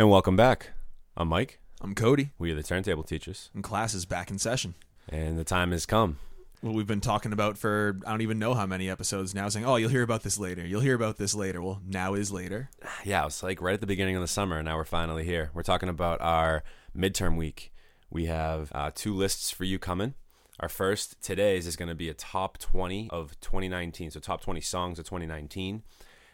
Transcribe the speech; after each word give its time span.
And 0.00 0.08
welcome 0.08 0.34
back. 0.34 0.70
I'm 1.14 1.28
Mike. 1.28 1.60
I'm 1.82 1.94
Cody, 1.94 2.30
We 2.38 2.50
are 2.52 2.54
the 2.54 2.62
Turntable 2.62 3.02
Teachers, 3.02 3.50
and 3.52 3.62
class 3.62 3.92
is 3.92 4.06
back 4.06 4.30
in 4.30 4.38
session. 4.38 4.74
and 5.10 5.38
the 5.38 5.44
time 5.44 5.72
has 5.72 5.84
come. 5.84 6.16
What 6.62 6.72
we've 6.72 6.86
been 6.86 7.02
talking 7.02 7.34
about 7.34 7.58
for 7.58 7.98
I 8.06 8.10
don't 8.10 8.22
even 8.22 8.38
know 8.38 8.54
how 8.54 8.64
many 8.64 8.88
episodes 8.88 9.34
now, 9.34 9.50
saying, 9.50 9.66
"Oh, 9.66 9.76
you'll 9.76 9.90
hear 9.90 10.02
about 10.02 10.22
this 10.22 10.38
later. 10.38 10.64
You'll 10.66 10.80
hear 10.80 10.94
about 10.94 11.18
this 11.18 11.34
later." 11.34 11.60
Well, 11.60 11.82
now 11.86 12.14
is 12.14 12.32
later. 12.32 12.70
Yeah, 13.04 13.20
it 13.20 13.24
was 13.26 13.42
like 13.42 13.60
right 13.60 13.74
at 13.74 13.82
the 13.82 13.86
beginning 13.86 14.16
of 14.16 14.22
the 14.22 14.26
summer, 14.26 14.56
and 14.56 14.64
now 14.64 14.76
we're 14.78 14.86
finally 14.86 15.26
here. 15.26 15.50
We're 15.52 15.62
talking 15.62 15.90
about 15.90 16.22
our 16.22 16.62
midterm 16.96 17.36
week. 17.36 17.70
We 18.08 18.24
have 18.24 18.72
uh, 18.74 18.92
two 18.94 19.12
lists 19.14 19.50
for 19.50 19.64
you 19.64 19.78
coming. 19.78 20.14
Our 20.60 20.70
first 20.70 21.22
today's 21.22 21.66
is 21.66 21.76
going 21.76 21.90
to 21.90 21.94
be 21.94 22.08
a 22.08 22.14
top 22.14 22.56
20 22.56 23.10
of 23.10 23.38
2019, 23.42 24.12
so 24.12 24.20
top 24.20 24.40
20 24.40 24.62
songs 24.62 24.98
of 24.98 25.04
2019. 25.04 25.82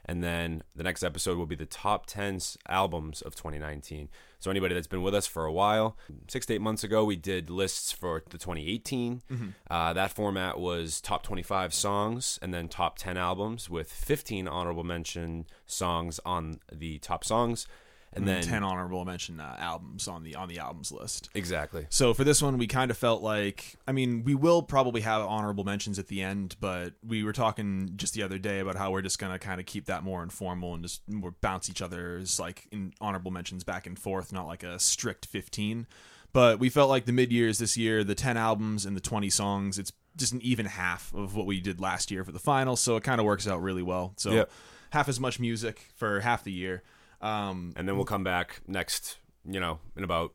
And 0.09 0.23
then 0.23 0.63
the 0.75 0.85
next 0.85 1.03
episode 1.03 1.37
will 1.37 1.47
be 1.47 1.57
the 1.57 1.67
top 1.67 2.07
10 2.07 2.37
s- 2.37 2.57
albums 2.69 3.23
of 3.23 3.35
2019. 3.35 4.09
So 4.39 4.51
anybody 4.53 4.73
that's 4.75 4.87
been 4.87 5.03
with 5.03 5.15
us 5.17 5.27
for 5.27 5.47
a 5.47 5.53
while, 5.53 5.97
six 6.29 6.47
to 6.47 6.55
eight 6.55 6.61
months 6.61 6.85
ago, 6.85 7.05
we 7.05 7.17
did 7.17 7.51
lists 7.51 7.91
for 7.91 8.23
the 8.31 8.39
2018. 8.39 9.23
Uh, 9.69 9.93
that 9.95 10.13
format 10.13 10.61
was 10.61 11.01
top 11.01 11.25
25 11.25 11.75
songs 11.75 12.39
and 12.41 12.55
then 12.55 12.69
top 12.69 12.99
10 12.99 13.17
albums 13.17 13.69
with 13.69 13.91
15 13.93 14.47
honorable 14.47 14.85
mention 14.85 15.45
songs 15.67 16.21
on 16.25 16.61
the 16.73 16.99
top 17.01 17.25
songs. 17.25 17.67
And 18.17 18.27
then 18.27 18.43
ten 18.43 18.63
honorable 18.65 19.05
mention 19.05 19.41
uh, 19.41 19.57
albums 19.59 20.09
on 20.09 20.23
the 20.25 20.35
on 20.37 20.49
the 20.49 20.59
albums 20.59 20.91
list. 20.91 21.29
exactly. 21.35 21.87
So 21.91 22.15
for 22.15 22.25
this 22.25 22.43
one, 22.43 22.57
we 22.59 22.67
kind 22.67 22.91
of 22.91 22.97
felt 22.97 23.23
like, 23.23 23.77
I 23.87 23.93
mean, 23.93 24.25
we 24.25 24.35
will 24.35 24.63
probably 24.63 25.03
have 25.03 25.23
honorable 25.23 25.65
mentions 25.65 25.99
at 25.99 26.09
the 26.09 26.23
end, 26.23 26.57
but 26.61 26.95
we 27.07 27.23
were 27.23 27.33
talking 27.33 27.93
just 27.97 28.15
the 28.15 28.23
other 28.23 28.39
day 28.39 28.61
about 28.61 28.77
how 28.77 28.91
we're 28.91 29.03
just 29.03 29.19
gonna 29.19 29.39
kind 29.39 29.61
of 29.61 29.67
keep 29.67 29.85
that 29.87 30.03
more 30.03 30.23
informal 30.23 30.75
and 30.75 30.83
just 30.83 31.03
more 31.09 31.35
bounce 31.43 31.69
each 31.69 31.83
other's 31.83 32.41
like 32.41 32.67
in 32.73 32.93
honorable 33.01 33.31
mentions 33.31 33.65
back 33.65 33.87
and 33.87 33.99
forth, 33.99 34.33
not 34.33 34.47
like 34.47 34.63
a 34.63 34.79
strict 34.79 35.27
fifteen. 35.27 35.87
But 36.33 36.59
we 36.59 36.69
felt 36.69 36.91
like 36.91 37.05
the 37.07 37.13
mid 37.13 37.33
years 37.33 37.59
this 37.59 37.77
year, 37.77 38.03
the 38.05 38.15
ten 38.15 38.37
albums 38.37 38.85
and 38.87 38.97
the 38.97 39.01
twenty 39.01 39.31
songs, 39.31 39.79
it's 39.79 39.93
just 40.17 40.33
an 40.33 40.41
even 40.43 40.65
half 40.67 41.13
of 41.15 41.35
what 41.35 41.45
we 41.45 41.61
did 41.61 41.81
last 41.81 42.11
year 42.11 42.25
for 42.25 42.33
the 42.33 42.39
final, 42.39 42.77
so 42.77 42.97
it 42.97 43.03
kind 43.05 43.21
of 43.21 43.27
works 43.27 43.47
out 43.47 43.63
really 43.63 43.83
well. 43.83 44.15
So 44.17 44.31
Yep. 44.33 44.51
half 44.91 45.09
as 45.09 45.21
much 45.21 45.39
music 45.39 45.81
for 45.95 46.21
half 46.21 46.43
the 46.45 46.53
year. 46.53 46.83
Um, 47.27 47.73
And 47.77 47.89
then 47.89 47.97
we'll 47.97 48.05
come 48.05 48.25
back 48.25 48.61
next, 48.67 49.19
you 49.49 49.61
know, 49.61 49.79
in 49.97 50.05
about 50.05 50.33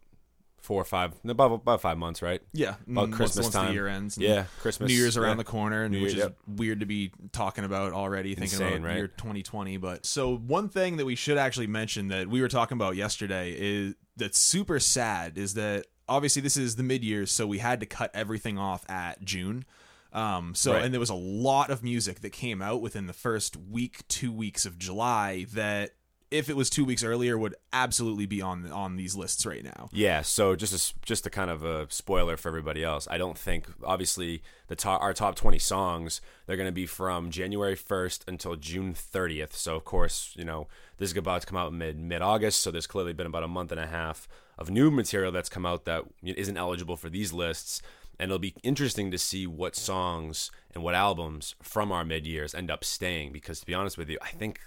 four 0.61 0.79
or 0.81 0.85
five, 0.85 1.13
about, 1.25 1.51
about 1.53 1.81
five 1.81 1.97
months, 1.97 2.21
right? 2.21 2.41
yeah, 2.53 2.75
About 2.87 3.09
once- 3.09 3.15
Christmas 3.15 3.45
once 3.45 3.55
time. 3.55 3.67
the 3.67 3.73
year 3.73 3.87
ends. 3.87 4.17
and- 4.17 4.25
Yeah, 4.25 4.45
Christmas. 4.59 4.89
New 4.89 4.95
Year's 4.95 5.17
around 5.17 5.37
yeah. 5.37 5.43
the 5.43 5.43
corner, 5.45 5.83
and 5.83 5.93
New 5.93 6.03
which 6.03 6.13
Year- 6.13 6.27
is 6.27 6.31
weird 6.47 6.81
to 6.81 6.85
be 6.85 7.11
talking 7.31 7.63
about 7.63 7.93
already, 7.93 8.35
thinking 8.35 8.59
Insane, 8.61 8.73
about 8.77 8.87
right? 8.89 8.97
year 8.97 9.07
2020. 9.07 9.77
But 9.77 10.05
so 10.05 10.35
one 10.37 10.69
thing 10.69 10.97
that 10.97 11.05
we 11.05 11.15
should 11.15 11.37
actually 11.37 11.67
mention 11.67 12.09
that 12.09 12.27
we 12.27 12.41
were 12.41 12.47
talking 12.47 12.77
about 12.77 12.95
yesterday 12.95 13.55
is 13.57 13.95
that's 14.17 14.37
super 14.37 14.79
sad 14.79 15.37
is 15.37 15.55
that 15.55 15.87
obviously 16.07 16.41
this 16.43 16.57
is 16.57 16.75
the 16.75 16.83
mid 16.83 17.03
years, 17.03 17.31
so 17.31 17.47
we 17.47 17.57
had 17.57 17.79
to 17.79 17.85
cut 17.87 18.11
everything 18.13 18.57
off 18.59 18.87
at 18.89 19.23
June. 19.23 19.65
Um, 20.13 20.53
so 20.53 20.73
Right. 20.73 20.83
and 20.83 20.93
there 20.93 20.99
was 20.99 21.09
a 21.09 21.15
lot 21.15 21.69
of 21.71 21.81
music 21.81 22.19
that 22.19 22.31
came 22.31 22.61
out 22.61 22.81
within 22.81 23.07
the 23.07 23.13
first 23.13 23.55
week, 23.57 24.07
two 24.09 24.31
weeks 24.31 24.65
of 24.65 24.77
July 24.77 25.45
that 25.53 25.91
if 26.31 26.49
it 26.49 26.55
was 26.55 26.69
two 26.69 26.85
weeks 26.85 27.03
earlier 27.03 27.37
would 27.37 27.55
absolutely 27.73 28.25
be 28.25 28.41
on 28.41 28.71
on 28.71 28.95
these 28.95 29.15
lists 29.15 29.45
right 29.45 29.63
now. 29.63 29.89
Yeah, 29.91 30.21
so 30.21 30.55
just 30.55 30.73
a, 30.73 31.05
just 31.05 31.27
a 31.27 31.29
kind 31.29 31.51
of 31.51 31.63
a 31.63 31.87
spoiler 31.91 32.37
for 32.37 32.47
everybody 32.47 32.83
else. 32.83 33.07
I 33.11 33.17
don't 33.17 33.37
think 33.37 33.67
obviously 33.83 34.41
the 34.67 34.75
top 34.77 35.01
our 35.01 35.13
top 35.13 35.35
20 35.35 35.59
songs 35.59 36.21
they're 36.45 36.55
going 36.55 36.67
to 36.67 36.71
be 36.71 36.85
from 36.85 37.29
January 37.29 37.75
1st 37.75 38.27
until 38.27 38.55
June 38.55 38.93
30th. 38.93 39.53
So 39.53 39.75
of 39.75 39.83
course, 39.83 40.33
you 40.37 40.45
know, 40.45 40.67
this 40.97 41.11
is 41.11 41.17
about 41.17 41.41
to 41.41 41.47
come 41.47 41.57
out 41.57 41.73
mid 41.73 41.99
mid 41.99 42.21
August, 42.21 42.61
so 42.61 42.71
there's 42.71 42.87
clearly 42.87 43.13
been 43.13 43.27
about 43.27 43.43
a 43.43 43.49
month 43.49 43.71
and 43.71 43.81
a 43.81 43.87
half 43.87 44.29
of 44.57 44.69
new 44.69 44.89
material 44.89 45.31
that's 45.31 45.49
come 45.49 45.65
out 45.65 45.85
that 45.85 46.05
isn't 46.23 46.57
eligible 46.57 46.95
for 46.95 47.09
these 47.09 47.33
lists. 47.33 47.81
And 48.19 48.29
it'll 48.29 48.39
be 48.39 48.53
interesting 48.61 49.09
to 49.09 49.17
see 49.17 49.47
what 49.47 49.75
songs 49.75 50.51
and 50.75 50.83
what 50.83 50.93
albums 50.93 51.55
from 51.61 51.91
our 51.91 52.05
mid 52.05 52.27
years 52.27 52.53
end 52.53 52.69
up 52.69 52.83
staying 52.83 53.31
because 53.33 53.59
to 53.59 53.65
be 53.65 53.73
honest 53.73 53.97
with 53.97 54.09
you, 54.09 54.19
I 54.21 54.29
think 54.29 54.59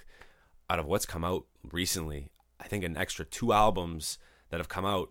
out 0.74 0.80
of 0.80 0.86
what's 0.86 1.06
come 1.06 1.24
out 1.24 1.46
recently, 1.70 2.30
I 2.60 2.66
think 2.66 2.82
an 2.84 2.96
extra 2.96 3.24
two 3.24 3.52
albums 3.52 4.18
that 4.50 4.58
have 4.58 4.68
come 4.68 4.84
out 4.84 5.10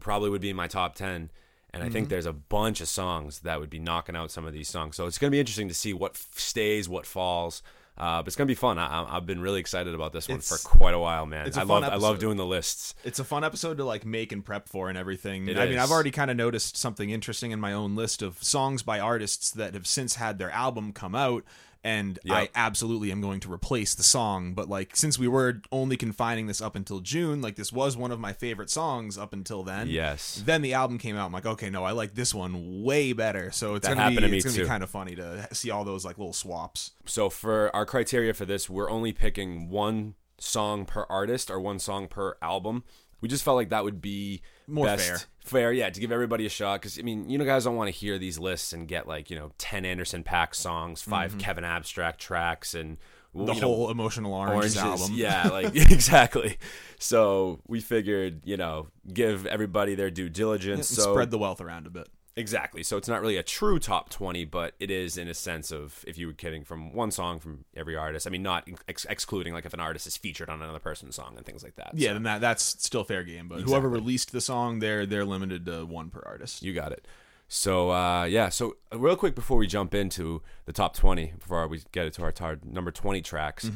probably 0.00 0.28
would 0.28 0.40
be 0.40 0.50
in 0.50 0.56
my 0.56 0.66
top 0.66 0.96
10. 0.96 1.30
And 1.72 1.82
I 1.82 1.88
think 1.88 2.08
there's 2.08 2.26
a 2.26 2.32
bunch 2.32 2.80
of 2.80 2.86
songs 2.88 3.40
that 3.40 3.58
would 3.58 3.70
be 3.70 3.80
knocking 3.80 4.14
out 4.14 4.30
some 4.30 4.44
of 4.44 4.52
these 4.52 4.68
songs. 4.68 4.94
So 4.96 5.06
it's 5.06 5.18
going 5.18 5.30
to 5.30 5.34
be 5.34 5.40
interesting 5.40 5.66
to 5.68 5.74
see 5.74 5.92
what 5.92 6.12
f- 6.12 6.28
stays, 6.36 6.88
what 6.88 7.04
falls. 7.04 7.62
Uh, 7.96 8.22
but 8.22 8.26
it's 8.28 8.36
going 8.36 8.46
to 8.46 8.50
be 8.50 8.56
fun. 8.56 8.78
I, 8.78 9.16
I've 9.16 9.26
been 9.26 9.40
really 9.40 9.60
excited 9.60 9.94
about 9.94 10.12
this 10.12 10.28
one 10.28 10.40
for 10.40 10.56
quite 10.58 10.94
a 10.94 10.98
while, 10.98 11.26
man. 11.26 11.46
it's 11.46 11.56
a 11.56 11.60
I 11.60 11.64
fun 11.64 11.82
love 11.82 11.92
I 11.92 11.96
love 11.96 12.18
doing 12.18 12.36
the 12.36 12.46
lists. 12.46 12.94
it's 13.04 13.20
a 13.20 13.24
fun 13.24 13.44
episode 13.44 13.76
to 13.76 13.84
like 13.84 14.04
make 14.04 14.32
and 14.32 14.44
prep 14.44 14.68
for 14.68 14.88
and 14.88 14.98
everything. 14.98 15.48
It 15.48 15.56
I 15.56 15.66
mean. 15.66 15.78
I've 15.78 15.92
already 15.92 16.10
kind 16.10 16.30
of 16.30 16.36
noticed 16.36 16.76
something 16.76 17.10
interesting 17.10 17.52
in 17.52 17.60
my 17.60 17.72
own 17.72 17.94
list 17.94 18.20
of 18.20 18.42
songs 18.42 18.82
by 18.82 18.98
artists 18.98 19.50
that 19.52 19.74
have 19.74 19.86
since 19.86 20.16
had 20.16 20.38
their 20.38 20.50
album 20.50 20.92
come 20.92 21.14
out. 21.14 21.44
And 21.84 22.18
I 22.30 22.48
absolutely 22.54 23.12
am 23.12 23.20
going 23.20 23.40
to 23.40 23.52
replace 23.52 23.94
the 23.94 24.02
song. 24.02 24.54
But 24.54 24.70
like, 24.70 24.96
since 24.96 25.18
we 25.18 25.28
were 25.28 25.60
only 25.70 25.98
confining 25.98 26.46
this 26.46 26.62
up 26.62 26.76
until 26.76 27.00
June, 27.00 27.42
like 27.42 27.56
this 27.56 27.70
was 27.74 27.94
one 27.94 28.10
of 28.10 28.18
my 28.18 28.32
favorite 28.32 28.70
songs 28.70 29.18
up 29.18 29.34
until 29.34 29.62
then. 29.62 29.88
Yes. 29.88 30.42
Then 30.46 30.62
the 30.62 30.72
album 30.72 30.96
came 30.96 31.14
out. 31.14 31.26
I'm 31.26 31.32
like, 31.32 31.44
okay, 31.44 31.68
no, 31.68 31.84
I 31.84 31.92
like 31.92 32.14
this 32.14 32.34
one 32.34 32.82
way 32.82 33.12
better. 33.12 33.50
So 33.50 33.74
it's 33.74 33.86
That 33.86 33.98
gonna 33.98 34.10
be 34.10 34.16
to 34.16 34.28
me 34.28 34.38
it's 34.38 34.46
gonna 34.46 34.58
be 34.58 34.64
kind 34.66 34.82
of 34.82 34.88
funny 34.88 35.14
to 35.16 35.46
see 35.52 35.70
all 35.70 35.84
those 35.84 36.06
like 36.06 36.16
little 36.16 36.32
swaps. 36.32 36.92
So 37.04 37.28
for 37.28 37.70
our 37.76 37.84
criteria 37.84 38.32
for 38.32 38.46
this, 38.46 38.70
we're 38.70 38.90
only 38.90 39.12
picking 39.12 39.68
one 39.68 40.14
song 40.38 40.86
per 40.86 41.04
artist 41.10 41.50
or 41.50 41.60
one 41.60 41.78
song 41.78 42.08
per 42.08 42.36
album. 42.40 42.84
We 43.20 43.28
just 43.28 43.44
felt 43.44 43.56
like 43.56 43.70
that 43.70 43.84
would 43.84 44.00
be 44.00 44.42
More 44.66 44.86
best, 44.86 45.08
fair. 45.08 45.18
Fair, 45.44 45.72
yeah, 45.72 45.90
to 45.90 46.00
give 46.00 46.12
everybody 46.12 46.46
a 46.46 46.48
shot. 46.48 46.80
Because 46.80 46.98
I 46.98 47.02
mean, 47.02 47.28
you 47.28 47.38
know, 47.38 47.44
guys 47.44 47.64
don't 47.64 47.76
want 47.76 47.88
to 47.88 47.98
hear 47.98 48.18
these 48.18 48.38
lists 48.38 48.72
and 48.72 48.88
get 48.88 49.06
like 49.06 49.30
you 49.30 49.38
know 49.38 49.52
ten 49.58 49.84
Anderson 49.84 50.24
.Paak 50.24 50.54
songs, 50.54 51.02
5 51.02 51.38
Kevin 51.38 51.64
Abstract 51.64 52.20
tracks, 52.20 52.74
and 52.74 52.98
Mm-hmm. 53.34 53.46
The 53.46 53.54
you 53.54 53.60
know, 53.62 53.66
whole 53.66 53.90
emotional 53.90 54.32
oranges. 54.32 54.76
album. 54.76 55.10
Yeah, 55.12 55.48
like 55.52 55.66
exactly. 55.74 56.56
So 56.98 57.60
we 57.66 57.80
figured, 57.80 58.42
you 58.44 58.56
know, 58.56 58.88
give 59.12 59.46
everybody 59.46 59.94
their 59.94 60.10
due 60.10 60.28
diligence. 60.28 60.90
And 60.90 60.98
so 60.98 61.12
spread 61.12 61.30
the 61.30 61.38
wealth 61.38 61.60
around 61.60 61.86
a 61.86 61.90
bit. 61.90 62.08
Exactly. 62.36 62.82
So 62.82 62.96
it's 62.96 63.08
not 63.08 63.20
really 63.20 63.36
a 63.36 63.42
true 63.44 63.78
top 63.78 64.10
20, 64.10 64.44
but 64.46 64.74
it 64.80 64.90
is 64.90 65.16
in 65.16 65.28
a 65.28 65.34
sense 65.34 65.70
of 65.70 66.04
if 66.06 66.18
you 66.18 66.26
were 66.26 66.32
kidding 66.32 66.64
from 66.64 66.92
one 66.92 67.10
song 67.12 67.38
from 67.38 67.64
every 67.76 67.94
artist. 67.96 68.26
I 68.26 68.30
mean, 68.30 68.42
not 68.42 68.68
ex- 68.88 69.04
excluding 69.08 69.52
like 69.52 69.64
if 69.66 69.72
an 69.72 69.78
artist 69.80 70.06
is 70.06 70.16
featured 70.16 70.50
on 70.50 70.60
another 70.60 70.80
person's 70.80 71.14
song 71.14 71.34
and 71.36 71.46
things 71.46 71.62
like 71.62 71.76
that. 71.76 71.92
Yeah, 71.94 72.08
So 72.08 72.14
then 72.14 72.22
that 72.24 72.40
that's 72.40 72.64
still 72.64 73.04
fair 73.04 73.22
game. 73.22 73.46
But 73.46 73.60
whoever 73.60 73.88
released 73.88 74.32
the 74.32 74.40
song, 74.40 74.80
they're 74.80 75.06
they're 75.06 75.24
limited 75.24 75.64
to 75.66 75.86
one 75.86 76.10
per 76.10 76.22
artist. 76.26 76.62
you 76.62 76.72
got 76.72 76.90
it. 76.90 77.06
So 77.46 77.90
uh, 77.90 78.24
yeah. 78.24 78.48
So 78.48 78.78
uh, 78.92 78.98
real 78.98 79.16
quick 79.16 79.36
before 79.36 79.56
we 79.58 79.66
jump 79.68 79.94
into 79.94 80.42
the 80.64 80.72
top 80.72 80.96
20, 80.96 81.34
before 81.38 81.68
we 81.68 81.82
get 81.92 82.06
it 82.06 82.14
to 82.14 82.22
our 82.22 82.32
tar- 82.32 82.58
number 82.64 82.90
20 82.90 83.20
tracks, 83.22 83.70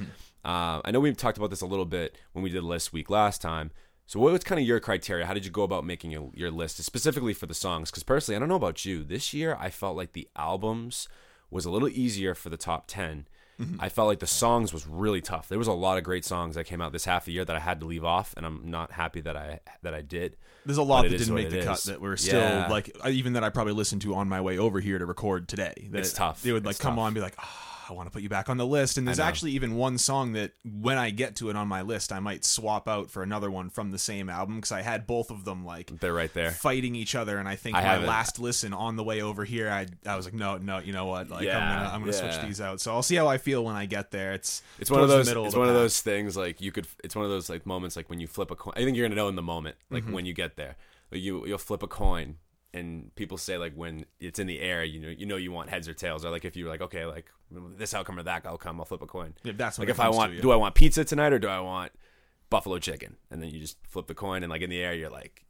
uh, 0.45 0.81
I 0.85 0.91
know 0.91 1.01
we 1.01 1.13
talked 1.15 1.39
about 1.39 1.51
this 1.51 1.61
a 1.61 1.67
little 1.67 1.85
bit 1.85 2.17
when 2.33 2.43
we 2.43 2.51
did 2.51 2.65
list 2.65 2.93
week 2.93 3.09
last 3.11 3.41
time. 3.43 3.71
So 4.09 4.19
what 4.19 4.33
was 4.33 4.43
kind 4.43 4.59
of 4.59 4.67
your 4.67 4.81
criteria? 4.81 5.27
How 5.27 5.35
did 5.35 5.45
you 5.45 5.51
go 5.51 5.63
about 5.63 5.85
making 5.85 6.11
your, 6.11 6.31
your 6.35 6.51
list 6.51 6.83
specifically 6.83 7.35
for 7.35 7.45
the 7.45 7.53
songs? 7.53 7.91
Because 7.91 8.03
personally, 8.03 8.37
I 8.37 8.39
don't 8.39 8.49
know 8.49 8.55
about 8.57 8.87
you. 8.87 9.05
This 9.05 9.35
year, 9.35 9.55
I 9.61 9.69
felt 9.69 9.99
like 9.99 10.15
the 10.15 10.27
albums 10.35 11.09
was 11.51 11.67
a 11.67 11.71
little 11.71 11.91
easier 11.91 12.35
for 12.35 12.49
the 12.49 12.57
top 12.57 12.87
10. 12.87 13.27
Mm-hmm. 13.61 13.77
I 13.79 13.91
felt 13.91 14.09
like 14.09 14.21
the 14.21 14.27
songs 14.27 14.73
was 14.73 14.87
really 14.87 15.21
tough. 15.21 15.49
There 15.51 15.59
was 15.59 15.69
a 15.69 15.73
lot 15.75 15.99
of 15.99 16.05
great 16.05 16.25
songs 16.25 16.55
that 16.55 16.65
came 16.65 16.81
out 16.81 16.93
this 16.93 17.05
half 17.05 17.29
a 17.29 17.33
year 17.33 17.45
that 17.45 17.55
I 17.55 17.59
had 17.59 17.81
to 17.81 17.87
leave 17.87 18.05
off, 18.05 18.33
and 18.37 18.47
I'm 18.47 18.71
not 18.71 18.93
happy 18.93 19.21
that 19.23 19.37
I 19.37 19.61
that 19.83 19.93
I 19.95 20.01
did. 20.01 20.37
There's 20.65 20.79
a 20.79 20.83
lot 20.83 21.03
that 21.03 21.11
didn't 21.11 21.35
make 21.35 21.51
the 21.51 21.63
cut 21.65 21.79
is. 21.79 21.85
that 21.85 22.01
were 22.01 22.17
still 22.17 22.41
Yeah. 22.41 22.69
like 22.69 22.97
even 23.07 23.33
that 23.35 23.43
I 23.45 23.51
probably 23.51 23.73
listened 23.73 24.01
to 24.03 24.15
on 24.15 24.29
my 24.29 24.41
way 24.41 24.59
over 24.59 24.79
here 24.81 24.99
to 24.99 25.05
record 25.05 25.49
today. 25.49 25.89
That 25.91 25.99
It's 25.99 26.13
tough. 26.13 26.41
They 26.43 26.53
would 26.53 26.65
like 26.65 26.75
It's 26.77 26.81
come 26.81 26.93
tough. 26.95 27.01
on 27.01 27.07
and 27.09 27.15
be 27.17 27.21
like, 27.21 27.35
oh, 27.43 27.68
I 27.89 27.93
want 27.95 28.07
to 28.07 28.11
put 28.13 28.23
you 28.23 28.29
back 28.29 28.49
on 28.49 28.57
the 28.57 28.67
list. 28.67 28.99
And 28.99 29.07
there's 29.07 29.19
actually 29.19 29.53
even 29.53 29.75
one 29.77 29.97
song 29.99 30.33
that 30.33 30.53
when 30.65 30.99
I 30.99 31.11
get 31.11 31.37
to 31.37 31.51
it 31.51 31.57
on 31.57 31.69
my 31.69 31.83
list, 31.83 32.13
I 32.13 32.21
might 32.21 32.45
swap 32.45 32.87
out 32.89 33.11
for 33.11 33.23
another 33.23 33.51
one 33.51 33.71
from 33.71 33.91
the 33.91 33.99
same 33.99 34.29
album 34.29 34.57
because 34.57 34.73
I 34.73 34.83
had 34.83 35.07
both 35.07 35.31
of 35.31 35.45
them 35.45 35.65
like 35.65 35.99
They're 36.01 36.13
right 36.13 36.33
there. 36.35 36.51
fighting 36.51 36.95
each 36.95 37.15
other. 37.15 37.39
And 37.39 37.49
I 37.49 37.57
think 37.57 37.77
I 37.77 37.81
my 37.81 37.87
haven't- 37.87 38.07
last 38.09 38.39
listen 38.39 38.73
on 38.73 38.97
the 38.97 39.05
way 39.05 39.23
over 39.23 39.45
here, 39.45 39.71
I 39.71 39.87
I 40.07 40.17
was 40.17 40.27
like, 40.27 40.35
no, 40.35 40.59
no, 40.59 40.79
you 40.79 40.93
know 40.93 41.07
what? 41.07 41.31
Like 41.31 41.49
I'm 41.49 41.55
gonna 41.55 41.91
I'm 41.95 42.01
gonna 42.01 42.13
yeah. 42.13 42.31
switch 42.33 42.47
these 42.47 42.61
out. 42.61 42.81
So 42.81 42.93
I'll 42.93 43.03
see 43.03 43.17
how 43.17 43.27
I 43.27 43.39
feel 43.39 43.65
when 43.65 43.75
I 43.77 43.87
get 43.87 44.11
there. 44.11 44.33
It's 44.33 44.63
It's 44.79 44.91
one 44.91 45.01
of 45.01 45.09
towards 45.09 45.13
the 45.13 45.17
those. 45.19 45.27
middle 45.29 45.45
It's 45.47 45.55
the 45.55 45.61
one 45.61 45.69
of 45.69 45.75
pack. 45.75 45.83
those 45.83 46.01
things 46.01 46.37
like 46.37 46.61
you 46.61 46.73
could. 46.73 46.87
It's 47.03 47.17
one 47.17 47.25
of 47.25 47.31
those 47.31 47.49
like 47.49 47.65
moments 47.67 47.97
like 47.97 48.11
when 48.11 48.21
you 48.21 48.27
flip 48.27 48.51
a 48.51 48.57
coin. 48.57 48.75
I 48.77 48.85
think 48.85 48.97
you're 48.97 49.07
gonna 49.09 49.17
know 49.21 49.29
in 49.29 49.37
the 49.37 49.43
moment, 49.43 49.77
like 49.91 50.03
Mm-hmm. 50.05 50.13
when 50.13 50.27
you 50.27 50.35
get 50.35 50.57
there. 50.57 50.77
Like, 51.11 51.23
you 51.23 51.47
you'll 51.47 51.59
flip 51.59 51.83
a 51.83 51.87
coin, 51.89 52.37
and 52.75 53.15
people 53.15 53.39
say 53.39 53.59
like 53.59 53.75
when 53.75 54.05
it's 54.21 54.39
in 54.39 54.47
the 54.47 54.61
air, 54.61 54.85
you 54.85 55.01
know, 55.01 55.09
you 55.09 55.27
know 55.27 55.37
you 55.37 55.53
want 55.53 55.71
heads 55.71 55.89
or 55.89 55.95
tails, 55.95 56.25
or 56.25 56.31
like 56.31 56.45
if 56.45 56.57
you're 56.57 56.69
like 56.69 56.83
okay, 56.83 57.05
like 57.07 57.27
this 57.51 57.95
outcome 57.95 58.19
or 58.19 58.23
that 58.25 58.47
outcome, 58.47 58.81
I'll 58.81 58.85
flip 58.85 59.03
a 59.03 59.07
coin. 59.07 59.35
If 59.45 59.57
that's 59.57 59.79
like 59.79 59.89
if 59.89 60.01
I 60.01 60.11
to 60.11 60.17
want, 60.17 60.41
do 60.41 60.51
I 60.51 60.57
want 60.57 60.75
pizza 60.75 61.05
tonight 61.05 61.33
or 61.33 61.39
do 61.39 61.49
I 61.49 61.61
want 61.61 61.93
buffalo 62.51 62.79
chicken? 62.79 63.17
And 63.31 63.43
then 63.43 63.51
you 63.51 63.61
just 63.61 63.79
flip 63.87 64.07
the 64.07 64.15
coin, 64.15 64.43
and 64.43 64.51
like 64.51 64.63
in 64.63 64.71
the 64.71 64.81
air, 64.81 64.95
you're 64.95 65.11
like. 65.11 65.45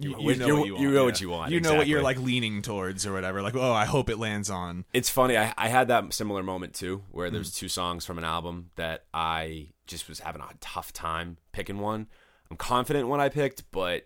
You, 0.00 0.10
you 0.10 0.36
know 0.36 0.54
what 0.54 0.66
you 0.66 0.70
want. 0.70 0.80
you 0.80 0.90
know 0.90 1.00
yeah. 1.00 1.02
what 1.02 1.20
you 1.20 1.28
want, 1.28 1.50
You 1.50 1.60
know 1.60 1.74
what 1.74 1.88
you're 1.88 2.02
like 2.02 2.20
leaning 2.20 2.62
towards 2.62 3.04
or 3.04 3.12
whatever. 3.12 3.42
Like, 3.42 3.56
oh, 3.56 3.72
I 3.72 3.84
hope 3.84 4.08
it 4.08 4.16
lands 4.16 4.48
on. 4.48 4.84
It's 4.92 5.10
funny. 5.10 5.36
I, 5.36 5.52
I 5.58 5.66
had 5.66 5.88
that 5.88 6.14
similar 6.14 6.44
moment 6.44 6.74
too, 6.74 7.02
where 7.10 7.30
there's 7.30 7.50
mm. 7.50 7.56
two 7.56 7.68
songs 7.68 8.06
from 8.06 8.16
an 8.16 8.22
album 8.22 8.70
that 8.76 9.06
I 9.12 9.70
just 9.88 10.08
was 10.08 10.20
having 10.20 10.40
a 10.40 10.46
tough 10.60 10.92
time 10.92 11.38
picking 11.50 11.78
one. 11.78 12.06
I'm 12.48 12.56
confident 12.56 13.08
what 13.08 13.18
I 13.18 13.28
picked, 13.28 13.68
but 13.72 14.04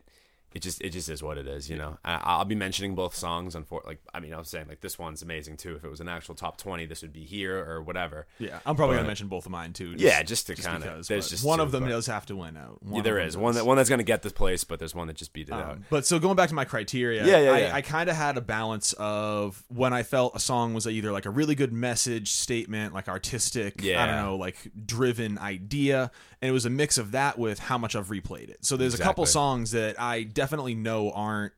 it 0.54 0.60
just 0.62 0.80
it 0.82 0.90
just 0.90 1.08
is 1.08 1.22
what 1.22 1.38
it 1.38 1.46
is, 1.46 1.68
you 1.70 1.76
know. 1.76 1.98
I, 2.04 2.20
I'll 2.22 2.44
be 2.44 2.54
mentioning 2.54 2.94
both 2.94 3.14
songs. 3.14 3.54
On 3.54 3.64
like, 3.86 4.00
I 4.12 4.20
mean, 4.20 4.34
I 4.34 4.38
was 4.38 4.48
saying 4.48 4.66
like 4.68 4.80
this 4.80 4.98
one's 4.98 5.22
amazing 5.22 5.56
too. 5.56 5.76
If 5.76 5.84
it 5.84 5.90
was 5.90 6.00
an 6.00 6.08
actual 6.08 6.34
top 6.34 6.56
twenty, 6.58 6.86
this 6.86 7.02
would 7.02 7.12
be 7.12 7.24
here 7.24 7.58
or 7.68 7.82
whatever. 7.82 8.26
Yeah, 8.38 8.58
I'm 8.66 8.76
probably 8.76 8.94
But- 8.96 9.00
gonna 9.00 9.08
mention 9.08 9.28
both 9.28 9.46
of 9.46 9.52
mine 9.52 9.72
too. 9.72 9.92
Just, 9.92 10.04
Yeah, 10.04 10.22
just 10.22 10.46
to 10.48 10.54
kinda- 10.54 10.78
because, 10.80 11.08
there's 11.08 11.30
just 11.30 11.44
one 11.44 11.58
two, 11.58 11.64
of 11.64 11.72
them 11.72 11.84
but- 11.84 11.90
does 11.90 12.06
have 12.06 12.26
to 12.26 12.36
win 12.36 12.56
out. 12.56 12.82
One 12.82 12.92
Yeah, 12.94 12.98
of 12.98 13.04
there 13.32 13.40
one 13.40 13.54
that 13.54 13.66
one 13.66 13.76
that's 13.76 13.88
gonna 13.88 14.02
get 14.02 14.22
this 14.22 14.32
place, 14.32 14.64
but 14.64 14.78
there's 14.78 14.94
one 14.94 15.06
that 15.06 15.16
just 15.16 15.32
beat 15.32 15.48
it 15.48 15.54
out. 15.54 15.70
Um, 15.72 15.84
but 15.90 16.06
so 16.06 16.18
going 16.18 16.36
back 16.36 16.48
to 16.50 16.54
my 16.54 16.64
criteria, 16.64 17.24
Yeah, 17.26 17.38
yeah, 17.38 17.50
I, 17.52 17.58
yeah. 17.60 17.74
I 17.74 17.82
kind 17.82 18.08
of 18.10 18.16
had 18.16 18.36
a 18.36 18.40
balance 18.40 18.92
of 18.94 19.62
when 19.68 19.92
I 19.92 20.02
felt 20.02 20.34
a 20.36 20.40
song 20.40 20.74
was 20.74 20.86
either 20.86 21.12
like 21.12 21.26
a 21.26 21.30
really 21.30 21.54
good 21.54 21.72
message 21.72 22.30
statement, 22.32 22.94
like 22.94 23.08
artistic, 23.08 23.82
yeah. 23.82 24.02
I 24.02 24.06
don't 24.06 24.16
know, 24.16 24.36
like 24.36 24.56
driven 24.86 25.38
idea, 25.38 26.10
and 26.42 26.48
it 26.48 26.52
was 26.52 26.66
a 26.66 26.70
mix 26.70 26.98
of 26.98 27.12
that 27.12 27.38
with 27.38 27.60
how 27.60 27.78
much 27.78 27.94
I've 27.94 28.08
replayed 28.08 28.50
it. 28.50 28.64
So 28.64 28.76
there's 28.76 28.94
a 28.94 29.02
couple 29.02 29.24
songs 29.26 29.70
that 29.70 29.98
I 30.00 30.24
definitely 30.24 30.74
know 30.74 31.12
aren't. 31.12 31.52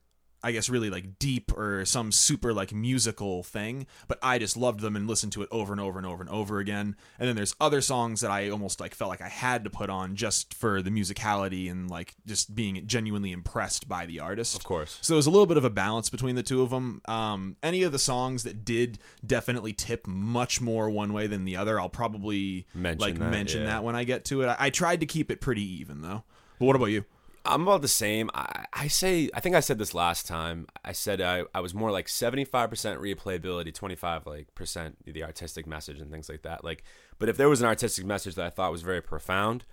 I 0.44 0.52
guess 0.52 0.68
really 0.68 0.90
like 0.90 1.18
deep 1.18 1.56
or 1.56 1.84
some 1.86 2.12
super 2.12 2.52
like 2.52 2.72
musical 2.72 3.42
thing, 3.42 3.86
but 4.06 4.18
I 4.22 4.38
just 4.38 4.56
loved 4.56 4.80
them 4.80 4.94
and 4.94 5.08
listened 5.08 5.32
to 5.32 5.42
it 5.42 5.48
over 5.50 5.72
and 5.72 5.80
over 5.80 5.98
and 5.98 6.06
over 6.06 6.22
and 6.22 6.30
over 6.30 6.58
again. 6.58 6.96
And 7.18 7.26
then 7.28 7.34
there's 7.34 7.56
other 7.60 7.80
songs 7.80 8.20
that 8.20 8.30
I 8.30 8.50
almost 8.50 8.78
like 8.78 8.94
felt 8.94 9.08
like 9.08 9.22
I 9.22 9.28
had 9.28 9.64
to 9.64 9.70
put 9.70 9.88
on 9.88 10.16
just 10.16 10.52
for 10.52 10.82
the 10.82 10.90
musicality 10.90 11.70
and 11.70 11.90
like 11.90 12.14
just 12.26 12.54
being 12.54 12.86
genuinely 12.86 13.32
impressed 13.32 13.88
by 13.88 14.04
the 14.04 14.20
artist. 14.20 14.54
Of 14.54 14.64
course. 14.64 14.98
So 15.00 15.14
there's 15.14 15.26
a 15.26 15.30
little 15.30 15.46
bit 15.46 15.56
of 15.56 15.64
a 15.64 15.70
balance 15.70 16.10
between 16.10 16.34
the 16.34 16.42
two 16.42 16.60
of 16.60 16.68
them. 16.68 17.00
Um, 17.06 17.56
any 17.62 17.82
of 17.82 17.92
the 17.92 17.98
songs 17.98 18.42
that 18.42 18.66
did 18.66 18.98
definitely 19.26 19.72
tip 19.72 20.06
much 20.06 20.60
more 20.60 20.90
one 20.90 21.14
way 21.14 21.26
than 21.26 21.46
the 21.46 21.56
other, 21.56 21.80
I'll 21.80 21.88
probably 21.88 22.66
Mention 22.74 23.00
like 23.00 23.18
that, 23.18 23.30
mention 23.30 23.60
yeah. 23.62 23.68
that 23.68 23.84
when 23.84 23.96
I 23.96 24.04
get 24.04 24.26
to 24.26 24.42
it. 24.42 24.48
I, 24.48 24.56
I 24.58 24.70
tried 24.70 25.00
to 25.00 25.06
keep 25.06 25.30
it 25.30 25.40
pretty 25.40 25.64
even 25.80 26.02
though. 26.02 26.22
But 26.58 26.66
what 26.66 26.76
about 26.76 26.86
you? 26.86 27.04
I'm 27.46 27.62
about 27.62 27.82
the 27.82 27.88
same. 27.88 28.30
I, 28.34 28.64
I 28.72 28.88
say 28.88 29.28
I 29.34 29.40
think 29.40 29.54
I 29.54 29.60
said 29.60 29.78
this 29.78 29.94
last 29.94 30.26
time. 30.26 30.66
I 30.84 30.92
said 30.92 31.20
I, 31.20 31.44
I 31.54 31.60
was 31.60 31.74
more 31.74 31.90
like 31.90 32.06
75% 32.06 32.48
replayability, 32.50 33.74
25 33.74 34.26
like 34.26 34.54
percent 34.54 34.96
the 35.04 35.22
artistic 35.22 35.66
message 35.66 36.00
and 36.00 36.10
things 36.10 36.28
like 36.28 36.42
that. 36.42 36.64
Like, 36.64 36.84
but 37.18 37.28
if 37.28 37.36
there 37.36 37.48
was 37.48 37.60
an 37.60 37.66
artistic 37.66 38.06
message 38.06 38.34
that 38.36 38.46
I 38.46 38.50
thought 38.50 38.72
was 38.72 38.82
very 38.82 39.02
profound 39.02 39.64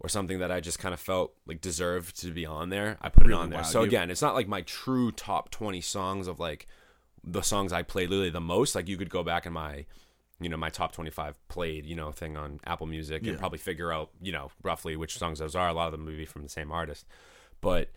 or 0.00 0.08
something 0.08 0.38
that 0.40 0.50
I 0.50 0.60
just 0.60 0.78
kind 0.78 0.92
of 0.92 1.00
felt 1.00 1.34
like 1.46 1.60
deserved 1.60 2.20
to 2.20 2.30
be 2.32 2.44
on 2.44 2.68
there, 2.68 2.98
I 3.00 3.08
put 3.08 3.26
Really 3.26 3.32
it 3.32 3.36
on 3.36 3.50
there. 3.50 3.62
wowed 3.62 3.66
So 3.66 3.80
you. 3.80 3.86
again, 3.86 4.10
it's 4.10 4.22
not 4.22 4.34
like 4.34 4.48
my 4.48 4.62
true 4.62 5.10
top 5.12 5.50
20 5.50 5.80
songs 5.80 6.26
of 6.26 6.38
like 6.40 6.66
the 7.22 7.42
songs 7.42 7.72
I 7.72 7.82
played 7.82 8.10
literally 8.10 8.30
the 8.30 8.40
most. 8.40 8.74
Like 8.74 8.88
you 8.88 8.96
could 8.98 9.10
go 9.10 9.22
back 9.22 9.46
in 9.46 9.52
my 9.52 9.86
you 10.40 10.48
know 10.48 10.56
my 10.56 10.68
top 10.68 10.92
25 10.92 11.38
played 11.48 11.86
you 11.86 11.94
know 11.94 12.10
thing 12.10 12.36
on 12.36 12.58
apple 12.66 12.86
music 12.86 13.22
Yeah. 13.22 13.30
and 13.30 13.38
probably 13.38 13.58
figure 13.58 13.92
out 13.92 14.10
you 14.20 14.32
know 14.32 14.50
roughly 14.62 14.96
which 14.96 15.16
songs 15.16 15.38
those 15.38 15.54
are 15.54 15.68
a 15.68 15.72
lot 15.72 15.86
of 15.86 15.92
them 15.92 16.04
would 16.06 16.16
be 16.16 16.24
from 16.26 16.42
the 16.42 16.48
same 16.48 16.72
artist 16.72 17.06
but 17.60 17.90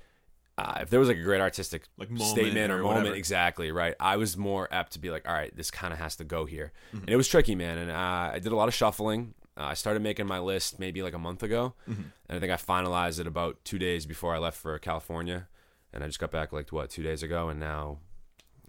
uh, 0.60 0.80
if 0.82 0.90
there 0.90 1.00
was 1.00 1.08
like 1.08 1.18
a 1.18 1.24
great 1.24 1.42
artistic 1.42 1.84
Like 1.98 2.10
moment 2.10 2.30
statement 2.32 2.72
or, 2.72 2.80
or 2.82 2.94
moment 2.96 3.16
exactly 3.16 3.72
right 3.72 3.96
i 4.00 4.18
was 4.18 4.38
more 4.38 4.68
apt 4.72 4.94
to 4.94 5.00
be 5.00 5.10
like 5.12 5.28
all 5.28 5.34
right 5.34 5.56
this 5.56 5.72
kind 5.72 5.92
of 5.94 6.00
has 6.00 6.16
to 6.18 6.24
go 6.24 6.46
here 6.46 6.72
Mm-hmm. 6.90 6.98
and 7.06 7.10
it 7.10 7.16
was 7.16 7.28
tricky 7.28 7.56
man 7.56 7.78
and 7.80 7.92
uh, 7.92 8.32
i 8.34 8.40
did 8.40 8.52
a 8.52 8.56
lot 8.56 8.68
of 8.68 8.74
shuffling 8.74 9.34
uh, 9.60 9.64
i 9.66 9.74
started 9.74 10.02
making 10.04 10.28
my 10.28 10.40
list 10.40 10.80
maybe 10.80 11.02
like 11.02 11.14
a 11.16 11.20
month 11.20 11.42
ago 11.44 11.74
Mm-hmm. 11.90 12.02
and 12.30 12.38
i 12.38 12.40
think 12.40 12.52
i 12.52 12.56
finalized 12.56 13.20
it 13.20 13.28
about 13.28 13.64
two 13.66 13.80
days 13.80 14.06
before 14.06 14.36
i 14.36 14.38
left 14.38 14.58
for 14.58 14.78
california 14.80 15.48
and 15.94 16.04
i 16.04 16.08
just 16.08 16.20
got 16.20 16.32
back 16.32 16.52
like 16.54 16.72
what 16.72 16.90
two 16.92 17.04
days 17.04 17.24
ago 17.24 17.50
and 17.50 17.60
now 17.60 17.98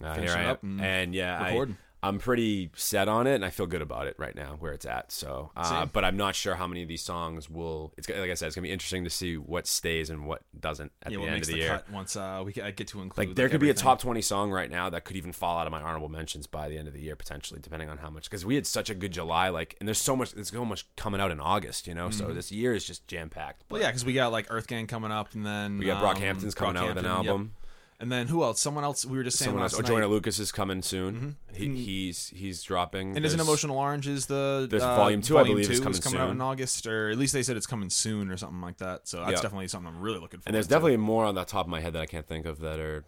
uh, 0.03 0.15
here 0.15 0.31
i 0.33 0.43
am 0.63 0.81
and 0.81 1.15
yeah 1.15 1.39
I, 1.43 1.49
recording. 1.51 1.77
I'm 2.03 2.19
pretty 2.19 2.71
set 2.77 3.09
on 3.09 3.27
it, 3.27 3.35
and 3.35 3.45
I 3.45 3.51
feel 3.51 3.67
good 3.67 3.83
about 3.83 4.07
it 4.07 4.15
right 4.19 4.35
now 4.35 4.57
where 4.61 4.73
it's 4.73 4.87
at. 4.87 5.11
So, 5.11 5.51
uh, 5.57 5.87
but 5.87 6.05
I'm 6.05 6.17
not 6.17 6.37
sure 6.37 6.55
how 6.55 6.67
many 6.69 6.83
of 6.83 6.89
these 6.89 7.03
songs 7.03 7.51
will. 7.51 7.93
It's 7.97 8.09
like 8.09 8.31
I 8.31 8.35
said, 8.35 8.47
it's 8.47 8.55
gonna 8.55 8.67
be 8.67 8.73
interesting 8.73 9.03
to 9.05 9.11
see 9.11 9.37
what 9.37 9.67
stays 9.67 10.09
and 10.09 10.27
what 10.27 10.43
doesn't 10.59 10.93
at 11.03 11.11
Yeah, 11.11 11.19
the 11.19 11.25
end 11.25 11.43
of 11.43 11.47
the, 11.47 11.53
the 11.55 11.59
year. 11.59 11.69
cut 11.69 11.91
once 11.91 12.15
uh, 12.15 12.43
we 12.45 12.53
get, 12.53 12.65
I 12.65 12.71
get 12.71 12.87
to 12.89 13.03
include 13.03 13.29
Like 13.29 13.37
there 13.37 13.49
could 13.49 13.61
be 13.61 13.71
a 13.71 13.75
top 13.75 14.01
20 14.01 14.23
song 14.23 14.51
right 14.53 14.71
now 14.71 14.89
that 14.91 15.05
could 15.05 15.17
even 15.17 15.33
fall 15.33 15.59
out 15.59 15.67
of 15.67 15.73
my 15.73 15.81
honorable 15.83 16.09
mentions 16.09 16.47
by 16.47 16.69
the 16.69 16.79
end 16.79 16.87
of 16.87 16.95
the 16.95 17.01
year 17.01 17.17
potentially, 17.17 17.59
depending 17.61 17.89
on 17.89 17.99
how 17.99 18.11
much. 18.11 18.25
Because 18.25 18.47
we 18.47 18.55
had 18.55 18.67
such 18.67 18.91
a 18.91 18.95
good 18.95 19.13
July, 19.13 19.49
like, 19.49 19.77
and 19.81 19.89
there's 19.89 19.99
so 19.99 20.15
much. 20.15 20.33
There's 20.33 20.51
so 20.51 20.65
much 20.65 20.87
coming 20.97 21.21
out 21.21 21.31
in 21.33 21.41
August, 21.41 21.87
you 21.87 21.95
know. 21.95 22.11
So 22.11 22.33
this 22.33 22.53
year 22.53 22.75
is 22.75 22.85
just 22.85 23.07
jam 23.09 23.29
packed. 23.29 23.65
Mm-hmm. 23.65 23.75
Well, 23.75 23.83
yeah, 23.83 23.89
because 23.89 24.05
we 24.05 24.13
got 24.13 24.31
like 24.31 24.47
Earth 24.51 24.69
Gang 24.69 24.87
coming 24.87 25.11
up, 25.11 25.35
and 25.35 25.45
then 25.45 25.79
we 25.79 25.87
got 25.87 26.03
um, 26.03 26.17
Brockhampton's 26.17 26.55
coming 26.55 26.77
out 26.77 26.89
with 26.89 26.99
an 26.99 27.07
album. 27.07 27.53
yep. 27.55 27.58
And 28.01 28.13
then 28.13 28.29
who 28.29 28.45
else? 28.45 28.61
Someone 28.61 28.85
else. 28.85 29.05
We 29.05 29.19
were 29.19 29.25
just 29.25 29.39
saying 29.39 29.49
Someone 29.49 29.65
else. 29.65 29.73
last 29.73 29.81
Oh, 29.81 29.83
night. 29.83 29.89
Joyner 29.89 30.07
Lucas 30.07 30.39
is 30.39 30.53
coming 30.53 30.83
soon. 30.83 31.37
He, 31.53 31.67
Mm. 31.69 31.77
he's 31.77 32.29
he's 32.29 32.63
dropping. 32.63 33.17
And 33.17 33.25
isn't 33.27 33.37
There's- 33.39 33.49
Emotional 33.49 33.77
Orange 33.77 34.07
is 34.07 34.27
the 34.27 34.69
there's 34.71 34.85
uh, 34.85 34.95
Volume 34.95 35.21
Two, 35.21 35.37
I 35.37 35.43
believe, 35.43 35.69
is 35.69 35.81
coming 35.81 35.97
out 35.99 36.03
soon. 36.29 36.31
in 36.31 36.41
August, 36.41 36.87
or 36.87 37.11
at 37.11 37.19
least 37.19 37.33
they 37.33 37.43
said 37.43 37.57
it's 37.57 37.67
coming 37.67 37.91
soon 37.91 38.31
or 38.31 38.37
something 38.37 38.61
like 38.61 38.79
that. 38.79 39.09
So 39.09 39.19
that's 39.19 39.33
Yeah. 39.33 39.43
definitely 39.43 39.67
something 39.69 39.93
I'm 39.93 40.01
really 40.01 40.21
looking 40.21 40.39
for. 40.39 40.49
And 40.49 40.55
there's 40.55 40.69
definitely 40.69 40.97
more 40.99 41.25
on 41.25 41.35
the 41.35 41.45
top 41.45 41.67
of 41.67 41.71
my 41.71 41.81
head 41.81 41.93
that 41.95 42.03
I 42.03 42.07
can't 42.07 42.27
think 42.27 42.47
of 42.47 42.61
that 42.61 42.79
are 42.79 43.05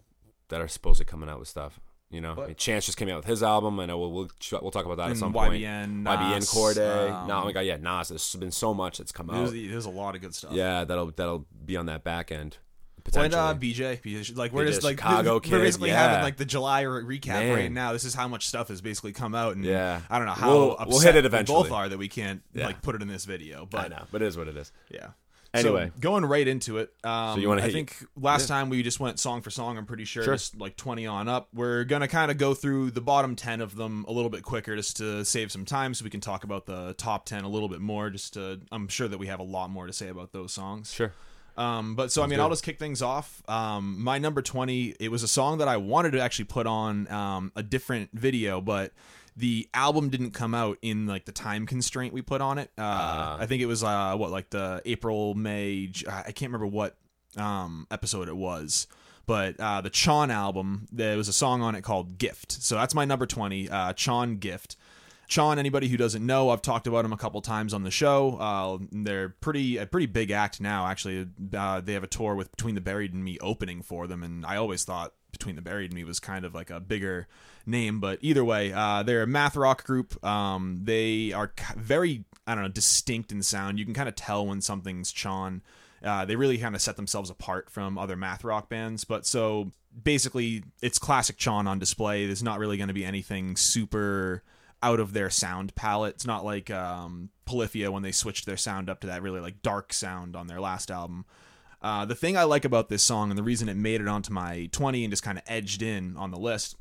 that 0.48 0.60
are 0.60 0.66
supposedly 0.68 1.08
coming 1.08 1.28
out 1.28 1.38
with 1.38 1.46
stuff. 1.46 1.78
You 2.10 2.20
know, 2.20 2.34
But- 2.34 2.42
I 2.42 2.46
mean, 2.48 2.56
Chance 2.56 2.86
just 2.86 2.98
came 2.98 3.08
out 3.10 3.18
with 3.18 3.26
his 3.26 3.40
album. 3.44 3.78
I 3.78 3.86
know 3.86 3.96
we'll 3.96 4.10
we'll, 4.10 4.30
we'll 4.60 4.70
talk 4.72 4.84
about 4.86 4.96
that 4.96 5.04
at 5.04 5.10
and 5.10 5.18
some 5.20 5.32
point. 5.32 5.52
YBN, 5.52 6.02
YBN 6.02 6.34
Nas, 6.34 6.50
Cordae. 6.50 7.12
um, 7.12 7.28
no, 7.28 7.42
oh 7.42 7.44
my 7.44 7.52
god, 7.52 7.60
yeah, 7.60 7.76
Nas. 7.76 8.08
There's 8.08 8.34
been 8.34 8.50
so 8.50 8.74
much 8.74 8.98
that's 8.98 9.12
come 9.12 9.28
There's, 9.28 9.50
out. 9.50 9.54
there's 9.54 9.84
a 9.84 9.90
lot 9.90 10.16
of 10.16 10.20
good 10.20 10.34
stuff. 10.34 10.50
Yeah, 10.52 10.82
that'll 10.84 11.12
that'll 11.12 11.46
be 11.64 11.76
on 11.76 11.86
that 11.86 12.02
back 12.02 12.32
end. 12.32 12.56
Potentially. 13.04 13.40
uh, 13.40 13.54
BJ, 13.54 14.00
BJ, 14.02 14.36
like 14.36 14.52
we're 14.52 14.64
BJ, 14.64 14.68
just 14.68 14.82
like 14.84 14.98
Chicago 14.98 15.34
we're 15.34 15.40
kid, 15.40 15.50
basically 15.60 15.90
yeah. 15.90 16.00
having 16.08 16.22
like 16.24 16.36
the 16.36 16.44
July 16.44 16.82
re- 16.82 17.18
recap 17.18 17.28
Man. 17.28 17.54
right 17.54 17.72
now. 17.72 17.92
This 17.92 18.04
is 18.04 18.14
how 18.14 18.28
much 18.28 18.46
stuff 18.46 18.68
has 18.68 18.80
basically 18.80 19.12
come 19.12 19.34
out, 19.34 19.56
and 19.56 19.64
Yeah. 19.64 20.00
I 20.10 20.18
don't 20.18 20.26
know 20.26 20.32
how 20.34 20.50
We'll- 20.50 20.72
upset 20.72 20.88
we'll 20.88 21.00
hit 21.00 21.16
it 21.16 21.24
eventually. 21.26 21.62
both 21.62 21.72
are 21.72 21.88
that 21.88 21.98
we 21.98 22.08
can't 22.08 22.42
Yeah. 22.54 22.66
like 22.66 22.82
put 22.82 22.94
it 22.94 23.02
in 23.02 23.08
this 23.08 23.24
video, 23.24 23.62
I 23.62 23.64
but 23.66 23.90
know, 23.90 24.04
but 24.10 24.22
it 24.22 24.26
is 24.28 24.36
what 24.36 24.48
it 24.48 24.56
is. 24.56 24.72
yeah. 24.90 25.08
Anyway. 25.52 25.86
so, 25.92 26.00
going 26.00 26.24
right 26.24 26.46
into 26.46 26.78
it. 26.78 26.92
Um, 27.02 27.40
you 27.40 27.48
wanna 27.48 27.62
I 27.62 27.64
hit- 27.64 27.72
think 27.72 27.96
last 28.16 28.46
time 28.46 28.68
we 28.70 28.84
just 28.84 29.00
went 29.00 29.18
song 29.18 29.42
for 29.42 29.50
song. 29.50 29.78
I'm 29.78 29.84
pretty 29.84 30.04
sure, 30.04 30.22
Sure. 30.22 30.34
just 30.34 30.56
like 30.56 30.76
20 30.76 31.08
on 31.08 31.28
up. 31.28 31.48
We're 31.52 31.82
gonna 31.82 32.06
kind 32.06 32.30
of 32.30 32.38
go 32.38 32.54
through 32.54 32.92
the 32.92 33.00
bottom 33.00 33.34
10 33.34 33.60
of 33.60 33.74
them 33.74 34.04
a 34.06 34.12
little 34.12 34.30
bit 34.30 34.44
quicker, 34.44 34.76
just 34.76 34.98
to 34.98 35.24
save 35.24 35.50
some 35.50 35.64
time, 35.64 35.92
so 35.94 36.04
we 36.04 36.10
can 36.10 36.20
talk 36.20 36.44
about 36.44 36.66
the 36.66 36.94
top 36.98 37.26
10 37.26 37.42
a 37.42 37.48
little 37.48 37.68
bit 37.68 37.80
more. 37.80 38.10
Just 38.10 38.34
to, 38.34 38.60
I'm 38.70 38.86
sure 38.86 39.08
that 39.08 39.18
we 39.18 39.26
have 39.26 39.40
a 39.40 39.42
lot 39.42 39.70
more 39.70 39.88
to 39.88 39.92
say 39.92 40.06
about 40.06 40.30
those 40.30 40.52
songs. 40.52 40.92
Sure. 40.92 41.12
Um, 41.56 41.94
but 41.94 42.10
so 42.12 42.22
I 42.22 42.26
mean, 42.26 42.36
good. 42.38 42.42
I'll 42.42 42.48
just 42.50 42.64
kick 42.64 42.78
things 42.78 43.02
off. 43.02 43.42
Um, 43.48 44.02
my 44.02 44.18
number 44.18 44.42
twenty, 44.42 44.94
it 45.00 45.10
was 45.10 45.22
a 45.22 45.28
song 45.28 45.58
that 45.58 45.68
I 45.68 45.76
wanted 45.76 46.12
to 46.12 46.20
actually 46.20 46.46
put 46.46 46.66
on 46.66 47.10
um, 47.10 47.52
a 47.56 47.62
different 47.62 48.10
video, 48.12 48.60
but 48.60 48.92
the 49.36 49.68
album 49.74 50.08
didn't 50.10 50.32
come 50.32 50.54
out 50.54 50.78
in 50.82 51.06
like 51.06 51.24
the 51.24 51.32
time 51.32 51.66
constraint 51.66 52.12
we 52.12 52.22
put 52.22 52.40
on 52.40 52.58
it. 52.58 52.70
Uh, 52.78 52.82
Ah. 52.82 53.36
I 53.38 53.46
think 53.46 53.62
it 53.62 53.66
was 53.66 53.82
uh, 53.84 54.14
what 54.16 54.30
like 54.30 54.50
the 54.50 54.82
April, 54.84 55.34
May. 55.34 55.86
J- 55.86 56.06
I 56.08 56.32
can't 56.32 56.50
remember 56.52 56.66
what 56.66 56.96
um, 57.36 57.86
episode 57.90 58.28
it 58.28 58.36
was. 58.36 58.86
But 59.26 59.60
uh, 59.60 59.80
the 59.80 59.90
Chon 59.90 60.30
album, 60.32 60.88
there 60.90 61.16
was 61.16 61.28
a 61.28 61.32
song 61.32 61.62
on 61.62 61.74
it 61.76 61.82
called 61.82 62.18
"Gift." 62.18 62.50
So 62.62 62.74
that's 62.74 62.94
my 62.94 63.04
number 63.04 63.26
twenty, 63.26 63.68
uh, 63.68 63.92
Chon 63.92 64.38
"Gift." 64.38 64.76
Chon, 65.30 65.60
anybody 65.60 65.86
who 65.86 65.96
doesn't 65.96 66.26
know, 66.26 66.50
I've 66.50 66.60
talked 66.60 66.88
about 66.88 67.02
them 67.02 67.12
a 67.12 67.16
couple 67.16 67.40
times 67.40 67.72
on 67.72 67.84
the 67.84 67.90
show. 67.92 68.36
Uh, 68.40 68.78
they're 68.90 69.28
pretty 69.28 69.76
a 69.76 69.86
pretty 69.86 70.06
big 70.06 70.32
act 70.32 70.60
now. 70.60 70.88
Actually, 70.88 71.28
uh, 71.56 71.80
they 71.80 71.92
have 71.92 72.02
a 72.02 72.08
tour 72.08 72.34
with 72.34 72.50
Between 72.50 72.74
the 72.74 72.80
Buried 72.80 73.14
and 73.14 73.22
Me 73.22 73.38
opening 73.40 73.80
for 73.80 74.08
them, 74.08 74.24
and 74.24 74.44
I 74.44 74.56
always 74.56 74.82
thought 74.82 75.14
Between 75.30 75.54
the 75.54 75.62
Buried 75.62 75.92
and 75.92 75.94
Me 75.94 76.02
was 76.02 76.18
kind 76.18 76.44
of 76.44 76.52
like 76.52 76.68
a 76.68 76.80
bigger 76.80 77.28
name. 77.64 78.00
But 78.00 78.18
either 78.22 78.44
way, 78.44 78.72
uh, 78.72 79.04
they're 79.04 79.22
a 79.22 79.26
math 79.28 79.54
rock 79.54 79.84
group. 79.84 80.22
Um, 80.24 80.80
they 80.82 81.32
are 81.32 81.52
very 81.76 82.24
I 82.44 82.56
don't 82.56 82.64
know 82.64 82.68
distinct 82.68 83.30
in 83.30 83.44
sound. 83.44 83.78
You 83.78 83.84
can 83.84 83.94
kind 83.94 84.08
of 84.08 84.16
tell 84.16 84.44
when 84.44 84.60
something's 84.60 85.12
Chon. 85.12 85.62
Uh, 86.02 86.24
they 86.24 86.34
really 86.34 86.58
kind 86.58 86.74
of 86.74 86.82
set 86.82 86.96
themselves 86.96 87.30
apart 87.30 87.70
from 87.70 87.98
other 87.98 88.16
math 88.16 88.42
rock 88.42 88.68
bands. 88.68 89.04
But 89.04 89.26
so 89.26 89.70
basically, 90.02 90.64
it's 90.82 90.98
classic 90.98 91.36
Chon 91.36 91.68
on 91.68 91.78
display. 91.78 92.26
There's 92.26 92.42
not 92.42 92.58
really 92.58 92.78
going 92.78 92.88
to 92.88 92.94
be 92.94 93.04
anything 93.04 93.54
super 93.54 94.42
out 94.82 95.00
of 95.00 95.12
their 95.12 95.30
sound 95.30 95.74
palette. 95.74 96.14
It's 96.14 96.26
not 96.26 96.44
like 96.44 96.70
um, 96.70 97.30
Polyphia 97.44 97.90
when 97.90 98.02
they 98.02 98.12
switched 98.12 98.46
their 98.46 98.56
sound 98.56 98.88
up 98.88 99.00
to 99.00 99.08
that 99.08 99.22
really 99.22 99.40
like 99.40 99.62
dark 99.62 99.92
sound 99.92 100.36
on 100.36 100.46
their 100.46 100.60
last 100.60 100.90
album. 100.90 101.24
Uh, 101.82 102.04
the 102.04 102.14
thing 102.14 102.36
I 102.36 102.44
like 102.44 102.64
about 102.64 102.88
this 102.88 103.02
song 103.02 103.30
and 103.30 103.38
the 103.38 103.42
reason 103.42 103.68
it 103.68 103.76
made 103.76 104.00
it 104.00 104.08
onto 104.08 104.32
my 104.32 104.68
20 104.72 105.04
and 105.04 105.12
just 105.12 105.22
kind 105.22 105.38
of 105.38 105.44
edged 105.46 105.82
in 105.82 106.16
on 106.16 106.30
the 106.30 106.38
list 106.38 106.76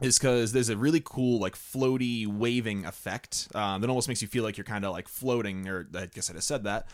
is 0.00 0.18
because 0.18 0.52
there's 0.52 0.70
a 0.70 0.76
really 0.76 1.02
cool 1.04 1.38
like 1.38 1.54
floaty 1.54 2.26
waving 2.26 2.84
effect 2.86 3.48
uh, 3.54 3.78
that 3.78 3.88
almost 3.88 4.08
makes 4.08 4.22
you 4.22 4.28
feel 4.28 4.42
like 4.42 4.56
you're 4.56 4.64
kind 4.64 4.84
of 4.84 4.92
like 4.92 5.08
floating 5.08 5.68
or 5.68 5.86
i 5.94 6.06
guess 6.06 6.30
i 6.30 6.32
just 6.32 6.48
said 6.48 6.64
that 6.64 6.86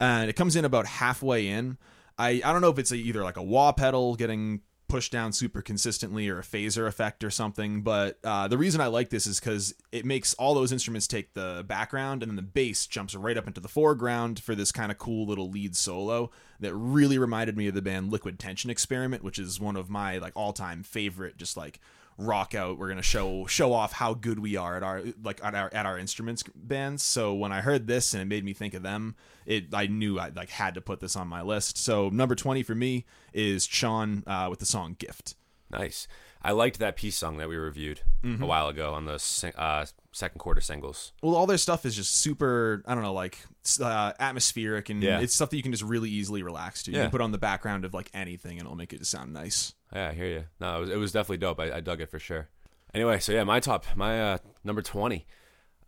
and 0.00 0.30
it 0.30 0.34
comes 0.34 0.56
in 0.56 0.64
about 0.64 0.86
halfway 0.86 1.48
in 1.48 1.76
i, 2.18 2.40
I 2.44 2.52
don't 2.52 2.62
know 2.62 2.70
if 2.70 2.78
it's 2.78 2.92
a, 2.92 2.96
either 2.96 3.22
like 3.22 3.36
a 3.36 3.42
wah 3.42 3.72
pedal 3.72 4.16
getting 4.16 4.62
pushed 4.88 5.12
down 5.12 5.32
super 5.32 5.62
consistently 5.62 6.28
or 6.28 6.38
a 6.38 6.42
phaser 6.42 6.86
effect 6.86 7.24
or 7.24 7.30
something 7.30 7.82
but 7.82 8.18
uh, 8.24 8.46
the 8.48 8.58
reason 8.58 8.80
i 8.80 8.86
like 8.86 9.10
this 9.10 9.26
is 9.26 9.40
because 9.40 9.74
it 9.92 10.04
makes 10.04 10.34
all 10.34 10.54
those 10.54 10.72
instruments 10.72 11.06
take 11.06 11.34
the 11.34 11.64
background 11.66 12.22
and 12.22 12.30
then 12.30 12.36
the 12.36 12.42
bass 12.42 12.86
jumps 12.86 13.14
right 13.14 13.36
up 13.36 13.46
into 13.46 13.60
the 13.60 13.68
foreground 13.68 14.38
for 14.38 14.54
this 14.54 14.72
kind 14.72 14.92
of 14.92 14.98
cool 14.98 15.26
little 15.26 15.50
lead 15.50 15.74
solo 15.74 16.30
that 16.60 16.74
really 16.74 17.18
reminded 17.18 17.56
me 17.56 17.68
of 17.68 17.74
the 17.74 17.82
band 17.82 18.10
liquid 18.10 18.38
tension 18.38 18.70
experiment 18.70 19.22
which 19.22 19.38
is 19.38 19.60
one 19.60 19.76
of 19.76 19.90
my 19.90 20.18
like 20.18 20.32
all-time 20.36 20.82
favorite 20.82 21.36
just 21.36 21.56
like 21.56 21.80
rock 22.18 22.54
out. 22.54 22.78
We're 22.78 22.88
gonna 22.88 23.02
show 23.02 23.46
show 23.46 23.72
off 23.72 23.92
how 23.92 24.14
good 24.14 24.38
we 24.38 24.56
are 24.56 24.76
at 24.76 24.82
our 24.82 25.02
like 25.22 25.40
at 25.44 25.54
our 25.54 25.72
at 25.72 25.86
our 25.86 25.98
instruments 25.98 26.42
bands. 26.54 27.02
So 27.02 27.34
when 27.34 27.52
I 27.52 27.60
heard 27.60 27.86
this 27.86 28.14
and 28.14 28.22
it 28.22 28.26
made 28.26 28.44
me 28.44 28.52
think 28.52 28.74
of 28.74 28.82
them, 28.82 29.16
it 29.46 29.72
I 29.72 29.86
knew 29.86 30.18
I 30.18 30.28
like 30.30 30.50
had 30.50 30.74
to 30.74 30.80
put 30.80 31.00
this 31.00 31.16
on 31.16 31.28
my 31.28 31.42
list. 31.42 31.78
So 31.78 32.08
number 32.08 32.34
twenty 32.34 32.62
for 32.62 32.74
me 32.74 33.04
is 33.32 33.66
Chon 33.66 34.24
uh, 34.26 34.48
with 34.50 34.58
the 34.58 34.66
song 34.66 34.96
"Gift." 34.98 35.34
Nice. 35.70 36.06
I 36.42 36.52
liked 36.52 36.78
that 36.78 36.94
peace 36.94 37.16
song 37.16 37.38
that 37.38 37.48
we 37.48 37.56
reviewed 37.56 38.02
Mm-hmm. 38.22 38.42
a 38.42 38.46
while 38.46 38.68
ago 38.68 38.94
on 38.94 39.04
the 39.04 39.52
uh, 39.56 39.84
second 40.12 40.38
quarter 40.38 40.60
singles. 40.60 41.12
Well, 41.22 41.34
all 41.34 41.46
their 41.46 41.58
stuff 41.58 41.84
is 41.84 41.94
just 41.96 42.16
super. 42.20 42.82
I 42.86 42.94
don't 42.94 43.02
know, 43.02 43.12
like 43.12 43.38
uh, 43.80 44.12
atmospheric, 44.20 44.88
and 44.90 45.02
Yeah. 45.02 45.20
it's 45.20 45.34
stuff 45.34 45.50
that 45.50 45.56
you 45.56 45.62
can 45.62 45.72
just 45.72 45.82
really 45.84 46.10
easily 46.10 46.42
relax 46.44 46.84
to. 46.84 46.90
You 46.92 46.98
Yeah. 46.98 47.04
can 47.04 47.10
put 47.10 47.20
on 47.20 47.32
the 47.32 47.38
background 47.38 47.84
of 47.84 47.94
like 47.94 48.10
anything, 48.14 48.52
and 48.58 48.60
it'll 48.62 48.76
make 48.76 48.92
it 48.92 48.98
just 48.98 49.10
sound 49.10 49.32
nice. 49.32 49.74
Yeah, 49.92 50.08
I 50.10 50.12
hear 50.14 50.26
you. 50.26 50.44
No, 50.60 50.76
it 50.76 50.80
was, 50.80 50.90
it 50.90 50.96
was 50.98 51.12
definitely 51.12 51.38
dope. 51.38 51.58
I, 51.60 51.72
I 51.76 51.80
dug 51.80 52.00
it 52.00 52.10
for 52.10 52.18
sure. 52.20 52.48
Anyway, 52.94 53.18
so 53.18 53.32
yeah, 53.32 53.44
my 53.44 53.58
top, 53.60 53.84
my 53.96 54.20
uh, 54.34 54.38
number 54.64 54.82
twenty. 54.82 55.26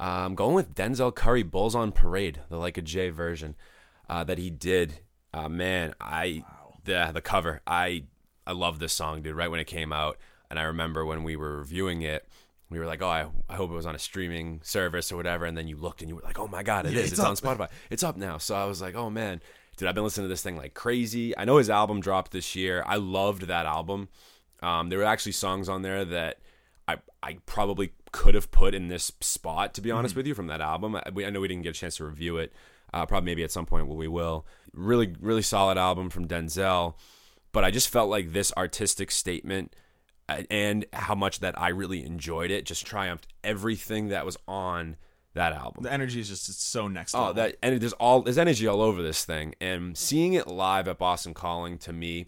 Uh, 0.00 0.24
I'm 0.26 0.34
going 0.34 0.54
with 0.54 0.74
Denzel 0.74 1.14
Curry, 1.14 1.42
"Bulls 1.42 1.74
on 1.74 1.92
Parade," 1.92 2.40
the 2.48 2.56
like 2.56 2.78
a 2.78 2.82
J 2.82 3.10
version 3.10 3.56
uh, 4.08 4.24
that 4.24 4.38
he 4.38 4.50
did. 4.50 5.00
Uh, 5.34 5.48
man, 5.48 5.94
I 6.00 6.44
the 6.84 7.10
the 7.12 7.20
cover. 7.20 7.60
I 7.66 8.04
I 8.46 8.52
love 8.52 8.78
this 8.78 8.92
song, 8.92 9.22
dude. 9.22 9.34
Right 9.36 9.50
when 9.50 9.60
it 9.60 9.66
came 9.66 9.92
out, 9.92 10.18
and 10.50 10.58
I 10.58 10.62
remember 10.62 11.04
when 11.04 11.24
we 11.24 11.36
were 11.36 11.58
reviewing 11.58 12.02
it, 12.02 12.26
we 12.70 12.78
were 12.78 12.86
like, 12.86 13.02
"Oh, 13.02 13.08
I, 13.08 13.26
I 13.48 13.56
hope 13.56 13.70
it 13.70 13.74
was 13.74 13.86
on 13.86 13.94
a 13.94 13.98
streaming 13.98 14.60
service 14.62 15.10
or 15.10 15.16
whatever." 15.16 15.44
And 15.46 15.56
then 15.56 15.66
you 15.68 15.76
looked 15.76 16.00
and 16.00 16.08
you 16.08 16.14
were 16.16 16.22
like, 16.22 16.38
"Oh 16.38 16.46
my 16.48 16.62
god, 16.62 16.86
it 16.86 16.90
is! 16.90 16.94
Yeah, 16.94 17.02
It's, 17.02 17.12
it's 17.12 17.20
on. 17.20 17.36
Spotify. 17.36 17.68
It's 17.90 18.02
up 18.04 18.16
now." 18.16 18.38
So 18.38 18.54
I 18.54 18.64
was 18.66 18.80
like, 18.80 18.94
"Oh 18.94 19.10
man." 19.10 19.40
Dude, 19.76 19.88
I've 19.88 19.94
been 19.94 20.02
listening 20.02 20.24
to 20.24 20.28
this 20.28 20.42
thing 20.42 20.56
like 20.56 20.74
crazy. 20.74 21.38
I 21.38 21.44
know 21.44 21.58
his 21.58 21.70
album 21.70 22.00
dropped 22.00 22.32
this 22.32 22.56
year. 22.56 22.82
I 22.84 22.96
loved 22.96 23.42
that 23.42 23.64
album. 23.64 24.08
Um, 24.60 24.88
there 24.88 24.98
were 24.98 25.04
actually 25.04 25.32
songs 25.32 25.68
on 25.68 25.82
there 25.82 26.04
that 26.04 26.38
I 26.88 26.96
I 27.22 27.38
probably 27.46 27.92
could 28.10 28.34
have 28.34 28.50
put 28.50 28.74
in 28.74 28.88
this 28.88 29.12
spot, 29.20 29.74
to 29.74 29.80
be 29.80 29.90
honest 29.90 30.16
with 30.16 30.26
you, 30.26 30.34
from 30.34 30.46
that 30.48 30.60
album. 30.60 30.96
I, 30.96 31.02
we, 31.12 31.24
I 31.24 31.30
know 31.30 31.40
we 31.40 31.48
didn't 31.48 31.62
get 31.62 31.76
a 31.76 31.78
chance 31.78 31.96
to 31.98 32.04
review 32.04 32.38
it. 32.38 32.52
Uh, 32.92 33.04
probably 33.04 33.26
maybe 33.26 33.44
at 33.44 33.52
some 33.52 33.66
point 33.66 33.86
we 33.86 34.08
will. 34.08 34.46
Really, 34.72 35.14
really 35.20 35.42
solid 35.42 35.76
album 35.76 36.08
from 36.08 36.26
Denzel. 36.26 36.94
But 37.52 37.64
I 37.64 37.70
just 37.70 37.90
felt 37.90 38.08
like 38.08 38.32
this 38.32 38.52
artistic 38.56 39.10
statement 39.10 39.74
uh, 40.28 40.42
and 40.50 40.86
how 40.92 41.14
much 41.14 41.40
that 41.40 41.60
I 41.60 41.68
really 41.68 42.04
enjoyed 42.04 42.50
it 42.50 42.64
just 42.64 42.86
triumphed 42.86 43.26
everything 43.44 44.08
that 44.08 44.24
was 44.24 44.36
on 44.46 44.96
that 45.34 45.52
album. 45.52 45.84
The 45.84 45.92
energy 45.92 46.20
is 46.20 46.28
just 46.28 46.62
so 46.62 46.88
next. 46.88 47.14
Oh, 47.14 47.18
level. 47.18 47.34
that 47.34 47.56
and 47.62 47.80
there's 47.80 47.92
all 47.94 48.22
there's 48.22 48.38
energy 48.38 48.66
all 48.66 48.80
over 48.80 49.02
this 49.02 49.24
thing, 49.24 49.54
and 49.60 49.96
seeing 49.96 50.34
it 50.34 50.46
live 50.46 50.88
at 50.88 50.98
Boston 50.98 51.34
Calling 51.34 51.78
to 51.78 51.92
me, 51.92 52.26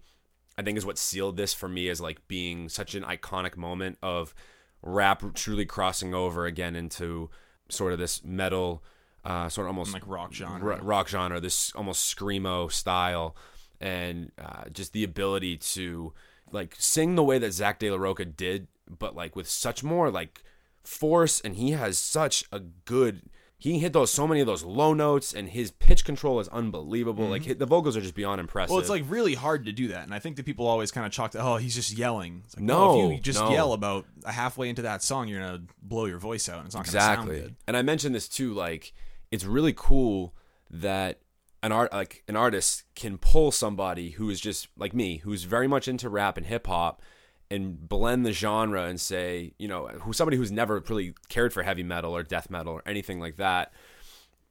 I 0.60 0.62
think 0.62 0.76
is 0.76 0.84
what 0.84 0.98
sealed 0.98 1.38
this 1.38 1.54
for 1.54 1.68
me 1.68 1.88
as 1.88 2.02
like 2.02 2.28
being 2.28 2.68
such 2.68 2.94
an 2.94 3.02
iconic 3.02 3.56
moment 3.56 3.96
of 4.02 4.34
rap 4.82 5.22
truly 5.32 5.64
crossing 5.64 6.12
over 6.14 6.44
again 6.44 6.76
into 6.76 7.30
sort 7.70 7.94
of 7.94 7.98
this 7.98 8.22
metal, 8.22 8.84
uh, 9.24 9.48
sort 9.48 9.66
of 9.66 9.70
almost 9.70 9.94
like 9.94 10.06
rock 10.06 10.34
genre. 10.34 10.74
r- 10.76 10.82
rock 10.82 11.08
genre, 11.08 11.40
this 11.40 11.72
almost 11.74 12.14
screamo 12.14 12.70
style, 12.70 13.34
and 13.80 14.32
uh, 14.38 14.64
just 14.70 14.92
the 14.92 15.02
ability 15.02 15.56
to 15.56 16.12
like 16.52 16.76
sing 16.78 17.14
the 17.14 17.24
way 17.24 17.38
that 17.38 17.52
Zack 17.54 17.78
de 17.78 17.90
la 17.90 17.96
Rocha 17.96 18.26
did, 18.26 18.68
but 18.86 19.16
like 19.16 19.34
with 19.34 19.48
such 19.48 19.82
more 19.82 20.10
like 20.10 20.42
force, 20.84 21.40
and 21.40 21.56
he 21.56 21.70
has 21.70 21.96
such 21.96 22.44
a 22.52 22.60
good. 22.60 23.29
He 23.60 23.78
hit 23.78 23.92
those 23.92 24.10
so 24.10 24.26
many 24.26 24.40
of 24.40 24.46
those 24.46 24.64
low 24.64 24.94
notes, 24.94 25.34
and 25.34 25.46
his 25.46 25.70
pitch 25.70 26.04
control 26.04 26.40
is 26.40 26.48
unbelievable. 26.48 27.26
Like 27.26 27.42
hit, 27.42 27.58
the 27.58 27.66
vocals 27.66 27.94
are 27.94 28.00
just 28.00 28.14
beyond 28.14 28.40
impressive. 28.40 28.68
Mm-hmm. 28.68 28.72
Well, 28.74 28.80
it's 28.80 28.88
like 28.88 29.04
really 29.06 29.34
hard 29.34 29.66
to 29.66 29.72
do 29.72 29.88
that, 29.88 30.04
and 30.04 30.14
I 30.14 30.18
think 30.18 30.36
that 30.36 30.46
people 30.46 30.66
always 30.66 30.90
kind 30.90 31.06
of 31.06 31.12
chalk 31.12 31.32
to, 31.32 31.42
oh, 31.42 31.56
he's 31.58 31.74
just 31.74 31.92
yelling. 31.92 32.42
Like, 32.56 32.64
No, 32.64 32.96
no, 32.96 33.06
if 33.10 33.16
you 33.16 33.20
just 33.20 33.38
no. 33.38 33.50
yell 33.50 33.72
about 33.74 34.06
a 34.24 34.32
halfway 34.32 34.70
into 34.70 34.80
that 34.82 35.02
song, 35.02 35.28
you're 35.28 35.40
gonna 35.40 35.62
blow 35.82 36.06
your 36.06 36.18
voice 36.18 36.48
out, 36.48 36.56
and 36.60 36.66
it's 36.66 36.74
not 36.74 36.86
gonna 36.86 36.96
exactly 36.96 37.36
sound 37.36 37.48
good. 37.48 37.56
and 37.68 37.76
i 37.76 37.82
mentioned 37.82 38.14
this 38.14 38.28
too 38.28 38.54
like 38.54 38.94
it's 39.30 39.44
really 39.44 39.74
cool 39.76 40.34
that 40.70 41.20
an 41.62 41.70
art 41.70 41.92
like 41.92 42.24
an 42.28 42.36
artist 42.36 42.84
can 42.94 43.18
pull 43.18 43.50
somebody 43.52 44.10
who 44.12 44.30
is 44.30 44.40
just 44.40 44.68
like 44.78 44.94
me 44.94 45.18
who's 45.18 45.44
very 45.44 45.68
much 45.68 45.86
into 45.86 46.08
rap 46.08 46.38
and 46.38 46.46
hip 46.46 46.66
hop 46.66 47.02
and 47.50 47.88
blend 47.88 48.24
the 48.24 48.32
genre 48.32 48.84
and 48.84 49.00
say 49.00 49.52
you 49.58 49.66
know 49.66 49.88
who 50.02 50.12
somebody 50.12 50.36
who's 50.36 50.52
never 50.52 50.82
really 50.88 51.14
cared 51.28 51.52
for 51.52 51.62
heavy 51.62 51.82
metal 51.82 52.16
or 52.16 52.22
death 52.22 52.48
metal 52.50 52.72
or 52.72 52.82
anything 52.86 53.18
like 53.18 53.36
that 53.36 53.72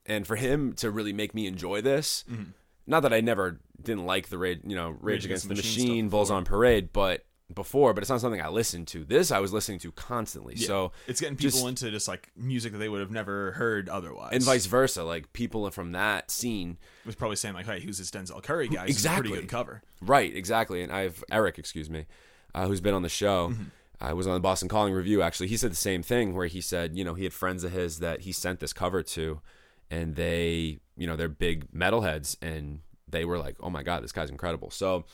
and 0.06 0.28
for 0.28 0.36
him 0.36 0.74
to 0.74 0.92
really 0.92 1.14
make 1.14 1.34
me 1.34 1.48
enjoy 1.48 1.82
this 1.82 2.26
mm-hmm. 2.30 2.52
not 2.88 3.02
that 3.02 3.14
i 3.14 3.22
never 3.22 3.60
didn't 3.82 4.06
like 4.06 4.30
the 4.30 4.38
rage 4.38 4.60
you 4.66 4.76
know 4.76 4.96
rage, 5.00 5.26
against, 5.26 5.48
the 5.48 5.56
machine, 5.56 6.06
stuff 6.06 6.12
bulls 6.12 6.32
on 6.32 6.44
parade 6.44 6.92
but 6.92 7.26
before 7.56 7.96
but 7.96 8.04
it's 8.04 8.12
not 8.12 8.22
something 8.22 8.42
i 8.42 8.48
listened 8.48 8.88
to 8.88 9.04
this 9.04 9.32
i 9.32 9.40
was 9.40 9.52
listening 9.52 9.80
to 9.80 9.92
constantly 9.94 10.56
so 10.56 10.92
It's 11.08 11.20
getting 11.20 11.36
people 11.36 11.52
just- 11.52 11.66
into 11.66 11.90
just 11.90 12.08
like 12.08 12.30
music 12.36 12.74
that 12.74 12.78
they 12.78 12.90
would 12.90 13.00
have 13.00 13.10
never 13.10 13.54
heard 13.54 13.90
otherwise. 13.90 14.34
and 14.34 14.44
vice 14.44 14.68
versa. 14.68 15.04
Like 15.04 15.34
people 15.34 15.68
from 15.72 15.94
that 15.94 16.30
scene, 16.30 16.78
was 17.08 17.16
probably 17.16 17.38
saying 17.38 17.56
like, 17.56 17.66
"Hey, 17.66 17.80
who's 17.80 17.98
this 17.98 18.12
Denzel 18.12 18.44
Curry 18.44 18.68
guy? 18.68 18.86
Exactly. 18.86 19.30
pretty 19.30 19.42
good 19.42 19.50
cover." 19.50 19.82
right? 20.00 20.36
Exactly. 20.36 20.84
And 20.84 20.92
I've 20.92 21.24
Eric, 21.32 21.58
excuse 21.58 21.90
me, 21.90 22.06
uh, 22.54 22.68
who's 22.68 22.82
been 22.82 22.94
on 22.94 23.02
the 23.02 23.10
show. 23.10 23.54
I 24.02 24.14
was 24.14 24.28
on 24.28 24.34
the 24.34 24.40
Boston 24.40 24.70
Calling 24.70 24.94
review. 24.94 25.22
Actually, 25.22 25.48
he 25.48 25.58
said 25.58 25.72
the 25.72 25.76
same 25.76 26.04
thing 26.04 26.34
where 26.34 26.48
he 26.48 26.62
said, 26.62 26.98
you 26.98 27.04
know, 27.04 27.16
he 27.16 27.24
had 27.24 27.34
friends 27.34 27.64
of 27.64 27.72
his 27.72 28.00
that 28.00 28.22
he 28.22 28.32
sent 28.32 28.60
this 28.60 28.72
cover 28.72 29.04
to, 29.04 29.42
and 29.92 30.16
they, 30.16 30.80
you 30.96 31.06
know, 31.06 31.16
they're 31.16 31.28
big 31.28 31.72
metalheads, 31.74 32.38
and 32.42 32.80
they 33.10 33.26
were 33.26 33.38
like, 33.38 33.58
oh 33.60 33.70
my 33.70 33.84
god, 33.84 34.04
this 34.04 34.12
guy's 34.12 34.30
incredible. 34.30 34.70
So. 34.72 35.06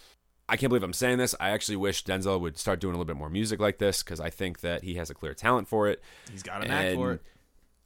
I 0.47 0.57
can't 0.57 0.69
believe 0.69 0.83
I'm 0.83 0.93
saying 0.93 1.17
this. 1.17 1.33
I 1.39 1.49
actually 1.49 1.77
wish 1.77 2.03
Denzel 2.03 2.39
would 2.39 2.59
start 2.59 2.79
doing 2.79 2.93
a 2.93 2.97
little 2.97 3.07
bit 3.07 3.17
more 3.17 3.31
music 3.31 3.59
like 3.59 3.79
this 3.79 4.03
because 4.03 4.19
I 4.19 4.29
think 4.29 4.59
that 4.59 4.83
he 4.83 4.93
has 4.93 5.09
a 5.09 5.15
clear 5.15 5.33
talent 5.33 5.67
for 5.67 5.87
it. 5.87 6.03
He's 6.31 6.43
got 6.43 6.63
a 6.63 6.67
knack 6.67 6.93
for 6.93 7.13
it. 7.13 7.23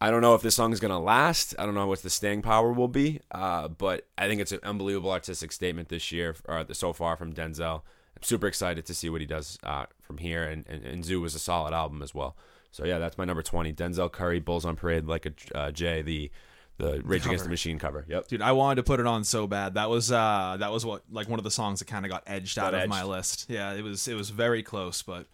I 0.02 0.12
don't 0.12 0.22
know 0.22 0.36
if 0.36 0.42
this 0.42 0.56
song 0.56 0.72
is 0.72 0.80
gonna 0.80 1.00
last. 1.00 1.56
I 1.60 1.66
don't 1.66 1.74
know 1.74 1.88
what 1.88 2.02
the 2.02 2.10
staying 2.10 2.42
power 2.42 2.72
will 2.72 2.88
be. 2.88 3.22
Uh, 3.32 3.68
but 3.68 4.08
I 4.18 4.28
think 4.28 4.42
it's 4.42 4.52
an 4.52 4.60
unbelievable 4.64 5.12
artistic 5.12 5.54
statement 5.54 5.90
this 5.90 6.12
year, 6.12 6.36
or 6.46 6.66
so 6.74 6.92
far 6.94 7.16
from 7.16 7.34
Denzel. 7.34 7.82
I'm 8.16 8.24
super 8.24 8.48
excited 8.48 8.86
to 8.86 8.94
see 8.94 9.10
what 9.10 9.22
he 9.22 9.28
does 9.28 9.58
uh, 9.64 9.86
from 10.02 10.18
here. 10.18 10.44
And, 10.44 10.66
and 10.68 10.84
and 10.84 11.04
ZUU 11.04 11.22
was 11.22 11.36
a 11.36 11.40
solid 11.40 11.74
album 11.74 12.02
as 12.02 12.14
well. 12.14 12.36
So 12.72 12.86
yeah, 12.86 13.00
that's 13.00 13.18
my 13.18 13.26
number 13.26 13.42
twenty. 13.44 13.74
Denzel 13.74 14.12
Curry, 14.12 14.40
Bulls 14.40 14.66
on 14.66 14.76
Parade, 14.76 15.06
like 15.06 15.26
a 15.26 15.58
uh, 15.58 15.72
Jay, 15.72 16.02
the 16.02 16.32
the 16.78 17.02
Rage 17.04 17.26
Against 17.26 17.44
the. 17.44 17.50
Machine 17.50 17.78
cover. 17.78 18.06
Yep. 18.08 18.28
Dude, 18.30 18.42
I 18.42 18.54
wanted 18.54 18.76
to 18.76 18.84
put 18.84 19.00
it 19.00 19.06
on 19.06 19.24
so 19.24 19.48
bad. 19.48 19.74
That 19.74 19.90
was 19.90 20.12
uh 20.12 20.56
that 20.60 20.72
was 20.72 20.86
what 20.86 21.04
like 21.12 21.28
one 21.28 21.40
of 21.40 21.44
the 21.44 21.52
songs 21.52 21.80
that 21.80 21.86
kind 21.86 22.06
of 22.06 22.12
got 22.12 22.24
edged 22.26 22.58
out 22.58 22.72
Got 22.72 22.84
of 22.84 22.90
my 22.90 23.04
list. 23.04 23.48
Yeah, 23.50 23.74
it 23.74 23.84
was 23.84 24.08
it 24.08 24.16
was 24.16 24.30
very 24.30 24.64
close, 24.64 25.02
but 25.02 25.28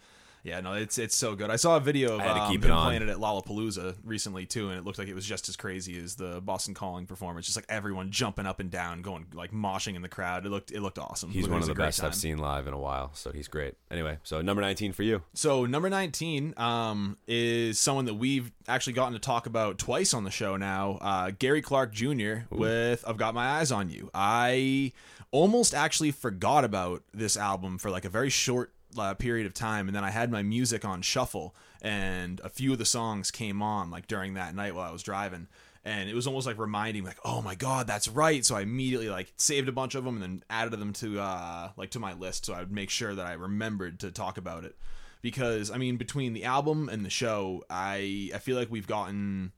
yeah, 0.45 0.61
no, 0.61 0.73
it's 0.73 0.99
it's 0.99 1.15
so 1.17 1.33
good. 1.35 1.49
I 1.49 1.55
saw 1.55 1.75
a 1.77 1.79
video 1.79 2.13
of 2.13 2.19
I 2.21 2.23
had 2.25 2.33
to 2.35 2.41
um, 2.41 2.51
keep 2.51 2.63
him 2.63 2.69
it 2.69 2.73
on. 2.73 2.85
playing 2.85 3.01
it 3.01 3.09
at 3.09 3.17
Lollapalooza 3.17 3.95
recently 4.03 4.45
too, 4.45 4.69
and 4.69 4.77
it 4.77 4.85
looked 4.85 4.99
like 4.99 5.07
it 5.07 5.15
was 5.15 5.25
just 5.25 5.49
as 5.49 5.55
crazy 5.55 5.99
as 5.99 6.15
the 6.15 6.39
Boston 6.39 6.75
Calling 6.75 7.07
performance. 7.07 7.47
Just 7.47 7.57
like 7.57 7.65
everyone 7.67 8.11
jumping 8.11 8.45
up 8.45 8.59
and 8.59 8.69
down, 8.69 9.01
going 9.01 9.25
like 9.33 9.51
moshing 9.51 9.95
in 9.95 10.03
the 10.03 10.07
crowd. 10.07 10.45
It 10.45 10.49
looked 10.49 10.71
it 10.71 10.81
looked 10.81 10.99
awesome. 10.99 11.31
He's 11.31 11.45
It 11.47 11.51
one 11.51 11.57
of 11.57 11.63
a 11.63 11.67
the 11.69 11.73
great 11.73 11.87
best 11.87 11.99
time. 11.99 12.09
I've 12.09 12.15
seen 12.15 12.37
live 12.37 12.67
in 12.67 12.73
a 12.73 12.77
while, 12.77 13.09
so 13.15 13.31
he's 13.31 13.47
great. 13.47 13.73
Anyway, 13.89 14.19
so 14.21 14.41
number 14.43 14.61
19 14.61 14.93
for 14.93 15.01
you. 15.01 15.23
So 15.33 15.65
number 15.65 15.89
nineteen 15.89 16.53
um, 16.57 17.17
is 17.27 17.79
someone 17.79 18.05
that 18.05 18.13
we've 18.13 18.51
actually 18.67 18.93
gotten 18.93 19.13
to 19.13 19.19
talk 19.19 19.47
about 19.47 19.79
twice 19.79 20.13
on 20.13 20.25
the 20.25 20.31
show 20.31 20.57
now. 20.57 20.99
Uh, 21.01 21.31
Gary 21.37 21.63
Clark 21.63 21.91
Jr. 21.91 22.41
with 22.51 23.03
"I've 23.07 23.17
Got 23.17 23.33
My 23.33 23.47
Eyes 23.59 23.71
on 23.71 23.89
You." 23.89 24.11
I 24.13 24.91
almost 25.31 25.73
actually 25.73 26.11
forgot 26.11 26.63
about 26.63 27.01
this 27.13 27.35
album 27.35 27.77
for 27.79 27.89
like 27.89 28.05
a 28.05 28.09
very 28.09 28.29
short 28.29 28.71
uh, 28.97 29.13
period 29.13 29.45
of 29.45 29.53
time, 29.53 29.87
and 29.87 29.95
then 29.95 30.03
I 30.03 30.11
had 30.11 30.31
my 30.31 30.43
music 30.43 30.85
on 30.85 31.01
shuffle, 31.01 31.55
and 31.81 32.39
a 32.43 32.49
few 32.49 32.71
of 32.73 32.77
the 32.77 32.85
songs 32.85 33.31
came 33.31 33.61
on 33.61 33.91
like 33.91 34.07
during 34.07 34.33
that 34.35 34.55
night 34.55 34.75
while 34.75 34.89
I 34.89 34.91
was 34.91 35.03
driving. 35.03 35.47
And 35.87 36.09
it 36.09 36.15
was 36.15 36.25
almost 36.25 36.47
like 36.47 36.57
reminding 36.57 37.03
me, 37.03 37.09
like, 37.09 37.19
oh 37.23 37.43
my 37.43 37.53
god, 37.53 37.85
that's 37.85 38.07
right. 38.07 38.43
So 38.43 38.55
I 38.55 38.61
immediately 38.61 39.07
like 39.09 39.31
saved 39.37 39.69
a 39.69 39.71
bunch 39.71 39.93
of 39.93 40.03
them 40.03 40.15
and 40.15 40.23
then 40.23 40.43
added 40.49 40.79
them 40.79 40.93
to 40.93 41.19
uh 41.19 41.69
like 41.77 41.91
to 41.91 41.99
my 41.99 42.13
list, 42.13 42.45
so 42.45 42.53
I 42.53 42.59
would 42.59 42.71
make 42.71 42.89
sure 42.89 43.13
that 43.13 43.27
I 43.27 43.33
remembered 43.33 43.99
to 43.99 44.11
talk 44.11 44.37
about 44.37 44.65
it 44.65 44.75
because 45.21 45.69
I 45.69 45.77
mean 45.77 45.97
between 45.97 46.33
the 46.33 46.43
album 46.45 46.89
and 46.89 47.05
the 47.05 47.09
show, 47.09 47.63
I 47.69 48.31
I 48.33 48.39
feel 48.39 48.57
like 48.57 48.71
we've 48.71 48.87
gotten 48.87 49.51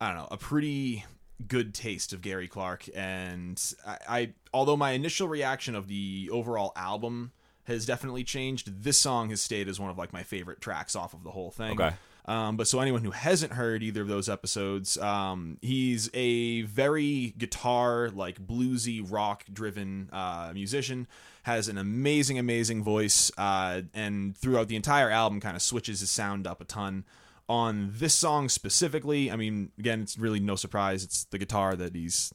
I 0.00 0.08
don't 0.08 0.16
know 0.16 0.28
a 0.30 0.36
pretty 0.36 1.04
good 1.46 1.74
taste 1.74 2.12
of 2.12 2.20
Gary 2.20 2.48
Clark, 2.48 2.88
and 2.94 3.60
I, 3.86 3.98
I 4.08 4.32
although 4.52 4.76
my 4.76 4.90
initial 4.90 5.28
reaction 5.28 5.74
of 5.74 5.88
the 5.88 6.28
overall 6.32 6.72
album 6.76 7.32
has 7.70 7.86
definitely 7.86 8.24
changed, 8.24 8.82
this 8.82 8.98
song 8.98 9.30
has 9.30 9.40
stayed 9.40 9.68
as 9.68 9.80
one 9.80 9.90
of 9.90 9.96
like 9.96 10.12
my 10.12 10.22
favorite 10.22 10.60
tracks 10.60 10.94
off 10.94 11.14
of 11.14 11.24
the 11.24 11.30
whole 11.30 11.50
thing. 11.50 11.72
Okay. 11.80 11.94
Um, 12.26 12.56
but 12.56 12.68
so 12.68 12.80
anyone 12.80 13.02
who 13.02 13.10
hasn't 13.10 13.54
heard 13.54 13.82
either 13.82 14.02
of 14.02 14.08
those 14.08 14.28
episodes, 14.28 14.98
um, 14.98 15.58
he's 15.62 16.10
a 16.14 16.62
very 16.62 17.34
guitar 17.38 18.10
like 18.10 18.46
bluesy 18.46 19.04
rock 19.10 19.44
driven 19.52 20.10
uh, 20.12 20.50
musician. 20.54 21.08
Has 21.44 21.68
an 21.68 21.78
amazing, 21.78 22.38
amazing 22.38 22.84
voice, 22.84 23.32
uh, 23.38 23.80
and 23.94 24.36
throughout 24.36 24.68
the 24.68 24.76
entire 24.76 25.08
album, 25.08 25.40
kind 25.40 25.56
of 25.56 25.62
switches 25.62 26.00
his 26.00 26.10
sound 26.10 26.46
up 26.46 26.60
a 26.60 26.64
ton. 26.64 27.04
On 27.48 27.90
this 27.94 28.14
song 28.14 28.50
specifically, 28.50 29.30
I 29.30 29.36
mean, 29.36 29.72
again, 29.78 30.02
it's 30.02 30.18
really 30.18 30.38
no 30.38 30.54
surprise. 30.54 31.02
It's 31.02 31.24
the 31.24 31.38
guitar 31.38 31.74
that 31.76 31.94
he's 31.94 32.32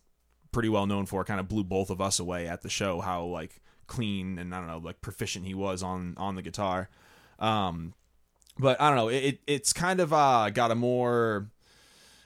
pretty 0.51 0.69
well 0.69 0.87
known 0.87 1.05
for. 1.05 1.23
Kind 1.23 1.39
of 1.39 1.47
blew 1.47 1.63
both 1.63 1.91
of 1.91 2.01
us 2.01 2.19
away 2.19 2.47
at 2.47 2.63
the 2.63 2.69
show. 2.69 2.99
How 2.99 3.23
like 3.23 3.61
clean 3.87 4.37
and 4.39 4.53
I 4.53 4.59
don't 4.59 4.67
know, 4.67 4.77
like 4.79 5.01
proficient 5.01 5.45
he 5.45 5.53
was 5.53 5.83
on 5.83 6.15
on 6.17 6.35
the 6.35 6.41
guitar. 6.41 6.89
Um, 7.39 7.93
but 8.57 8.79
I 8.79 8.87
don't 8.89 8.97
know. 8.97 9.09
It, 9.09 9.23
it 9.23 9.39
it's 9.47 9.73
kind 9.73 9.99
of 9.99 10.13
uh, 10.13 10.49
got 10.49 10.71
a 10.71 10.75
more. 10.75 11.47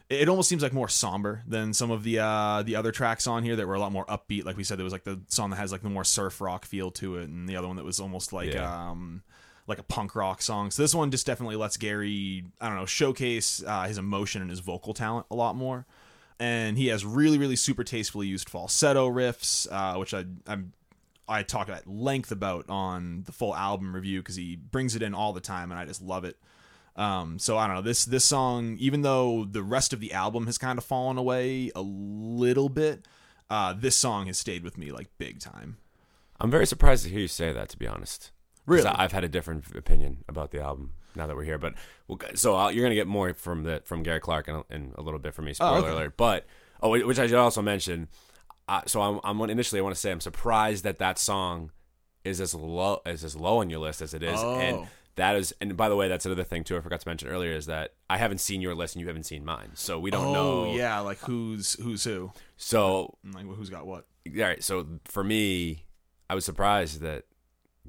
It 0.09 0.27
almost 0.27 0.49
seems 0.49 0.63
like 0.63 0.73
more 0.73 0.89
somber 0.89 1.43
than 1.47 1.71
some 1.71 1.91
of 1.91 2.03
the 2.03 2.17
uh, 2.19 2.63
the 2.63 2.75
other 2.75 2.91
tracks 2.91 3.27
on 3.27 3.43
here 3.43 3.55
that 3.55 3.67
were 3.67 3.75
a 3.75 3.79
lot 3.79 3.91
more 3.91 4.05
upbeat. 4.05 4.43
Like 4.43 4.57
we 4.57 4.63
said, 4.63 4.79
there 4.79 4.83
was 4.83 4.93
like 4.93 5.03
the 5.03 5.19
song 5.27 5.51
that 5.51 5.57
has 5.57 5.71
like 5.71 5.81
the 5.83 5.89
more 5.89 6.03
surf 6.03 6.41
rock 6.41 6.65
feel 6.65 6.89
to 6.91 7.17
it, 7.17 7.29
and 7.29 7.47
the 7.47 7.55
other 7.55 7.67
one 7.67 7.75
that 7.75 7.85
was 7.85 7.99
almost 7.99 8.33
like 8.33 8.53
Yeah. 8.53 8.89
um 8.89 9.21
like 9.67 9.77
a 9.77 9.83
punk 9.83 10.15
rock 10.15 10.41
song. 10.41 10.71
So 10.71 10.81
this 10.81 10.95
one 10.95 11.11
just 11.11 11.27
definitely 11.27 11.55
lets 11.57 11.77
Gary 11.77 12.43
I 12.59 12.69
don't 12.69 12.77
know 12.77 12.87
showcase 12.87 13.63
uh, 13.63 13.83
his 13.83 13.99
emotion 13.99 14.41
and 14.41 14.49
his 14.49 14.61
vocal 14.61 14.95
talent 14.95 15.27
a 15.29 15.35
lot 15.35 15.55
more. 15.55 15.85
And 16.39 16.75
he 16.75 16.87
has 16.87 17.05
really 17.05 17.37
really 17.37 17.55
super 17.55 17.83
tastefully 17.83 18.25
used 18.25 18.49
falsetto 18.49 19.07
riffs, 19.11 19.67
uh, 19.71 19.95
which 19.99 20.15
I 20.15 20.25
I'm 20.47 20.73
I 21.29 21.43
talk 21.43 21.69
at 21.69 21.87
length 21.87 22.31
about 22.31 22.69
on 22.69 23.23
the 23.25 23.31
full 23.31 23.55
album 23.55 23.95
review 23.95 24.19
because 24.19 24.35
he 24.35 24.55
brings 24.55 24.95
it 24.95 25.01
in 25.01 25.13
all 25.13 25.33
the 25.33 25.41
time, 25.41 25.71
and 25.71 25.79
I 25.79 25.85
just 25.85 26.01
love 26.01 26.25
it. 26.25 26.37
Um, 26.95 27.39
so 27.39 27.57
I 27.57 27.67
don't 27.67 27.77
know 27.77 27.81
this 27.81 28.03
this 28.05 28.25
song, 28.25 28.75
even 28.79 29.03
though 29.03 29.45
the 29.45 29.63
rest 29.63 29.93
of 29.93 29.99
the 29.99 30.13
album 30.13 30.47
has 30.47 30.57
kind 30.57 30.77
of 30.77 30.83
fallen 30.83 31.17
away 31.17 31.71
a 31.75 31.81
little 31.81 32.67
bit, 32.67 33.07
uh, 33.49 33.73
this 33.73 33.95
song 33.95 34.27
has 34.27 34.37
stayed 34.37 34.63
with 34.63 34.77
me 34.77 34.91
like 34.91 35.07
big 35.17 35.39
time. 35.39 35.77
I'm 36.41 36.51
very 36.51 36.65
surprised 36.65 37.03
to 37.03 37.09
hear 37.09 37.19
you 37.19 37.27
say 37.27 37.53
that. 37.53 37.69
To 37.69 37.77
be 37.77 37.87
honest, 37.87 38.31
Really? 38.69 38.85
I've 38.87 39.11
had 39.11 39.23
a 39.23 39.27
different 39.27 39.75
opinion 39.75 40.23
about 40.27 40.51
the 40.51 40.61
album 40.61 40.91
now 41.15 41.25
that 41.25 41.35
we're 41.35 41.43
here. 41.43 41.57
But 41.57 41.73
we'll, 42.07 42.19
so 42.35 42.55
I'll, 42.55 42.71
you're 42.71 42.83
gonna 42.83 42.95
get 42.95 43.07
more 43.07 43.33
from 43.33 43.63
the 43.63 43.81
from 43.85 44.03
Gary 44.03 44.19
Clark 44.19 44.47
in 44.69 44.93
a, 44.95 45.01
little 45.01 45.19
bit 45.19 45.33
from 45.33 45.45
me. 45.45 45.53
Spoiler 45.53 45.79
okay. 45.79 45.89
alert. 45.89 46.17
But 46.17 46.45
oh, 46.81 46.91
which 47.05 47.19
I 47.19 47.27
should 47.27 47.37
also 47.37 47.61
mention. 47.61 48.07
So 48.85 49.01
I'm, 49.01 49.19
I'm 49.23 49.49
initially 49.49 49.79
I 49.79 49.83
want 49.83 49.95
to 49.95 49.99
say 50.01 50.11
I'm 50.11 50.19
surprised 50.21 50.83
that 50.83 50.99
that 50.99 51.17
song 51.19 51.71
is 52.23 52.39
as 52.41 52.53
low 52.53 53.01
as 53.05 53.23
as 53.23 53.35
low 53.35 53.59
on 53.59 53.69
your 53.69 53.79
list 53.79 54.01
as 54.01 54.13
it 54.13 54.23
is, 54.23 54.39
Oh. 54.39 54.59
and 54.59 54.87
that 55.15 55.35
is. 55.35 55.53
And 55.61 55.75
by 55.75 55.89
the 55.89 55.95
way, 55.95 56.07
that's 56.07 56.25
another 56.25 56.43
thing 56.43 56.63
too. 56.63 56.77
I 56.77 56.81
forgot 56.81 57.01
to 57.01 57.07
mention 57.07 57.27
earlier 57.29 57.51
is 57.53 57.65
that 57.65 57.93
I 58.09 58.17
haven't 58.17 58.39
seen 58.39 58.61
your 58.61 58.75
list 58.75 58.95
and 58.95 59.01
you 59.01 59.07
haven't 59.07 59.23
seen 59.23 59.43
mine, 59.43 59.71
so 59.73 59.99
we 59.99 60.11
don't 60.11 60.27
oh 60.27 60.33
know. 60.65 60.73
yeah, 60.75 60.99
like 60.99 61.19
who's 61.19 61.73
who's 61.81 62.03
who, 62.03 62.31
So 62.57 63.17
like 63.33 63.45
who's 63.45 63.69
got 63.69 63.85
what. 63.87 64.05
all 64.27 64.33
right. 64.43 64.63
So 64.63 64.85
for 65.05 65.23
me, 65.23 65.85
I 66.29 66.35
was 66.35 66.45
surprised 66.45 67.01
that 67.01 67.23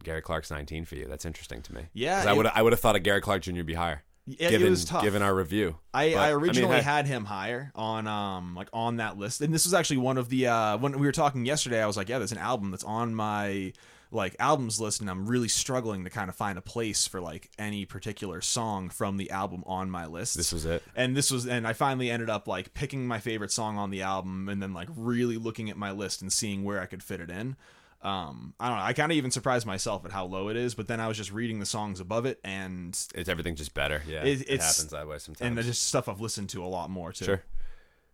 Gary 0.03 0.23
Clark's 0.23 0.51
19 0.51 0.87
for 0.87 0.95
you. 0.95 1.07
That's 1.07 1.25
interesting 1.27 1.61
to 1.63 1.75
me. 1.75 1.83
Yeah, 1.93 2.19
'Cause 2.21 2.27
I 2.27 2.33
would 2.33 2.47
I 2.47 2.63
would 2.63 2.73
have 2.73 2.81
thought 2.81 2.97
a 2.97 3.01
Gary 3.01 3.21
Clark 3.21 3.43
Jr. 3.43 3.53
Would 3.57 3.67
be 3.67 3.75
higher. 3.75 4.03
Yeah, 4.27 4.51
given 4.51 4.69
it 4.69 4.71
was 4.71 4.85
tough. 4.85 5.03
given 5.03 5.23
our 5.23 5.35
review. 5.35 5.77
I, 5.93 6.11
But, 6.11 6.19
I 6.19 6.23
I 6.23 6.27
mean, 6.35 6.43
originally 6.43 6.81
had 6.83 7.07
him 7.07 7.25
higher 7.25 7.73
on 7.75 8.07
um 8.07 8.55
like 8.55 8.69
on 8.73 8.97
that 8.97 9.19
list, 9.19 9.41
and 9.41 9.53
this 9.53 9.65
was 9.65 9.75
actually 9.75 9.99
one 9.99 10.19
of 10.19 10.29
the 10.29 10.47
uh 10.47 10.77
when 10.79 10.93
we 10.99 11.07
were 11.07 11.13
talking 11.13 11.45
yesterday. 11.47 11.83
I 11.83 11.87
was 11.87 11.97
like, 11.97 12.09
yeah, 12.09 12.19
there's 12.19 12.33
an 12.33 12.39
album 12.39 12.71
that's 12.71 12.85
on 12.85 13.15
my 13.15 13.73
like 14.13 14.35
albums 14.39 14.81
list, 14.81 15.01
and 15.01 15.09
I'm 15.09 15.27
really 15.27 15.49
struggling 15.49 16.05
to 16.05 16.11
kind 16.11 16.29
of 16.29 16.37
find 16.37 16.59
a 16.59 16.63
place 16.63 17.07
for 17.07 17.21
like 17.21 17.49
any 17.59 17.85
particular 17.87 18.41
song 18.41 18.91
from 18.91 19.17
the 19.17 19.31
album 19.31 19.63
on 19.67 19.91
my 19.91 20.07
list. 20.07 20.37
This 20.37 20.53
was 20.53 20.65
it. 20.65 20.83
and 20.97 21.17
this 21.17 21.31
was 21.31 21.47
and 21.47 21.67
I 21.67 21.73
finally 21.73 22.11
ended 22.11 22.29
up 22.29 22.47
like 22.49 22.75
picking 22.75 23.07
my 23.07 23.21
favorite 23.21 23.53
song 23.53 23.79
on 23.79 23.91
the 23.91 24.03
album, 24.03 24.49
and 24.49 24.63
then 24.63 24.75
like 24.75 24.89
really 24.95 25.39
looking 25.39 25.71
at 25.71 25.77
my 25.77 25.93
list 25.93 26.23
and 26.23 26.33
seeing 26.33 26.65
where 26.65 26.81
I 26.81 26.87
could 26.87 27.03
fit 27.03 27.21
it 27.21 27.31
in. 27.31 27.57
Um, 28.03 28.55
I 28.59 28.69
don't 28.69 28.79
know. 28.79 28.85
I 28.85 28.93
kind 28.95 29.13
of 29.13 29.17
even 29.19 29.31
surprised 29.31 29.67
myself 29.67 30.05
at 30.07 30.11
how 30.13 30.25
low 30.25 30.49
it 30.49 30.57
is, 30.57 30.75
but 30.75 30.89
then 30.89 31.01
I 31.01 31.09
was 31.09 31.17
just 31.19 31.33
reading 31.33 31.61
the 31.61 31.67
songs 31.67 32.01
above 32.01 32.25
it, 32.25 32.41
and 32.43 32.99
It's 33.15 33.29
everything 33.29 33.57
just 33.57 33.75
better. 33.75 34.03
Yeah, 34.07 34.25
It- 34.25 34.43
it, 34.49 34.61
happens 34.61 34.87
that 34.89 35.07
way 35.07 35.19
sometimes. 35.19 35.59
and 35.59 35.67
just 35.67 35.85
stuff 35.87 36.09
I've 36.09 36.21
listened 36.21 36.49
to 36.51 36.65
a 36.65 36.67
lot 36.67 36.89
more 36.89 37.13
too. 37.13 37.27
sure. 37.27 37.43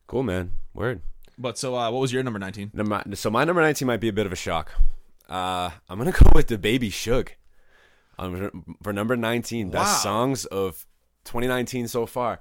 Cool, 0.08 0.24
man. 0.24 0.52
Word. 0.74 1.02
But 1.38 1.56
so, 1.58 1.76
uh, 1.76 1.90
what 1.90 2.00
was 2.00 2.12
your 2.12 2.22
number 2.22 2.38
nineteen? 2.38 2.70
So 3.14 3.30
my 3.30 3.44
number 3.44 3.60
19 3.62 3.86
might 3.86 4.00
be 4.00 4.08
a 4.08 4.12
bit 4.12 4.24
of 4.26 4.32
a 4.32 4.36
shock. 4.36 4.72
Uh, 5.28 5.70
I'm 5.88 5.98
gonna 5.98 6.12
go 6.24 6.30
with 6.34 6.48
DaBaby 6.48 6.88
Suge. 6.88 7.30
Um, 8.18 8.76
for 8.82 8.92
number 8.94 9.14
19, 9.16 9.68
best 9.70 9.98
Wow. 9.98 10.10
songs 10.10 10.46
of 10.46 10.86
2019 11.24 11.86
so 11.88 12.06
far. 12.06 12.40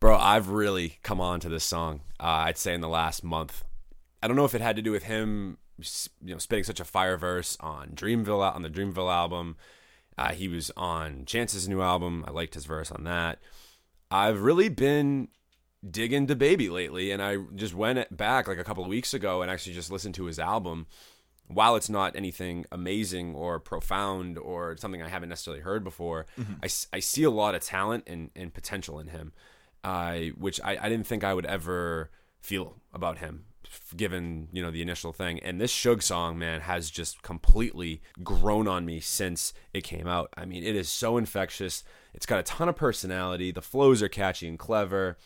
Bro, 0.00 0.18
I've 0.18 0.48
really 0.50 0.98
come 1.02 1.20
on 1.20 1.40
to 1.40 1.48
this 1.48 1.64
song. 1.64 2.02
Uh, 2.20 2.44
I'd 2.46 2.58
say 2.58 2.74
in 2.74 2.82
the 2.82 2.88
last 2.88 3.24
month. 3.24 3.64
I 4.22 4.28
don't 4.28 4.36
know 4.36 4.44
if 4.44 4.54
it 4.54 4.60
had 4.60 4.76
to 4.76 4.82
do 4.82 4.92
with 4.92 5.04
him, 5.04 5.56
you 6.24 6.34
know, 6.34 6.38
spitting 6.38 6.64
such 6.64 6.80
a 6.80 6.84
fire 6.84 7.16
verse 7.16 7.56
on 7.60 7.90
Dreamville 7.90 8.54
on 8.54 8.62
the 8.62 8.70
Dreamville 8.70 9.12
album. 9.12 9.56
Uh, 10.16 10.32
he 10.32 10.48
was 10.48 10.70
on 10.76 11.24
Chance's 11.24 11.68
new 11.68 11.80
album. 11.80 12.24
I 12.26 12.32
liked 12.32 12.54
his 12.54 12.66
verse 12.66 12.90
on 12.90 13.04
that. 13.04 13.38
I've 14.10 14.42
really 14.42 14.68
been 14.68 15.28
digging 15.88 16.26
DaBaby 16.26 16.70
lately, 16.70 17.12
and 17.12 17.22
I 17.22 17.36
just 17.54 17.74
went 17.74 18.16
back 18.16 18.48
like 18.48 18.58
a 18.58 18.64
couple 18.64 18.82
of 18.82 18.88
weeks 18.88 19.14
ago 19.14 19.42
and 19.42 19.50
actually 19.50 19.74
just 19.74 19.92
listened 19.92 20.16
to 20.16 20.24
his 20.24 20.38
album. 20.38 20.86
While 21.46 21.76
it's 21.76 21.88
not 21.88 22.14
anything 22.14 22.66
amazing 22.70 23.34
or 23.34 23.58
profound 23.58 24.36
or 24.36 24.76
something 24.76 25.02
I 25.02 25.08
haven't 25.08 25.30
necessarily 25.30 25.62
heard 25.62 25.82
before, 25.82 26.26
I 26.62 26.68
I 26.92 27.00
see 27.00 27.22
a 27.22 27.30
lot 27.30 27.54
of 27.54 27.62
talent 27.62 28.04
and, 28.06 28.30
and 28.36 28.52
potential 28.52 28.98
in 28.98 29.06
him, 29.06 29.32
uh, 29.82 30.18
which 30.36 30.60
I, 30.62 30.76
I 30.78 30.88
didn't 30.90 31.06
think 31.06 31.24
I 31.24 31.32
would 31.32 31.46
ever 31.46 32.10
feel 32.40 32.76
about 32.92 33.18
him 33.18 33.44
given 33.96 34.48
you 34.52 34.62
know 34.62 34.70
the 34.70 34.82
initial 34.82 35.12
thing 35.12 35.38
and 35.40 35.60
this 35.60 35.72
Suge 35.72 36.02
song 36.02 36.38
man 36.38 36.62
has 36.62 36.90
just 36.90 37.22
completely 37.22 38.00
grown 38.22 38.66
on 38.68 38.84
me 38.84 39.00
since 39.00 39.52
it 39.72 39.82
came 39.82 40.06
out 40.06 40.32
i 40.36 40.44
mean 40.44 40.62
it 40.62 40.74
is 40.74 40.88
so 40.88 41.16
infectious 41.16 41.84
it's 42.14 42.26
got 42.26 42.40
a 42.40 42.42
ton 42.42 42.68
of 42.68 42.76
personality 42.76 43.50
the 43.50 43.62
flows 43.62 44.02
are 44.02 44.08
catchy 44.08 44.48
and 44.48 44.58
clever 44.58 45.16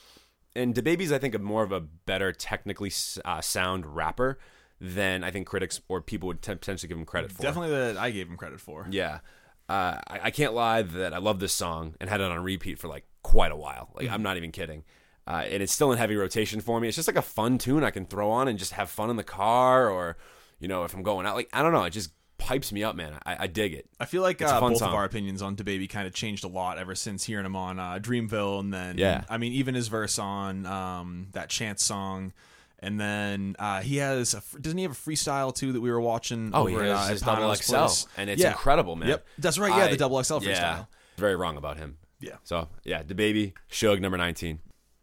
and 0.54 0.74
DaBaby's 0.74 1.12
I 1.12 1.18
think 1.18 1.34
a 1.34 1.38
more 1.38 1.62
of 1.62 1.72
a 1.72 1.80
better 1.80 2.32
technically 2.32 2.92
uh, 3.24 3.40
sound 3.40 3.86
rapper 3.86 4.38
than 4.80 5.24
I 5.24 5.30
think 5.30 5.46
critics 5.46 5.80
or 5.88 6.00
people 6.00 6.26
would 6.28 6.42
t- 6.42 6.52
potentially 6.52 6.88
give 6.88 6.98
him 6.98 7.04
credit 7.04 7.32
for. 7.32 7.42
Definitely 7.42 7.70
that 7.70 7.96
I 7.96 8.10
gave 8.10 8.28
him 8.28 8.36
credit 8.36 8.60
for. 8.60 8.86
Yeah. 8.90 9.20
Uh, 9.68 9.98
I, 10.08 10.20
I 10.24 10.30
can't 10.30 10.54
lie 10.54 10.82
that 10.82 11.14
I 11.14 11.18
love 11.18 11.40
this 11.40 11.52
song 11.52 11.94
and 12.00 12.10
had 12.10 12.20
it 12.20 12.30
on 12.30 12.42
repeat 12.42 12.78
for 12.78 12.88
like 12.88 13.06
quite 13.22 13.52
a 13.52 13.56
while. 13.56 13.90
Like 13.94 14.10
I'm 14.10 14.22
not 14.22 14.36
even 14.36 14.52
kidding. 14.52 14.84
Uh, 15.26 15.44
and 15.48 15.62
it's 15.62 15.72
still 15.72 15.92
in 15.92 15.98
heavy 15.98 16.16
rotation 16.16 16.60
for 16.60 16.80
me. 16.80 16.88
It's 16.88 16.96
just 16.96 17.08
like 17.08 17.16
a 17.16 17.22
fun 17.22 17.58
tune 17.58 17.84
I 17.84 17.90
can 17.90 18.06
throw 18.06 18.30
on 18.30 18.48
and 18.48 18.58
just 18.58 18.72
have 18.72 18.90
fun 18.90 19.08
in 19.10 19.16
the 19.16 19.22
car 19.24 19.88
or, 19.88 20.16
you 20.58 20.66
know, 20.68 20.82
if 20.84 20.94
I'm 20.94 21.02
going 21.02 21.26
out. 21.26 21.36
Like 21.36 21.48
I 21.52 21.62
don't 21.62 21.72
know, 21.72 21.84
it 21.84 21.90
just 21.90 22.10
pipes 22.38 22.72
me 22.72 22.82
up, 22.82 22.96
man. 22.96 23.16
I, 23.24 23.44
I 23.44 23.46
dig 23.46 23.72
it. 23.72 23.86
I 24.00 24.04
feel 24.04 24.22
like 24.22 24.42
uh, 24.42 24.58
both 24.58 24.78
song. 24.78 24.88
of 24.88 24.94
our 24.94 25.04
opinions 25.04 25.40
on 25.40 25.54
DaBaby 25.54 25.88
kind 25.88 26.08
of 26.08 26.12
changed 26.12 26.42
a 26.42 26.48
lot 26.48 26.76
ever 26.76 26.96
since 26.96 27.22
hearing 27.24 27.46
him 27.46 27.54
on 27.54 27.78
uh, 27.78 28.00
Dreamville, 28.00 28.58
and 28.58 28.74
then 28.74 28.98
Yeah. 28.98 29.22
I 29.30 29.38
mean 29.38 29.52
even 29.52 29.76
his 29.76 29.86
verse 29.86 30.18
on 30.18 30.66
um, 30.66 31.28
that 31.34 31.48
Chance 31.50 31.84
song, 31.84 32.32
and 32.80 32.98
then 33.00 33.54
uh, 33.60 33.80
he 33.80 33.98
has 33.98 34.34
a, 34.34 34.42
doesn't 34.60 34.76
he 34.76 34.82
have 34.82 34.90
a 34.90 34.96
freestyle 34.96 35.54
too 35.54 35.72
that 35.72 35.80
we 35.80 35.88
were 35.92 36.00
watching? 36.00 36.50
Oh, 36.52 36.62
over 36.62 36.70
he 36.70 36.76
at, 36.90 36.96
has 36.96 37.06
uh, 37.06 37.10
his 37.12 37.20
double 37.20 37.54
XL, 37.54 37.74
place? 37.76 38.06
and 38.16 38.28
it's 38.28 38.42
Yeah. 38.42 38.48
incredible, 38.50 38.96
man. 38.96 39.10
Yep, 39.10 39.26
that's 39.38 39.58
right. 39.60 39.70
Yeah, 39.70 39.84
I- 39.84 39.88
the 39.92 39.96
double 39.96 40.20
XL 40.20 40.38
freestyle. 40.38 40.46
Yeah, 40.46 40.84
very 41.16 41.36
wrong 41.36 41.56
about 41.56 41.76
him. 41.76 41.98
Yeah. 42.18 42.36
So 42.42 42.68
yeah, 42.82 43.04
DaBaby 43.04 43.52
Suge 43.70 44.00
number 44.00 44.18
nineteen. 44.18 44.58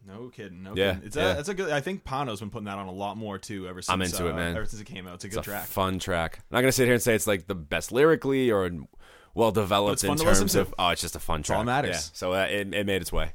No 0.09 0.29
kidding. 0.29 0.63
No 0.63 0.73
Yeah, 0.75 0.93
kidding. 0.93 1.07
It's 1.07 1.15
yeah. 1.15 1.35
a, 1.35 1.39
it's 1.39 1.49
a 1.49 1.53
good. 1.53 1.71
I 1.71 1.81
think 1.81 2.03
Pano's 2.03 2.39
been 2.39 2.49
putting 2.49 2.65
that 2.65 2.77
on 2.77 2.87
a 2.87 2.91
lot 2.91 3.15
more 3.17 3.37
too. 3.37 3.67
Ever 3.67 3.81
since 3.81 3.89
I'm 3.93 4.01
into 4.01 4.27
it, 4.27 4.31
uh, 4.31 4.35
man. 4.35 4.55
Ever 4.55 4.65
since 4.65 4.81
it 4.81 4.85
came 4.85 5.07
out, 5.07 5.15
it's 5.15 5.25
a 5.25 5.29
good 5.29 5.39
It's 5.39 5.47
a 5.47 5.51
track. 5.51 5.65
fun 5.67 5.99
track. 5.99 6.37
I'm 6.39 6.55
not 6.55 6.61
gonna 6.61 6.71
sit 6.71 6.85
here 6.85 6.93
and 6.93 7.01
say 7.03 7.13
it's 7.15 7.27
like 7.27 7.47
the 7.47 7.55
best 7.55 7.91
lyrically 7.91 8.51
or 8.51 8.69
well 9.35 9.51
developed 9.51 10.03
in 10.03 10.07
fun 10.09 10.17
to 10.17 10.23
listen 10.23 10.43
terms 10.43 10.55
of. 10.55 10.73
Oh, 10.79 10.89
it's 10.89 11.01
just 11.01 11.15
a 11.15 11.19
fun 11.19 11.43
track. 11.43 11.59
all 11.59 11.63
matters. 11.63 11.89
Yeah. 11.91 11.99
So 12.13 12.33
uh, 12.33 12.47
it, 12.49 12.73
it 12.73 12.85
made 12.85 13.01
its 13.01 13.11
way. 13.11 13.31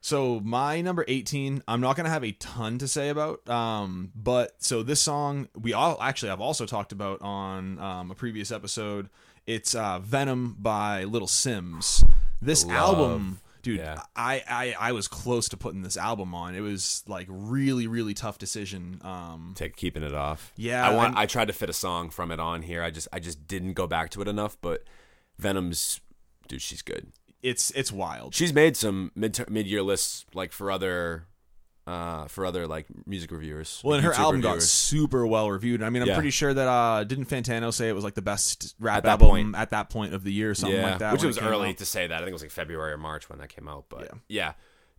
So 0.00 0.38
my 0.44 0.80
number 0.80 1.04
18, 1.08 1.62
I'm 1.66 1.80
not 1.80 1.96
gonna 1.96 2.08
have 2.08 2.24
a 2.24 2.32
ton 2.32 2.78
to 2.78 2.88
say 2.88 3.08
about. 3.08 3.48
Um, 3.48 4.12
but 4.14 4.54
so 4.62 4.82
this 4.82 5.00
song 5.02 5.48
we 5.60 5.72
all 5.72 5.98
actually 6.00 6.30
I've 6.30 6.40
also 6.40 6.66
talked 6.66 6.92
about 6.92 7.20
on 7.22 7.78
um, 7.78 8.10
a 8.10 8.14
previous 8.14 8.50
episode. 8.52 9.08
It's 9.46 9.74
uh, 9.74 9.98
Venom 10.00 10.56
by 10.58 11.04
Little 11.04 11.26
Simz. 11.28 12.08
This 12.40 12.64
Love. 12.66 12.76
album, 12.76 13.40
dude, 13.62 13.78
Yeah. 13.78 14.00
I, 14.16 14.42
I 14.48 14.74
I 14.78 14.92
was 14.92 15.08
close 15.08 15.48
to 15.50 15.56
putting 15.56 15.82
this 15.82 15.96
album 15.96 16.34
on. 16.34 16.54
It 16.54 16.60
was 16.60 17.02
like 17.06 17.26
really 17.30 17.86
really 17.86 18.14
tough 18.14 18.38
decision. 18.38 19.00
Um, 19.02 19.52
Take 19.56 19.76
keeping 19.76 20.02
it 20.02 20.14
off. 20.14 20.52
Yeah, 20.56 20.86
I 20.88 20.94
want. 20.94 21.14
I'm- 21.14 21.18
I 21.22 21.26
tried 21.26 21.46
to 21.48 21.52
fit 21.54 21.68
a 21.68 21.72
song 21.74 22.10
from 22.10 22.30
it 22.30 22.40
on 22.40 22.62
here. 22.62 22.82
I 22.82 22.90
just 22.90 23.08
I 23.12 23.18
just 23.20 23.46
didn't 23.46 23.74
go 23.74 23.86
back 23.86 24.10
to 24.10 24.22
it 24.22 24.28
enough. 24.28 24.56
But 24.60 24.84
Venom's 25.38 26.00
dude, 26.48 26.62
she's 26.62 26.82
good. 26.82 27.12
it's 27.42 27.70
it's 27.72 27.92
wild. 27.92 28.34
She's 28.34 28.52
made 28.52 28.76
some 28.76 29.12
mid 29.14 29.38
mid 29.50 29.66
year 29.66 29.82
lists 29.82 30.24
like 30.34 30.52
for 30.52 30.70
other. 30.70 31.26
Uh, 31.88 32.28
for 32.28 32.44
other 32.44 32.66
like 32.66 32.84
music 33.06 33.30
reviewers, 33.30 33.80
Well, 33.82 33.94
and 33.94 34.04
her 34.04 34.12
YouTube 34.12 34.18
album 34.18 34.40
got 34.42 34.60
super 34.62 35.26
well 35.26 35.50
reviewed. 35.50 35.82
I 35.82 35.88
mean, 35.88 36.02
I'm 36.02 36.08
Yeah. 36.08 36.14
pretty 36.16 36.28
sure 36.30 36.52
that 36.52 36.68
uh, 36.68 37.04
didn't 37.04 37.30
Fantano 37.30 37.72
say 37.72 37.88
it 37.88 37.94
was 37.94 38.04
like 38.04 38.12
the 38.12 38.20
best 38.20 38.74
rap 38.78 39.06
At 39.06 39.06
album 39.12 39.28
point. 39.28 39.56
at 39.56 39.70
that 39.70 39.88
point 39.88 40.12
of 40.12 40.22
the 40.22 40.30
year, 40.30 40.50
or 40.50 40.54
something 40.54 40.78
yeah, 40.78 40.90
like 40.90 40.98
that. 40.98 41.12
which 41.14 41.22
was 41.24 41.38
it 41.38 41.42
early 41.44 41.70
out? 41.70 41.78
to 41.78 41.86
say 41.86 42.06
that. 42.06 42.14
I 42.14 42.18
think 42.18 42.28
it 42.28 42.32
was 42.34 42.42
like 42.42 42.50
February 42.50 42.92
or 42.92 42.98
March 42.98 43.30
when 43.30 43.38
that 43.38 43.48
came 43.48 43.68
out. 43.68 43.86
But 43.88 44.02
Yeah. 44.02 44.18
yeah, 44.28 44.52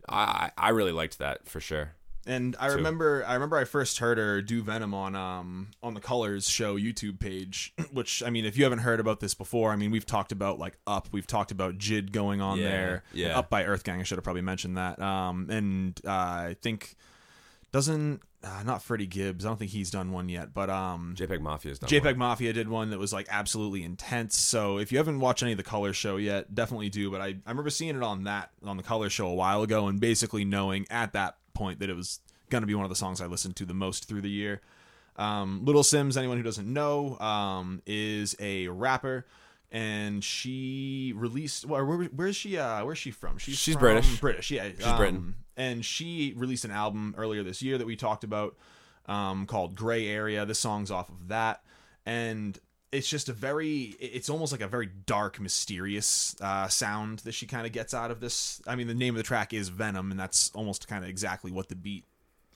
I 0.08 0.50
I 0.58 0.70
really 0.70 0.90
liked 0.90 1.18
that 1.20 1.46
for 1.48 1.60
sure. 1.60 1.92
And 2.26 2.54
I 2.60 2.68
too. 2.68 2.76
remember, 2.76 3.24
I 3.26 3.34
remember 3.34 3.56
I 3.56 3.64
first 3.64 3.98
heard 3.98 4.18
her 4.18 4.42
do 4.42 4.62
Venom 4.62 4.92
on 4.94 5.16
um 5.16 5.68
on 5.82 5.94
the 5.94 6.00
Colors 6.00 6.48
Show 6.48 6.76
YouTube 6.76 7.18
page. 7.18 7.72
Which 7.92 8.22
I 8.22 8.30
mean, 8.30 8.44
if 8.44 8.56
you 8.56 8.64
haven't 8.64 8.80
heard 8.80 9.00
about 9.00 9.20
this 9.20 9.34
before, 9.34 9.72
I 9.72 9.76
mean, 9.76 9.90
we've 9.90 10.06
talked 10.06 10.32
about 10.32 10.58
like 10.58 10.76
Up, 10.86 11.08
we've 11.12 11.26
talked 11.26 11.50
about 11.50 11.78
Jid 11.78 12.12
going 12.12 12.40
on 12.40 12.58
Yeah, 12.58 12.68
there, 12.68 13.02
yeah. 13.12 13.38
Up 13.38 13.48
by 13.50 13.64
Earth 13.64 13.84
Gang. 13.84 14.00
I 14.00 14.02
should 14.04 14.18
have 14.18 14.24
probably 14.24 14.42
mentioned 14.42 14.76
that. 14.76 15.00
Um, 15.00 15.48
and 15.50 16.00
uh, 16.06 16.10
I 16.10 16.56
think 16.60 16.94
Doesn't 17.72 18.20
uh, 18.42 18.62
not 18.64 18.82
Freddie 18.82 19.06
Gibbs. 19.06 19.44
I 19.44 19.48
don't 19.48 19.58
think 19.58 19.70
he's 19.70 19.90
done 19.90 20.12
one 20.12 20.28
yet, 20.28 20.54
but 20.54 20.70
um, 20.70 21.14
JPEG 21.16 21.40
Mafia's 21.40 21.78
done 21.78 21.90
JPEG 21.90 22.04
one. 22.04 22.18
Mafia 22.18 22.52
did 22.52 22.68
one 22.68 22.90
that 22.90 22.98
was 22.98 23.12
like 23.12 23.26
absolutely 23.30 23.82
intense. 23.82 24.38
So 24.38 24.78
if 24.78 24.92
you 24.92 24.98
haven't 24.98 25.20
watched 25.20 25.42
any 25.42 25.52
of 25.52 25.58
the 25.58 25.64
Color 25.64 25.92
Show 25.92 26.16
yet, 26.16 26.54
definitely 26.54 26.88
do. 26.88 27.10
But 27.10 27.20
I, 27.20 27.26
I 27.26 27.50
remember 27.50 27.70
seeing 27.70 27.96
it 27.96 28.02
on 28.02 28.24
that 28.24 28.50
on 28.64 28.76
the 28.78 28.82
Color 28.82 29.10
Show 29.10 29.26
a 29.26 29.34
while 29.34 29.62
ago, 29.62 29.88
and 29.88 30.00
basically 30.00 30.44
knowing 30.44 30.86
at 30.90 31.12
that 31.12 31.36
point 31.60 31.78
that 31.80 31.90
it 31.90 31.96
was 31.96 32.20
gonna 32.48 32.66
be 32.66 32.74
one 32.74 32.84
of 32.84 32.90
the 32.90 32.96
songs 32.96 33.20
I 33.20 33.26
listened 33.26 33.56
to 33.56 33.66
the 33.66 33.74
most 33.74 34.08
through 34.08 34.22
the 34.22 34.30
year. 34.30 34.60
Um, 35.16 35.64
Little 35.64 35.82
Simz, 35.82 36.16
anyone 36.16 36.38
who 36.38 36.42
doesn't 36.42 36.72
know, 36.72 37.18
um, 37.18 37.82
is 37.86 38.34
a 38.40 38.68
rapper, 38.68 39.26
and 39.70 40.24
she 40.24 41.12
released. 41.14 41.66
Well, 41.66 41.84
where, 41.84 42.04
where 42.06 42.28
is 42.28 42.36
she? 42.36 42.56
Uh, 42.56 42.84
where's 42.84 42.98
she 42.98 43.10
from? 43.10 43.36
She's, 43.36 43.58
She's 43.58 43.74
from 43.74 43.80
British. 43.80 44.20
British, 44.20 44.50
yeah. 44.50 44.68
She's 44.76 44.92
Britain. 44.94 45.34
And 45.56 45.84
she 45.84 46.32
released 46.36 46.64
an 46.64 46.70
album 46.70 47.14
earlier 47.18 47.42
this 47.42 47.60
year 47.60 47.76
that 47.76 47.86
we 47.86 47.94
talked 47.94 48.24
about 48.24 48.56
um, 49.06 49.44
called 49.44 49.74
Grey 49.74 50.08
Area. 50.08 50.46
This 50.46 50.58
song's 50.58 50.90
off 50.90 51.10
of 51.10 51.28
that. 51.28 51.62
And 52.06 52.58
it's 52.92 53.08
just 53.08 53.28
a 53.28 53.32
very, 53.32 53.94
it's 54.00 54.28
almost 54.28 54.52
like 54.52 54.60
a 54.60 54.68
very 54.68 54.88
dark, 55.06 55.38
mysterious 55.38 56.34
uh, 56.40 56.66
sound 56.68 57.20
that 57.20 57.32
she 57.32 57.46
kind 57.46 57.66
of 57.66 57.72
gets 57.72 57.94
out 57.94 58.10
of 58.10 58.20
this. 58.20 58.60
I 58.66 58.74
mean, 58.74 58.88
the 58.88 58.94
name 58.94 59.14
of 59.14 59.18
the 59.18 59.24
track 59.24 59.52
is 59.52 59.68
Venom, 59.68 60.10
and 60.10 60.18
that's 60.18 60.50
almost 60.54 60.88
kind 60.88 61.04
of 61.04 61.10
exactly 61.10 61.52
what 61.52 61.68
the 61.68 61.76
beat, 61.76 62.04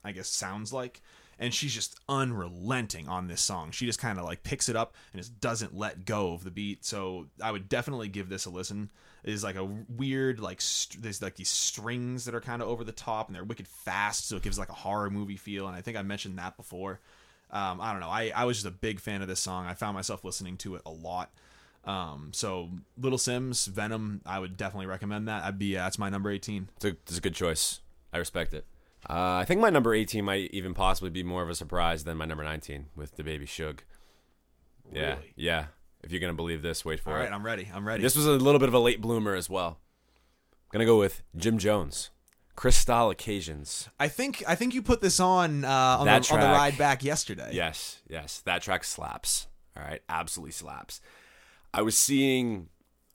I 0.02 0.12
guess, 0.12 0.28
sounds 0.28 0.72
like. 0.72 1.00
And 1.38 1.52
she's 1.52 1.74
just 1.74 1.98
unrelenting 2.08 3.08
on 3.08 3.26
this 3.26 3.40
song. 3.40 3.70
She 3.72 3.86
just 3.86 3.98
kind 3.98 4.18
of 4.18 4.24
like 4.24 4.44
picks 4.44 4.68
it 4.68 4.76
up 4.76 4.94
and 5.12 5.20
just 5.20 5.40
doesn't 5.40 5.76
let 5.76 6.04
go 6.04 6.32
of 6.32 6.44
the 6.44 6.50
beat. 6.50 6.84
So 6.84 7.26
I 7.42 7.50
would 7.50 7.68
definitely 7.68 8.08
give 8.08 8.28
this 8.28 8.46
a 8.46 8.50
listen. 8.50 8.90
It 9.24 9.32
is 9.32 9.42
like 9.42 9.56
a 9.56 9.64
weird 9.64 10.38
like 10.38 10.60
st- 10.60 11.02
there's 11.02 11.22
like 11.22 11.34
these 11.34 11.48
strings 11.48 12.24
that 12.26 12.36
are 12.36 12.40
kind 12.40 12.62
of 12.62 12.68
over 12.68 12.84
the 12.84 12.92
top 12.92 13.26
and 13.28 13.34
they're 13.34 13.42
wicked 13.42 13.66
fast, 13.66 14.28
so 14.28 14.36
it 14.36 14.42
gives 14.42 14.58
like 14.58 14.68
a 14.68 14.74
horror 14.74 15.10
movie 15.10 15.36
feel. 15.36 15.66
And 15.66 15.76
I 15.76 15.80
think 15.80 15.96
I 15.96 16.02
mentioned 16.02 16.38
that 16.38 16.56
before. 16.56 17.00
Um, 17.54 17.80
I 17.80 17.92
don't 17.92 18.00
know. 18.00 18.08
I 18.10 18.32
I 18.34 18.44
was 18.44 18.56
just 18.58 18.66
a 18.66 18.70
big 18.70 19.00
fan 19.00 19.22
of 19.22 19.28
this 19.28 19.40
song. 19.40 19.64
I 19.66 19.74
found 19.74 19.94
myself 19.94 20.24
listening 20.24 20.56
to 20.58 20.74
it 20.74 20.82
a 20.84 20.90
lot. 20.90 21.30
Um, 21.84 22.30
so 22.32 22.70
Little 22.98 23.18
Simz, 23.18 23.68
Venom, 23.68 24.20
I 24.26 24.38
would 24.38 24.56
definitely 24.56 24.86
recommend 24.86 25.28
that. 25.28 25.44
I'd 25.44 25.58
be 25.58 25.76
uh, 25.76 25.84
that's 25.84 25.98
my 25.98 26.10
number 26.10 26.30
eighteen. 26.30 26.68
It's 26.76 26.84
a, 26.84 26.88
it's 26.88 27.18
a 27.18 27.20
good 27.20 27.34
choice. 27.34 27.80
I 28.12 28.18
respect 28.18 28.52
it. 28.54 28.66
Uh, 29.08 29.36
I 29.36 29.44
think 29.44 29.60
my 29.60 29.68
number 29.68 29.92
18 29.92 30.24
might 30.24 30.50
even 30.52 30.72
possibly 30.72 31.10
be 31.10 31.22
more 31.22 31.42
of 31.42 31.50
a 31.50 31.54
surprise 31.54 32.04
than 32.04 32.16
my 32.16 32.24
number 32.24 32.42
19 32.42 32.86
with 32.96 33.14
DaBaby 33.18 33.42
Suge. 33.42 33.80
Yeah, 34.90 35.16
Really? 35.16 35.32
yeah. 35.36 35.66
If 36.02 36.10
you're 36.10 36.20
gonna 36.22 36.32
believe 36.32 36.62
this, 36.62 36.84
wait 36.86 37.00
for 37.00 37.10
All 37.10 37.16
it. 37.16 37.20
right, 37.24 37.32
I'm 37.32 37.44
ready. 37.44 37.68
I'm 37.74 37.86
ready. 37.86 38.02
This 38.02 38.16
was 38.16 38.24
a 38.26 38.30
little 38.32 38.58
bit 38.58 38.68
of 38.68 38.74
a 38.74 38.78
late 38.78 39.02
bloomer 39.02 39.34
as 39.34 39.50
well. 39.50 39.78
I'm 40.72 40.78
gonna 40.78 40.86
go 40.86 40.98
with 40.98 41.22
Jim 41.36 41.58
Jones, 41.58 42.10
Crystal 42.56 43.10
Occasions. 43.10 43.88
I 43.98 44.08
think 44.08 44.42
I 44.46 44.54
think 44.54 44.74
you 44.74 44.82
put 44.82 45.00
this 45.00 45.20
on 45.20 45.64
uh, 45.64 45.68
on, 45.68 46.00
the, 46.00 46.04
That 46.12 46.32
on 46.32 46.40
the 46.40 46.46
ride 46.46 46.78
back 46.78 47.02
yesterday. 47.02 47.50
Yes, 47.52 48.00
yes, 48.08 48.40
that 48.42 48.62
track 48.62 48.84
slaps. 48.84 49.48
All 49.76 49.82
right, 49.82 50.02
absolutely 50.08 50.52
slaps. 50.52 51.00
I 51.72 51.82
was 51.82 51.98
seeing 51.98 52.68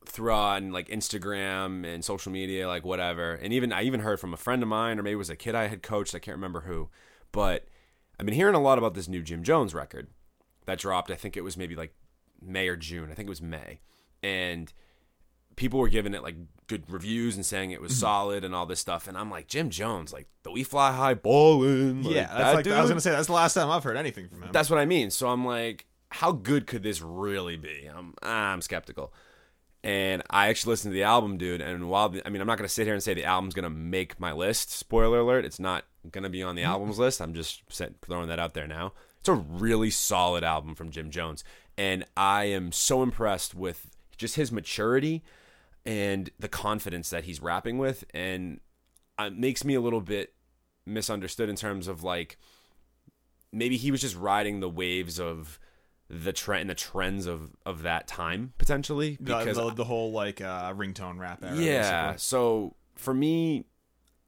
through 0.06 0.34
on 0.34 0.72
like 0.72 0.90
Instagram 0.90 1.86
and 1.86 2.04
social 2.04 2.32
media, 2.32 2.68
like 2.68 2.84
whatever, 2.84 3.34
and 3.36 3.54
even 3.54 3.72
I 3.72 3.84
even 3.84 4.02
heard 4.02 4.20
from 4.20 4.34
a 4.34 4.38
friend 4.38 4.62
of 4.62 4.68
mine, 4.70 5.00
or 5.00 5.04
maybe 5.04 5.14
it 5.14 5.18
was 5.18 5.30
a 5.30 5.36
kid 5.36 5.56
I 5.56 5.68
had 5.68 5.82
coached. 5.82 6.14
I 6.14 6.20
can't 6.20 6.36
remember 6.36 6.62
who, 6.62 6.90
but 7.32 7.68
I've 8.20 8.26
been 8.26 8.36
hearing 8.36 8.56
a 8.56 8.62
lot 8.62 8.78
about 8.78 8.94
this 8.94 9.08
new 9.08 9.22
Jim 9.22 9.44
Jones 9.44 9.74
record 9.74 10.08
that 10.66 10.80
dropped. 10.80 11.12
I 11.12 11.16
think 11.16 11.38
it 11.38 11.44
was 11.44 11.56
maybe 11.56 11.76
like 11.76 11.94
May 12.42 12.68
or 12.68 12.76
June. 12.76 13.10
I 13.12 13.14
think 13.14 13.28
it 13.28 13.30
was 13.30 13.42
May, 13.42 13.80
and 14.22 14.74
people 15.56 15.80
were 15.80 15.90
giving 15.90 16.14
it 16.14 16.24
like 16.24 16.36
good 16.70 16.90
reviews 16.90 17.36
and 17.36 17.46
saying 17.46 17.72
it 17.72 17.82
was 17.82 17.92
Mm-hmm. 17.92 18.00
solid 18.00 18.44
and 18.46 18.56
all 18.56 18.66
this 18.66 18.80
stuff. 18.80 19.08
And 19.10 19.18
I'm 19.18 19.30
like 19.30 19.48
Jim 19.48 19.70
Jones, 19.70 20.14
like 20.14 20.28
the 20.44 20.52
We 20.52 20.64
Fly 20.64 20.94
High 20.94 21.16
ballin'. 21.16 22.04
like, 22.04 22.16
yeah. 22.16 22.28
That's 22.28 22.38
that 22.38 22.56
like 22.56 22.68
I 22.68 22.82
was 22.82 22.90
gonna 22.90 23.02
say 23.02 23.12
that's 23.12 23.28
the 23.28 23.34
last 23.34 23.56
time 23.56 23.70
I've 23.70 23.84
heard 23.84 23.98
anything 23.98 24.30
from 24.30 24.44
him. 24.44 24.50
That's 24.54 24.70
what 24.70 24.80
I 24.80 24.86
mean. 24.86 25.10
So 25.12 25.28
I'm 25.28 25.44
like, 25.46 25.86
how 26.12 26.32
good 26.32 26.66
could 26.68 26.84
this 26.84 27.02
really 27.02 27.58
be? 27.58 27.90
I'm 27.94 28.14
I'm 28.24 28.62
skeptical. 28.62 29.12
And 29.84 30.24
I 30.30 30.48
actually 30.48 30.72
listened 30.72 30.92
to 30.92 30.96
the 30.96 31.04
album, 31.04 31.38
dude. 31.38 31.62
And 31.62 31.90
while 31.90 32.10
the, 32.10 32.26
I 32.26 32.30
mean, 32.30 32.42
I'm 32.42 32.48
not 32.48 32.58
gonna 32.58 32.68
sit 32.68 32.86
here 32.86 32.94
and 32.94 33.02
say 33.02 33.14
the 33.14 33.24
album's 33.26 33.54
gonna 33.54 33.70
make 33.70 34.20
my 34.20 34.32
list. 34.34 34.72
Spoiler 34.72 35.20
alert: 35.20 35.46
it's 35.46 35.60
not 35.60 35.86
gonna 36.12 36.30
be 36.30 36.44
on 36.44 36.56
the 36.56 36.64
albums 36.64 37.00
list. 37.00 37.22
I'm 37.22 37.34
just 37.34 37.64
throwing 38.02 38.28
that 38.28 38.40
out 38.40 38.54
there 38.54 38.68
now. 38.68 38.94
It's 39.20 39.30
a 39.30 39.34
really 39.34 39.90
solid 39.90 40.44
album 40.44 40.76
from 40.76 40.92
Jim 40.92 41.10
Jones, 41.12 41.44
and 41.78 42.06
I 42.18 42.46
am 42.46 42.72
so 42.72 43.02
impressed 43.04 43.56
with 43.56 43.96
just 44.18 44.36
his 44.36 44.52
maturity 44.52 45.24
and 45.86 46.30
the 46.40 46.50
confidence 46.50 47.10
that 47.10 47.24
he's 47.24 47.42
rapping 47.42 47.78
with, 47.78 48.04
and 48.14 48.60
it 49.20 49.36
makes 49.36 49.64
me 49.64 49.76
a 49.76 49.82
little 49.82 50.02
bit 50.02 50.34
misunderstood 50.86 51.50
in 51.50 51.56
terms 51.56 51.88
of 51.88 52.04
like 52.04 52.38
maybe 53.52 53.78
he 53.78 53.92
was 53.92 54.02
just 54.02 54.16
riding 54.16 54.60
the 54.60 54.70
waves 54.70 55.20
of 55.20 55.60
the 56.10 56.34
trend 56.34 56.62
and 56.62 56.70
the 56.72 56.76
trends 56.76 57.28
of 57.28 57.52
of 57.66 57.84
that 57.84 58.08
time 58.08 58.54
potentially 58.58 59.18
the, 59.20 59.38
because 59.38 59.58
the, 59.58 59.74
the 59.76 59.84
whole 59.84 60.12
like 60.12 60.42
uh, 60.42 60.74
ringtone 60.74 61.20
rap 61.20 61.44
era. 61.44 61.56
yeah 61.56 62.02
basically. 62.08 62.18
so 62.20 62.76
for 62.96 63.14
me 63.14 63.66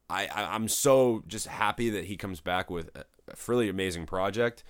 I, 0.10 0.28
I 0.28 0.56
i'm 0.56 0.68
so 0.68 1.24
just 1.28 1.48
happy 1.48 1.90
that 1.90 2.06
he 2.06 2.18
comes 2.18 2.40
back 2.40 2.70
with 2.70 2.90
a, 2.96 3.00
a 3.28 3.36
really 3.48 3.68
amazing 3.68 4.06
project 4.06 4.64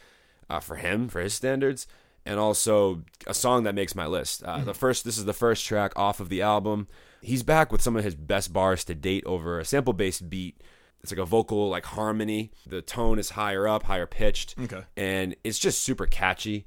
uh, 0.49 0.61
for 0.61 0.77
him 0.77 1.09
for 1.09 1.19
his 1.19 1.33
standards 1.33 1.85
and 2.25 2.39
also 2.39 3.03
a 3.27 3.33
song 3.33 3.63
that 3.63 3.75
makes 3.75 3.95
my 3.95 4.05
list. 4.07 4.43
Uh, 4.43 4.59
the 4.59 4.73
first 4.73 5.05
this 5.05 5.17
is 5.17 5.25
the 5.25 5.33
first 5.33 5.65
track 5.65 5.91
off 5.95 6.19
of 6.19 6.29
the 6.29 6.41
album. 6.41 6.87
He's 7.21 7.43
back 7.43 7.71
with 7.71 7.81
some 7.81 7.95
of 7.95 8.03
his 8.03 8.15
best 8.15 8.51
bars 8.53 8.83
to 8.85 8.95
date 8.95 9.23
over 9.25 9.59
a 9.59 9.65
sample 9.65 9.93
based 9.93 10.29
beat. 10.29 10.61
It's 11.01 11.11
like 11.11 11.19
a 11.19 11.25
vocal 11.25 11.69
like 11.69 11.85
harmony. 11.85 12.51
The 12.65 12.81
tone 12.81 13.17
is 13.19 13.31
higher 13.31 13.67
up 13.67 13.83
higher 13.83 14.05
pitched 14.07 14.55
Okay. 14.59 14.83
and 14.95 15.35
it's 15.43 15.59
just 15.59 15.81
super 15.81 16.05
catchy. 16.05 16.65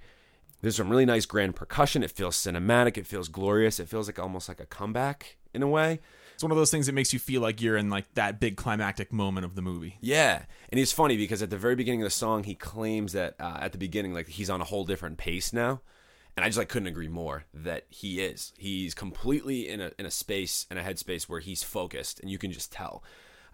There's 0.61 0.77
some 0.77 0.89
really 0.89 1.05
nice 1.05 1.27
grand 1.27 1.55
percussion. 1.57 2.03
It 2.03 2.11
feels 2.11 2.37
cinematic. 2.37 2.97
It 2.97 3.07
feels 3.07 3.29
glorious. 3.29 3.79
It 3.79 3.89
feels 3.89 4.09
like 4.09 4.19
almost 4.19 4.49
like 4.49 4.61
a 4.61 4.67
comeback 4.67 5.37
in 5.53 5.63
a 5.63 5.69
way 5.69 6.01
It's 6.35 6.43
one 6.43 6.51
of 6.51 6.57
those 6.59 6.71
things 6.71 6.87
that 6.87 6.93
makes 6.93 7.13
you 7.13 7.19
feel 7.21 7.41
like 7.41 7.63
you're 7.63 7.77
in 7.77 7.91
like 7.91 8.13
that 8.15 8.41
big 8.41 8.57
climactic 8.57 9.13
moment 9.13 9.45
of 9.45 9.55
the 9.55 9.63
movie. 9.63 9.99
Yeah, 10.01 10.45
and 10.71 10.81
it's 10.81 10.93
funny 10.93 11.17
because 11.17 11.43
at 11.43 11.51
the 11.51 11.57
very 11.57 11.77
beginning 11.77 12.03
of 12.03 12.07
the 12.07 12.11
song, 12.11 12.43
he 12.43 12.57
claims 12.57 13.13
that 13.13 13.37
uh, 13.39 13.59
at 13.61 13.73
the 13.73 13.79
beginning, 13.79 14.13
like 14.13 14.29
he's 14.29 14.51
on 14.51 14.61
a 14.61 14.65
whole 14.65 14.85
different 14.85 15.17
pace 15.17 15.53
now, 15.53 15.81
and 16.37 16.45
I 16.45 16.49
just 16.49 16.59
like 16.59 16.69
couldn't 16.69 16.89
agree 16.89 17.09
more 17.09 17.45
that 17.55 17.87
he 17.89 18.21
is. 18.21 18.53
He's 18.59 18.95
completely 18.95 19.69
in 19.69 19.81
a 19.81 19.93
in 19.97 20.07
a 20.07 20.11
space 20.11 20.67
in 20.71 20.79
a 20.79 20.83
headspace 20.83 21.25
where 21.25 21.41
he's 21.41 21.63
focused, 21.63 22.19
and 22.19 22.31
you 22.31 22.39
can 22.39 22.51
just 22.51 22.73
tell. 22.73 23.05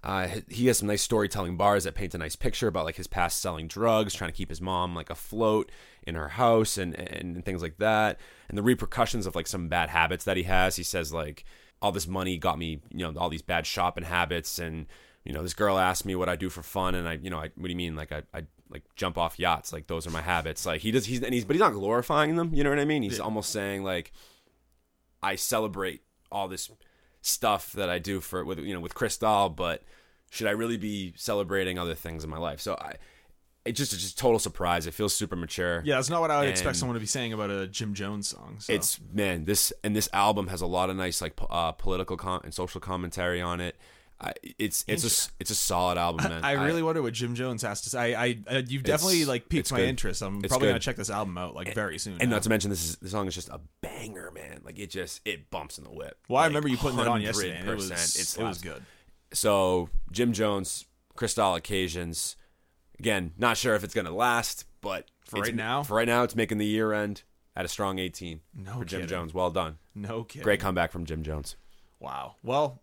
Uh, 0.03 0.29
he 0.49 0.67
has 0.67 0.79
some 0.79 0.89
nice 0.89 1.03
storytelling 1.03 1.59
bars 1.59 1.85
that 1.85 1.95
paint 1.95 2.15
a 2.15 2.19
nice 2.19 2.35
picture 2.35 2.69
about 2.69 2.87
like 2.87 2.97
his 2.97 3.07
past 3.07 3.41
selling 3.41 3.69
drugs, 3.69 4.15
trying 4.15 4.31
to 4.31 4.37
keep 4.37 4.49
his 4.49 4.61
mom 4.61 4.95
like 4.95 5.11
afloat 5.11 5.71
in 6.05 6.15
her 6.15 6.29
house, 6.29 6.79
and 6.79 6.95
and 6.95 7.45
things 7.45 7.61
like 7.61 7.77
that, 7.77 8.19
and 8.49 8.57
the 8.57 8.63
repercussions 8.63 9.27
of 9.27 9.37
like 9.37 9.47
some 9.47 9.69
bad 9.69 9.91
habits 9.91 10.25
that 10.25 10.39
he 10.39 10.45
has. 10.45 10.77
He 10.77 10.83
says 10.83 11.13
like 11.13 11.45
all 11.83 11.93
this 11.93 12.07
money 12.07 12.37
got 12.39 12.59
me, 12.59 12.81
you 12.91 13.11
know, 13.11 13.19
all 13.19 13.29
these 13.29 13.43
bad 13.43 13.67
shopping 13.67 14.05
habits, 14.05 14.59
and 14.59 14.87
you 15.25 15.33
know, 15.33 15.43
this 15.43 15.55
girl 15.55 15.79
asked 15.79 16.05
me 16.05 16.15
what 16.15 16.29
I 16.29 16.37
do 16.37 16.51
for 16.51 16.63
fun, 16.63 16.95
and 16.95 17.09
I, 17.09 17.15
you 17.15 17.31
know, 17.31 17.39
I, 17.39 17.51
what 17.55 17.65
do 17.65 17.71
you 17.71 17.77
mean? 17.77 17.97
Like 17.97 18.13
I, 18.13 18.23
I 18.35 18.45
like 18.71 18.83
jump 18.97 19.19
off 19.19 19.39
yachts, 19.39 19.73
like 19.73 19.87
those 19.87 20.07
are 20.07 20.11
my 20.11 20.23
habits. 20.23 20.67
Like 20.67 20.81
he 20.81 20.91
does, 20.91 21.07
he's 21.07 21.23
and 21.23 21.35
he's, 21.35 21.45
but 21.45 21.55
he's 21.55 21.61
not 21.61 21.73
glorifying 21.73 22.37
them. 22.37 22.55
You 22.55 22.65
know 22.65 22.71
what 22.71 22.79
I 22.79 22.85
mean? 22.85 23.03
He's 23.03 23.21
almost 23.21 23.51
saying 23.51 23.83
like, 23.83 24.13
I 25.23 25.37
celebrate 25.37 26.03
all 26.31 26.49
this 26.49 26.71
stuff 27.23 27.73
that 27.73 27.91
I 27.91 27.99
do 27.99 28.21
for 28.21 28.45
with 28.45 28.59
you 28.61 28.75
know 28.75 28.81
with 28.81 28.95
Cristal, 28.95 29.49
but 29.49 29.83
should 30.31 30.47
I 30.47 30.53
really 30.53 30.77
be 30.77 31.13
celebrating 31.17 31.79
other 31.79 31.95
things 31.95 32.25
in 32.25 32.31
my 32.31 32.39
life? 32.39 32.61
So 32.61 32.75
I, 32.75 32.95
it 33.65 33.73
just 33.73 33.93
it's 33.93 34.03
just 34.03 34.19
total 34.19 34.39
surprise. 34.39 34.87
It 34.87 34.95
feels 34.95 35.15
super 35.15 35.37
mature. 35.37 35.83
Yeah, 35.85 35.97
that's 35.97 36.11
not 36.11 36.21
what 36.21 36.31
I 36.31 36.41
would 36.41 36.49
expect 36.49 36.77
someone 36.77 36.95
to 36.95 37.01
be 37.01 37.07
saying 37.07 37.33
about 37.33 37.51
a 37.51 37.67
Jim 37.67 37.95
Jones 37.95 38.29
song. 38.29 38.57
So. 38.59 38.73
It's 38.73 38.99
man, 39.13 39.45
this 39.45 39.73
and 39.85 39.95
this 39.95 40.09
album 40.13 40.47
has 40.49 40.61
a 40.61 40.67
lot 40.67 40.91
of 40.91 40.97
nice 40.97 41.21
like 41.21 41.39
uh, 41.51 41.73
political 41.73 42.17
com- 42.17 42.41
and 42.45 42.55
social 42.55 42.81
commentary 42.81 43.41
on 43.43 43.61
it. 43.61 43.77
I, 44.23 44.35
it's 44.59 44.85
it's 44.87 45.03
a 45.05 45.31
it's 45.41 45.51
a 45.51 45.55
solid 45.55 45.97
album, 45.97 46.29
man. 46.31 46.45
I 46.45 46.53
really 46.53 46.83
wonder 46.83 47.01
what 47.01 47.15
Jim 47.15 47.35
Jones 47.35 47.63
has 47.63 47.81
to 47.83 47.91
say. 47.91 48.15
I, 48.15 48.39
I 48.51 48.65
you've 48.69 48.83
definitely 48.83 49.25
like 49.25 49.49
piqued 49.49 49.73
my 49.73 49.79
good. 49.79 49.89
interest. 49.89 50.21
I'm 50.21 50.39
It's 50.41 50.49
probably 50.49 50.67
good. 50.67 50.73
gonna 50.73 50.81
check 50.81 50.97
this 50.97 51.09
album 51.09 51.39
out 51.39 51.55
like 51.55 51.75
very 51.75 51.99
soon. 51.99 52.19
and 52.21 52.29
now. 52.29 52.37
not 52.37 52.43
to 52.43 52.51
mention 52.51 52.69
this 52.71 52.85
is 52.85 52.97
the 52.97 53.09
song 53.09 53.27
is 53.29 53.35
just 53.35 53.49
a 53.49 53.61
banger, 53.81 54.31
man. 54.31 54.61
Like 54.63 54.79
it 54.79 54.91
just 54.91 55.23
it 55.27 55.51
bumps 55.51 55.79
in 55.79 55.85
the 55.85 55.91
whip. 55.91 56.19
well, 56.29 56.43
I 56.43 56.47
remember 56.47 56.69
you 56.69 56.77
putting 56.77 56.99
that 56.99 57.09
on 57.09 57.23
yesterday, 57.23 57.57
and 57.57 57.67
it 57.69 57.75
was 57.75 57.91
100%. 57.91 58.39
It 58.39 58.41
it 58.43 58.45
was 58.47 58.59
good. 58.61 58.83
So 59.33 59.89
Jim 60.13 60.33
Jones, 60.35 60.85
Crystal 61.17 61.55
Occasions. 61.55 62.37
Again, 63.01 63.33
not 63.39 63.57
sure 63.57 63.75
if 63.75 63.83
it's 63.83 63.95
gonna 63.95 64.11
last, 64.15 64.67
but 64.83 65.11
For 65.25 65.41
right 65.41 65.55
now? 65.55 65.83
for 65.83 65.95
right 65.95 66.07
now, 66.07 66.23
it's 66.23 66.37
making 66.37 66.59
the 66.59 66.67
year 66.67 66.93
end 66.93 67.23
at 67.57 67.65
a 67.65 67.69
strong 67.69 67.99
18 67.99 68.41
No 68.55 68.75
for 68.79 68.85
Jim 68.85 69.01
kidding. 69.01 69.09
Jones. 69.09 69.33
Well 69.35 69.51
done. 69.51 69.79
No 69.95 70.23
kidding. 70.25 70.45
Great 70.45 70.61
comeback 70.61 70.93
from 70.93 71.07
Jim 71.07 71.23
Jones. 71.23 71.57
Wow. 71.99 72.37
Well, 72.43 72.83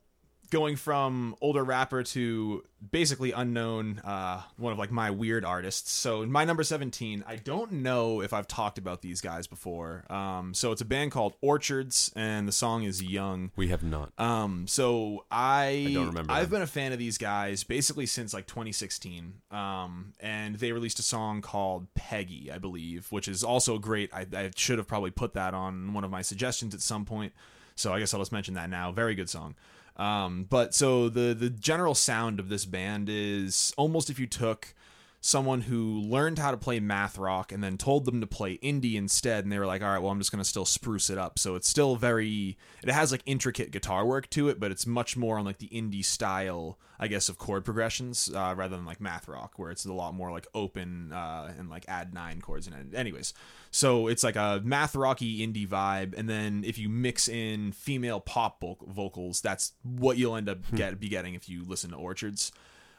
going 0.50 0.76
from 0.76 1.36
older 1.42 1.64
rapper 1.64 2.04
to 2.04 2.64
basically 2.92 3.32
unknown, 3.32 4.00
uh, 4.00 4.42
one 4.58 4.72
of 4.72 4.80
like 4.80 4.92
my 4.92 5.10
weird 5.12 5.44
artists. 5.44 5.92
So 5.92 6.26
my 6.26 6.46
number 6.46 6.64
17, 6.64 7.24
I 7.28 7.38
don't 7.38 7.72
know 7.72 8.22
if 8.22 8.34
I've 8.34 8.48
talked 8.48 8.78
about 8.78 9.02
these 9.02 9.20
guys 9.22 9.48
before. 9.48 10.06
Um, 10.12 10.54
so 10.54 10.72
it's 10.72 10.82
a 10.82 10.86
band 10.86 11.12
called 11.12 11.34
Orchards, 11.42 12.12
and 12.16 12.48
the 12.48 12.52
song 12.52 12.84
is 12.84 13.04
Young. 13.04 13.52
We 13.56 13.70
have 13.70 13.84
not. 13.84 14.12
Um, 14.18 14.68
so 14.68 15.26
I, 15.32 15.86
I 15.90 15.94
don't 15.94 16.08
remember 16.08 16.32
I've 16.32 16.50
them. 16.50 16.58
been 16.58 16.62
a 16.62 16.68
fan 16.68 16.92
of 16.92 17.00
these 17.00 17.18
guys 17.18 17.64
basically 17.64 18.06
since 18.06 18.34
like 18.34 18.48
2016. 18.48 19.34
Um, 19.52 20.14
and 20.20 20.56
they 20.56 20.72
released 20.72 21.00
a 21.00 21.04
song 21.04 21.42
called 21.42 21.88
Peggy, 21.96 22.52
I 22.52 22.58
believe, 22.58 23.12
which 23.12 23.28
is 23.28 23.44
also 23.44 23.78
great. 23.78 24.14
I, 24.14 24.26
I 24.34 24.52
should 24.56 24.78
have 24.78 24.88
probably 24.88 25.12
put 25.12 25.34
that 25.34 25.54
on 25.54 25.94
one 25.94 26.04
of 26.04 26.12
my 26.12 26.22
suggestions 26.22 26.74
at 26.74 26.82
some 26.82 27.06
point. 27.06 27.34
So 27.76 27.94
I 27.94 28.00
guess 28.00 28.14
I'll 28.14 28.22
just 28.22 28.32
mention 28.32 28.56
that 28.56 28.70
now. 28.70 28.92
Very 28.92 29.14
good 29.16 29.30
song. 29.30 29.56
Um, 29.98 30.46
but 30.50 30.74
so 30.74 31.10
the 31.10 31.34
the 31.34 31.50
general 31.50 31.96
sound 31.96 32.40
of 32.40 32.50
this 32.50 32.66
band 32.66 33.10
is 33.10 33.74
almost 33.78 34.10
if 34.10 34.20
you 34.20 34.28
took 34.28 34.74
someone 35.20 35.62
who 35.62 36.00
learned 36.02 36.38
how 36.38 36.52
to 36.52 36.58
play 36.58 36.80
math 36.80 37.18
rock 37.18 37.52
and 37.52 37.64
then 37.64 37.78
told 37.78 38.06
them 38.06 38.22
to 38.22 38.28
play 38.28 38.58
indie 38.60 38.96
instead 38.96 39.44
and 39.44 39.52
they 39.52 39.58
were 39.58 39.66
like 39.66 39.82
all 39.82 39.90
right 39.90 40.02
well 40.02 40.12
i'm 40.12 40.20
just 40.20 40.32
going 40.32 40.42
to 40.42 40.48
still 40.48 40.66
spruce 40.66 41.10
it 41.10 41.18
up. 41.18 41.40
So 41.40 41.56
it's 41.56 41.68
still 41.68 41.96
very 41.96 42.58
it 42.84 42.90
has 42.90 43.12
like 43.12 43.24
intricate 43.26 43.72
guitar 43.72 44.06
work 44.06 44.30
to 44.32 44.50
it 44.50 44.60
but 44.60 44.72
it's 44.72 44.86
much 44.86 45.18
more 45.18 45.40
on 45.40 45.46
like 45.46 45.58
the 45.58 45.70
indie 45.70 46.06
style 46.06 46.78
i 47.00 47.08
guess 47.08 47.30
of 47.30 47.38
chord 47.38 47.66
progressions 47.66 48.30
uh, 48.34 48.54
rather 48.56 48.76
than 48.76 48.86
like 48.86 49.02
math 49.02 49.28
rock 49.28 49.54
where 49.58 49.72
it's 49.72 49.86
a 49.86 49.94
lot 49.94 50.14
more 50.14 50.32
like 50.32 50.48
open 50.54 51.12
uh, 51.12 51.52
and 51.58 51.70
like 51.70 51.86
add 51.88 52.14
nine 52.14 52.40
chords 52.40 52.68
it. 52.68 52.74
Anyways 52.94 53.34
so 53.72 54.08
it's 54.08 54.24
like 54.24 54.36
a 54.36 54.62
math 54.64 54.96
rocky 54.96 55.46
indie 55.46 55.68
vibe 55.68 56.18
and 56.18 56.30
then 56.30 56.64
if 56.66 56.78
you 56.78 56.90
mix 56.90 57.28
in 57.28 57.72
female 57.72 58.20
pop 58.20 58.62
vo- 58.62 58.78
vocals 58.88 59.42
that's 59.42 59.74
what 59.84 60.18
you'll 60.18 60.36
end 60.36 60.48
up 60.48 60.60
get 60.76 61.00
be 61.00 61.10
getting 61.10 61.34
if 61.34 61.50
you 61.50 61.64
listen 61.66 61.90
to 61.90 61.96
orchards 61.96 62.52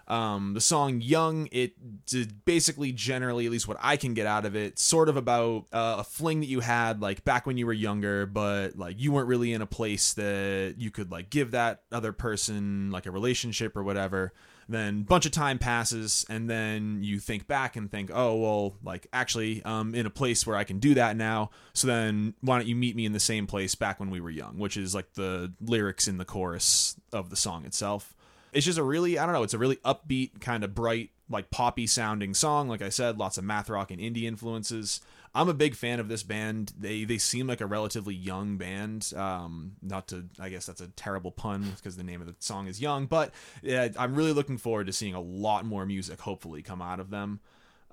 um, 0.08 0.54
the 0.54 0.60
song 0.60 1.00
"Young" 1.02 1.48
it 1.52 2.06
did 2.06 2.44
basically 2.44 2.92
generally, 2.92 3.44
at 3.44 3.52
least 3.52 3.68
what 3.68 3.76
I 3.80 3.96
can 3.96 4.14
get 4.14 4.26
out 4.26 4.46
of 4.46 4.56
it, 4.56 4.78
sort 4.78 5.08
of 5.08 5.16
about 5.16 5.66
uh, 5.72 5.96
a 5.98 6.04
fling 6.04 6.40
that 6.40 6.46
you 6.46 6.60
had 6.60 7.02
like 7.02 7.24
back 7.24 7.46
when 7.46 7.58
you 7.58 7.66
were 7.66 7.74
younger, 7.74 8.24
but 8.24 8.76
like 8.76 8.98
you 8.98 9.12
weren't 9.12 9.28
really 9.28 9.52
in 9.52 9.60
a 9.60 9.66
place 9.66 10.14
that 10.14 10.76
you 10.78 10.90
could 10.90 11.10
like 11.10 11.28
give 11.28 11.50
that 11.50 11.82
other 11.92 12.12
person 12.12 12.90
like 12.90 13.06
a 13.06 13.10
relationship 13.10 13.76
or 13.76 13.82
whatever. 13.82 14.32
Then 14.70 15.02
bunch 15.02 15.24
of 15.24 15.32
time 15.32 15.58
passes, 15.58 16.26
and 16.28 16.48
then 16.48 17.02
you 17.02 17.20
think 17.20 17.46
back 17.46 17.76
and 17.76 17.90
think, 17.90 18.10
oh 18.12 18.36
well, 18.36 18.76
like 18.82 19.06
actually, 19.12 19.62
um, 19.64 19.94
in 19.94 20.04
a 20.04 20.10
place 20.10 20.46
where 20.46 20.56
I 20.56 20.64
can 20.64 20.78
do 20.78 20.94
that 20.94 21.16
now. 21.16 21.50
So 21.72 21.86
then, 21.86 22.34
why 22.40 22.58
don't 22.58 22.68
you 22.68 22.76
meet 22.76 22.94
me 22.96 23.06
in 23.06 23.12
the 23.12 23.20
same 23.20 23.46
place 23.46 23.74
back 23.74 23.98
when 23.98 24.10
we 24.10 24.20
were 24.20 24.30
young? 24.30 24.58
Which 24.58 24.76
is 24.76 24.94
like 24.94 25.14
the 25.14 25.52
lyrics 25.60 26.06
in 26.06 26.18
the 26.18 26.26
chorus 26.26 26.96
of 27.12 27.30
the 27.30 27.36
song 27.36 27.64
itself 27.64 28.14
it's 28.58 28.64
just 28.64 28.78
a 28.78 28.82
really 28.82 29.20
I 29.20 29.24
don't 29.24 29.32
know, 29.32 29.44
it's 29.44 29.54
a 29.54 29.58
really 29.58 29.76
upbeat, 29.76 30.40
kind 30.40 30.64
of 30.64 30.74
bright, 30.74 31.10
like 31.30 31.48
poppy 31.50 31.86
sounding 31.86 32.34
song. 32.34 32.68
Like 32.68 32.82
I 32.82 32.88
said, 32.88 33.16
lots 33.16 33.38
of 33.38 33.44
math 33.44 33.70
rock 33.70 33.92
and 33.92 34.00
indie 34.00 34.24
influences. 34.24 35.00
I'm 35.32 35.48
a 35.48 35.54
big 35.54 35.76
fan 35.76 36.00
of 36.00 36.08
this 36.08 36.24
band. 36.24 36.72
They 36.76 37.04
they 37.04 37.18
seem 37.18 37.46
like 37.46 37.60
a 37.60 37.66
relatively 37.66 38.16
young 38.16 38.56
band. 38.56 39.12
Um, 39.16 39.76
not 39.80 40.08
to 40.08 40.24
I 40.40 40.48
guess 40.48 40.66
that's 40.66 40.80
a 40.80 40.88
terrible 40.88 41.30
pun 41.30 41.72
because 41.76 41.96
the 41.96 42.02
name 42.02 42.20
of 42.20 42.26
the 42.26 42.34
song 42.40 42.66
is 42.66 42.80
Young, 42.80 43.06
but 43.06 43.32
yeah, 43.62 43.90
I'm 43.96 44.16
really 44.16 44.32
looking 44.32 44.58
forward 44.58 44.88
to 44.88 44.92
seeing 44.92 45.14
a 45.14 45.20
lot 45.20 45.64
more 45.64 45.86
music 45.86 46.20
hopefully 46.20 46.60
come 46.60 46.82
out 46.82 46.98
of 46.98 47.10
them. 47.10 47.38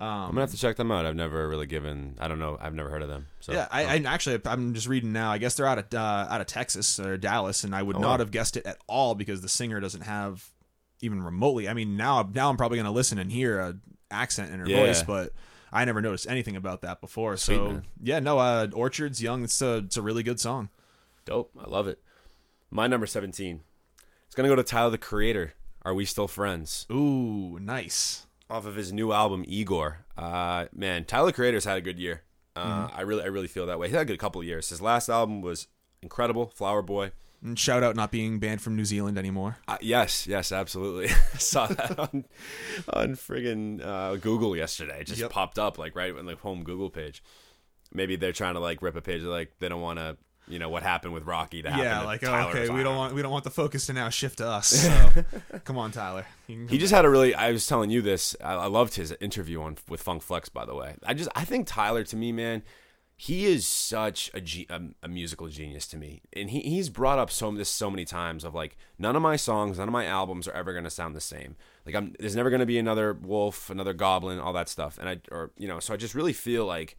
Um, 0.00 0.08
I'm 0.08 0.30
gonna 0.30 0.40
have 0.40 0.50
to 0.50 0.58
check 0.58 0.76
them 0.76 0.90
out. 0.90 1.06
I've 1.06 1.14
never 1.14 1.48
really 1.48 1.66
given. 1.66 2.16
I 2.18 2.26
don't 2.26 2.40
know. 2.40 2.58
I've 2.60 2.74
never 2.74 2.90
heard 2.90 3.02
of 3.02 3.08
them. 3.08 3.26
So 3.38 3.52
yeah, 3.52 3.68
I, 3.70 3.84
I 3.84 3.96
actually 4.06 4.40
I'm 4.44 4.74
just 4.74 4.88
reading 4.88 5.12
now. 5.12 5.30
I 5.30 5.38
guess 5.38 5.54
they're 5.54 5.66
out 5.66 5.78
of 5.78 5.94
uh, 5.94 6.26
out 6.28 6.40
of 6.40 6.48
Texas 6.48 6.98
or 6.98 7.16
Dallas, 7.16 7.62
and 7.62 7.72
I 7.72 7.82
would 7.82 7.98
not 7.98 8.02
wow. 8.02 8.18
have 8.18 8.32
guessed 8.32 8.56
it 8.56 8.66
at 8.66 8.78
all 8.88 9.14
because 9.14 9.42
the 9.42 9.48
singer 9.48 9.78
doesn't 9.78 10.02
have 10.02 10.50
even 11.00 11.22
remotely. 11.22 11.68
I 11.68 11.74
mean, 11.74 11.96
now 11.96 12.28
now 12.32 12.48
I'm 12.50 12.56
probably 12.56 12.76
going 12.78 12.86
to 12.86 12.90
listen 12.92 13.18
and 13.18 13.30
hear 13.30 13.60
a 13.60 13.76
accent 14.10 14.52
in 14.52 14.60
her 14.60 14.68
Yeah. 14.68 14.86
voice, 14.86 15.02
but 15.02 15.32
I 15.72 15.84
never 15.84 16.00
noticed 16.00 16.26
anything 16.28 16.56
about 16.56 16.82
that 16.82 17.00
before. 17.00 17.36
Sweet, 17.36 17.56
so 17.56 17.64
man. 17.68 17.86
yeah, 18.02 18.18
no, 18.20 18.38
uh, 18.38 18.68
Orchards 18.72 19.22
Young. 19.22 19.44
It's 19.44 19.60
a 19.62 19.78
it's 19.78 19.96
a 19.96 20.02
really 20.02 20.22
good 20.22 20.40
song. 20.40 20.70
dope. 21.24 21.50
I 21.58 21.68
love 21.68 21.88
it. 21.88 22.00
My 22.70 22.86
number 22.86 23.06
17. 23.06 23.60
It's 24.26 24.34
gonna 24.34 24.48
go 24.48 24.54
to 24.56 24.62
Tyler 24.62 24.90
the 24.90 24.98
Creator. 24.98 25.54
Are 25.82 25.94
we 25.94 26.04
still 26.04 26.28
friends? 26.28 26.86
Ooh, 26.90 27.58
nice. 27.60 28.26
off 28.48 28.64
of 28.66 28.76
his 28.76 28.92
new 28.92 29.12
album 29.12 29.44
Igor. 29.46 30.04
Uh, 30.16 30.66
man, 30.72 31.04
Tyler 31.04 31.32
Creator's 31.32 31.64
had 31.64 31.76
a 31.78 31.80
good 31.80 31.98
year. 31.98 32.22
Uh, 32.54 32.88
I 32.94 33.02
really, 33.02 33.22
I 33.22 33.26
really 33.26 33.48
feel 33.48 33.66
that 33.66 33.78
way. 33.78 33.88
He 33.88 33.92
had 33.94 34.02
a 34.02 34.04
good 34.06 34.18
couple 34.18 34.40
of 34.40 34.46
years. 34.46 34.68
His 34.70 34.80
last 34.80 35.08
album 35.08 35.42
was 35.42 35.66
incredible, 36.00 36.52
Flower 36.54 36.80
Boy. 36.80 37.10
And 37.46 37.56
shout 37.56 37.84
out 37.84 37.94
not 37.94 38.10
being 38.10 38.40
banned 38.40 38.60
from 38.60 38.74
New 38.74 38.84
Zealand 38.84 39.16
anymore. 39.16 39.58
Uh, 39.68 39.76
yes, 39.80 40.26
yes, 40.26 40.50
absolutely. 40.50 41.08
Saw 41.38 41.68
that 41.68 41.96
on 41.98 42.24
on 42.92 43.14
friggin' 43.14 43.80
uh, 43.84 44.16
Google 44.16 44.56
yesterday. 44.56 45.00
It 45.02 45.06
just 45.06 45.20
Yep. 45.20 45.30
popped 45.30 45.58
up 45.58 45.78
like 45.78 45.94
right 45.94 46.12
on 46.16 46.26
the 46.26 46.34
home 46.34 46.64
Google 46.64 46.90
page. 46.90 47.22
Maybe 47.92 48.16
they're 48.16 48.32
trying 48.32 48.54
to 48.54 48.60
like 48.60 48.82
rip 48.82 48.96
a 48.96 49.00
page. 49.00 49.22
Like 49.22 49.52
they 49.60 49.68
don't 49.68 49.80
want 49.80 50.00
to, 50.00 50.16
you 50.48 50.58
know, 50.58 50.68
what 50.68 50.82
happened 50.82 51.14
with 51.14 51.22
Rocky 51.24 51.62
to 51.62 51.70
happen. 51.70 51.84
Yeah, 51.84 52.02
like 52.02 52.24
oh, 52.24 52.48
okay, 52.48 52.68
we 52.68 52.82
don't 52.82 52.96
want 52.96 53.14
we 53.14 53.22
don't 53.22 53.30
want 53.30 53.44
the 53.44 53.50
focus 53.50 53.86
to 53.86 53.92
now 53.92 54.08
shift 54.08 54.38
to 54.38 54.48
us. 54.48 54.66
So 54.66 55.24
come 55.64 55.78
on, 55.78 55.92
Tyler. 55.92 56.26
Can 56.48 56.66
He 56.66 56.78
just 56.78 56.92
had 56.92 57.04
a 57.04 57.08
really. 57.08 57.32
I 57.32 57.52
was 57.52 57.64
telling 57.66 57.90
you 57.90 58.02
this. 58.02 58.34
I, 58.42 58.54
I 58.54 58.66
loved 58.66 58.96
his 58.96 59.14
interview 59.20 59.62
on 59.62 59.76
with 59.88 60.02
Funk 60.02 60.22
Flex. 60.22 60.48
By 60.48 60.64
the 60.64 60.74
way, 60.74 60.96
I 61.06 61.14
just 61.14 61.30
I 61.36 61.44
think 61.44 61.68
Tyler 61.68 62.02
to 62.02 62.16
me, 62.16 62.32
man, 62.32 62.64
he 63.18 63.46
is 63.46 63.66
such 63.66 64.30
a, 64.34 64.42
ge- 64.42 64.66
a, 64.68 64.80
a 65.02 65.08
musical 65.08 65.48
genius 65.48 65.86
to 65.88 65.96
me, 65.96 66.20
and 66.34 66.50
he, 66.50 66.60
he's 66.60 66.90
brought 66.90 67.18
up 67.18 67.30
so 67.30 67.50
this 67.52 67.70
so 67.70 67.90
many 67.90 68.04
times 68.04 68.44
of 68.44 68.54
like 68.54 68.76
none 68.98 69.16
of 69.16 69.22
my 69.22 69.36
songs, 69.36 69.78
none 69.78 69.88
of 69.88 69.92
my 69.92 70.04
albums 70.04 70.46
are 70.46 70.52
ever 70.52 70.74
gonna 70.74 70.90
sound 70.90 71.16
the 71.16 71.20
same. 71.20 71.56
Like 71.86 71.94
I'm, 71.94 72.14
there's 72.18 72.36
never 72.36 72.50
gonna 72.50 72.66
be 72.66 72.78
another 72.78 73.14
Wolf, 73.14 73.70
another 73.70 73.94
Goblin, 73.94 74.38
all 74.38 74.52
that 74.52 74.68
stuff, 74.68 74.98
and 74.98 75.08
I 75.08 75.20
or 75.30 75.50
you 75.56 75.66
know, 75.66 75.80
so 75.80 75.94
I 75.94 75.96
just 75.96 76.14
really 76.14 76.34
feel 76.34 76.66
like 76.66 76.98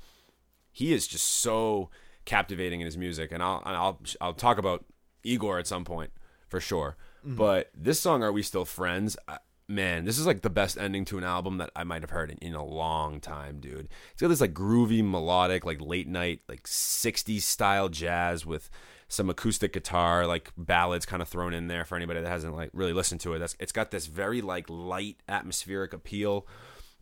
he 0.71 0.91
is 0.91 1.05
just 1.07 1.25
so 1.25 1.91
captivating 2.25 2.81
in 2.81 2.85
his 2.85 2.97
music, 2.97 3.31
and 3.31 3.43
I'll 3.43 3.61
I'll 3.63 4.01
I'll 4.19 4.33
talk 4.33 4.57
about 4.57 4.85
Igor 5.23 5.59
at 5.59 5.67
some 5.67 5.85
point 5.85 6.11
for 6.49 6.59
sure. 6.59 6.97
Mm-hmm. 7.23 7.35
But 7.35 7.69
this 7.75 7.99
song, 7.99 8.23
"Are 8.23 8.31
We 8.31 8.41
Still 8.41 8.65
Friends?" 8.65 9.17
I, 9.27 9.37
man, 9.67 10.05
this 10.05 10.17
is 10.17 10.25
like 10.25 10.41
the 10.41 10.49
best 10.49 10.77
ending 10.77 11.05
to 11.05 11.17
an 11.17 11.23
album 11.23 11.57
that 11.57 11.71
I 11.75 11.83
might 11.83 12.01
have 12.01 12.11
heard 12.11 12.31
in, 12.31 12.37
in 12.37 12.53
a 12.53 12.63
long 12.63 13.19
time, 13.19 13.59
dude. 13.59 13.89
It's 14.11 14.21
got 14.21 14.29
this 14.29 14.41
like 14.41 14.53
groovy, 14.53 15.07
melodic, 15.07 15.65
like 15.65 15.81
late 15.81 16.07
night, 16.07 16.41
like 16.47 16.63
'60s 16.63 17.41
style 17.41 17.89
jazz 17.89 18.45
with 18.45 18.69
some 19.09 19.29
acoustic 19.29 19.73
guitar, 19.73 20.25
like 20.25 20.51
ballads 20.57 21.05
kind 21.05 21.21
of 21.21 21.27
thrown 21.29 21.53
in 21.53 21.67
there 21.67 21.85
for 21.85 21.95
anybody 21.95 22.21
that 22.21 22.29
hasn't 22.29 22.55
like 22.55 22.69
really 22.73 22.93
listened 22.93 23.21
to 23.21 23.33
it. 23.33 23.39
That's 23.39 23.55
it's 23.59 23.71
got 23.71 23.91
this 23.91 24.07
very 24.07 24.41
like 24.41 24.69
light 24.69 25.17
atmospheric 25.27 25.93
appeal. 25.93 26.47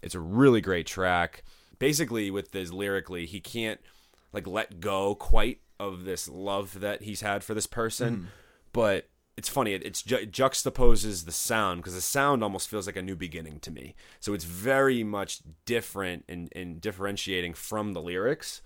It's 0.02 0.16
a 0.16 0.20
really 0.20 0.62
great 0.62 0.88
track. 0.88 1.44
Basically, 1.78 2.32
with 2.32 2.52
this 2.52 2.72
lyrically, 2.72 3.26
he 3.26 3.40
can't 3.40 3.80
like 4.34 4.48
let 4.48 4.80
go 4.80 5.16
quite 5.16 5.60
of 5.80 6.06
this 6.06 6.28
love 6.28 6.80
that 6.80 7.04
he's 7.04 7.22
had 7.22 7.44
for 7.44 7.54
this 7.54 7.68
person, 7.68 8.16
mm. 8.18 8.26
but 8.72 9.10
it's 9.38 9.50
funny. 9.50 9.74
It, 9.74 9.84
it's 9.84 10.02
ju- 10.02 10.16
it 10.18 10.32
juxtaposes 10.32 11.26
the 11.26 11.32
sound 11.32 11.82
because 11.82 11.94
the 11.96 12.02
sound 12.02 12.44
almost 12.44 12.70
feels 12.70 12.86
like 12.88 12.96
a 12.96 13.02
new 13.02 13.16
beginning 13.16 13.60
to 13.62 13.72
me. 13.72 13.96
So 14.20 14.34
it's 14.34 14.46
very 14.46 15.04
much 15.04 15.40
different 15.66 16.24
and 16.30 16.50
and 16.56 16.80
differentiating 16.82 17.54
from 17.54 17.94
the 17.94 18.02
lyrics. 18.02 18.62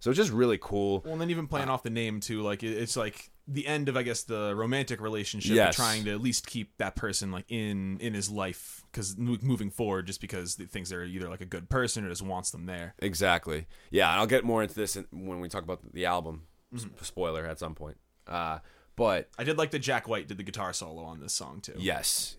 So 0.00 0.10
it's 0.10 0.16
just 0.18 0.32
really 0.32 0.58
cool. 0.60 1.00
Well, 1.04 1.12
and 1.12 1.20
then 1.20 1.30
even 1.30 1.46
playing 1.46 1.68
off 1.68 1.82
the 1.84 1.90
name 1.90 2.20
too, 2.20 2.42
like 2.42 2.62
it- 2.62 2.76
it's 2.76 2.96
like 2.96 3.30
the 3.48 3.66
end 3.66 3.88
of 3.88 3.96
I 3.96 4.02
guess 4.04 4.22
the 4.22 4.54
romantic 4.54 5.00
relationship, 5.00 5.56
Yes. 5.56 5.74
trying 5.74 6.04
to 6.04 6.12
at 6.12 6.20
least 6.20 6.46
keep 6.46 6.76
that 6.78 6.94
person 6.94 7.32
like 7.32 7.44
in 7.48 7.98
in 8.00 8.14
his 8.14 8.30
life 8.30 8.84
because 8.92 9.16
moving 9.18 9.70
forward, 9.70 10.06
just 10.06 10.20
because 10.20 10.56
he 10.56 10.64
thinks 10.66 10.90
they're 10.90 11.04
either 11.04 11.28
like 11.28 11.40
a 11.40 11.44
good 11.46 11.68
person 11.68 12.04
or 12.04 12.08
just 12.08 12.22
wants 12.22 12.50
them 12.52 12.66
there. 12.66 12.94
Exactly. 13.00 13.66
Yeah, 13.90 14.10
and 14.12 14.20
I'll 14.20 14.26
get 14.28 14.44
more 14.44 14.62
into 14.62 14.74
this 14.76 14.94
in- 14.96 15.06
when 15.10 15.40
we 15.40 15.48
talk 15.48 15.64
about 15.64 15.80
the 15.92 16.06
album. 16.06 16.42
S- 16.74 16.86
Spoiler 17.02 17.44
at 17.46 17.58
some 17.58 17.74
point. 17.74 17.96
Uh, 18.26 18.58
but 18.96 19.28
I 19.38 19.44
did 19.44 19.58
like 19.58 19.70
that 19.72 19.78
Jack 19.80 20.08
White 20.08 20.28
did 20.28 20.36
the 20.38 20.42
guitar 20.42 20.72
solo 20.72 21.02
on 21.04 21.20
this 21.20 21.32
song 21.32 21.60
too. 21.60 21.74
Yes, 21.78 22.36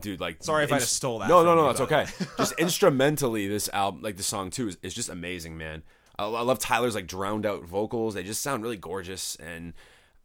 dude. 0.00 0.20
Like, 0.20 0.42
Sorry 0.42 0.64
if 0.64 0.72
I 0.72 0.78
just 0.78 0.94
stole 0.94 1.18
that 1.20 1.28
No, 1.28 1.44
no, 1.44 1.54
no. 1.54 1.66
That's 1.66 1.80
okay. 1.82 2.06
just 2.38 2.54
instrumentally, 2.58 3.46
this 3.48 3.68
album, 3.72 4.02
like 4.02 4.16
the 4.16 4.22
song 4.22 4.50
too, 4.50 4.68
is, 4.68 4.78
is 4.82 4.94
just 4.94 5.08
amazing, 5.08 5.56
man. 5.56 5.82
I, 6.18 6.24
I 6.24 6.40
love 6.42 6.58
Tyler's 6.58 6.94
like 6.94 7.06
drowned 7.06 7.46
out 7.46 7.64
vocals. 7.64 8.14
They 8.14 8.22
just 8.22 8.42
sound 8.42 8.62
really 8.62 8.76
gorgeous, 8.76 9.36
and 9.36 9.74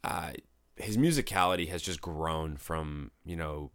uh, 0.03 0.31
his 0.75 0.97
musicality 0.97 1.69
has 1.69 1.81
just 1.81 2.01
grown 2.01 2.57
from 2.57 3.11
you 3.25 3.35
know, 3.35 3.71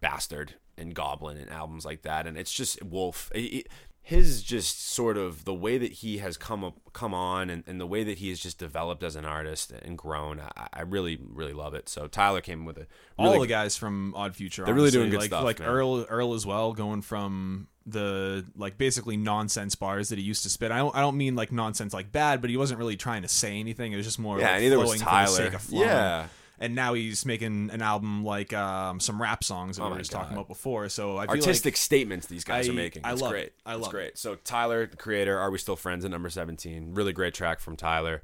Bastard 0.00 0.54
and 0.76 0.94
Goblin 0.94 1.36
and 1.36 1.50
albums 1.50 1.84
like 1.84 2.02
that, 2.02 2.26
and 2.26 2.36
it's 2.36 2.52
just 2.52 2.82
Wolf. 2.82 3.30
It- 3.34 3.38
it- 3.40 3.68
his 4.08 4.42
just 4.42 4.88
sort 4.90 5.18
of 5.18 5.44
the 5.44 5.52
way 5.52 5.76
that 5.76 5.92
he 5.92 6.16
has 6.16 6.38
come 6.38 6.64
up, 6.64 6.78
come 6.94 7.12
on, 7.12 7.50
and, 7.50 7.62
and 7.66 7.78
the 7.78 7.86
way 7.86 8.04
that 8.04 8.16
he 8.16 8.30
has 8.30 8.40
just 8.40 8.56
developed 8.58 9.02
as 9.02 9.16
an 9.16 9.26
artist 9.26 9.70
and 9.70 9.98
grown, 9.98 10.40
I, 10.40 10.68
I 10.72 10.80
really, 10.80 11.18
really 11.22 11.52
love 11.52 11.74
it. 11.74 11.90
So 11.90 12.06
Tyler 12.06 12.40
came 12.40 12.64
with 12.64 12.78
it. 12.78 12.88
really 13.18 13.34
All 13.34 13.40
the 13.42 13.46
guys 13.46 13.76
from 13.76 14.14
Odd 14.16 14.34
Future, 14.34 14.64
They're 14.64 14.72
really 14.72 14.90
doing 14.90 15.10
good 15.10 15.20
like, 15.20 15.26
stuff, 15.26 15.44
Like 15.44 15.58
man. 15.60 15.68
Earl, 15.68 16.06
Earl 16.08 16.32
as 16.32 16.46
well, 16.46 16.72
going 16.72 17.02
from 17.02 17.68
the 17.84 18.46
like 18.56 18.78
basically 18.78 19.18
nonsense 19.18 19.74
bars 19.74 20.08
that 20.08 20.18
he 20.18 20.24
used 20.24 20.42
to 20.44 20.48
spit. 20.48 20.70
I 20.72 20.78
don't, 20.78 20.96
I 20.96 21.02
don't 21.02 21.18
mean 21.18 21.36
like 21.36 21.52
nonsense 21.52 21.92
like 21.92 22.10
bad, 22.10 22.40
but 22.40 22.48
he 22.48 22.56
wasn't 22.56 22.78
really 22.78 22.96
trying 22.96 23.20
to 23.22 23.28
say 23.28 23.60
anything. 23.60 23.92
It 23.92 23.96
was 23.96 24.06
just 24.06 24.18
more 24.18 24.40
Yeah, 24.40 24.52
like 24.52 24.60
neither 24.62 24.78
was 24.78 24.84
flowing 24.86 25.00
for 25.00 25.04
the 25.04 25.10
Tyler. 25.10 25.36
sake 25.36 25.52
of 25.52 25.60
flowing. 25.60 25.86
Yeah. 25.86 26.26
And 26.60 26.74
now 26.74 26.94
he's 26.94 27.24
making 27.26 27.70
an 27.72 27.82
album 27.82 28.24
like 28.24 28.52
um, 28.52 29.00
some 29.00 29.20
rap 29.20 29.44
songs 29.44 29.76
that 29.76 29.82
we 29.82 29.86
Oh 29.86 29.90
my 29.90 29.96
were 29.96 30.00
just 30.00 30.10
talking 30.12 30.32
about 30.34 30.48
before. 30.48 30.88
So 30.88 31.16
I 31.16 31.26
feel 31.26 31.36
Artistic 31.36 31.72
like 31.74 31.76
statements 31.76 32.26
these 32.26 32.44
guys 32.44 32.68
I- 32.68 32.72
are 32.72 32.74
making. 32.74 33.02
I 33.04 33.12
It's 33.12 33.22
love 33.22 33.30
great. 33.32 33.46
it. 33.46 33.54
I 33.66 33.74
it's 33.74 33.82
love 33.82 33.90
great. 33.90 34.18
So 34.18 34.34
Tyler, 34.36 34.86
the 34.86 34.96
creator, 34.96 35.38
Are 35.38 35.50
We 35.50 35.58
Still 35.58 35.76
Friends 35.76 36.04
at 36.04 36.10
number 36.10 36.30
17. 36.30 36.94
Really 36.94 37.12
great 37.12 37.34
track 37.34 37.60
from 37.60 37.76
Tyler 37.76 38.22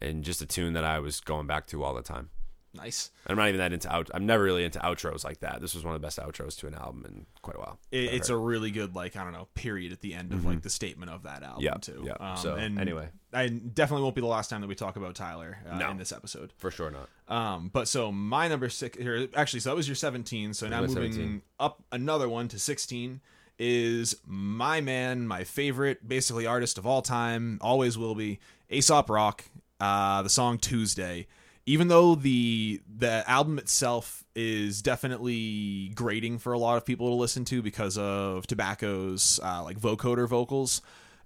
and 0.00 0.24
just 0.24 0.40
a 0.42 0.46
tune 0.46 0.72
that 0.74 0.84
I 0.84 0.98
was 0.98 1.20
going 1.20 1.46
back 1.46 1.66
to 1.68 1.82
all 1.84 1.94
the 1.94 2.02
time. 2.02 2.30
Nice. 2.74 3.10
I'm 3.26 3.36
not 3.36 3.48
even 3.48 3.58
that 3.58 3.72
into 3.72 3.92
out. 3.92 4.10
I'm 4.14 4.26
never 4.26 4.42
really 4.44 4.64
into 4.64 4.78
outros 4.80 5.24
like 5.24 5.40
that. 5.40 5.60
This 5.60 5.74
was 5.74 5.84
one 5.84 5.94
of 5.94 6.00
the 6.00 6.06
best 6.06 6.18
outros 6.18 6.56
to 6.60 6.66
an 6.66 6.74
album 6.74 7.04
in 7.08 7.26
quite 7.42 7.56
a 7.56 7.60
while. 7.60 7.78
It, 7.90 8.14
it's 8.14 8.28
a 8.28 8.36
really 8.36 8.70
good 8.70 8.94
like 8.94 9.16
I 9.16 9.24
don't 9.24 9.32
know 9.32 9.48
period 9.54 9.92
at 9.92 10.00
the 10.00 10.14
end 10.14 10.32
of 10.32 10.44
like 10.44 10.62
the 10.62 10.70
statement 10.70 11.10
of 11.10 11.22
that 11.24 11.42
album 11.42 11.62
Mm-hmm. 11.62 11.64
Yeah, 11.64 11.74
too. 11.74 12.02
yeah. 12.06 12.30
Um, 12.32 12.36
So, 12.36 12.54
and 12.54 12.78
anyway. 12.80 13.08
I 13.32 13.48
definitely 13.48 14.02
won't 14.02 14.14
be 14.16 14.20
the 14.22 14.26
last 14.26 14.50
time 14.50 14.60
that 14.62 14.66
we 14.66 14.74
talk 14.74 14.96
about 14.96 15.14
Tyler 15.14 15.58
uh, 15.68 15.78
No. 15.78 15.90
in 15.90 15.96
this 15.98 16.10
episode. 16.12 16.52
For 16.58 16.70
sure 16.70 16.90
not. 16.90 17.08
Um, 17.28 17.70
but 17.72 17.86
so 17.86 18.10
my 18.10 18.48
number 18.48 18.68
six 18.68 18.98
here, 18.98 19.28
actually, 19.36 19.60
so 19.60 19.70
that 19.70 19.76
was 19.76 19.86
your 19.86 19.94
17. 19.94 20.52
So 20.54 20.66
now 20.68 20.80
moving 20.80 21.12
17. 21.12 21.42
up 21.60 21.82
another 21.92 22.28
one 22.28 22.48
to 22.48 22.58
16 22.58 23.20
is 23.58 24.16
my 24.26 24.80
man, 24.80 25.28
my 25.28 25.44
favorite, 25.44 26.08
basically 26.08 26.46
artist 26.46 26.78
of 26.78 26.86
all 26.86 27.02
time, 27.02 27.58
always 27.60 27.96
will 27.98 28.14
be 28.14 28.40
Aesop 28.70 29.10
Rock. 29.10 29.44
Uh, 29.78 30.22
the 30.22 30.28
song 30.28 30.58
Tuesday. 30.58 31.26
Even 31.66 31.88
though 31.88 32.14
the 32.14 32.80
the 32.88 33.28
album 33.28 33.58
itself 33.58 34.24
is 34.34 34.82
definitely 34.82 35.92
grating 35.94 36.38
for 36.38 36.52
a 36.52 36.58
lot 36.58 36.76
of 36.76 36.84
people 36.84 37.08
to 37.08 37.14
listen 37.14 37.44
to 37.46 37.62
because 37.62 37.98
of 37.98 38.46
Tobacco's 38.46 39.38
uh, 39.42 39.62
like 39.62 39.78
vocoder 39.78 40.26
vocals, 40.28 40.82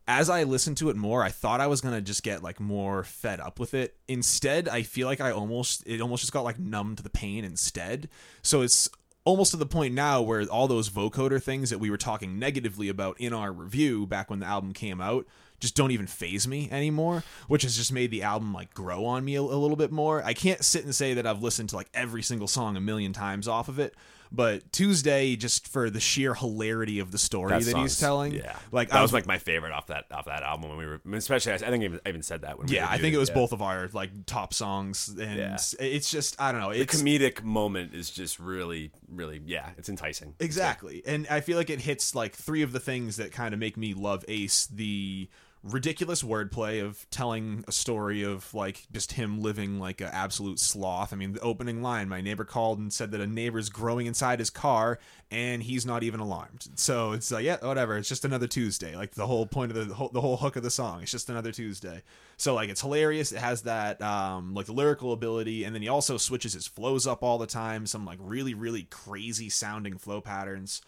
as 0.07 0.29
I 0.29 0.43
listened 0.43 0.77
to 0.79 0.91
it 0.91 0.97
more, 0.97 1.23
I 1.23 1.31
thought 1.31 1.61
I 1.61 1.67
was 1.67 1.81
gonna 1.81 2.01
just 2.01 2.23
get 2.23 2.43
like 2.43 2.61
more 2.61 3.05
fed 3.05 3.41
up 3.41 3.59
with 3.59 3.75
it. 3.75 3.97
Instead, 4.09 4.69
I 4.69 4.83
feel 4.83 5.07
like 5.07 5.21
I 5.21 5.31
almost 5.31 5.83
it 5.87 6.01
almost 6.01 6.23
just 6.23 6.33
got 6.33 6.45
like 6.45 6.59
numb 6.59 6.97
to 6.97 7.03
the 7.03 7.11
pain 7.11 7.45
instead. 7.45 8.09
So 8.43 8.63
it's 8.63 8.89
almost 9.25 9.53
to 9.53 9.57
the 9.57 9.67
point 9.67 9.95
now 9.95 10.21
where 10.21 10.43
all 10.43 10.69
those 10.69 10.91
vocoder 10.91 11.43
things 11.43 11.71
that 11.71 11.79
we 11.79 11.91
were 11.91 11.97
talking 11.97 12.39
negatively 12.39 12.89
about 12.89 13.19
in 13.19 13.33
our 13.33 13.53
review 13.53 14.07
back 14.07 14.29
when 14.29 14.41
the 14.41 14.47
album 14.47 14.73
came 14.73 15.01
out 15.01 15.27
just 15.65 15.75
don't 15.75 15.91
even 15.91 16.07
faze 16.07 16.47
me 16.47 16.69
anymore, 16.71 17.25
which 17.49 17.63
has 17.63 17.77
just 17.77 17.91
made 17.93 18.11
the 18.11 18.23
album 18.23 18.53
like 18.53 18.73
grow 18.75 19.05
on 19.07 19.25
me 19.25 19.35
a, 19.35 19.41
a 19.41 19.43
little 19.43 19.77
bit 19.77 19.91
more. 19.91 20.23
I 20.23 20.35
can't 20.35 20.63
sit 20.65 20.85
and 20.85 20.95
say 20.95 21.15
that 21.15 21.27
I've 21.27 21.43
listened 21.43 21.71
to 21.71 21.77
like 21.77 21.89
every 21.95 22.23
single 22.23 22.47
song 22.49 22.77
a 22.77 22.81
million 22.81 23.13
times 23.13 23.49
off 23.49 23.69
of 23.69 23.79
it, 23.79 23.95
but 24.31 24.71
Tuesday 24.73 25.37
just 25.37 25.69
for 25.69 25.89
the 25.91 26.01
sheer 26.01 26.35
hilarity 26.35 26.99
of 26.99 27.13
the 27.13 27.19
story 27.19 27.57
that, 27.63 27.77
he's 27.77 27.99
telling, 28.01 28.33
Yeah, 28.35 28.57
like 28.73 28.89
that 28.89 28.97
I've- 28.97 29.03
was 29.03 29.13
like 29.13 29.27
my 29.27 29.39
favorite 29.39 29.73
off 29.73 29.87
that 29.89 30.07
off 30.11 30.25
that 30.27 30.43
album 30.43 30.69
when 30.71 30.79
we 30.79 30.87
were. 30.87 31.01
Especially, 31.17 31.53
I 31.53 31.59
think 31.59 31.83
I 31.83 31.85
even, 31.85 32.01
I 32.05 32.09
even 32.09 32.23
said 32.23 32.43
that 32.43 32.59
when. 32.59 32.67
we 32.67 32.75
yeah, 32.75 32.89
I 32.91 32.99
think 32.99 33.15
it 33.15 33.19
was 33.19 33.29
yeah. 33.29 33.35
both 33.37 33.53
of 33.53 33.63
our 33.63 33.89
like 33.93 34.11
top 34.27 34.53
songs, 34.53 35.09
and 35.09 35.39
Yeah. 35.39 35.57
it's 35.79 36.11
just 36.11 36.41
I 36.41 36.53
don't 36.53 36.61
know, 36.61 36.73
The 36.73 36.85
comedic 36.87 37.43
moment 37.45 37.95
is 37.95 38.11
just 38.11 38.39
really, 38.41 38.91
really, 39.09 39.41
yeah, 39.47 39.71
it's 39.79 39.89
enticing. 39.89 40.35
Exactly. 40.41 41.03
And 41.07 41.27
I 41.31 41.41
feel 41.41 41.57
like 41.57 41.71
it 41.71 41.81
hits 41.81 42.15
like 42.15 42.35
three 42.35 42.63
of 42.63 42.73
the 42.73 42.81
things 42.81 43.17
that 43.19 43.31
kind 43.33 43.55
of 43.55 43.61
make 43.61 43.77
me 43.77 43.95
love 43.95 44.25
Ace 44.29 44.67
the 44.67 45.29
ridiculous 45.65 46.23
wordplay 46.23 46.85
of 46.85 47.09
telling 47.11 47.65
a 47.67 47.73
story 47.73 48.23
of 48.23 48.53
like 48.53 48.87
just 48.93 49.13
him 49.13 49.41
living 49.41 49.79
like 49.79 50.03
an 50.03 50.11
absolute 50.13 50.61
sloth. 50.61 51.13
I 51.13 51.17
mean, 51.17 51.33
the 51.33 51.41
opening 51.41 51.83
line 51.83 52.09
my 52.09 52.21
neighbor 52.21 52.45
called 52.45 52.79
and 52.79 52.93
said 52.93 53.11
that 53.13 53.21
a 53.21 53.27
neighbor's 53.27 53.71
growing 53.71 54.07
inside 54.07 54.41
his 54.41 54.51
car 54.51 54.99
and 55.31 55.63
he's 55.63 55.87
not 55.87 56.03
even 56.03 56.21
alarmed. 56.21 56.67
So 56.75 57.13
it's 57.13 57.33
like, 57.33 57.45
yeah, 57.45 57.57
whatever. 57.65 57.97
It's 57.97 58.09
just 58.09 58.27
another 58.27 58.47
Tuesday. 58.47 58.95
Like 58.95 59.15
the 59.15 59.27
whole 59.27 59.47
point 59.47 59.73
of 59.75 59.89
the, 59.89 59.95
whole, 59.95 60.11
the 60.11 60.21
whole 60.21 60.37
hook 60.37 60.57
of 60.57 60.63
the 60.63 60.71
song. 60.71 61.01
It's 61.03 61.11
just 61.11 61.31
another 61.31 61.51
Tuesday. 61.51 62.03
So 62.37 62.55
like 62.55 62.69
it's 62.69 62.83
hilarious. 62.83 63.33
It 63.33 63.39
has 63.39 63.63
that 63.63 64.03
um 64.03 64.53
like 64.53 64.67
the 64.67 64.73
lyrical 64.73 65.13
ability 65.13 65.65
and 65.65 65.75
then 65.75 65.81
he 65.81 65.89
also 65.89 66.19
switches 66.19 66.53
his 66.53 66.67
flows 66.67 67.07
up 67.07 67.23
all 67.23 67.39
the 67.39 67.47
time. 67.47 67.87
Some 67.87 68.05
like 68.05 68.19
really 68.21 68.53
really 68.53 68.83
crazy 68.83 69.49
sounding 69.49 69.97
flow 69.97 70.21
patterns. 70.21 70.83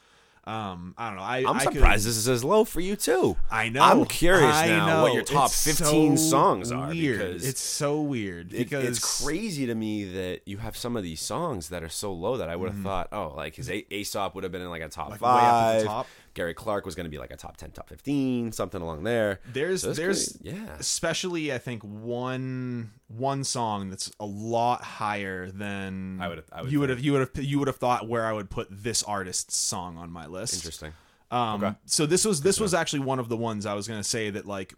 Um, 0.46 0.94
I 0.96 1.08
don't 1.08 1.16
know. 1.16 1.22
I, 1.22 1.38
I'm 1.38 1.56
I 1.56 1.64
could- 1.64 1.72
surprised 1.74 2.06
this 2.06 2.16
is 2.16 2.28
as 2.28 2.44
low 2.44 2.64
for 2.64 2.80
you 2.80 2.94
too. 2.94 3.36
I 3.50 3.68
know. 3.68 3.82
I'm 3.82 4.04
curious 4.04 4.54
I 4.54 4.68
now 4.68 4.86
know. 4.86 5.02
what 5.02 5.12
your 5.14 5.24
top 5.24 5.46
It's 5.46 5.64
15 5.78 6.16
so 6.16 6.30
songs 6.30 6.70
are 6.70 6.88
Weird. 6.90 7.18
because 7.18 7.48
it's 7.48 7.60
so 7.60 8.00
weird 8.00 8.52
it- 8.54 8.58
because 8.58 8.84
it's 8.84 9.22
crazy 9.24 9.66
to 9.66 9.74
me 9.74 10.04
that 10.12 10.42
you 10.46 10.58
have 10.58 10.76
some 10.76 10.96
of 10.96 11.02
these 11.02 11.20
songs 11.20 11.70
that 11.70 11.82
are 11.82 11.88
so 11.88 12.12
low 12.12 12.36
that 12.36 12.48
I 12.48 12.54
would 12.54 12.70
have 12.70 12.80
thought, 12.82 13.08
oh, 13.10 13.34
like 13.36 13.56
his 13.56 13.68
a- 13.68 13.92
Aesop 13.92 14.34
would 14.36 14.44
have 14.44 14.52
been 14.52 14.62
in 14.62 14.70
like 14.70 14.82
a 14.82 14.88
top 14.88 15.10
Mm-hmm. 15.12 15.24
Like, 15.24 15.34
way 15.42 15.46
up 15.48 15.52
at 15.52 15.72
the 15.72 15.84
five. 15.84 15.86
top. 15.86 16.06
Gary 16.36 16.54
Clark 16.54 16.84
was 16.86 16.94
going 16.94 17.06
to 17.06 17.10
be 17.10 17.18
like 17.18 17.32
a 17.32 17.36
top 17.36 17.56
10, 17.56 17.72
top 17.72 17.88
15, 17.88 18.52
something 18.52 18.80
along 18.80 19.02
there. 19.02 19.40
There's 19.52 19.82
So 19.82 19.92
there's 19.92 20.38
yeah. 20.40 20.76
especially 20.78 21.52
I 21.52 21.58
think 21.58 21.82
one 21.82 22.92
one 23.08 23.42
song 23.42 23.90
that's 23.90 24.12
a 24.20 24.26
lot 24.26 24.82
higher 24.82 25.50
than 25.50 26.18
I 26.20 26.28
would've- 26.28 26.44
I 26.52 26.62
would 26.62 26.70
you 26.72 26.80
would 26.80 26.90
have 26.90 27.00
you 27.00 27.12
would 27.12 27.20
have 27.34 27.44
you 27.44 27.58
would 27.58 27.66
have 27.68 27.76
thought 27.78 28.08
where 28.08 28.24
I 28.26 28.32
would 28.32 28.50
put 28.50 28.68
this 28.70 29.02
artist's 29.02 29.56
song 29.56 29.96
on 29.98 30.10
my 30.12 30.26
list. 30.26 30.54
Interesting. 30.54 30.92
Um, 31.30 31.64
Okay. 31.64 31.76
So 31.86 32.06
this 32.06 32.24
was 32.24 32.42
this 32.42 32.60
was 32.60 32.72
actually 32.74 33.00
one 33.00 33.18
of 33.18 33.28
the 33.28 33.36
ones 33.36 33.66
I 33.66 33.74
was 33.74 33.88
gonna 33.88 34.04
say 34.04 34.30
that 34.30 34.46
like 34.46 34.74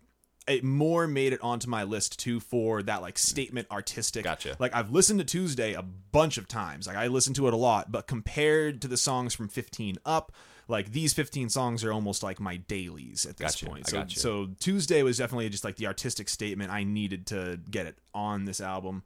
it 0.46 0.64
more 0.64 1.06
made 1.06 1.34
it 1.34 1.40
onto 1.42 1.68
my 1.68 1.82
list 1.84 2.18
too 2.18 2.40
for 2.40 2.82
that 2.84 3.02
like 3.02 3.18
statement 3.18 3.66
artistic. 3.70 4.24
Gotcha. 4.24 4.56
Like 4.58 4.74
I've 4.74 4.90
listened 4.90 5.18
to 5.18 5.24
Tuesday 5.26 5.74
a 5.74 5.82
bunch 5.82 6.38
of 6.38 6.48
times. 6.48 6.86
Like 6.86 6.96
I 6.96 7.08
listen 7.08 7.34
to 7.34 7.48
it 7.48 7.52
a 7.52 7.56
lot, 7.56 7.92
but 7.92 8.06
compared 8.06 8.80
to 8.82 8.88
the 8.88 8.96
songs 8.96 9.34
from 9.34 9.48
15 9.48 9.98
up, 10.06 10.32
like 10.68 10.92
these 10.92 11.14
15 11.14 11.48
songs 11.48 11.82
are 11.82 11.92
almost 11.92 12.22
like 12.22 12.38
my 12.38 12.58
dailies 12.58 13.26
at 13.26 13.38
this 13.38 13.52
Gotcha. 13.52 13.66
point. 13.66 13.94
I 13.94 14.04
So 14.08 14.20
so 14.20 14.48
Tuesday 14.60 15.02
was 15.02 15.16
definitely 15.16 15.48
just 15.48 15.64
like 15.64 15.76
the 15.76 15.86
artistic 15.86 16.28
statement 16.28 16.70
I 16.70 16.84
needed 16.84 17.26
to 17.28 17.58
get 17.70 17.86
it 17.86 17.96
on 18.14 18.44
this 18.44 18.60
album. 18.60 19.02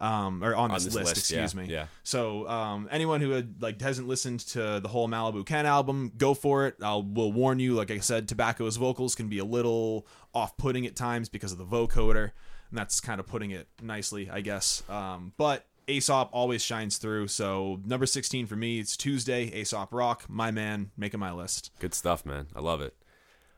Um, 0.00 0.42
or 0.42 0.56
on, 0.56 0.72
this, 0.72 0.86
this 0.86 0.94
list, 0.94 1.06
list, 1.06 1.18
excuse 1.18 1.54
yeah, 1.54 1.60
me. 1.60 1.68
yeah. 1.68 1.86
So, 2.02 2.48
um, 2.48 2.88
anyone 2.90 3.20
who 3.20 3.30
had 3.30 3.62
like 3.62 3.80
hasn't 3.80 4.08
listened 4.08 4.40
to 4.40 4.80
the 4.80 4.88
whole 4.88 5.08
Malibu 5.08 5.46
Ken 5.46 5.66
album, 5.66 6.10
go 6.18 6.34
for 6.34 6.66
it. 6.66 6.74
I'll 6.82 7.04
will 7.04 7.32
warn 7.32 7.60
you. 7.60 7.74
Like 7.74 7.92
I 7.92 8.00
said, 8.00 8.28
Tobacco's 8.28 8.76
vocals 8.76 9.14
can 9.14 9.28
be 9.28 9.38
a 9.38 9.44
little 9.44 10.06
off-putting 10.34 10.84
at 10.84 10.96
times 10.96 11.28
because 11.28 11.52
of 11.52 11.58
the 11.58 11.64
vocoder, 11.64 12.32
and 12.70 12.78
that's 12.78 13.00
kind 13.00 13.20
of 13.20 13.28
putting 13.28 13.52
it 13.52 13.68
nicely, 13.80 14.28
I 14.28 14.40
guess. 14.40 14.82
Um, 14.90 15.32
but 15.36 15.64
Aesop 15.86 16.30
always 16.32 16.62
shines 16.62 16.98
through. 16.98 17.28
So 17.28 17.80
number 17.84 18.06
sixteen 18.06 18.46
for 18.46 18.56
me, 18.56 18.78
it's 18.80 18.96
Tuesday. 18.96 19.44
Aesop 19.60 19.92
Rock, 19.92 20.24
my 20.28 20.50
man, 20.50 20.90
making 20.96 21.20
my 21.20 21.32
list. 21.32 21.70
Good 21.80 21.94
stuff, 21.94 22.24
man. 22.24 22.46
I 22.54 22.60
love 22.60 22.80
it. 22.80 22.94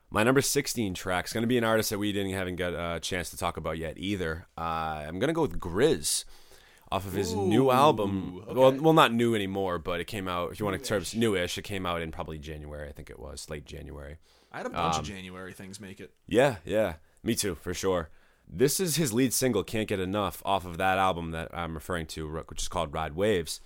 My 0.09 0.23
number 0.23 0.39
16 0.41 0.93
track 0.93 1.25
is 1.25 1.33
going 1.33 1.41
to 1.43 1.47
be 1.47 1.57
an 1.57 1.65
artist 1.65 1.89
that 1.89 1.99
we 1.99 2.13
didn't 2.13 2.31
haven't 2.31 2.55
got 2.55 2.69
a 2.73 2.97
chance 3.01 3.29
to 3.31 3.37
talk 3.37 3.57
about 3.57 3.77
yet 3.77 3.95
either. 3.97 4.47
Uh, 4.57 4.61
I'm 5.05 5.19
going 5.19 5.27
to 5.27 5.33
go 5.33 5.41
with 5.41 5.59
GRiZ 5.59 6.23
off 6.89 7.05
of 7.05 7.11
his 7.11 7.33
new 7.33 7.71
album. 7.71 8.41
okay. 8.47 8.53
Well, 8.53 8.71
well, 8.75 8.93
not 8.93 9.11
new 9.13 9.35
anymore, 9.35 9.79
but 9.79 9.99
it 9.99 10.05
came 10.07 10.29
out. 10.29 10.53
If 10.53 10.61
you 10.61 10.65
want 10.65 10.81
to 10.81 10.87
terms 10.87 11.13
newish, 11.13 11.57
it 11.57 11.63
came 11.63 11.85
out 11.85 12.01
in 12.01 12.13
probably 12.13 12.37
January. 12.37 12.87
I 12.87 12.93
think 12.93 13.09
it 13.09 13.19
was 13.19 13.49
late 13.49 13.65
January. 13.65 14.15
I 14.53 14.57
had 14.59 14.65
a 14.67 14.69
bunch 14.69 14.95
Um, 14.95 15.01
of 15.01 15.05
January 15.07 15.51
things 15.51 15.81
make 15.81 15.99
it. 15.99 16.13
Yeah, 16.25 16.55
yeah. 16.63 16.93
Me 17.21 17.35
too, 17.35 17.55
for 17.55 17.73
sure. 17.73 18.09
This 18.49 18.79
is 18.79 18.95
his 18.95 19.13
lead 19.13 19.33
single, 19.33 19.63
Can't 19.63 19.87
Get 19.87 19.99
Enough, 19.99 20.41
off 20.45 20.65
of 20.65 20.77
that 20.77 20.97
album 20.97 21.31
that 21.31 21.49
I'm 21.53 21.73
referring 21.73 22.05
to, 22.07 22.43
which 22.47 22.61
is 22.61 22.67
called 22.67 22.93
Ride 22.93 23.13
Waves. 23.13 23.59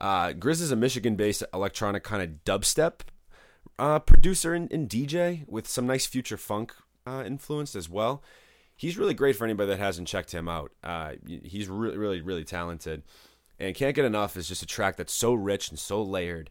Uh, 0.00 0.28
GRiZ 0.32 0.62
is 0.62 0.72
a 0.72 0.76
Michigan 0.76 1.16
based 1.16 1.44
electronic 1.52 2.02
kind 2.02 2.22
of 2.22 2.44
dubstep 2.44 3.00
uh, 3.78 3.98
producer 3.98 4.54
and, 4.54 4.72
and 4.72 4.88
DJ 4.88 5.46
with 5.48 5.68
some 5.68 5.86
nice 5.86 6.06
future 6.06 6.36
funk 6.36 6.74
uh, 7.06 7.22
influence 7.26 7.76
as 7.76 7.88
well. 7.88 8.22
He's 8.74 8.98
really 8.98 9.14
great 9.14 9.36
for 9.36 9.44
anybody 9.44 9.68
that 9.68 9.78
hasn't 9.78 10.08
checked 10.08 10.32
him 10.32 10.48
out. 10.48 10.72
Uh, 10.82 11.12
he's 11.44 11.68
really, 11.68 11.96
really, 11.96 12.20
really 12.20 12.44
talented. 12.44 13.02
And 13.58 13.74
Can't 13.74 13.94
Get 13.94 14.04
Enough 14.04 14.36
is 14.36 14.48
just 14.48 14.62
a 14.62 14.66
track 14.66 14.96
that's 14.96 15.12
so 15.12 15.34
rich 15.34 15.68
and 15.68 15.78
so 15.78 16.02
layered. 16.02 16.50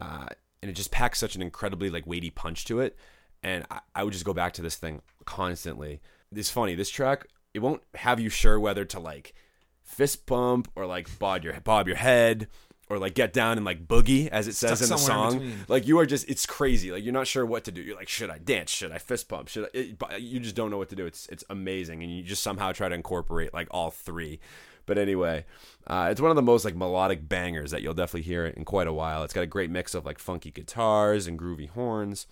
Uh, 0.00 0.26
and 0.62 0.70
it 0.70 0.74
just 0.74 0.92
packs 0.92 1.18
such 1.18 1.34
an 1.34 1.42
incredibly 1.42 1.90
like 1.90 2.06
weighty 2.06 2.30
punch 2.30 2.64
to 2.66 2.80
it. 2.80 2.96
And 3.42 3.64
I, 3.70 3.80
I 3.96 4.04
would 4.04 4.12
just 4.12 4.24
go 4.24 4.34
back 4.34 4.52
to 4.54 4.62
this 4.62 4.76
thing 4.76 5.02
constantly. 5.24 6.00
It's 6.34 6.50
funny. 6.50 6.74
This 6.74 6.90
track 6.90 7.26
it 7.54 7.60
won't 7.60 7.82
have 7.94 8.20
you 8.20 8.28
sure 8.28 8.58
whether 8.58 8.84
to 8.86 9.00
like 9.00 9.34
fist 9.82 10.26
bump 10.26 10.70
or 10.74 10.86
like 10.86 11.18
bob 11.18 11.44
your 11.44 11.58
bob 11.60 11.86
your 11.86 11.96
head 11.96 12.48
or 12.88 12.98
like 12.98 13.14
get 13.14 13.32
down 13.32 13.56
and 13.56 13.64
like 13.64 13.86
boogie 13.86 14.28
as 14.28 14.48
it 14.48 14.54
says 14.54 14.82
in 14.82 14.88
the 14.88 14.98
somewhere 14.98 15.28
in 15.28 15.40
song. 15.40 15.52
like 15.68 15.86
you 15.86 15.98
are 15.98 16.06
just 16.06 16.28
it's 16.28 16.46
crazy. 16.46 16.90
Like 16.90 17.04
you're 17.04 17.12
not 17.12 17.26
sure 17.26 17.44
what 17.44 17.64
to 17.64 17.72
do. 17.72 17.82
You're 17.82 17.96
like 17.96 18.08
should 18.08 18.30
I 18.30 18.38
dance? 18.38 18.70
Should 18.70 18.92
I 18.92 18.98
fist 18.98 19.28
bump? 19.28 19.48
Should 19.48 19.64
I? 19.64 19.68
It, 19.74 20.20
you 20.20 20.40
just 20.40 20.54
don't 20.54 20.70
know 20.70 20.78
what 20.78 20.88
to 20.90 20.96
do. 20.96 21.06
It's 21.06 21.26
it's 21.28 21.44
amazing 21.50 22.02
and 22.02 22.14
you 22.14 22.22
just 22.22 22.42
somehow 22.42 22.72
try 22.72 22.88
to 22.88 22.94
incorporate 22.94 23.52
like 23.54 23.68
all 23.70 23.90
three. 23.90 24.40
But 24.84 24.98
anyway, 24.98 25.44
uh, 25.86 26.08
it's 26.10 26.20
one 26.20 26.30
of 26.30 26.36
the 26.36 26.42
most 26.42 26.64
like 26.64 26.74
melodic 26.74 27.28
bangers 27.28 27.70
that 27.70 27.82
you'll 27.82 27.94
definitely 27.94 28.22
hear 28.22 28.46
in 28.46 28.64
quite 28.64 28.88
a 28.88 28.92
while. 28.92 29.22
It's 29.22 29.32
got 29.32 29.42
a 29.42 29.46
great 29.46 29.70
mix 29.70 29.94
of 29.94 30.04
like 30.04 30.18
funky 30.18 30.50
guitars 30.50 31.26
and 31.26 31.38
groovy 31.38 31.68
horns. 31.68 32.26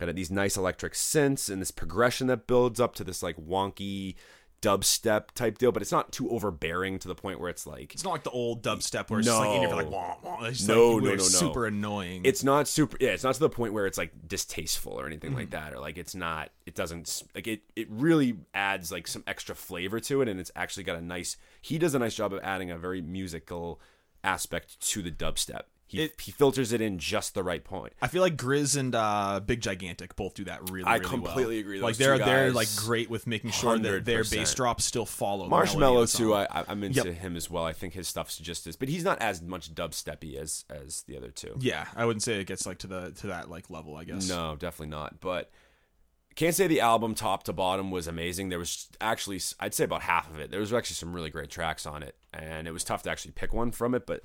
Got 0.00 0.14
these 0.14 0.30
nice 0.30 0.56
electric 0.56 0.94
synths 0.94 1.48
and 1.50 1.60
this 1.60 1.70
progression 1.70 2.26
that 2.28 2.46
builds 2.46 2.80
up 2.80 2.94
to 2.96 3.04
this 3.04 3.22
like 3.22 3.36
wonky 3.36 4.14
dubstep 4.62 5.30
type 5.34 5.56
deal, 5.56 5.72
but 5.72 5.80
it's 5.80 5.90
not 5.92 6.12
too 6.12 6.28
overbearing 6.30 6.98
to 6.98 7.08
the 7.08 7.14
point 7.14 7.40
where 7.40 7.48
it's 7.48 7.66
like 7.66 7.94
It's 7.94 8.04
not 8.04 8.10
like 8.10 8.24
the 8.24 8.30
old 8.30 8.62
dubstep 8.62 9.08
where 9.08 9.20
it's 9.20 9.26
just 9.28 9.38
like 9.40 9.56
in 9.56 9.62
your 9.62 9.74
like 9.74 9.90
wah, 9.90 10.16
wah. 10.22 10.44
It's 10.44 10.66
No, 10.68 10.90
like, 10.92 11.02
no, 11.04 11.08
no, 11.10 11.14
no. 11.16 11.22
super 11.22 11.66
annoying. 11.66 12.22
it's 12.24 12.44
not 12.44 12.68
super 12.68 12.98
yeah 13.00 13.10
it's 13.10 13.24
not 13.24 13.32
to 13.34 13.40
the 13.40 13.48
point 13.48 13.72
where 13.72 13.86
it's 13.86 13.96
like 13.96 14.12
distasteful 14.28 14.92
or 14.92 15.06
anything 15.06 15.30
Mm-hmm. 15.30 15.38
like 15.38 15.50
that 15.50 15.72
or 15.72 15.78
like 15.78 15.96
it's 15.96 16.14
not 16.14 16.50
it 16.66 16.74
doesn't 16.74 17.22
like 17.34 17.46
it 17.46 17.62
it 17.74 17.88
really 17.90 18.36
adds 18.52 18.92
like 18.92 19.06
some 19.08 19.24
extra 19.26 19.54
flavor 19.54 19.98
to 20.00 20.20
it 20.20 20.28
and 20.28 20.38
it's 20.38 20.50
actually 20.54 20.84
got 20.84 20.96
a 20.98 21.02
nice 21.02 21.38
he 21.62 21.78
does 21.78 21.94
a 21.94 21.98
nice 21.98 22.14
job 22.14 22.32
of 22.34 22.40
adding 22.42 22.70
a 22.70 22.76
very 22.76 23.00
musical 23.00 23.80
aspect 24.22 24.78
to 24.90 25.00
the 25.00 25.10
dubstep 25.10 25.62
he, 25.90 26.02
It- 26.04 26.20
he 26.20 26.30
filters 26.32 26.72
it 26.72 26.80
in 26.80 26.98
just 26.98 27.34
the 27.34 27.42
right 27.42 27.62
point 27.64 27.92
I 28.00 28.06
feel 28.08 28.22
like 28.22 28.36
GRiZ 28.36 28.76
and 28.76 28.94
uh, 28.94 29.40
Big 29.44 29.60
Gigantic 29.60 30.16
both 30.16 30.34
do 30.34 30.44
that 30.44 30.70
really. 30.70 30.84
I 30.86 30.96
really 30.96 31.08
completely 31.08 31.56
well. 31.56 31.60
agree. 31.60 31.80
Like 31.80 31.96
they're 31.96 32.18
they're 32.18 32.52
like 32.52 32.68
great 32.76 33.10
with 33.10 33.26
making 33.26 33.50
sure 33.50 33.78
that 33.78 34.04
their 34.04 34.24
bass 34.24 34.54
drops 34.54 34.84
still 34.84 35.06
follow. 35.06 35.44
the 35.44 35.50
melody 35.50 35.70
of 35.72 35.76
Marshmello 35.78 36.16
too 36.16 36.34
I, 36.34 36.44
I- 36.50 36.64
i'm 36.68 36.82
into 36.84 37.04
Yep. 37.04 37.14
him 37.16 37.36
as 37.36 37.50
well 37.50 37.64
i 37.64 37.72
think 37.72 37.94
his 37.94 38.06
stuff's 38.08 38.38
just 38.38 38.66
as 38.66 38.76
but 38.76 38.88
he's 38.88 39.04
not 39.04 39.20
as 39.20 39.42
much 39.42 39.74
dubsteppy 39.74 40.36
as 40.36 40.64
as 40.70 41.02
the 41.02 41.16
other 41.16 41.30
two 41.30 41.56
Yeah, 41.60 41.86
I 41.96 42.04
wouldn't 42.04 42.22
say 42.22 42.40
it 42.40 42.46
gets 42.46 42.66
like 42.66 42.78
to 42.78 42.86
the 42.86 43.10
to 43.20 43.26
that 43.28 43.50
like 43.50 43.70
level. 43.70 43.96
I 43.96 44.04
guess. 44.04 44.28
No, 44.28 44.56
definitely 44.58 44.88
not. 44.90 45.20
But 45.20 45.50
can't 46.36 46.54
say 46.54 46.66
the 46.68 46.80
album 46.80 47.14
top 47.14 47.42
to 47.44 47.52
bottom 47.52 47.90
was 47.90 48.06
amazing. 48.06 48.48
There 48.48 48.58
was 48.58 48.88
actually, 49.00 49.40
I'd 49.58 49.74
say 49.74 49.84
about 49.84 50.02
half 50.02 50.30
of 50.30 50.38
it. 50.38 50.50
There 50.50 50.60
was 50.60 50.72
actually 50.72 50.94
some 50.94 51.12
really 51.12 51.28
great 51.28 51.50
tracks 51.50 51.86
on 51.86 52.02
it, 52.02 52.14
and 52.32 52.66
it 52.68 52.70
was 52.72 52.84
tough 52.84 53.02
to 53.02 53.10
actually 53.10 53.32
pick 53.32 53.52
one 53.52 53.72
from 53.72 53.94
it. 53.94 54.06
But 54.06 54.22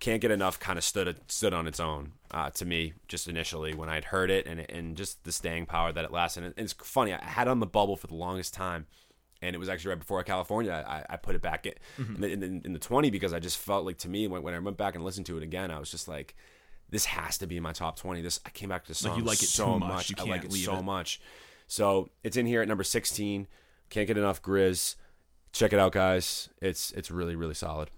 can't 0.00 0.20
get 0.20 0.30
enough. 0.30 0.58
Kind 0.60 0.78
of 0.78 0.84
stood 0.84 1.18
stood 1.28 1.52
on 1.54 1.66
its 1.66 1.80
own 1.80 2.12
uh, 2.30 2.50
to 2.50 2.64
me 2.64 2.92
just 3.08 3.28
initially 3.28 3.74
when 3.74 3.88
I'd 3.88 4.04
heard 4.06 4.30
it, 4.30 4.46
and 4.46 4.60
and 4.70 4.96
just 4.96 5.24
the 5.24 5.32
staying 5.32 5.66
power 5.66 5.92
that 5.92 6.04
it 6.04 6.12
lasted. 6.12 6.44
And 6.44 6.54
it's 6.56 6.72
funny. 6.74 7.12
I 7.14 7.24
had 7.24 7.46
it 7.48 7.50
on 7.50 7.60
the 7.60 7.66
bubble 7.66 7.96
for 7.96 8.06
the 8.06 8.14
longest 8.14 8.54
time. 8.54 8.86
And 9.42 9.54
it 9.54 9.58
was 9.58 9.68
actually 9.68 9.90
right 9.90 9.98
before 9.98 10.22
California. 10.24 10.82
I, 10.88 11.04
I 11.12 11.16
put 11.18 11.34
it 11.34 11.42
back 11.42 11.66
in, 11.66 11.74
Mm-hmm. 12.00 12.24
in, 12.24 12.40
the, 12.40 12.46
in, 12.64 12.72
the 12.72 12.78
20 12.78 13.10
because 13.10 13.34
I 13.34 13.38
just 13.38 13.58
felt 13.58 13.84
like 13.84 13.98
to 13.98 14.08
me 14.08 14.26
when, 14.26 14.42
when 14.42 14.54
I 14.54 14.58
went 14.58 14.78
back 14.78 14.94
and 14.94 15.04
listened 15.04 15.26
to 15.26 15.36
it 15.36 15.42
again, 15.42 15.70
I 15.70 15.78
was 15.78 15.90
just 15.90 16.08
like, 16.08 16.34
this 16.88 17.04
has 17.04 17.36
to 17.38 17.46
be 17.46 17.58
in 17.58 17.62
my 17.62 17.72
top 17.72 17.98
20. 17.98 18.22
This 18.22 18.40
I 18.46 18.50
came 18.50 18.70
back 18.70 18.84
to 18.84 18.88
this 18.88 18.98
song 18.98 19.18
you 19.18 19.24
like 19.24 19.42
it 19.42 19.46
so 19.48 19.74
too 19.74 19.78
much, 19.80 20.08
you 20.08 20.16
I 20.18 20.24
like 20.24 20.44
it 20.44 20.52
so 20.52 20.78
it. 20.78 20.82
much. 20.82 21.20
So 21.66 22.08
it's 22.24 22.38
in 22.38 22.46
here 22.46 22.62
at 22.62 22.66
number 22.68 22.82
16. 22.82 23.46
Can't 23.90 24.06
get 24.08 24.16
enough 24.16 24.40
GRiZ. 24.40 24.96
Check 25.52 25.74
it 25.74 25.78
out, 25.78 25.92
guys. 25.92 26.48
It's 26.62 26.90
it's 26.92 27.10
really 27.10 27.36
really 27.36 27.54
solid. 27.54 27.90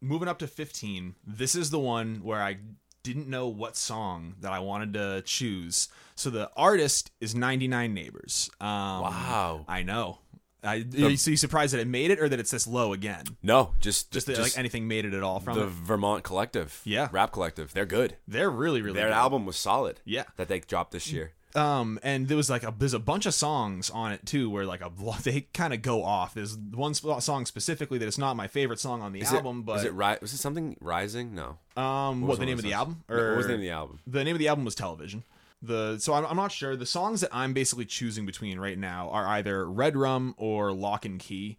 Moving 0.00 0.28
up 0.28 0.38
to 0.38 0.46
15 0.46 1.14
this 1.26 1.54
is 1.54 1.70
the 1.70 1.78
one 1.78 2.16
where 2.22 2.42
i 2.42 2.56
didn't 3.02 3.28
know 3.28 3.48
what 3.48 3.76
song 3.76 4.34
that 4.40 4.52
i 4.52 4.58
wanted 4.58 4.92
to 4.94 5.22
choose 5.22 5.88
so 6.14 6.28
the 6.30 6.50
artist 6.56 7.10
is 7.20 7.34
99 7.34 7.92
neighbors 7.94 8.50
um, 8.60 8.68
Wow. 9.02 9.64
i 9.68 9.82
know 9.82 10.18
I, 10.62 10.84
so 11.16 11.30
you 11.30 11.38
surprised 11.38 11.72
that 11.72 11.80
it 11.80 11.86
made 11.88 12.10
it 12.10 12.20
or 12.20 12.28
that 12.28 12.38
it's 12.38 12.50
this 12.50 12.66
low 12.66 12.92
again 12.92 13.24
No, 13.42 13.72
just 13.80 14.10
just 14.10 14.26
just, 14.26 14.40
like 14.42 14.58
anything 14.58 14.86
made 14.86 15.06
it 15.06 15.14
at 15.14 15.22
all 15.22 15.40
from 15.40 15.56
the 15.56 15.64
it 15.64 15.70
Vermont 15.70 16.22
Collective. 16.22 16.82
Yeah. 16.84 17.08
rap 17.12 17.32
collective. 17.32 17.72
They're 17.72 17.86
good. 17.86 18.16
they're 18.28 18.50
really 18.50 18.82
really 18.82 18.96
Their 19.00 19.08
good. 19.08 19.14
album 19.14 19.46
was 19.46 19.56
solid. 19.56 20.00
Yeah. 20.04 20.24
that 20.36 20.48
they 20.48 20.60
dropped 20.60 20.90
this 20.92 21.10
year. 21.10 21.32
Um 21.56 21.98
and 22.02 22.28
there 22.28 22.36
was 22.36 22.48
like 22.48 22.62
a 22.62 22.72
there's 22.78 22.94
a 22.94 22.98
bunch 23.00 23.26
of 23.26 23.34
songs 23.34 23.90
on 23.90 24.12
it 24.12 24.24
too 24.24 24.48
where 24.48 24.64
like 24.64 24.80
a 24.80 24.90
they 25.22 25.40
kind 25.52 25.74
of 25.74 25.82
go 25.82 26.04
off 26.04 26.32
there's 26.34 26.56
one 26.56 26.94
song 26.94 27.44
specifically 27.44 27.98
that 27.98 28.06
is 28.06 28.18
not 28.18 28.36
my 28.36 28.46
favorite 28.46 28.78
song 28.78 29.02
on 29.02 29.12
the 29.12 29.20
Is 29.20 29.32
album 29.32 29.60
it, 29.60 29.66
but 29.66 29.72
was 29.74 29.84
it 29.84 29.92
ri- 29.92 30.18
was 30.20 30.32
it 30.32 30.36
something 30.38 30.76
rising? 30.80 31.34
No. 31.34 31.58
um 31.76 32.20
what, 32.20 32.30
was 32.30 32.38
the 32.38 32.46
name 32.46 32.58
of 32.58 32.64
the 32.64 32.72
album 32.72 33.02
No, 33.08 33.16
or 33.16 33.28
what 33.30 33.36
was 33.38 33.46
the 33.46 33.52
name 33.52 33.60
of 33.60 33.62
the 33.64 33.70
album? 33.70 33.98
the 34.06 34.22
name 34.24 34.34
of 34.36 34.38
the 34.38 34.48
album 34.48 34.64
was 34.64 34.74
television 34.76 35.24
the 35.62 35.98
so 35.98 36.14
I'm, 36.14 36.24
I'm 36.24 36.36
not 36.36 36.52
sure 36.52 36.76
the 36.76 36.86
songs 36.86 37.20
that 37.20 37.30
i'm 37.32 37.52
basically 37.52 37.84
choosing 37.84 38.26
between 38.26 38.58
right 38.58 38.78
now 38.78 39.10
are 39.10 39.26
either 39.26 39.68
red 39.68 39.96
rum 39.96 40.34
or 40.38 40.72
lock 40.72 41.04
and 41.04 41.18
key 41.18 41.58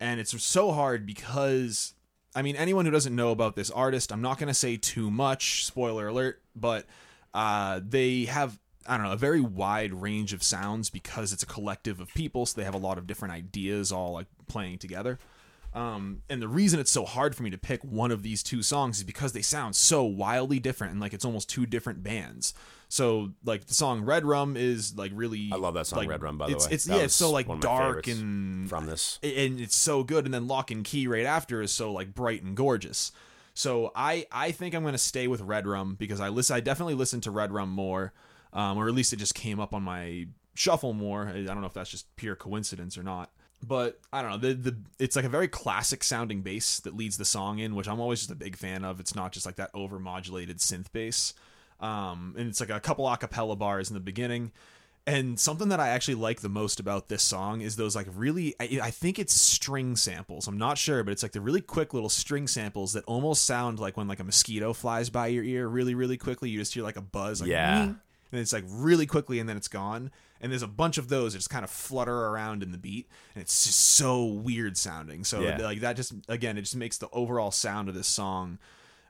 and 0.00 0.18
it's 0.18 0.42
so 0.42 0.72
hard 0.72 1.04
because 1.06 1.94
i 2.34 2.40
mean 2.42 2.56
anyone 2.56 2.86
who 2.86 2.90
doesn't 2.90 3.14
know 3.14 3.30
about 3.32 3.54
this 3.54 3.70
artist 3.70 4.12
i'm 4.12 4.22
not 4.22 4.38
going 4.38 4.48
to 4.48 4.54
say 4.54 4.76
too 4.78 5.10
much 5.10 5.64
spoiler 5.66 6.08
alert 6.08 6.40
but 6.56 6.86
uh, 7.34 7.80
they 7.86 8.24
have 8.24 8.58
I 8.88 8.96
don't 8.96 9.06
know 9.06 9.12
a 9.12 9.16
very 9.16 9.40
wide 9.40 9.92
range 9.92 10.32
of 10.32 10.42
sounds 10.42 10.90
because 10.90 11.32
it's 11.32 11.42
a 11.42 11.46
collective 11.46 12.00
of 12.00 12.08
people, 12.14 12.46
so 12.46 12.60
they 12.60 12.64
have 12.64 12.74
a 12.74 12.78
lot 12.78 12.98
of 12.98 13.06
different 13.06 13.34
ideas 13.34 13.92
all 13.92 14.12
like 14.12 14.26
playing 14.48 14.78
together. 14.78 15.18
Um, 15.74 16.22
and 16.30 16.40
the 16.40 16.48
reason 16.48 16.80
it's 16.80 16.90
so 16.90 17.04
hard 17.04 17.34
for 17.34 17.42
me 17.42 17.50
to 17.50 17.58
pick 17.58 17.82
one 17.82 18.10
of 18.10 18.22
these 18.22 18.42
two 18.42 18.62
songs 18.62 18.96
is 18.98 19.04
because 19.04 19.32
they 19.32 19.42
sound 19.42 19.76
so 19.76 20.04
wildly 20.04 20.58
different 20.58 20.92
and 20.92 21.02
like 21.02 21.12
it's 21.12 21.24
almost 21.24 21.50
two 21.50 21.66
different 21.66 22.02
bands. 22.02 22.54
So 22.88 23.32
like 23.44 23.66
the 23.66 23.74
song 23.74 24.02
Red 24.02 24.24
Rum 24.24 24.56
is 24.56 24.96
like 24.96 25.12
really 25.14 25.50
I 25.52 25.56
love 25.56 25.74
that 25.74 25.86
song, 25.86 25.98
like, 25.98 26.08
Red 26.08 26.22
Rum, 26.22 26.38
by 26.38 26.46
the 26.46 26.52
it's, 26.52 26.66
way. 26.66 26.72
It's 26.72 26.84
That 26.86 26.96
yeah, 26.96 27.02
it's 27.02 27.14
so 27.14 27.30
like 27.30 27.46
one 27.46 27.58
of 27.58 27.64
my 27.64 27.68
dark 27.68 28.06
and 28.06 28.70
From 28.70 28.86
this, 28.86 29.18
and 29.22 29.60
it's 29.60 29.76
so 29.76 30.02
good 30.02 30.24
and 30.24 30.32
then 30.32 30.48
lock 30.48 30.70
and 30.70 30.82
key 30.82 31.06
right 31.06 31.26
after 31.26 31.60
is 31.60 31.72
so 31.72 31.92
like 31.92 32.14
bright 32.14 32.42
and 32.42 32.56
gorgeous 32.56 33.12
so 33.56 33.90
i 33.96 34.26
i 34.30 34.52
think 34.52 34.74
i'm 34.74 34.82
going 34.82 34.92
to 34.92 34.98
stay 34.98 35.26
with 35.26 35.40
red 35.40 35.66
rum 35.66 35.96
because 35.98 36.20
i 36.20 36.28
listen 36.28 36.54
i 36.54 36.60
definitely 36.60 36.92
listened 36.92 37.22
to 37.22 37.30
red 37.30 37.50
rum 37.50 37.70
more 37.70 38.12
um, 38.56 38.76
or 38.78 38.88
at 38.88 38.94
least 38.94 39.12
it 39.12 39.16
just 39.18 39.34
came 39.36 39.60
up 39.60 39.72
on 39.72 39.82
my 39.84 40.26
shuffle 40.54 40.92
more. 40.94 41.28
I 41.28 41.42
don't 41.42 41.60
know 41.60 41.66
if 41.66 41.74
that's 41.74 41.90
just 41.90 42.16
pure 42.16 42.34
coincidence 42.34 42.98
or 42.98 43.04
not. 43.04 43.30
But 43.66 43.98
i 44.12 44.20
don't 44.20 44.30
know. 44.32 44.36
The, 44.38 44.54
the 44.54 44.76
it's 44.98 45.16
like 45.16 45.24
a 45.24 45.30
very 45.30 45.48
classic 45.48 46.04
sounding 46.04 46.42
bass 46.42 46.80
that 46.80 46.94
leads 46.96 47.16
the 47.16 47.24
song 47.24 47.58
in 47.58 47.74
which 47.74 47.88
i'm 47.88 48.00
always 48.00 48.20
just 48.20 48.30
a 48.30 48.34
big 48.34 48.56
fan 48.56 48.84
of. 48.84 49.00
It's 49.00 49.14
not 49.14 49.32
just 49.32 49.46
like 49.46 49.56
that 49.56 49.70
over 49.74 49.98
modulated 49.98 50.58
synth 50.58 50.92
bass. 50.92 51.32
Um, 51.80 52.34
and 52.38 52.48
it's 52.48 52.60
like 52.60 52.70
a 52.70 52.80
couple 52.80 53.04
acapella 53.06 53.58
bars 53.58 53.90
in 53.90 53.94
the 53.94 54.00
beginning. 54.00 54.52
And 55.08 55.38
something 55.38 55.68
that 55.68 55.78
I 55.78 55.90
actually 55.90 56.16
like 56.16 56.40
the 56.40 56.48
most 56.48 56.80
about 56.80 57.08
this 57.08 57.22
song 57.22 57.60
is 57.60 57.76
those 57.76 57.94
like 57.94 58.08
really, 58.12 58.56
I, 58.58 58.80
I 58.82 58.90
think 58.90 59.18
it's 59.20 59.32
string 59.32 59.94
samples. 59.94 60.48
I'm 60.48 60.58
not 60.58 60.78
sure, 60.78 61.04
but 61.04 61.12
it's 61.12 61.22
like 61.22 61.30
the 61.32 61.40
really 61.40 61.60
quick 61.60 61.94
little 61.94 62.08
string 62.08 62.48
samples 62.48 62.92
that 62.94 63.04
almost 63.04 63.44
sound 63.44 63.78
like 63.78 63.96
when 63.96 64.08
like 64.08 64.18
a 64.18 64.24
mosquito 64.24 64.72
flies 64.72 65.08
by 65.08 65.28
your 65.28 65.44
ear 65.44 65.68
really, 65.68 65.94
really 65.94 66.16
quickly. 66.16 66.50
You 66.50 66.58
just 66.58 66.74
hear 66.74 66.82
like 66.82 66.96
a 66.96 67.02
buzz, 67.02 67.40
like 67.40 67.50
Yeah. 67.50 67.80
"Wing," 67.86 68.00
and 68.32 68.40
it's 68.40 68.52
like 68.52 68.64
really 68.68 69.06
quickly, 69.06 69.38
and 69.38 69.48
then 69.48 69.56
it's 69.56 69.68
gone. 69.68 70.10
And 70.40 70.52
there's 70.52 70.62
a 70.62 70.68
bunch 70.68 70.98
of 70.98 71.08
those 71.08 71.32
that 71.32 71.38
just 71.38 71.50
kind 71.50 71.64
of 71.64 71.70
flutter 71.70 72.26
around 72.26 72.62
in 72.62 72.70
the 72.72 72.78
beat, 72.78 73.08
and 73.34 73.40
it's 73.42 73.64
just 73.64 73.80
so 73.80 74.24
weird 74.24 74.76
sounding. 74.76 75.24
So 75.24 75.40
Yeah. 75.40 75.58
like 75.58 75.80
that 75.80 75.96
just 75.96 76.12
again, 76.28 76.58
it 76.58 76.62
just 76.62 76.76
makes 76.76 76.98
the 76.98 77.08
overall 77.10 77.50
sound 77.50 77.88
of 77.88 77.94
this 77.94 78.08
song 78.08 78.58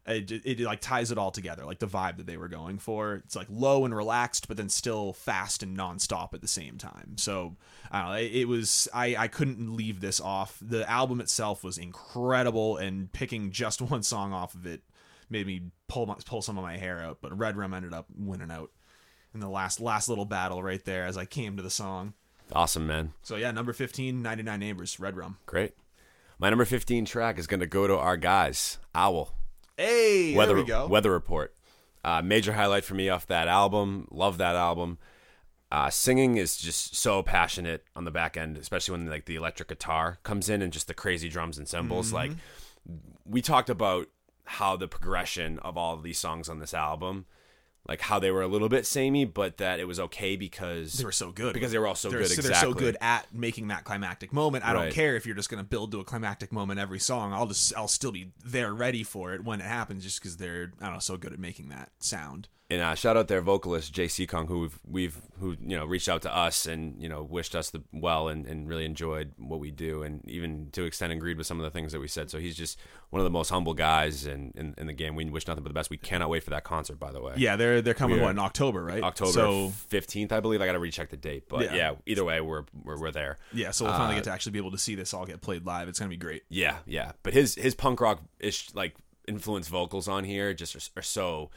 it, 0.07 0.31
it, 0.31 0.61
like 0.61 0.81
ties 0.81 1.11
it 1.11 1.19
all 1.19 1.31
together 1.31 1.65
like 1.65 1.81
the 1.81 1.87
vibe 1.87 2.17
that 2.19 2.27
they 2.27 2.37
were 2.37 2.49
going 2.49 2.79
for 2.79 3.15
it's 3.15 3.35
like 3.35 3.49
low 3.51 3.85
and 3.85 3.95
relaxed 3.95 4.47
but 4.47 4.57
then 4.57 4.69
still 4.69 5.13
fast 5.13 5.63
and 5.63 5.77
nonstop 5.77 6.33
at 6.33 6.41
the 6.41 6.49
same 6.49 6.79
time 6.79 7.17
so 7.17 7.57
i 7.91 8.01
don't 8.03 8.11
know 8.11 8.17
it, 8.17 8.33
it 8.33 8.45
was 8.49 8.89
i 8.95 9.17
i 9.17 9.27
couldn't 9.29 9.75
leave 9.77 10.01
this 10.01 10.21
off 10.21 10.59
the 10.63 10.89
album 10.89 11.21
itself 11.21 11.65
was 11.65 11.77
incredible 11.77 12.77
and 12.77 13.13
picking 13.13 13.51
just 13.51 13.81
one 13.91 14.03
song 14.03 14.33
off 14.33 14.55
of 14.55 14.67
it 14.67 14.83
made 15.29 15.45
me 15.47 15.61
pull 15.89 16.07
my, 16.07 16.15
pull 16.25 16.41
some 16.41 16.57
of 16.57 16.63
my 16.63 16.77
hair 16.77 17.01
out 17.01 17.19
but 17.21 17.37
red 17.37 17.57
rum 17.57 17.75
ended 17.75 17.93
up 17.93 18.07
winning 18.17 18.51
out 18.51 18.71
in 19.37 19.41
the 19.41 19.49
last 19.49 19.81
last 19.81 20.09
little 20.09 20.25
battle 20.25 20.63
right 20.63 20.85
there 20.87 21.05
as 21.05 21.17
i 21.19 21.25
came 21.27 21.57
to 21.57 21.63
the 21.63 21.71
song 21.71 22.15
awesome 22.53 22.87
man, 22.87 23.13
so 23.23 23.37
yeah 23.37 23.51
number 23.51 23.73
15 23.73 24.23
99 24.23 24.59
neighbors 24.61 24.99
red 24.99 25.17
rum 25.17 25.37
great. 25.47 25.75
My 26.39 26.49
number 26.51 26.65
15 26.67 27.05
track 27.07 27.39
is 27.39 27.47
going 27.47 27.61
to 27.61 27.67
go 27.67 27.87
to 27.87 27.97
our 27.97 28.17
guys, 28.17 28.79
Owel. 28.95 29.33
hey 29.77 30.35
Weather 30.37 30.55
there 30.55 30.63
we 30.63 30.69
go 30.69 30.87
Weather 30.87 31.11
Report. 31.11 31.55
Uh, 32.05 32.23
major 32.23 32.53
highlight 32.53 32.85
for 32.85 32.95
me 32.95 33.09
off 33.09 33.27
that 33.27 33.49
album. 33.49 34.07
Love 34.13 34.39
that 34.39 34.55
album. 34.55 34.99
Uh, 35.73 35.91
singing 35.91 36.37
is 36.37 36.57
just 36.57 36.95
so 36.95 37.23
passionate 37.23 37.85
on 37.97 38.05
the 38.05 38.11
back 38.13 38.37
end, 38.37 38.57
especially 38.57 38.93
when 38.93 39.11
like 39.11 39.25
the 39.25 39.35
electric 39.35 39.69
guitar 39.69 40.19
comes 40.23 40.49
in 40.49 40.63
and 40.63 40.73
just 40.73 40.87
the 40.87 40.95
crazy 40.95 41.29
drums 41.29 41.59
and 41.59 41.67
cymbals. 41.67 42.13
Like 42.13 42.31
we 43.25 43.43
talked 43.43 43.69
about 43.71 44.07
how 44.45 44.77
the 44.77 44.87
progression 44.87 45.59
of 45.61 45.77
all 45.77 45.95
of 45.95 46.05
these 46.05 46.19
songs 46.19 46.49
on 46.49 46.61
this 46.61 46.73
album, 46.73 47.27
like 47.89 48.01
how 48.01 48.19
they 48.19 48.31
were 48.31 48.43
a 48.43 48.49
little 48.49 48.69
bit 48.69 48.87
samey, 48.87 49.25
but 49.25 49.59
that 49.59 49.81
it 49.81 49.87
was 49.87 50.01
okay 50.01 50.37
because 50.37 50.95
they 50.95 51.05
were 51.05 51.13
so 51.13 51.31
good 51.31 51.55
because 51.55 51.73
they 51.73 51.79
were 51.79 51.87
all 51.87 51.95
so 51.95 52.11
they're, 52.11 52.21
good. 52.21 52.29
so- 52.29 52.35
exactly. 52.35 52.53
they're 52.53 52.73
so 52.73 52.79
good 52.79 52.97
at 53.01 53.33
making 53.33 53.69
that 53.69 53.85
climactic 53.85 54.33
moment. 54.33 54.65
I 54.65 54.73
don't 54.73 54.93
care 54.93 55.17
if 55.17 55.27
you're 55.27 55.37
just 55.37 55.51
going 55.51 55.63
to 55.63 55.69
build 55.69 55.93
to 55.93 56.01
a 56.01 56.05
climactic 56.05 56.53
moment 56.53 56.81
every 56.81 56.99
song. 56.99 57.33
I'll 57.33 57.47
just 57.47 57.77
I'll 57.77 57.89
still 57.89 58.13
be 58.13 58.33
there 58.45 58.73
ready 58.73 59.03
for 59.03 59.35
it 59.35 59.45
when 59.45 59.61
it 59.61 59.67
happens, 59.67 60.03
just 60.03 60.21
because 60.21 60.37
they're 60.37 60.73
I 60.81 60.85
don't 60.85 60.95
know 60.95 61.01
so 61.01 61.17
good 61.17 61.33
at 61.33 61.39
making 61.39 61.69
that 61.69 61.91
sound. 61.99 62.49
And 62.69 62.83
uh, 62.83 62.97
shout 62.97 63.17
out 63.17 63.29
their 63.29 63.43
vocalist 63.43 63.93
Jay 63.93 64.09
Kong, 64.27 64.49
who 64.49 64.59
we've, 64.59 64.79
we've 64.85 65.17
who 65.39 65.53
you 65.61 65.77
know 65.77 65.85
reached 65.85 66.09
out 66.09 66.23
to 66.23 66.35
us 66.37 66.67
and 66.67 67.01
you 67.01 67.09
know 67.09 67.23
wished 67.23 67.55
us 67.55 67.71
the 67.71 67.81
well 67.93 68.27
and, 68.27 68.45
and 68.45 68.69
really 68.69 68.85
enjoyed 68.85 69.33
what 69.37 69.61
we 69.61 69.71
do 69.71 70.03
and 70.03 70.29
even 70.29 70.71
to 70.73 70.83
extent 70.85 71.13
agreed 71.13 71.39
with 71.39 71.47
some 71.47 71.61
of 71.61 71.65
the 71.65 71.71
things 71.71 71.93
that 71.93 72.01
we 72.01 72.09
said. 72.09 72.29
So 72.29 72.39
he's 72.39 72.57
just 72.57 72.77
one 73.11 73.21
of 73.21 73.25
the 73.25 73.31
most 73.31 73.51
humble 73.51 73.73
guys 73.73 74.27
in, 74.27 74.53
in, 74.57 74.75
in 74.79 74.89
the 74.89 74.93
game. 74.93 75.15
We 75.15 75.27
wish 75.27 75.47
nothing 75.47 75.63
but 75.63 75.69
the 75.71 75.75
best. 75.75 75.91
We 75.91 75.97
cannot 75.97 76.29
wait 76.29 76.43
for 76.43 76.51
that 76.51 76.65
concert, 76.65 76.99
by 76.99 77.13
the 77.13 77.23
way. 77.23 77.35
Yeah, 77.37 77.55
they're 77.55 77.81
they're 77.83 77.95
coming 77.95 78.21
what 78.21 78.31
in 78.31 78.39
October, 78.41 78.83
right? 78.83 79.03
October 79.03 79.31
So 79.31 79.69
fifteenth, 79.89 80.33
I 80.33 80.41
believe. 80.41 80.61
I 80.61 80.67
got 80.67 80.73
to 80.73 80.81
recheck 80.81 81.11
the 81.11 81.17
date, 81.17 81.49
but 81.49 81.61
Yeah. 81.67 81.75
yeah. 81.77 81.93
either 82.05 82.25
way, 82.25 82.41
we're 82.41 82.65
we're, 82.83 82.99
we're 82.99 83.11
there. 83.13 83.39
yeah, 83.53 83.71
so 83.71 83.85
we'll 83.85 83.95
finally 83.95 84.15
Uh, 84.15 84.19
get 84.19 84.25
to 84.25 84.33
actually 84.33 84.53
be 84.53 84.59
able 84.59 84.73
to 84.73 84.79
see 84.79 84.97
this 84.97 85.15
all 85.15 85.25
get 85.25 85.41
played 85.41 85.65
live. 85.67 85.89
It's 85.89 86.01
gonna 86.01 86.09
be 86.09 86.17
great. 86.17 86.43
Yeah, 86.49 86.79
yeah. 86.85 87.13
But 87.23 87.33
his 87.33 87.55
his 87.55 87.77
punk 87.77 88.01
rock 88.01 88.23
ish 88.41 88.75
like 88.75 88.97
influence 89.29 89.69
vocals 89.69 90.09
on 90.09 90.25
here 90.25 90.53
just 90.53 90.75
are, 90.75 91.01
are 91.01 91.03
so 91.03 91.51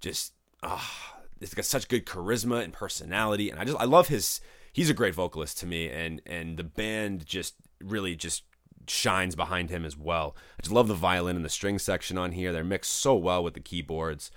just 0.00 0.33
ah, 0.64 1.16
it's 1.40 1.54
got 1.54 1.64
such 1.64 1.88
good 1.88 2.06
charisma 2.06 2.62
and 2.62 2.72
personality, 2.72 3.50
and 3.50 3.60
I 3.60 3.64
just 3.64 3.78
I 3.78 3.84
love 3.84 4.08
his. 4.08 4.40
He's 4.72 4.90
a 4.90 4.94
great 4.94 5.14
vocalist 5.14 5.58
to 5.58 5.66
me, 5.66 5.88
and 5.88 6.20
and 6.26 6.56
the 6.56 6.64
band 6.64 7.26
just 7.26 7.54
really 7.80 8.16
just 8.16 8.44
shines 8.88 9.34
behind 9.34 9.70
him 9.70 9.84
as 9.84 9.96
well. 9.96 10.36
I 10.58 10.62
just 10.62 10.74
love 10.74 10.88
the 10.88 10.94
violin 10.94 11.36
and 11.36 11.44
the 11.44 11.50
string 11.50 11.78
section 11.78 12.18
on 12.18 12.32
here. 12.32 12.52
They're 12.52 12.64
mixed 12.64 12.92
so 12.92 13.14
well 13.14 13.42
with 13.42 13.54
the 13.54 13.60
keyboards. 13.60 14.30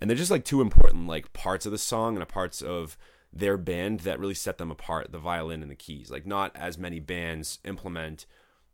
And 0.00 0.10
they're 0.10 0.16
just 0.16 0.30
like 0.30 0.44
two 0.44 0.60
important 0.60 1.06
like 1.06 1.32
parts 1.32 1.66
of 1.66 1.72
the 1.72 1.78
song 1.78 2.14
and 2.14 2.22
a 2.22 2.26
parts 2.26 2.60
of 2.62 2.98
their 3.32 3.56
band 3.56 4.00
that 4.00 4.20
really 4.20 4.34
set 4.34 4.58
them 4.58 4.70
apart, 4.70 5.12
the 5.12 5.18
violin 5.18 5.62
and 5.62 5.70
the 5.70 5.76
keys. 5.76 6.10
Like 6.10 6.26
not 6.26 6.54
as 6.56 6.78
many 6.78 7.00
bands 7.00 7.58
implement 7.64 8.26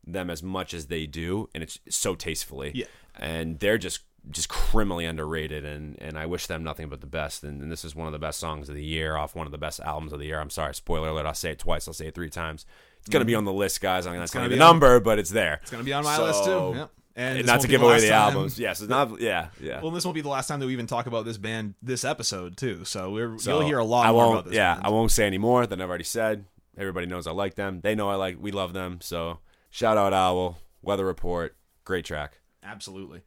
them 0.05 0.29
as 0.29 0.41
much 0.41 0.73
as 0.73 0.87
they 0.87 1.05
do 1.05 1.47
and 1.53 1.63
it's 1.63 1.79
so 1.89 2.15
tastefully. 2.15 2.71
Yeah. 2.73 2.85
And 3.15 3.59
they're 3.59 3.77
just 3.77 4.01
just 4.29 4.49
criminally 4.49 5.05
underrated 5.05 5.65
and 5.65 5.97
and 5.99 6.17
I 6.17 6.27
wish 6.27 6.45
them 6.47 6.63
nothing 6.63 6.89
but 6.89 7.01
the 7.01 7.07
best 7.07 7.43
and, 7.43 7.61
and 7.61 7.71
this 7.71 7.83
is 7.83 7.95
one 7.95 8.07
of 8.07 8.13
the 8.13 8.19
best 8.19 8.39
songs 8.39 8.69
of 8.69 8.75
the 8.75 8.83
year 8.83 9.17
off 9.17 9.35
one 9.35 9.47
of 9.47 9.51
the 9.51 9.57
best 9.57 9.79
albums 9.79 10.13
of 10.13 10.19
the 10.19 10.25
year. 10.25 10.39
I'm 10.39 10.51
sorry, 10.51 10.75
spoiler 10.75 11.09
alert, 11.09 11.25
I'll 11.25 11.33
say 11.33 11.51
it 11.51 11.59
twice, 11.59 11.87
I'll 11.87 11.93
say 11.93 12.07
it 12.07 12.15
three 12.15 12.29
times. 12.29 12.65
It's 12.99 13.09
gonna 13.09 13.25
be 13.25 13.33
mm. 13.33 13.39
on 13.39 13.45
the 13.45 13.53
list, 13.53 13.81
guys. 13.81 14.05
I'm 14.05 14.13
not 14.15 14.31
gonna 14.31 14.43
gonna 14.45 14.49
be 14.49 14.55
the 14.57 14.63
on- 14.63 14.73
number, 14.73 14.99
but 14.99 15.17
it's 15.17 15.31
there. 15.31 15.59
It's 15.63 15.71
gonna 15.71 15.83
be 15.83 15.93
on 15.93 16.03
my 16.03 16.15
So- 16.15 16.25
list 16.25 16.43
too. 16.45 16.73
Yep. 16.77 16.91
And, 17.13 17.37
And 17.39 17.47
not 17.47 17.59
to 17.61 17.67
give 17.67 17.81
the 17.81 17.87
away 17.87 17.99
the 17.99 18.07
time- 18.07 18.33
albums. 18.35 18.57
Yes, 18.57 18.79
it's 18.79 18.89
not. 18.89 19.19
Yeah, 19.19 19.47
yeah. 19.59 19.81
Well, 19.81 19.91
this 19.91 20.05
won't 20.05 20.15
be 20.15 20.21
the 20.21 20.29
last 20.29 20.47
time 20.47 20.61
that 20.61 20.65
we 20.65 20.71
even 20.71 20.87
talk 20.87 21.07
about 21.07 21.25
this 21.25 21.37
band 21.37 21.73
this 21.81 22.05
episode 22.05 22.55
too. 22.55 22.85
So 22.85 23.09
we're 23.11 23.37
So, 23.37 23.57
you'll 23.57 23.67
hear 23.67 23.79
a 23.79 23.83
lot 23.83 24.05
I 24.05 24.11
won't, 24.11 24.33
about 24.33 24.45
this. 24.45 24.53
Yeah, 24.53 24.75
band. 24.75 24.85
I 24.85 24.89
won't 24.91 25.11
say 25.11 25.25
any 25.25 25.37
more 25.37 25.67
than 25.67 25.81
I've 25.81 25.89
already 25.89 26.05
said. 26.05 26.45
Everybody 26.77 27.07
knows 27.07 27.27
I 27.27 27.31
like 27.31 27.55
them. 27.55 27.81
They 27.81 27.95
know 27.95 28.09
I 28.09 28.15
like. 28.15 28.37
We 28.39 28.51
love 28.51 28.71
them. 28.71 28.99
So 29.01 29.39
shout 29.71 29.97
out 29.97 30.13
Owel, 30.13 30.57
Weather 30.81 31.05
Report, 31.05 31.55
great 31.83 32.05
track. 32.05 32.37
Absolutely. 32.63 33.23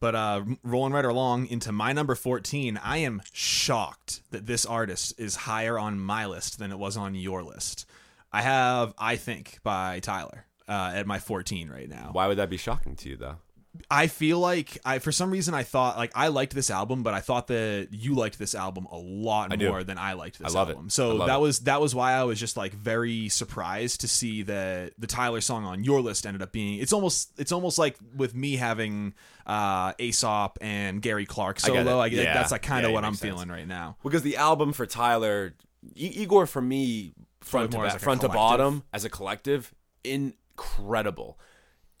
But 0.00 0.14
uh, 0.14 0.44
rolling 0.62 0.94
right 0.94 1.04
along 1.04 1.46
into 1.48 1.72
my 1.72 1.92
number 1.92 2.14
14, 2.14 2.80
I 2.82 2.98
am 2.98 3.20
shocked 3.32 4.22
that 4.30 4.46
this 4.46 4.64
artist 4.64 5.14
is 5.18 5.36
higher 5.36 5.78
on 5.78 6.00
my 6.00 6.24
list 6.24 6.58
than 6.58 6.72
it 6.72 6.78
was 6.78 6.96
on 6.96 7.14
your 7.14 7.42
list. 7.42 7.86
I 8.32 8.40
have 8.42 8.94
I 8.96 9.16
Think 9.16 9.58
by 9.62 10.00
Tyler 10.00 10.46
uh, 10.66 10.92
at 10.94 11.06
my 11.06 11.18
14 11.18 11.68
right 11.68 11.88
now. 11.88 12.10
Why 12.12 12.28
would 12.28 12.38
that 12.38 12.48
be 12.48 12.56
shocking 12.56 12.96
to 12.96 13.10
you, 13.10 13.16
though? 13.16 13.36
I 13.90 14.06
feel 14.08 14.38
like 14.40 14.78
I 14.84 14.98
for 14.98 15.12
some 15.12 15.30
reason 15.30 15.54
I 15.54 15.62
thought 15.62 15.96
like 15.96 16.10
I 16.14 16.28
liked 16.28 16.54
this 16.54 16.70
album, 16.70 17.02
but 17.02 17.14
I 17.14 17.20
thought 17.20 17.46
that 17.48 17.88
you 17.92 18.14
liked 18.14 18.38
this 18.38 18.54
album 18.54 18.86
a 18.90 18.96
lot 18.98 19.52
I 19.52 19.56
do. 19.56 19.68
more 19.68 19.84
than 19.84 19.98
I 19.98 20.14
liked 20.14 20.38
this 20.40 20.54
I 20.54 20.58
love 20.58 20.68
it. 20.68 20.72
album. 20.72 20.90
So 20.90 21.10
I 21.10 21.14
love 21.14 21.28
that 21.28 21.36
it. 21.36 21.40
was 21.40 21.58
that 21.60 21.80
was 21.80 21.94
why 21.94 22.12
I 22.14 22.24
was 22.24 22.40
just 22.40 22.56
like 22.56 22.72
very 22.72 23.28
surprised 23.28 24.00
to 24.00 24.08
see 24.08 24.42
that 24.42 24.92
the 24.98 25.06
Tyler 25.06 25.40
song 25.40 25.64
on 25.64 25.84
your 25.84 26.00
list 26.00 26.26
ended 26.26 26.42
up 26.42 26.52
being 26.52 26.80
it's 26.80 26.92
almost 26.92 27.32
it's 27.38 27.52
almost 27.52 27.78
like 27.78 27.96
with 28.16 28.34
me 28.34 28.56
having 28.56 29.14
uh 29.46 29.92
Aesop 29.98 30.58
and 30.60 31.00
Gary 31.02 31.26
Clark 31.26 31.58
I 31.62 31.66
solo. 31.68 31.80
it. 32.00 32.02
I, 32.02 32.06
Yeah. 32.06 32.34
that's 32.34 32.52
like 32.52 32.62
kind 32.62 32.84
of 32.84 32.90
it 32.90 32.94
what 32.94 33.04
I'm 33.04 33.14
sense. 33.14 33.30
feeling 33.32 33.48
right 33.48 33.66
now. 33.68 33.96
Because 34.02 34.22
the 34.22 34.36
album 34.36 34.72
for 34.72 34.86
Tyler, 34.86 35.54
I- 35.84 35.90
Igor 35.96 36.46
for 36.46 36.60
me, 36.62 37.12
front 37.40 37.70
to 37.72 37.78
back, 37.78 37.86
like 37.86 37.96
a 37.96 37.98
front 37.98 38.20
to 38.22 38.28
bottom 38.28 38.82
as 38.92 39.04
a 39.04 39.10
collective, 39.10 39.72
incredible. 40.04 41.38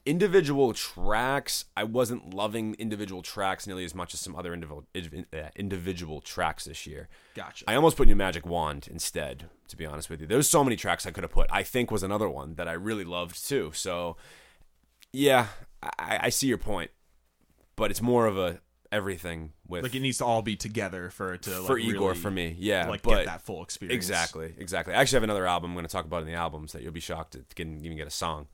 Individual 0.06 0.72
tracks, 0.72 1.66
I 1.76 1.84
wasn't 1.84 2.32
loving 2.32 2.74
individual 2.78 3.22
tracks 3.22 3.66
nearly 3.66 3.84
as 3.84 3.94
much 3.94 4.14
as 4.14 4.20
some 4.20 4.34
other 4.34 4.54
individual 4.54 4.84
uh, 4.94 5.48
individual 5.56 6.20
tracks 6.20 6.64
this 6.64 6.86
year. 6.86 7.08
Gotcha. 7.34 7.64
I 7.68 7.74
almost 7.74 7.96
put 7.96 8.08
New 8.08 8.16
Magic 8.16 8.46
Wand 8.46 8.88
instead, 8.90 9.50
to 9.68 9.76
be 9.76 9.84
honest 9.84 10.08
with 10.08 10.20
you. 10.20 10.26
There's 10.26 10.48
so 10.48 10.64
many 10.64 10.76
tracks 10.76 11.06
I 11.06 11.10
could 11.10 11.24
have 11.24 11.32
put. 11.32 11.48
I 11.50 11.62
think 11.62 11.90
was 11.90 12.02
another 12.02 12.30
one 12.30 12.54
that 12.54 12.66
I 12.66 12.72
really 12.72 13.04
loved 13.04 13.46
too. 13.46 13.72
So, 13.74 14.16
yeah, 15.12 15.48
I, 15.82 16.18
I 16.22 16.28
see 16.30 16.46
your 16.46 16.58
point, 16.58 16.90
but 17.76 17.90
it's 17.90 18.02
more 18.02 18.26
of 18.26 18.38
a 18.38 18.60
everything 18.92 19.52
with 19.68 19.82
like 19.82 19.94
it 19.94 20.00
needs 20.00 20.18
to 20.18 20.24
all 20.24 20.42
be 20.42 20.56
together 20.56 21.10
for 21.10 21.34
it 21.34 21.42
to 21.42 21.50
for 21.50 21.78
like, 21.78 21.84
Igor 21.84 22.08
really, 22.08 22.20
for 22.20 22.30
me. 22.30 22.56
Yeah, 22.58 22.88
like 22.88 23.02
but 23.02 23.18
get 23.18 23.26
that 23.26 23.42
full 23.42 23.62
experience. 23.62 23.96
exactly, 23.96 24.54
exactly. 24.58 24.94
I 24.94 25.00
actually 25.00 25.16
have 25.16 25.24
another 25.24 25.46
album 25.46 25.70
I'm 25.70 25.74
going 25.74 25.86
to 25.86 25.92
talk 25.92 26.04
about 26.04 26.22
in 26.22 26.26
the 26.26 26.34
albums 26.34 26.72
that 26.72 26.82
you'll 26.82 26.92
be 26.92 27.00
shocked 27.00 27.32
to 27.32 27.44
get, 27.54 27.66
even 27.66 27.96
get 27.96 28.06
a 28.06 28.10
song. 28.10 28.48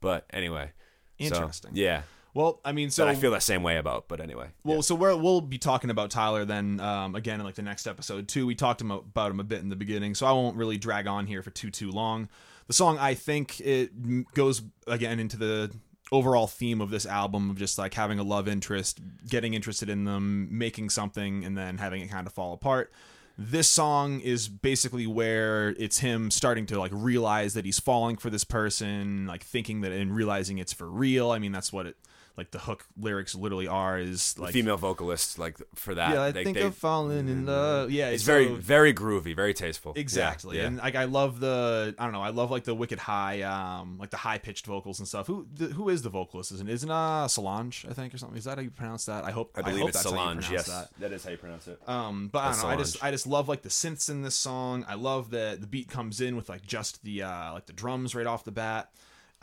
But 0.00 0.26
anyway, 0.32 0.72
so, 1.20 1.26
Interesting. 1.26 1.72
yeah, 1.74 2.02
Well, 2.34 2.60
I 2.64 2.72
mean, 2.72 2.90
so 2.90 3.04
that 3.04 3.10
I 3.12 3.14
feel 3.14 3.30
that 3.30 3.42
same 3.42 3.62
way 3.62 3.76
about. 3.76 4.08
But 4.08 4.20
anyway, 4.20 4.48
Well, 4.64 4.82
so 4.82 4.94
we're, 4.94 5.16
we'll 5.16 5.40
be 5.40 5.58
talking 5.58 5.90
about 5.90 6.10
Tyler 6.10 6.44
then 6.44 6.80
um, 6.80 7.14
again 7.14 7.40
in 7.40 7.46
like 7.46 7.54
the 7.54 7.62
next 7.62 7.86
episode 7.86 8.28
too. 8.28 8.46
We 8.46 8.54
talked 8.54 8.80
about 8.80 9.30
him 9.30 9.40
a 9.40 9.44
bit 9.44 9.60
in 9.60 9.68
the 9.68 9.76
beginning, 9.76 10.14
so 10.14 10.26
I 10.26 10.32
won't 10.32 10.56
really 10.56 10.78
drag 10.78 11.06
on 11.06 11.26
here 11.26 11.42
for 11.42 11.50
too 11.50 11.70
too 11.70 11.90
long. 11.90 12.28
The 12.66 12.72
song 12.72 12.98
I 12.98 13.14
think 13.14 13.60
it 13.60 14.32
goes 14.34 14.62
again 14.86 15.20
into 15.20 15.36
the 15.36 15.70
overall 16.12 16.46
theme 16.46 16.80
of 16.80 16.90
this 16.90 17.06
album 17.06 17.50
of 17.50 17.56
just 17.56 17.78
like 17.78 17.94
having 17.94 18.18
a 18.18 18.22
love 18.22 18.48
interest, 18.48 19.00
getting 19.28 19.54
interested 19.54 19.88
in 19.88 20.04
them, 20.04 20.48
making 20.56 20.90
something, 20.90 21.44
and 21.44 21.56
then 21.56 21.78
having 21.78 22.02
it 22.02 22.10
kind 22.10 22.26
of 22.26 22.32
fall 22.32 22.52
apart. 22.52 22.92
This 23.36 23.68
song 23.68 24.20
is 24.20 24.48
basically 24.48 25.06
where 25.08 25.70
it's 25.70 25.98
him 25.98 26.30
starting 26.30 26.66
to 26.66 26.78
like 26.78 26.92
realize 26.94 27.54
that 27.54 27.64
he's 27.64 27.80
falling 27.80 28.16
for 28.16 28.30
this 28.30 28.44
person, 28.44 29.26
like 29.26 29.42
thinking 29.42 29.80
that 29.80 29.90
and 29.90 30.14
realizing 30.14 30.58
it's 30.58 30.72
for 30.72 30.88
real. 30.88 31.32
I 31.32 31.40
mean, 31.40 31.50
that's 31.50 31.72
what 31.72 31.86
it 31.86 31.96
like 32.36 32.50
the 32.50 32.58
hook 32.58 32.84
lyrics 32.98 33.34
literally 33.36 33.68
are 33.68 33.96
is 33.98 34.36
like 34.38 34.52
female 34.52 34.76
vocalists 34.76 35.38
like 35.38 35.56
for 35.76 35.94
that. 35.94 36.14
yeah, 36.14 36.22
I 36.22 36.30
they- 36.32 36.42
think 36.44 36.56
they- 36.56 36.64
I'm 36.64 36.72
falling 36.72 37.28
in 37.28 37.46
love. 37.46 37.90
Yeah, 37.92 38.08
It's 38.08 38.24
so- 38.24 38.32
very 38.32 38.48
very 38.56 38.92
groovy, 38.92 39.36
very 39.36 39.54
tasteful. 39.54 39.92
Exactly, 39.94 40.58
yeah. 40.58 40.66
and 40.66 40.78
like 40.78 40.96
I 40.96 41.04
love 41.04 41.38
the 41.38 41.94
I 41.98 42.02
don't 42.04 42.12
know, 42.12 42.22
I 42.22 42.30
love 42.30 42.50
like 42.50 42.64
the 42.64 42.74
wicked 42.74 42.98
high, 42.98 43.42
um, 43.42 43.98
like 43.98 44.10
the 44.10 44.16
high 44.16 44.38
pitched 44.38 44.66
vocals 44.66 44.98
and 44.98 45.06
stuff. 45.06 45.26
Who 45.28 45.46
the, 45.54 45.66
who 45.66 45.88
is 45.88 46.02
the 46.02 46.10
vocalist? 46.10 46.50
Isn't 46.52 46.68
isn't 46.68 46.90
uh 46.90 47.28
Solange? 47.28 47.86
I 47.88 47.92
think 47.94 48.12
or 48.12 48.18
something. 48.18 48.36
Is 48.36 48.44
that 48.44 48.58
how 48.58 48.62
you 48.62 48.70
pronounce 48.70 49.04
that? 49.06 49.24
I 49.24 49.30
hope 49.30 49.52
I 49.54 49.62
believe 49.62 49.78
hope 49.80 49.88
it's 49.90 49.98
that's 49.98 50.08
Solange. 50.08 50.46
pronounce 50.46 50.50
Yes, 50.50 50.66
that. 50.66 50.88
that 50.98 51.12
is 51.12 51.22
how 51.24 51.30
you 51.30 51.36
pronounce 51.36 51.68
it. 51.68 51.80
Um, 51.88 52.28
but 52.32 52.38
I 52.40 52.42
don't 52.46 52.50
That's 52.52 52.62
know. 52.64 52.68
I 52.70 52.76
just 52.76 53.04
I 53.04 53.10
just 53.12 53.26
love 53.28 53.48
like 53.48 53.62
the 53.62 53.68
synths 53.68 54.10
in 54.10 54.22
this 54.22 54.34
song. 54.34 54.84
I 54.88 54.94
love 54.94 55.30
that 55.30 55.60
the 55.60 55.66
beat 55.68 55.88
comes 55.88 56.20
in 56.20 56.34
with 56.34 56.48
like 56.48 56.66
just 56.66 57.04
the 57.04 57.22
uh 57.22 57.52
like 57.52 57.66
the 57.66 57.72
drums 57.72 58.14
right 58.16 58.26
off 58.26 58.42
the 58.44 58.50
bat. 58.52 58.90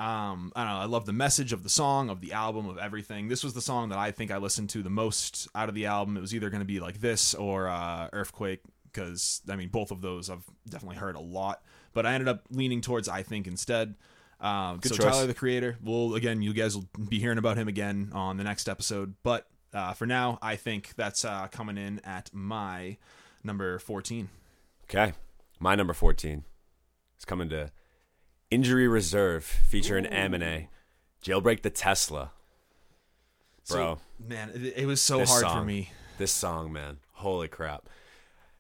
Um, 0.02 0.52
I 0.56 0.64
don't 0.64 0.74
know. 0.74 0.80
I 0.80 0.86
love 0.86 1.06
the 1.06 1.14
message 1.14 1.54
of 1.54 1.62
the 1.62 1.70
song, 1.70 2.10
of 2.10 2.22
the 2.22 2.34
album, 2.34 2.68
of 2.68 2.80
everything. 2.80 3.28
This 3.28 3.44
was 3.44 3.54
the 3.54 3.62
song 3.62 3.90
that 3.90 4.00
I 4.00 4.10
think 4.10 4.32
I 4.32 4.38
listened 4.38 4.72
to 4.72 4.82
the 4.82 4.90
most 4.90 5.48
out 5.54 5.70
of 5.70 5.76
the 5.76 5.86
album. 5.86 6.18
It 6.18 6.22
was 6.22 6.34
either 6.34 6.50
going 6.50 6.62
to 6.62 6.66
be 6.66 6.80
like 6.80 7.00
this 7.00 7.36
or 7.36 7.68
uh, 7.68 8.10
Earthquake, 8.12 8.62
because 8.86 9.42
I 9.48 9.56
mean 9.56 9.70
both 9.70 9.92
of 9.92 10.02
those 10.02 10.32
I've 10.32 10.44
definitely 10.68 10.98
heard 10.98 11.16
a 11.16 11.20
lot. 11.20 11.62
But 11.94 12.08
I 12.08 12.14
ended 12.14 12.30
up 12.30 12.46
leaning 12.50 12.82
towards 12.82 13.08
I 13.08 13.22
think 13.22 13.46
instead. 13.46 13.94
Um, 14.40 14.80
so 14.84 14.96
choice. 14.96 15.06
Tyler 15.06 15.28
the 15.28 15.36
Creator. 15.36 15.78
Well, 15.84 16.16
again, 16.16 16.42
you 16.42 16.52
guys 16.54 16.76
will 16.76 16.88
be 17.08 17.20
hearing 17.20 17.38
about 17.38 17.58
him 17.58 17.68
again 17.68 18.10
on 18.12 18.38
the 18.38 18.44
next 18.44 18.68
episode. 18.68 19.14
But 19.22 19.46
uh, 19.72 19.94
for 19.94 20.08
now, 20.08 20.40
I 20.42 20.56
think 20.56 20.96
that's 20.96 21.24
uh, 21.24 21.48
coming 21.52 21.78
in 21.78 22.02
at 22.04 22.32
my 22.34 22.98
number 23.44 23.78
fourteen. 23.78 24.30
Okay, 24.86 25.14
my 25.60 25.76
number 25.76 25.94
fourteen 25.94 26.44
is 27.20 27.26
coming 27.26 27.50
to 27.50 27.70
Injury 28.52 28.88
Reserve 28.88 29.44
featuring 29.44 30.06
Amine, 30.06 30.68
Jailbreak 31.24 31.62
the 31.62 31.70
Tesla. 31.70 32.32
Bro, 33.70 33.96
So, 33.96 34.00
man, 34.28 34.52
it, 34.54 34.74
it 34.78 34.86
was 34.86 35.02
so 35.02 35.20
This 35.20 35.30
hard 35.30 35.60
for 35.60 35.64
me. 35.66 35.92
this 36.18 36.32
song, 36.32 36.72
man, 36.74 36.98
holy 37.14 37.48
crap! 37.48 37.88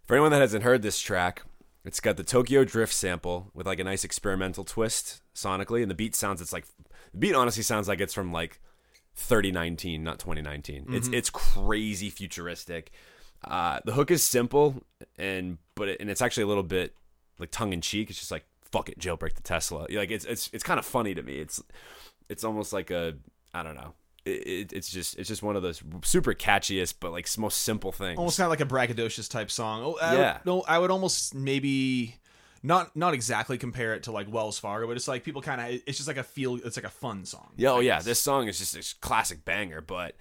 For 0.05 0.15
anyone 0.15 0.31
that 0.31 0.41
hasn't 0.41 0.63
heard 0.63 0.81
this 0.81 0.99
track, 0.99 1.43
it's 1.83 1.99
got 1.99 2.17
the 2.17 2.23
Tokyo 2.23 2.63
Drift 2.63 2.93
sample 2.93 3.49
with 3.53 3.67
like 3.67 3.79
a 3.79 3.83
nice 3.83 4.03
experimental 4.03 4.63
twist 4.63 5.21
sonically, 5.35 5.81
and 5.81 5.91
the 5.91 5.95
beat 5.95 6.15
sounds. 6.15 6.41
It's 6.41 6.53
like 6.53 6.65
the 7.11 7.17
beat 7.17 7.35
honestly 7.35 7.63
sounds 7.63 7.87
like 7.87 7.99
it's 7.99 8.13
from 8.13 8.31
like 8.31 8.59
3019, 9.15 10.03
not 10.03 10.19
2019. 10.19 10.85
It's 10.89 11.07
it's 11.09 11.29
crazy 11.29 12.09
futuristic. 12.09 12.91
Uh, 13.43 13.79
the 13.85 13.93
hook 13.93 14.11
is 14.11 14.23
simple 14.23 14.83
and 15.17 15.57
but 15.73 15.89
it, 15.89 15.99
and 15.99 16.11
it's 16.11 16.21
actually 16.21 16.43
a 16.43 16.47
little 16.47 16.61
bit 16.63 16.95
like 17.39 17.49
tongue 17.51 17.73
in 17.73 17.81
cheek. 17.81 18.09
It's 18.11 18.19
just 18.19 18.31
like 18.31 18.45
fuck 18.71 18.89
it, 18.89 18.99
jailbreak 18.99 19.35
the 19.35 19.41
Tesla. 19.41 19.87
Like 19.89 20.11
it's 20.11 20.25
it's 20.25 20.49
it's 20.53 20.63
kind 20.63 20.79
of 20.79 20.85
funny 20.85 21.13
to 21.13 21.23
me. 21.23 21.35
It's 21.39 21.61
it's 22.29 22.43
almost 22.43 22.73
like 22.73 22.91
a 22.91 23.15
I 23.53 23.63
don't 23.63 23.75
know. 23.75 23.93
It, 24.23 24.47
it, 24.47 24.73
it's 24.73 24.89
just 24.89 25.17
it's 25.17 25.27
just 25.27 25.41
one 25.41 25.55
of 25.55 25.63
those 25.63 25.81
super 26.03 26.33
catchiest 26.33 26.95
but 26.99 27.11
like 27.11 27.27
most 27.37 27.61
simple 27.61 27.91
things. 27.91 28.17
Almost 28.17 28.37
kind 28.37 28.45
of 28.45 28.51
like 28.51 28.61
a 28.61 28.65
braggadocious 28.65 29.29
type 29.29 29.49
song. 29.49 29.83
Oh, 29.83 29.97
I 30.01 30.15
Yeah. 30.15 30.33
Would, 30.33 30.45
no, 30.45 30.63
I 30.67 30.79
would 30.79 30.91
almost 30.91 31.33
maybe 31.33 32.15
not 32.63 32.95
not 32.95 33.13
exactly 33.13 33.57
compare 33.57 33.93
it 33.95 34.03
to 34.03 34.11
like 34.11 34.31
Wells 34.31 34.59
Fargo, 34.59 34.87
but 34.87 34.95
it's 34.95 35.07
like 35.07 35.23
people 35.23 35.41
kind 35.41 35.59
of 35.59 35.81
it's 35.87 35.97
just 35.97 36.07
like 36.07 36.17
a 36.17 36.23
feel. 36.23 36.55
It's 36.55 36.77
like 36.77 36.85
a 36.85 36.89
fun 36.89 37.25
song. 37.25 37.51
Yeah, 37.57 37.71
oh 37.71 37.79
yeah, 37.79 38.01
this 38.01 38.19
song 38.19 38.47
is 38.47 38.59
just 38.59 38.75
a 38.75 38.99
classic 39.01 39.43
banger, 39.45 39.81
but 39.81 40.15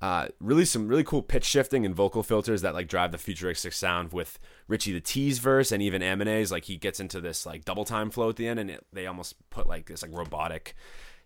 uh, 0.00 0.28
really 0.40 0.64
some 0.64 0.88
really 0.88 1.04
cool 1.04 1.22
pitch 1.22 1.44
shifting 1.44 1.86
and 1.86 1.94
vocal 1.94 2.22
filters 2.22 2.62
that 2.62 2.74
like 2.74 2.88
drive 2.88 3.12
the 3.12 3.18
futuristic 3.18 3.72
sound 3.72 4.12
with 4.12 4.38
Richie 4.68 4.92
the 4.92 5.00
T's 5.00 5.38
verse 5.38 5.72
and 5.72 5.82
even 5.82 6.02
Amine's 6.02 6.52
like 6.52 6.64
he 6.64 6.76
gets 6.76 7.00
into 7.00 7.20
this 7.20 7.46
like 7.46 7.64
double 7.64 7.84
time 7.84 8.10
flow 8.10 8.28
at 8.28 8.36
the 8.36 8.46
end 8.48 8.60
and 8.60 8.70
it, 8.70 8.86
they 8.92 9.06
almost 9.06 9.34
put 9.50 9.66
like 9.66 9.86
this 9.86 10.02
like 10.02 10.12
robotic 10.12 10.74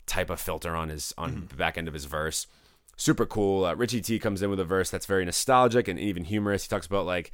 type 0.07 0.31
of 0.31 0.41
filter 0.41 0.75
on 0.75 0.89
his 0.89 1.12
on 1.18 1.47
the 1.49 1.57
back 1.57 1.77
end 1.77 1.89
of 1.89 1.95
his 1.95 2.05
verse. 2.05 2.47
Super 2.97 3.27
cool. 3.27 3.64
Uh, 3.64 3.75
Richie 3.75 4.03
T 4.03 4.18
comes 4.18 4.43
in 4.43 4.51
with 4.51 4.61
a 4.61 4.64
verse 4.64 4.91
that's 4.91 5.07
very 5.07 5.25
nostalgic 5.25 5.89
and 5.89 5.99
even 5.99 6.25
humorous. 6.25 6.64
He 6.64 6.68
talks 6.68 6.87
about 6.87 7.07
like 7.07 7.33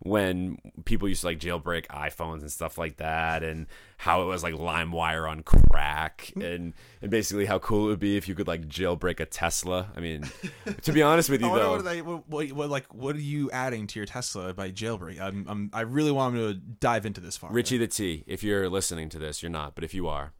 when 0.00 0.58
people 0.84 1.08
used 1.08 1.22
to 1.22 1.26
like 1.26 1.40
jailbreak 1.40 1.86
iPhones 1.86 2.40
and 2.40 2.52
stuff 2.52 2.78
like 2.78 2.98
that, 2.98 3.42
and 3.42 3.66
how 3.96 4.22
it 4.22 4.26
was 4.26 4.42
like 4.42 4.54
LimeWire 4.54 5.28
on 5.28 5.42
crack, 5.42 6.32
and 6.40 6.74
and 7.02 7.10
basically 7.10 7.46
how 7.46 7.58
cool 7.58 7.86
it 7.86 7.88
would 7.88 7.98
be 7.98 8.16
if 8.16 8.28
you 8.28 8.34
could 8.34 8.46
like 8.46 8.68
jailbreak 8.68 9.20
a 9.20 9.26
Tesla. 9.26 9.90
I 9.96 10.00
mean, 10.00 10.24
to 10.82 10.92
be 10.92 11.02
honest 11.02 11.28
with 11.30 11.40
you 11.40 11.48
though, 11.48 11.76
what, 11.76 11.84
they, 11.84 12.02
what, 12.02 12.28
what, 12.28 12.70
like, 12.70 12.92
what 12.94 13.16
are 13.16 13.20
you 13.20 13.50
adding 13.50 13.86
to 13.88 13.98
your 13.98 14.06
Tesla 14.06 14.54
by 14.54 14.70
jailbreak? 14.70 15.20
I'm, 15.20 15.46
I'm, 15.48 15.70
I 15.72 15.80
really 15.80 16.12
want 16.12 16.36
to 16.36 16.54
dive 16.54 17.04
into 17.04 17.20
this 17.20 17.36
far. 17.36 17.52
Richie 17.52 17.78
the 17.78 17.88
T, 17.88 18.24
if 18.26 18.42
you're 18.42 18.68
listening 18.68 19.08
to 19.10 19.18
this, 19.18 19.42
you're 19.42 19.50
not, 19.50 19.74
but 19.74 19.84
if 19.84 19.94
you 19.94 20.06
are, 20.06 20.32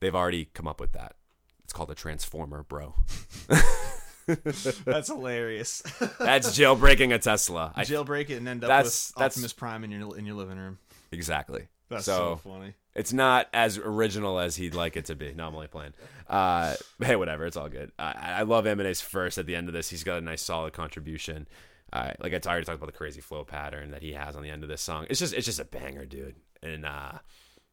they've 0.00 0.14
already 0.14 0.46
come 0.46 0.66
up 0.66 0.80
with 0.80 0.92
that. 0.92 1.16
It's 1.64 1.72
called 1.72 1.90
a 1.90 1.94
transformer, 1.94 2.64
bro. 2.64 2.96
That's 4.84 5.08
hilarious. 5.08 5.80
That's 6.18 6.58
jailbreaking 6.58 7.14
a 7.14 7.18
Tesla. 7.18 7.72
I, 7.74 7.84
Jailbreak 7.84 8.30
it 8.30 8.36
and 8.36 8.48
end 8.48 8.64
up 8.64 8.68
That's- 8.68 9.08
with 9.10 9.16
that's- 9.16 9.32
Optimus 9.36 9.52
Prime 9.52 9.84
in 9.84 9.90
your 9.90 10.16
in 10.18 10.26
your 10.26 10.36
living 10.36 10.58
room. 10.58 10.78
exactly. 11.12 11.68
That's 11.88 12.04
so, 12.04 12.38
so 12.44 12.50
funny. 12.50 12.74
it's 12.94 13.12
not 13.12 13.48
as 13.52 13.76
original 13.76 14.38
as 14.38 14.54
he'd 14.54 14.76
like 14.76 14.96
it 14.96 15.06
to 15.06 15.16
be. 15.16 15.32
No, 15.34 15.48
I'm 15.48 15.54
only 15.56 15.66
playing. 15.66 15.92
Uh, 16.28 16.76
hey, 17.02 17.16
whatever. 17.16 17.46
It's 17.46 17.56
all 17.56 17.68
good. 17.68 17.90
I, 17.98 18.12
I 18.38 18.42
love 18.42 18.64
Amine's 18.64 19.00
first 19.00 19.38
at 19.38 19.46
the 19.46 19.56
end 19.56 19.66
of 19.66 19.74
this. 19.74 19.90
He's 19.90 20.04
got 20.04 20.18
a 20.18 20.20
nice, 20.20 20.40
solid 20.40 20.72
contribution. 20.72 21.48
Uh, 21.92 22.12
like 22.20 22.32
I 22.32 22.48
already 22.48 22.64
talked 22.64 22.76
about 22.76 22.86
the 22.86 22.96
crazy 22.96 23.20
flow 23.20 23.42
pattern 23.44 23.90
that 23.90 24.02
he 24.02 24.12
has 24.12 24.36
on 24.36 24.44
the 24.44 24.50
end 24.50 24.62
of 24.62 24.68
this 24.68 24.80
song. 24.80 25.06
It's 25.10 25.18
just, 25.18 25.34
it's 25.34 25.46
just 25.46 25.58
a 25.58 25.64
banger, 25.64 26.06
dude. 26.06 26.36
And 26.62 26.86
uh, 26.86 27.12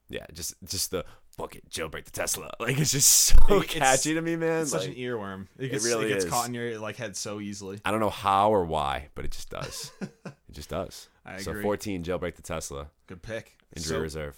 yeah, 0.08 0.26
just, 0.32 0.54
just 0.64 0.90
the 0.90 1.04
fuck 1.38 1.54
it, 1.56 1.70
jailbreak 1.70 2.04
the 2.04 2.10
Tesla. 2.10 2.50
Like 2.60 2.78
it's 2.78 2.92
just 2.92 3.08
so 3.10 3.34
It's- 3.62 3.66
catchy 3.66 4.12
to 4.14 4.20
me, 4.20 4.36
man. 4.36 4.62
It's 4.62 4.72
such 4.72 4.86
an 4.86 4.94
earworm. 4.94 5.46
It, 5.58 5.68
gets, 5.70 5.84
really 5.86 6.06
it 6.06 6.08
gets 6.10 6.24
is. 6.24 6.30
caught 6.30 6.46
in 6.48 6.52
your 6.54 6.78
like 6.78 6.96
head 6.96 7.16
so 7.16 7.40
easily. 7.40 7.80
I 7.84 7.90
don't 7.90 8.00
know 8.00 8.10
how 8.10 8.50
or 8.50 8.64
why, 8.66 9.08
but 9.14 9.24
it 9.24 9.30
just 9.30 9.48
does. 9.48 9.92
it 10.00 10.12
just 10.52 10.68
does. 10.68 11.08
I 11.24 11.38
so 11.38 11.52
agree. 11.52 11.62
14, 11.62 12.02
jailbreak 12.04 12.34
the 12.36 12.42
Tesla, 12.42 12.88
Good 13.06 13.22
pick. 13.22 13.56
injury 13.76 13.96
So, 13.96 14.00
reserve. 14.00 14.36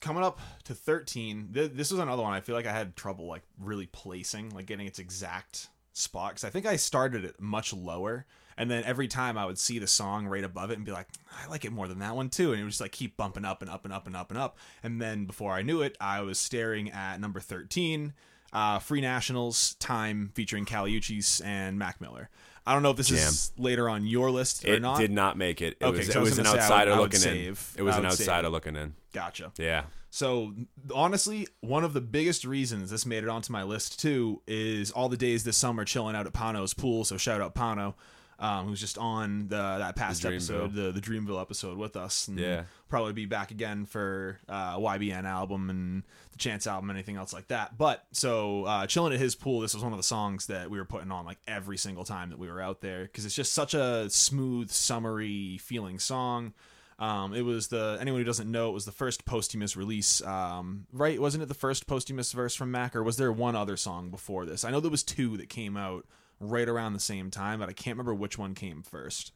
coming 0.00 0.22
up 0.22 0.38
to 0.64 0.74
13 0.74 1.50
th- 1.54 1.72
this 1.72 1.90
was 1.90 1.98
another 2.00 2.22
one 2.22 2.32
i 2.34 2.40
feel 2.40 2.54
like 2.54 2.66
i 2.66 2.72
had 2.72 2.94
trouble 2.94 3.26
like 3.26 3.42
really 3.58 3.86
placing 3.86 4.50
like 4.50 4.66
getting 4.66 4.86
its 4.86 4.98
exact 4.98 5.68
spot 5.94 6.30
because 6.32 6.44
i 6.44 6.50
think 6.50 6.66
i 6.66 6.76
started 6.76 7.24
it 7.24 7.40
much 7.40 7.72
lower 7.72 8.26
and 8.58 8.70
then 8.70 8.82
every 8.84 9.08
time 9.08 9.36
i 9.38 9.44
would 9.44 9.58
see 9.58 9.78
the 9.78 9.86
song 9.86 10.26
right 10.26 10.44
above 10.44 10.70
it 10.70 10.76
and 10.76 10.84
be 10.86 10.92
like 10.92 11.08
i 11.42 11.46
like 11.48 11.64
it 11.64 11.72
more 11.72 11.88
than 11.88 11.98
that 11.98 12.14
one 12.16 12.28
too 12.28 12.52
and 12.52 12.60
it 12.60 12.64
would 12.64 12.70
just 12.70 12.80
like 12.80 12.92
keep 12.92 13.16
bumping 13.16 13.44
up 13.44 13.62
and 13.62 13.70
up 13.70 13.84
and 13.84 13.92
up 13.92 14.06
and 14.06 14.16
up 14.16 14.30
and 14.30 14.38
up 14.38 14.56
and 14.82 15.00
then 15.00 15.24
before 15.26 15.52
i 15.52 15.62
knew 15.62 15.82
it 15.82 15.96
i 16.00 16.20
was 16.20 16.38
staring 16.38 16.90
at 16.90 17.20
number 17.20 17.40
13 17.40 18.12
uh, 18.52 18.78
free 18.78 19.00
nationals 19.00 19.74
time 19.80 20.30
featuring 20.34 20.64
Kali 20.64 20.98
Uchis 20.98 21.44
and 21.44 21.78
mac 21.78 22.00
miller 22.00 22.30
i 22.66 22.72
don't 22.72 22.82
know 22.82 22.90
if 22.90 22.96
this 22.96 23.10
is 23.10 23.52
later 23.58 23.88
on 23.88 24.06
your 24.06 24.30
list 24.30 24.64
or 24.64 24.74
It 24.74 24.82
not 24.82 24.98
did 24.98 25.10
not 25.10 25.36
make 25.36 25.60
it. 25.60 25.76
It 25.80 25.84
Okay, 25.84 25.98
was, 25.98 26.08
it 26.08 26.18
was 26.18 26.30
was 26.30 26.38
an 26.38 26.44
gonna 26.44 26.62
say 26.62 26.66
I 26.72 26.84
would- 26.84 26.88
outsider 26.88 26.90
would 26.92 27.12
looking 27.12 27.46
in. 27.46 27.56
It 27.76 27.82
was 27.82 27.96
an 27.96 28.06
outsider 28.06 28.48
looking 28.48 28.76
in. 28.76 28.94
gotcha 29.12 29.52
Yeah. 29.58 29.84
So 30.10 30.54
honestly, 30.94 31.46
one 31.60 31.84
of 31.84 31.92
the 31.92 32.00
biggest 32.00 32.44
reasons 32.44 32.90
this 32.90 33.04
made 33.04 33.22
it 33.22 33.28
onto 33.28 33.52
my 33.52 33.62
list 33.62 34.00
too 34.00 34.40
is 34.46 34.90
all 34.90 35.08
the 35.10 35.16
days 35.16 35.44
this 35.44 35.56
summer 35.58 35.84
chilling 35.84 36.16
out 36.16 36.26
at 36.26 36.32
Pano's 36.32 36.72
pool. 36.72 37.04
So 37.04 37.16
shout 37.18 37.40
out 37.42 37.54
Pano, 37.54 37.94
um, 38.38 38.66
who's 38.68 38.80
just 38.80 38.98
on 38.98 39.48
the 39.48 39.56
that 39.56 39.96
past 39.96 40.22
The 40.22 40.28
episode, 40.28 40.74
the 40.74 40.92
the 40.92 41.00
Dreamville 41.00 41.40
episode 41.40 41.78
with 41.78 41.96
us. 41.96 42.28
And 42.28 42.38
Yeah. 42.38 42.64
probably 42.88 43.12
be 43.12 43.26
back 43.26 43.50
again 43.50 43.86
for 43.86 44.38
uh, 44.48 44.76
YBN 44.78 45.24
album 45.24 45.70
and 45.70 46.02
the 46.32 46.38
Chance 46.38 46.66
album, 46.66 46.90
anything 46.90 47.16
else 47.16 47.32
like 47.32 47.48
that. 47.48 47.78
But 47.78 48.04
so 48.12 48.64
uh, 48.64 48.86
chilling 48.86 49.12
at 49.14 49.18
his 49.20 49.34
pool, 49.34 49.60
this 49.60 49.72
was 49.74 49.82
one 49.82 49.92
of 49.92 49.98
the 49.98 50.02
songs 50.02 50.46
that 50.48 50.70
we 50.70 50.78
were 50.78 50.84
putting 50.84 51.10
on 51.10 51.24
like 51.24 51.38
every 51.48 51.78
single 51.78 52.04
time 52.04 52.30
that 52.30 52.38
we 52.38 52.48
were 52.50 52.60
out 52.60 52.80
there 52.82 53.04
because 53.04 53.24
it's 53.24 53.34
just 53.34 53.52
such 53.54 53.72
a 53.74 54.08
smooth, 54.10 54.70
summery 54.70 55.58
feeling 55.58 55.98
song. 55.98 56.52
Um, 56.98 57.34
it 57.34 57.42
was 57.42 57.68
the 57.68 57.98
anyone 58.00 58.20
who 58.20 58.24
doesn't 58.24 58.50
know, 58.50 58.70
it 58.70 58.72
was 58.72 58.86
the 58.86 58.92
first 58.92 59.26
posthumous 59.26 59.76
release. 59.76 60.22
Um, 60.22 60.86
right? 60.92 61.20
Wasn't 61.20 61.42
it 61.42 61.46
the 61.46 61.52
first 61.54 61.86
posthumous 61.86 62.32
verse 62.32 62.54
from 62.54 62.70
Mac, 62.70 62.96
or 62.96 63.02
was 63.02 63.18
there 63.18 63.30
one 63.30 63.54
other 63.54 63.76
song 63.76 64.08
before 64.10 64.46
this? 64.46 64.64
I 64.64 64.70
know 64.70 64.80
there 64.80 64.90
was 64.90 65.02
two 65.02 65.36
that 65.36 65.50
came 65.50 65.76
out 65.76 66.06
right 66.40 66.68
around 66.68 66.92
the 66.92 67.00
same 67.00 67.30
time, 67.30 67.60
but 67.60 67.68
I 67.68 67.72
can't 67.72 67.96
remember 67.96 68.14
which 68.14 68.38
one 68.38 68.54
came 68.54 68.82
first. 68.82 69.32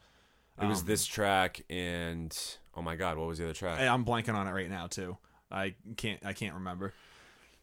It 0.60 0.66
was 0.66 0.84
this 0.84 1.06
track 1.06 1.62
and 1.70 2.36
oh 2.76 2.82
my 2.82 2.94
god, 2.94 3.16
what 3.16 3.26
was 3.26 3.38
the 3.38 3.44
other 3.44 3.54
track? 3.54 3.80
I'm 3.80 4.04
blanking 4.04 4.34
on 4.34 4.46
it 4.46 4.50
right 4.52 4.68
now 4.68 4.88
too. 4.88 5.16
I 5.50 5.74
can't 5.96 6.20
I 6.24 6.34
can't 6.34 6.54
remember. 6.54 6.92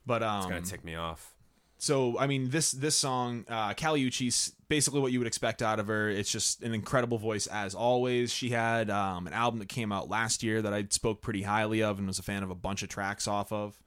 But 0.06 0.24
um, 0.24 0.38
it's 0.40 0.48
gonna 0.48 0.62
tick 0.62 0.84
me 0.84 0.96
off. 0.96 1.36
so 1.78 2.18
I 2.18 2.26
mean 2.26 2.50
this 2.50 2.72
this 2.72 2.96
song, 2.96 3.46
uh, 3.50 3.76
Kali 3.76 4.02
Uchis's 4.02 4.56
basically 4.68 5.00
what 5.00 5.12
you 5.12 5.20
would 5.20 5.28
expect 5.28 5.62
out 5.62 5.80
of 5.80 5.88
her. 5.88 6.10
It's 6.10 6.32
just 6.32 6.64
an 6.64 6.74
incredible 6.74 7.20
voice 7.20 7.46
as 7.46 7.76
always. 7.76 8.34
She 8.34 8.50
had 8.50 8.90
um, 8.90 9.28
an 9.28 9.34
album 9.34 9.60
that 9.60 9.70
came 9.70 9.92
out 9.92 10.10
last 10.10 10.42
year 10.42 10.64
that 10.64 10.74
I 10.74 10.88
spoke 10.90 11.22
pretty 11.22 11.44
highly 11.44 11.84
of 11.84 12.00
and 12.00 12.08
was 12.08 12.18
a 12.18 12.24
fan 12.24 12.42
of 12.42 12.50
a 12.50 12.56
bunch 12.56 12.82
of 12.82 12.90
tracks 12.90 13.28
off 13.28 13.52
of. 13.52 13.80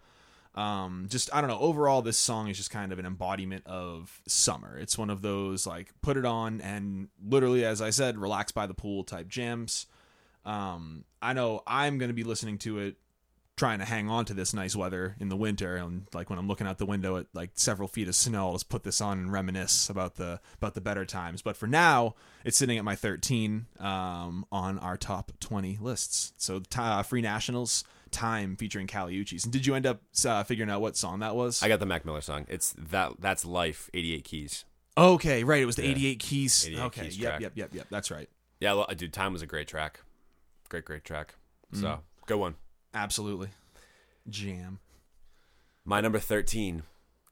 Um, 0.54 1.06
just 1.08 1.32
I 1.34 1.40
don't 1.40 1.48
know. 1.48 1.60
Overall, 1.60 2.02
this 2.02 2.18
song 2.18 2.48
is 2.48 2.56
just 2.56 2.70
kind 2.70 2.92
of 2.92 2.98
an 2.98 3.06
embodiment 3.06 3.66
of 3.66 4.20
summer. 4.26 4.76
It's 4.78 4.98
one 4.98 5.10
of 5.10 5.22
those 5.22 5.66
like 5.66 5.92
put 6.02 6.16
it 6.16 6.24
on 6.24 6.60
and 6.60 7.08
literally, 7.24 7.64
as 7.64 7.80
I 7.80 7.90
said, 7.90 8.18
relax 8.18 8.52
by 8.52 8.66
the 8.66 8.74
pool 8.74 9.04
type 9.04 9.28
jams. 9.28 9.86
Um, 10.44 11.04
I 11.22 11.34
know 11.34 11.62
I'm 11.66 11.98
going 11.98 12.08
to 12.08 12.14
be 12.14 12.24
listening 12.24 12.58
to 12.58 12.78
it 12.78 12.96
trying 13.60 13.78
to 13.78 13.84
hang 13.84 14.08
on 14.08 14.24
to 14.24 14.32
this 14.32 14.54
nice 14.54 14.74
weather 14.74 15.14
in 15.20 15.28
the 15.28 15.36
winter 15.36 15.76
and 15.76 16.06
like 16.14 16.30
when 16.30 16.38
I'm 16.38 16.48
looking 16.48 16.66
out 16.66 16.78
the 16.78 16.86
window 16.86 17.18
at 17.18 17.26
like 17.34 17.50
several 17.52 17.88
feet 17.88 18.08
of 18.08 18.14
snow 18.14 18.46
I'll 18.46 18.52
just 18.54 18.70
put 18.70 18.84
this 18.84 19.02
on 19.02 19.18
and 19.18 19.30
reminisce 19.30 19.90
about 19.90 20.16
the 20.16 20.40
about 20.56 20.72
the 20.72 20.80
better 20.80 21.04
times 21.04 21.42
but 21.42 21.58
for 21.58 21.66
now 21.66 22.14
it's 22.42 22.56
sitting 22.56 22.78
at 22.78 22.84
my 22.84 22.94
13 22.94 23.66
um, 23.78 24.46
on 24.50 24.78
our 24.78 24.96
top 24.96 25.32
20 25.40 25.76
lists 25.78 26.32
so 26.38 26.62
uh, 26.78 27.02
Free 27.02 27.20
Nationals 27.20 27.84
Time 28.10 28.56
featuring 28.56 28.86
Kali 28.86 29.14
Uchis 29.22 29.44
and 29.44 29.52
did 29.52 29.66
you 29.66 29.74
end 29.74 29.86
up 29.86 30.00
uh, 30.26 30.42
figuring 30.44 30.70
out 30.70 30.80
what 30.80 30.96
song 30.96 31.20
that 31.20 31.34
was 31.36 31.62
I 31.62 31.68
got 31.68 31.80
the 31.80 31.86
Mac 31.86 32.04
Miller 32.04 32.20
song. 32.20 32.46
It's 32.48 32.74
that 32.90 33.12
that's 33.20 33.44
life, 33.44 33.88
88 33.94 34.24
keys. 34.24 34.64
okay 34.98 35.44
right 35.44 35.62
it 35.62 35.66
was 35.66 35.76
the 35.76 35.82
Yeah. 35.84 35.90
88 35.90 36.18
keys 36.18 36.66
88 36.66 36.80
okay 36.82 37.02
keys 37.04 37.18
yep 37.18 37.30
track. 37.30 37.40
yep 37.40 37.52
yep 37.54 37.74
yep 37.74 37.86
that's 37.90 38.10
right 38.10 38.28
Yeah, 38.60 38.72
lo- 38.72 38.86
dude, 38.96 39.12
Time 39.12 39.32
was 39.32 39.42
a 39.42 39.46
great 39.46 39.68
track. 39.68 40.00
Great, 40.68 40.84
great 40.84 41.04
track. 41.04 41.34
Mm. 41.74 41.80
So 41.80 42.00
good 42.26 42.38
one. 42.38 42.54
absolutely 42.94 43.48
jam 44.28 44.78
My 45.84 46.00
number 46.00 46.18
13 46.18 46.82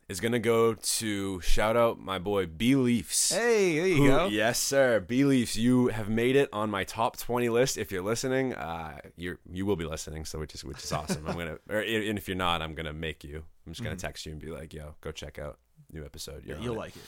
is 0.08 0.20
gonna 0.20 0.38
go 0.38 0.72
to 0.74 1.40
shout 1.40 1.76
out 1.76 1.98
my 2.00 2.18
boy 2.18 2.46
B 2.46 2.74
Leafs. 2.74 3.30
hey 3.32 3.76
there 3.76 3.86
you 3.86 3.96
Who- 3.96 4.08
go 4.08 4.26
Yes, 4.28 4.58
sir. 4.58 5.00
B 5.00 5.24
Leafs, 5.24 5.56
you 5.56 5.88
have 5.88 6.08
made 6.08 6.34
it 6.36 6.48
on 6.52 6.70
my 6.70 6.84
top 6.84 7.16
twenty 7.18 7.48
list. 7.48 7.76
If 7.76 7.92
you're 7.92 8.02
listening, 8.02 8.54
uh, 8.54 8.98
you're 9.16 9.38
you 9.52 9.66
will 9.66 9.76
be 9.76 9.84
listening, 9.84 10.24
so 10.24 10.38
which 10.38 10.54
is 10.54 10.64
which 10.64 10.82
is 10.82 10.92
awesome. 10.92 11.26
I'm 11.26 11.36
gonna, 11.36 11.58
or, 11.68 11.80
and 11.80 12.16
if 12.18 12.26
you're 12.28 12.36
not, 12.36 12.62
I'm 12.62 12.74
gonna 12.74 12.92
make 12.94 13.22
you. 13.22 13.44
I'm 13.66 13.72
just 13.72 13.84
gonna 13.84 13.96
text 13.96 14.24
you 14.24 14.32
and 14.32 14.40
be 14.40 14.48
like, 14.48 14.72
"Yo, 14.72 14.94
go 15.02 15.12
check 15.12 15.38
out 15.38 15.58
new 15.92 16.04
episode." 16.04 16.44
You're 16.46 16.56
on 16.56 16.62
you'll 16.62 16.74
it. 16.74 16.78
like 16.78 16.96
it 16.96 17.02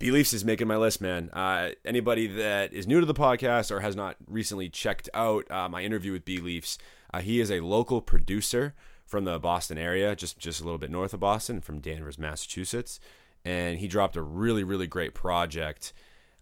B 0.00 0.10
Leafs 0.10 0.32
is 0.32 0.44
making 0.46 0.66
my 0.66 0.78
list, 0.78 1.00
man. 1.02 1.28
Uh, 1.30 1.70
anybody 1.84 2.26
that 2.26 2.72
is 2.72 2.86
new 2.86 3.00
to 3.00 3.06
the 3.06 3.14
podcast 3.14 3.70
or 3.70 3.80
has 3.80 3.94
not 3.94 4.16
recently 4.26 4.68
checked 4.70 5.10
out 5.12 5.48
uh, 5.50 5.68
my 5.68 5.82
interview 5.82 6.10
with 6.12 6.24
B 6.24 6.38
Leafs, 6.40 6.78
uh, 7.12 7.20
he 7.20 7.38
is 7.38 7.50
a 7.50 7.60
local 7.60 8.00
producer 8.00 8.74
from 9.10 9.24
the 9.24 9.40
Boston 9.40 9.76
area, 9.76 10.14
just 10.14 10.38
just 10.38 10.60
a 10.60 10.64
little 10.64 10.78
bit 10.78 10.90
north 10.90 11.12
of 11.12 11.20
Boston, 11.20 11.60
from 11.60 11.80
Danvers, 11.80 12.18
Massachusetts, 12.18 13.00
and 13.44 13.78
he 13.78 13.88
dropped 13.88 14.16
a 14.16 14.22
really 14.22 14.62
really 14.62 14.86
great 14.86 15.14
project 15.14 15.92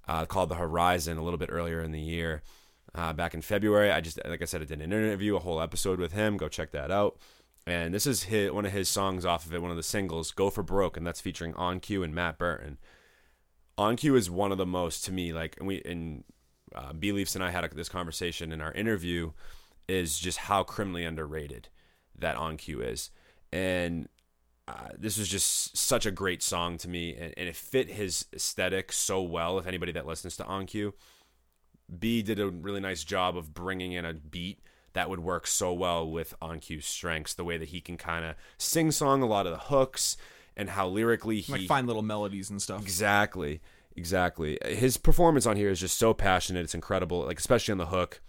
uh, 0.07 0.27
called 0.27 0.51
The 0.51 0.57
Horizon 0.57 1.17
a 1.17 1.25
little 1.25 1.39
bit 1.39 1.49
earlier 1.51 1.81
in 1.83 1.93
the 1.93 2.01
year. 2.01 2.43
Uh, 2.95 3.13
back 3.13 3.33
in 3.33 3.41
February, 3.41 3.91
I 3.91 4.01
just 4.03 4.21
like 4.27 4.43
I 4.43 4.45
said, 4.45 4.61
I 4.61 4.67
did 4.67 4.81
an 4.81 4.93
interview, 4.93 5.35
a 5.35 5.41
whole 5.41 5.61
episode 5.61 5.99
with 5.99 6.13
him. 6.13 6.37
Go 6.37 6.49
check 6.49 6.71
that 6.73 6.91
out. 6.91 7.19
And 7.67 7.93
this 7.93 8.07
is 8.07 8.25
his, 8.25 8.51
one 8.51 8.65
of 8.65 8.73
his 8.73 8.89
songs 8.89 9.25
off 9.25 9.47
of 9.47 9.55
it, 9.55 9.63
one 9.63 9.71
of 9.71 9.77
the 9.77 9.83
singles, 9.83 10.31
"Go 10.31 10.51
for 10.51 10.63
Broke," 10.63 10.97
and 10.97 11.07
that's 11.07 11.21
featuring 11.21 11.55
OnCue 11.55 12.05
and 12.05 12.15
Matt 12.15 12.39
Burton. 12.39 12.79
OnCue 13.79 14.17
is 14.17 14.31
one 14.31 14.53
of 14.53 14.59
the 14.59 14.67
most 14.67 15.05
to 15.05 15.13
me 15.13 15.33
like 15.33 15.57
and 15.59 15.67
we 15.67 15.81
and 15.85 16.25
uh, 16.75 16.93
B 16.93 17.13
Leafs 17.13 17.35
and 17.35 17.43
I 17.43 17.51
had 17.51 17.65
a, 17.65 17.75
this 17.75 17.89
conversation 17.89 18.53
in 18.53 18.61
our 18.61 18.73
interview 18.73 19.33
is 19.87 20.19
just 20.19 20.39
how 20.39 20.65
criminally 20.65 21.05
underrated 21.05 21.69
that 22.19 22.37
OnCue 22.37 22.93
is, 22.93 23.11
and 23.53 24.09
uh, 24.67 24.89
this 24.99 25.19
was 25.19 25.29
just 25.29 25.77
such 25.77 26.05
a 26.05 26.11
great 26.11 26.43
song 26.43 26.77
to 26.79 26.89
me, 26.89 27.15
and, 27.15 27.33
and 27.37 27.49
it 27.49 27.57
fit 27.57 27.89
his 27.91 28.27
aesthetic 28.35 28.93
so 28.93 29.23
well. 29.23 29.59
If 29.59 29.67
anybody 29.67 29.93
that 29.93 30.07
listens 30.07 30.37
to 30.37 30.45
OnCue, 30.45 30.93
B 31.99 32.23
did 32.23 32.39
a 32.39 32.49
really 32.49 32.81
nice 32.81 33.03
job 33.03 33.37
of 33.37 33.55
bringing 33.55 33.93
in 33.93 34.05
a 34.05 34.13
beat 34.13 34.61
that 34.93 35.09
would 35.09 35.21
work 35.21 35.47
so 35.47 35.73
well 35.73 36.11
with 36.11 36.35
OnCue's 36.43 36.87
strengths, 36.87 37.35
the 37.35 37.45
way 37.45 37.57
that 37.57 37.69
he 37.69 37.81
can 37.81 37.97
kind 37.97 38.25
of 38.25 38.35
sing 38.59 38.91
song 38.91 39.23
a 39.23 39.27
lot 39.27 39.47
of 39.47 39.53
the 39.53 39.59
hooks 39.59 40.17
and 40.57 40.71
how 40.71 40.89
lyrically 40.89 41.41
he 41.41 41.53
like 41.53 41.63
fine 41.63 41.87
little 41.87 42.03
melodies 42.03 42.51
and 42.51 42.61
stuff 42.61 42.83
Exactly. 42.83 43.61
Exactly. 43.97 44.59
His 44.65 44.97
performance 44.97 45.47
on 45.47 45.57
here 45.57 45.71
is 45.71 45.81
just 45.81 45.99
so 45.99 46.13
passionate. 46.15 46.65
It's 46.65 46.75
incredible, 46.75 47.25
like 47.25 47.39
especially 47.39 47.73
on 47.73 47.79
the 47.79 47.87
hook. 47.87 48.21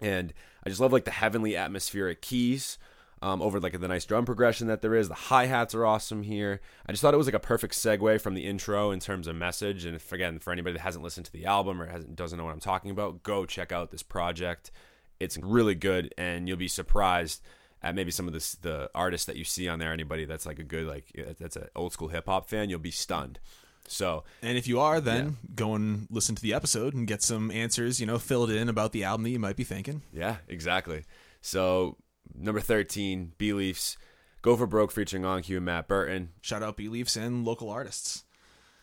And 0.00 0.32
I 0.64 0.68
just 0.68 0.80
love 0.80 0.92
like 0.92 1.04
the 1.04 1.12
heavenly 1.12 1.56
atmospheric 1.56 2.22
keys 2.22 2.78
um, 3.22 3.40
over 3.40 3.60
like 3.60 3.78
the 3.78 3.88
nice 3.88 4.04
drum 4.04 4.26
progression 4.26 4.66
that 4.66 4.82
there 4.82 4.94
is. 4.94 5.08
The 5.08 5.14
hi 5.14 5.46
hats 5.46 5.74
are 5.74 5.86
awesome 5.86 6.24
here. 6.24 6.60
I 6.86 6.92
just 6.92 7.00
thought 7.00 7.14
it 7.14 7.18
was 7.18 7.28
like 7.28 7.34
a 7.34 7.40
perfect 7.40 7.74
segue 7.74 8.20
from 8.20 8.34
the 8.34 8.44
intro 8.44 8.90
in 8.90 9.00
terms 9.00 9.28
of 9.28 9.36
message. 9.36 9.84
And 9.84 9.94
if, 9.94 10.12
again, 10.12 10.40
for 10.40 10.52
anybody 10.52 10.74
that 10.74 10.82
hasn't 10.82 11.04
listened 11.04 11.26
to 11.26 11.32
the 11.32 11.46
album 11.46 11.80
or 11.80 11.86
hasn't 11.86 12.16
doesn't 12.16 12.36
know 12.36 12.44
what 12.44 12.52
I'm 12.52 12.60
talking 12.60 12.90
about, 12.90 13.22
go 13.22 13.46
check 13.46 13.70
out 13.70 13.92
this 13.92 14.02
project. 14.02 14.72
It's 15.20 15.38
really 15.38 15.76
good, 15.76 16.12
and 16.18 16.48
you'll 16.48 16.56
be 16.56 16.68
surprised 16.68 17.42
at 17.80 17.94
maybe 17.94 18.10
some 18.10 18.26
of 18.26 18.34
this 18.34 18.56
the 18.56 18.90
artists 18.92 19.26
that 19.26 19.36
you 19.36 19.44
see 19.44 19.68
on 19.68 19.78
there. 19.78 19.92
Anybody 19.92 20.24
that's 20.24 20.44
like 20.44 20.58
a 20.58 20.64
good 20.64 20.86
like 20.88 21.36
that's 21.38 21.54
an 21.56 21.68
old 21.76 21.92
school 21.92 22.08
hip 22.08 22.26
hop 22.26 22.48
fan, 22.48 22.70
you'll 22.70 22.80
be 22.80 22.90
stunned. 22.90 23.38
So 23.86 24.24
And 24.42 24.58
if 24.58 24.66
you 24.66 24.80
are, 24.80 25.00
then 25.00 25.36
go 25.54 25.74
and 25.74 26.06
listen 26.10 26.34
to 26.34 26.42
the 26.42 26.54
episode 26.54 26.94
and 26.94 27.06
get 27.06 27.22
some 27.22 27.50
answers, 27.50 28.00
you 28.00 28.06
know, 28.06 28.18
filled 28.18 28.50
in 28.50 28.68
about 28.68 28.92
the 28.92 29.04
album 29.04 29.24
that 29.24 29.30
you 29.30 29.38
might 29.38 29.56
be 29.56 29.64
thinking. 29.64 30.02
Yeah, 30.12 30.36
exactly. 30.48 31.04
So 31.40 31.96
number 32.34 32.60
thirteen, 32.60 33.32
B 33.38 33.52
Leafs, 33.52 33.96
Go 34.42 34.56
for 34.56 34.66
Broke 34.66 34.90
featuring 34.90 35.22
OnCue 35.22 35.56
and 35.56 35.64
Matt 35.64 35.86
Burton. 35.86 36.30
Shout 36.40 36.64
out 36.64 36.76
B 36.76 36.88
Leafs 36.88 37.14
and 37.14 37.44
local 37.44 37.70
artists. 37.70 38.24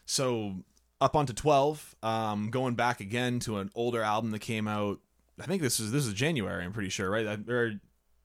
So 0.05 0.63
up 1.01 1.15
onto 1.17 1.33
12, 1.33 1.95
um, 2.01 2.49
going 2.49 2.75
back 2.75 3.01
again 3.01 3.39
to 3.41 3.57
an 3.57 3.69
older 3.75 4.01
album 4.01 4.31
that 4.31 4.39
came 4.39 4.67
out. 4.67 4.99
I 5.39 5.45
think 5.45 5.61
this 5.61 5.79
is 5.79 5.91
this 5.91 6.05
is 6.05 6.13
January. 6.13 6.63
I'm 6.63 6.71
pretty 6.71 6.89
sure, 6.89 7.09
right? 7.09 7.25
Or 7.47 7.73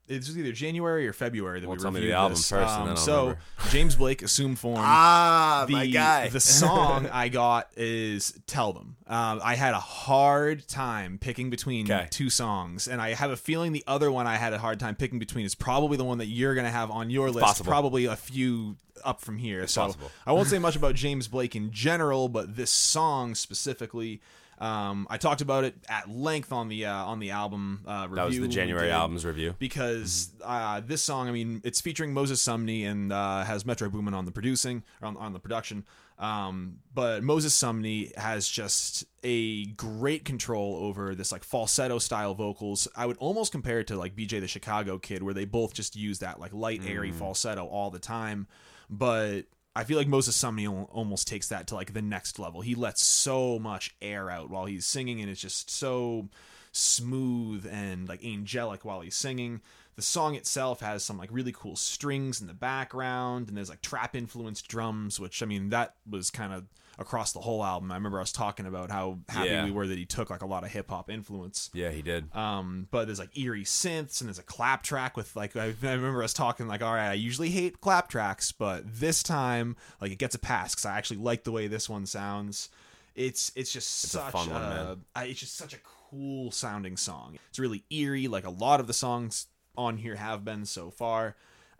it 0.08 0.16
was 0.16 0.36
either 0.38 0.52
January 0.52 1.06
or 1.08 1.12
February 1.12 1.60
that 1.60 1.66
Well, 1.66 1.76
we 1.76 1.82
tell 1.82 1.90
me 1.90 1.96
reviewed 2.00 2.12
the 2.12 2.16
album 2.16 2.32
this. 2.36 2.48
first, 2.48 2.74
Um, 2.74 2.96
so. 2.96 3.36
James 3.70 3.96
Blake, 3.96 4.22
Assume 4.22 4.54
Form. 4.56 4.76
Ah, 4.78 5.64
the, 5.66 5.72
my 5.72 5.86
guy. 5.86 6.28
the 6.28 6.40
song 6.64 7.08
I 7.12 7.28
got 7.28 7.68
is 7.76 8.38
"Tell 8.46 8.72
Them." 8.72 8.96
Um, 9.06 9.40
I 9.42 9.54
had 9.54 9.74
a 9.74 9.80
hard 9.80 10.68
time 10.68 11.18
picking 11.18 11.48
between 11.50 11.88
two 12.10 12.30
songs, 12.30 12.86
and 12.88 13.00
I 13.00 13.14
have 13.14 13.30
a 13.30 13.36
feeling 13.36 13.72
the 13.72 13.84
other 13.86 14.10
one 14.12 14.26
I 14.26 14.36
had 14.36 14.52
a 14.52 14.58
hard 14.58 14.78
time 14.80 14.94
picking 14.94 15.18
between 15.18 15.44
is 15.46 15.54
probably 15.54 15.96
the 15.96 16.04
one 16.04 16.18
that 16.18 16.26
you're 16.26 16.54
gonna 16.54 16.70
have 16.70 16.90
on 16.90 17.10
your 17.10 17.30
list. 17.30 17.44
possible. 17.46 17.70
Probably 17.70 18.04
a 18.04 18.16
few 18.16 18.76
up 19.04 19.20
from 19.20 19.38
here. 19.38 19.66
so 19.66 19.82
possible. 19.86 20.10
I 20.26 20.32
won't 20.32 20.48
say 20.48 20.58
much 20.58 20.76
about 20.76 20.94
James 20.94 21.28
Blake 21.28 21.54
in 21.56 21.70
general, 21.70 22.28
but 22.28 22.56
this 22.56 22.70
song 22.70 23.34
specifically. 23.34 24.20
Um, 24.64 25.06
I 25.10 25.18
talked 25.18 25.42
about 25.42 25.64
it 25.64 25.74
at 25.90 26.08
length 26.08 26.50
on 26.50 26.68
the 26.68 26.86
uh, 26.86 26.94
on 27.04 27.18
the 27.18 27.32
album 27.32 27.82
uh, 27.86 28.06
review. 28.08 28.16
That 28.16 28.24
was 28.24 28.40
the 28.40 28.48
January 28.48 28.90
albums 28.90 29.26
review. 29.26 29.54
because 29.58 30.30
uh, 30.42 30.80
this 30.80 31.02
song, 31.02 31.28
I 31.28 31.32
mean, 31.32 31.60
it's 31.64 31.82
featuring 31.82 32.14
Moses 32.14 32.42
Sumney 32.42 32.86
and 32.86 33.12
uh, 33.12 33.44
has 33.44 33.66
Metro 33.66 33.90
Boomin 33.90 34.14
on 34.14 34.24
the 34.24 34.32
producing 34.32 34.82
or 35.02 35.08
on, 35.08 35.18
on 35.18 35.34
the 35.34 35.38
production. 35.38 35.84
Um, 36.18 36.78
but 36.94 37.22
Moses 37.22 37.60
Sumney 37.60 38.16
has 38.16 38.48
just 38.48 39.04
a 39.22 39.66
great 39.66 40.24
control 40.24 40.76
over 40.76 41.14
this 41.14 41.30
like 41.30 41.44
falsetto 41.44 41.98
style 41.98 42.34
vocals. 42.34 42.88
I 42.96 43.04
would 43.04 43.18
almost 43.18 43.52
compare 43.52 43.80
it 43.80 43.88
to 43.88 43.96
like 43.98 44.16
BJ 44.16 44.40
the 44.40 44.48
Chicago 44.48 44.96
Kid, 44.98 45.22
where 45.22 45.34
they 45.34 45.44
both 45.44 45.74
just 45.74 45.94
use 45.94 46.20
that 46.20 46.40
like 46.40 46.54
light, 46.54 46.80
airy 46.86 47.12
falsetto 47.12 47.66
all 47.66 47.90
the 47.90 47.98
time. 47.98 48.46
But 48.88 49.42
I 49.76 49.84
feel 49.84 49.98
like 49.98 50.06
Moses 50.06 50.40
Sumney 50.40 50.68
almost 50.92 51.26
takes 51.26 51.48
that 51.48 51.66
to 51.68 51.74
like 51.74 51.92
the 51.92 52.02
next 52.02 52.38
level. 52.38 52.60
He 52.60 52.74
lets 52.74 53.04
so 53.04 53.58
much 53.58 53.94
air 54.00 54.30
out 54.30 54.50
while 54.50 54.66
he's 54.66 54.86
singing, 54.86 55.20
and 55.20 55.28
it's 55.28 55.40
just 55.40 55.68
so 55.68 56.28
smooth 56.70 57.66
and 57.70 58.08
like 58.08 58.24
angelic 58.24 58.84
while 58.84 59.00
he's 59.00 59.16
singing. 59.16 59.60
The 59.96 60.02
song 60.02 60.34
itself 60.34 60.80
has 60.80 61.04
some 61.04 61.18
like 61.18 61.30
really 61.32 61.52
cool 61.52 61.76
strings 61.76 62.40
in 62.40 62.46
the 62.46 62.54
background, 62.54 63.48
and 63.48 63.56
there's 63.56 63.70
like 63.70 63.82
trap 63.82 64.14
influenced 64.14 64.68
drums, 64.68 65.18
which 65.18 65.42
I 65.42 65.46
mean 65.46 65.70
that 65.70 65.94
was 66.08 66.30
kind 66.30 66.52
of 66.52 66.64
across 66.98 67.32
the 67.32 67.40
whole 67.40 67.64
album. 67.64 67.90
I 67.90 67.96
remember 67.96 68.20
us 68.20 68.30
talking 68.32 68.66
about 68.66 68.90
how 68.90 69.18
happy 69.28 69.48
Yeah. 69.50 69.64
we 69.64 69.70
were 69.70 69.86
that 69.86 69.98
he 69.98 70.04
took 70.06 70.30
like 70.30 70.42
a 70.42 70.46
lot 70.46 70.64
of 70.64 70.70
hip 70.70 70.90
hop 70.90 71.10
influence. 71.10 71.70
Yeah, 71.74 71.90
he 71.90 72.02
did. 72.02 72.34
Um, 72.34 72.86
but 72.90 73.06
there's 73.06 73.18
like 73.18 73.36
eerie 73.36 73.64
synths 73.64 74.20
and 74.20 74.28
there's 74.28 74.38
a 74.38 74.42
clap 74.44 74.82
track 74.82 75.16
with 75.16 75.34
like 75.36 75.56
I, 75.56 75.74
I 75.82 75.92
remember 75.92 76.22
us 76.22 76.32
talking 76.32 76.66
like, 76.68 76.82
all 76.82 76.94
right, 76.94 77.10
I 77.10 77.14
usually 77.14 77.50
hate 77.50 77.80
clap 77.80 78.08
tracks, 78.08 78.52
but 78.52 78.82
this 78.86 79.22
time 79.22 79.76
like 80.00 80.12
it 80.12 80.18
gets 80.18 80.34
a 80.34 80.38
pass 80.38 80.74
because 80.74 80.86
I 80.86 80.96
actually 80.96 81.18
like 81.18 81.44
the 81.44 81.52
way 81.52 81.66
this 81.66 81.88
one 81.88 82.06
sounds. 82.06 82.68
It's 83.14 83.52
it's 83.54 83.72
just 83.72 84.04
It's 84.04 84.12
such 84.12 84.34
one, 84.34 84.48
a- 84.50 84.52
man. 84.52 85.04
It's 85.28 85.40
just 85.40 85.56
such 85.56 85.74
a 85.74 85.78
cool 86.10 86.50
sounding 86.50 86.96
song. 86.96 87.38
It's 87.50 87.58
really 87.58 87.84
eerie, 87.90 88.28
like 88.28 88.44
a 88.46 88.50
lot 88.50 88.80
of 88.80 88.86
the 88.86 88.92
songs 88.92 89.46
on 89.76 89.96
here 89.96 90.14
have 90.16 90.44
been 90.44 90.64
so 90.64 90.90
far. 90.90 91.34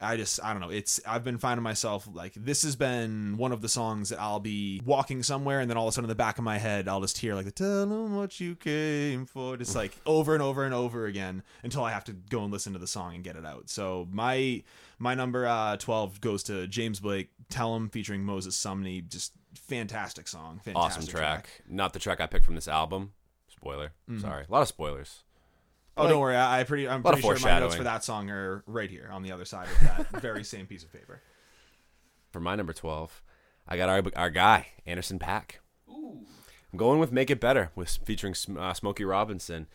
I 0.04 0.16
just 0.16 0.38
I 0.42 0.52
don't 0.52 0.60
know. 0.60 0.70
It's 0.70 1.00
I've 1.06 1.24
been 1.24 1.38
finding 1.38 1.62
myself 1.62 2.08
like 2.12 2.34
this 2.34 2.62
has 2.62 2.76
been 2.76 3.36
one 3.36 3.52
of 3.52 3.60
the 3.62 3.68
songs 3.68 4.10
that 4.10 4.20
I'll 4.20 4.40
be 4.40 4.80
walking 4.84 5.22
somewhere 5.22 5.60
and 5.60 5.70
then 5.70 5.76
all 5.76 5.86
of 5.86 5.88
a 5.88 5.92
sudden 5.92 6.04
in 6.06 6.08
the 6.08 6.14
back 6.14 6.38
of 6.38 6.44
my 6.44 6.58
head 6.58 6.88
I'll 6.88 7.00
just 7.00 7.18
hear 7.18 7.34
like 7.34 7.46
the 7.46 7.50
tell 7.50 7.86
them 7.86 8.16
what 8.16 8.38
you 8.40 8.54
came 8.56 9.26
for 9.26 9.56
just 9.56 9.74
like 9.82 9.96
over 10.06 10.34
and 10.34 10.42
over 10.42 10.64
and 10.64 10.74
over 10.74 11.06
again 11.06 11.42
until 11.62 11.84
I 11.84 11.90
have 11.90 12.04
to 12.04 12.12
go 12.12 12.42
and 12.44 12.52
listen 12.52 12.72
to 12.74 12.78
the 12.78 12.86
song 12.86 13.14
and 13.14 13.24
get 13.24 13.36
it 13.36 13.46
out. 13.46 13.68
So 13.70 14.06
my 14.12 14.62
my 14.98 15.14
number 15.14 15.46
uh 15.46 15.76
12 15.76 16.20
goes 16.20 16.42
to 16.44 16.66
James 16.66 17.00
Blake 17.00 17.30
Tell 17.50 17.76
him 17.76 17.88
featuring 17.88 18.24
Moses 18.24 18.56
Sumney 18.56 19.06
just 19.08 19.32
fantastic 19.54 20.28
song 20.28 20.60
fantastic 20.64 21.02
awesome 21.02 21.06
track. 21.06 21.48
Not 21.68 21.92
the 21.92 21.98
track 21.98 22.20
I 22.20 22.26
picked 22.26 22.44
from 22.44 22.54
this 22.54 22.68
album. 22.68 23.12
Spoiler. 23.48 23.92
Sorry. 24.18 24.44
A 24.48 24.52
lot 24.52 24.62
of 24.62 24.68
spoilers. 24.68 25.22
Oh, 25.96 26.02
Like- 26.02 26.10
don't 26.10 26.20
worry. 26.20 26.36
I, 26.36 26.60
I 26.60 26.64
pretty 26.64 26.88
I'm 26.88 27.02
pretty 27.02 27.22
sure 27.22 27.38
my 27.40 27.60
notes 27.60 27.74
for 27.76 27.84
that 27.84 28.04
song 28.04 28.30
are 28.30 28.64
right 28.66 28.90
here 28.90 29.08
on 29.12 29.22
the 29.22 29.32
other 29.32 29.44
side 29.44 29.68
of 29.68 29.80
that 29.80 30.08
very 30.22 30.44
same 30.44 30.66
piece 30.66 30.82
of 30.82 30.92
paper. 30.92 31.20
For 32.32 32.40
my 32.40 32.56
number 32.56 32.72
12, 32.72 33.22
I 33.68 33.76
got 33.76 33.88
our, 33.88 34.02
our 34.16 34.30
guy, 34.30 34.68
Anderson 34.86 35.20
.Paak. 35.20 35.58
Ooh. 35.88 36.26
I'm 36.72 36.78
going 36.78 36.98
with 36.98 37.12
Make 37.12 37.30
It 37.30 37.38
Better 37.38 37.70
with 37.76 37.88
featuring 38.04 38.34
uh, 38.58 38.74
Smokey 38.74 39.04
Robinson. 39.04 39.68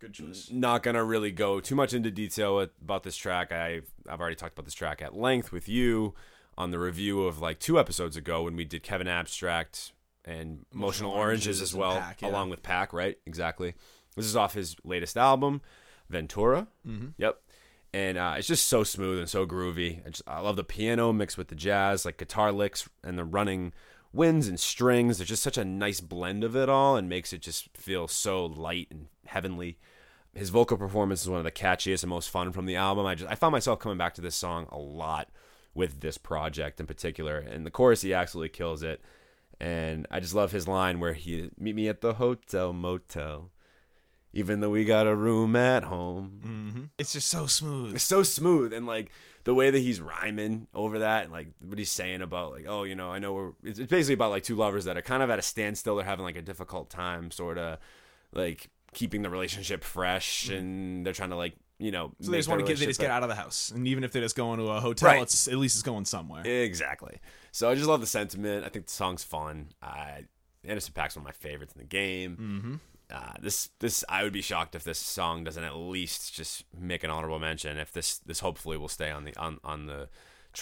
Good 0.00 0.12
choice. 0.12 0.50
Not 0.50 0.82
gonna 0.82 1.04
really 1.04 1.30
go 1.30 1.60
too 1.60 1.74
much 1.74 1.94
into 1.94 2.10
detail 2.10 2.56
with, 2.56 2.70
about 2.82 3.04
this 3.04 3.16
track. 3.16 3.52
I've 3.52 3.88
I've 4.08 4.20
already 4.20 4.36
talked 4.36 4.52
about 4.52 4.64
this 4.64 4.74
track 4.74 5.00
at 5.00 5.16
length 5.16 5.52
with 5.52 5.68
you 5.68 6.14
on 6.58 6.70
the 6.70 6.78
review 6.78 7.22
of 7.22 7.38
like 7.38 7.60
two 7.60 7.78
episodes 7.78 8.16
ago 8.16 8.42
when 8.42 8.56
we 8.56 8.64
did 8.64 8.82
Kevin 8.82 9.08
Abstract 9.08 9.92
and 10.24 10.66
Emotional, 10.74 11.12
Oranges, 11.12 11.46
Oranges 11.46 11.62
as 11.62 11.74
well, 11.74 12.00
.Paak, 12.00 12.22
yeah. 12.22 12.28
along 12.28 12.50
with 12.50 12.62
.Paak. 12.62 12.92
Right, 12.92 13.16
exactly. 13.24 13.74
This 14.16 14.26
is 14.26 14.36
off 14.36 14.54
his 14.54 14.76
latest 14.82 15.16
album, 15.16 15.60
Ventura. 16.08 16.68
Mm-hmm. 16.86 17.08
Yep. 17.18 17.40
And 17.92 18.18
uh, 18.18 18.34
it's 18.36 18.48
just 18.48 18.66
so 18.66 18.84
smooth 18.84 19.18
and 19.18 19.28
so 19.28 19.46
groovy. 19.46 20.04
I, 20.04 20.10
just, 20.10 20.22
I 20.26 20.40
love 20.40 20.56
the 20.56 20.64
piano 20.64 21.12
mixed 21.12 21.38
with 21.38 21.48
the 21.48 21.54
jazz, 21.54 22.04
like 22.04 22.18
guitar 22.18 22.52
licks 22.52 22.88
and 23.04 23.18
the 23.18 23.24
running 23.24 23.72
winds 24.12 24.48
and 24.48 24.58
strings. 24.58 25.18
There's 25.18 25.28
just 25.28 25.42
such 25.42 25.58
a 25.58 25.64
nice 25.64 26.00
blend 26.00 26.44
of 26.44 26.56
it 26.56 26.68
all 26.68 26.96
and 26.96 27.08
makes 27.08 27.32
it 27.32 27.42
just 27.42 27.76
feel 27.76 28.08
so 28.08 28.44
light 28.46 28.88
and 28.90 29.08
heavenly. 29.26 29.78
His 30.34 30.50
vocal 30.50 30.76
performance 30.76 31.22
is 31.22 31.28
one 31.28 31.38
of 31.38 31.44
the 31.44 31.50
catchiest 31.50 32.02
and 32.02 32.10
most 32.10 32.28
fun 32.28 32.52
from 32.52 32.66
the 32.66 32.76
album. 32.76 33.06
I 33.06 33.14
just 33.14 33.30
I 33.30 33.34
found 33.34 33.52
myself 33.52 33.78
coming 33.78 33.98
back 33.98 34.14
to 34.14 34.20
this 34.20 34.34
song 34.34 34.66
a 34.70 34.78
lot 34.78 35.28
with 35.74 36.00
this 36.00 36.18
project 36.18 36.80
in 36.80 36.86
particular. 36.86 37.38
And 37.38 37.64
the 37.64 37.70
chorus 37.70 38.02
he 38.02 38.12
absolutely 38.12 38.50
kills 38.50 38.82
it. 38.82 39.00
And 39.58 40.06
I 40.10 40.20
just 40.20 40.34
love 40.34 40.52
his 40.52 40.68
line 40.68 41.00
where 41.00 41.14
he 41.14 41.50
meet 41.58 41.74
me 41.74 41.88
at 41.88 42.02
the 42.02 42.14
hotel 42.14 42.74
motel. 42.74 43.50
Even 44.36 44.60
though 44.60 44.70
we 44.70 44.84
got 44.84 45.06
a 45.06 45.14
room 45.14 45.56
at 45.56 45.84
home. 45.84 46.40
Mm-hmm. 46.44 46.82
It's 46.98 47.12
just 47.12 47.28
so 47.28 47.46
smooth. 47.46 47.94
It's 47.94 48.04
so 48.04 48.22
smooth 48.22 48.72
and 48.72 48.86
like 48.86 49.10
the 49.44 49.54
way 49.54 49.70
that 49.70 49.78
he's 49.78 50.00
rhyming 50.00 50.66
over 50.74 50.98
that 51.00 51.24
and 51.24 51.32
like 51.32 51.48
what 51.64 51.78
he's 51.78 51.90
saying 51.90 52.20
about 52.20 52.52
like 52.52 52.66
oh 52.68 52.82
you 52.84 52.94
know 52.96 53.10
I 53.12 53.18
know 53.20 53.32
we're 53.32 53.52
it's 53.62 53.78
basically 53.78 54.14
about 54.14 54.30
like 54.30 54.42
two 54.42 54.56
lovers 54.56 54.84
that 54.86 54.96
are 54.96 55.02
kind 55.02 55.22
of 55.22 55.30
at 55.30 55.38
a 55.38 55.42
standstill 55.42 55.96
they're 55.96 56.04
having 56.04 56.24
like 56.24 56.36
a 56.36 56.42
difficult 56.42 56.90
time 56.90 57.30
sort 57.30 57.56
of 57.56 57.78
like 58.32 58.68
keeping 58.92 59.22
the 59.22 59.30
relationship 59.30 59.84
fresh 59.84 60.48
and 60.48 61.06
they're 61.06 61.12
trying 61.12 61.30
to 61.30 61.36
like 61.36 61.54
you 61.78 61.90
know 61.92 62.08
Mm-hmm. 62.08 62.24
So 62.24 62.30
they 62.32 62.38
just 62.38 62.48
want 62.48 62.60
to 62.60 62.66
get 62.66 62.78
they 62.78 62.86
just 62.86 62.98
get 63.00 63.10
out 63.10 63.22
of 63.22 63.28
the 63.28 63.34
house, 63.36 63.70
and 63.70 63.86
even 63.86 64.02
if 64.02 64.10
they 64.12 64.20
just 64.20 64.34
go 64.36 64.52
into 64.52 64.64
a 64.68 64.80
hotel, 64.80 65.10
Right. 65.10 65.22
it's 65.22 65.46
at 65.48 65.56
least 65.58 65.76
it's 65.76 65.82
going 65.82 66.06
somewhere. 66.06 66.42
exactly 66.46 67.20
so 67.52 67.70
I 67.70 67.74
just 67.74 67.86
love 67.86 68.00
the 68.00 68.06
sentiment 68.06 68.64
I 68.64 68.68
think 68.68 68.86
the 68.86 68.92
song's 68.92 69.22
fun 69.22 69.68
I 69.80 70.24
Anderson 70.64 70.92
.Paak's 70.94 71.14
one 71.14 71.22
of 71.22 71.26
my 71.26 71.32
favorites 71.32 71.72
in 71.74 71.78
the 71.80 71.86
game 71.86 72.36
mm-hmm. 72.36 72.74
Uh, 73.12 73.34
this 73.40 73.70
this 73.78 74.04
I 74.08 74.22
would 74.24 74.32
be 74.32 74.42
shocked 74.42 74.74
if 74.74 74.82
this 74.82 74.98
song 74.98 75.44
doesn't 75.44 75.62
at 75.62 75.76
least 75.76 76.34
just 76.34 76.64
make 76.76 77.04
an 77.04 77.10
honorable 77.10 77.38
mention. 77.38 77.78
If 77.78 77.92
this 77.92 78.18
this 78.18 78.40
hopefully 78.40 78.76
will 78.76 78.88
stay 78.88 79.10
on 79.10 79.24
the 79.24 79.36
on 79.36 79.58
on 79.62 79.86
the 79.86 80.08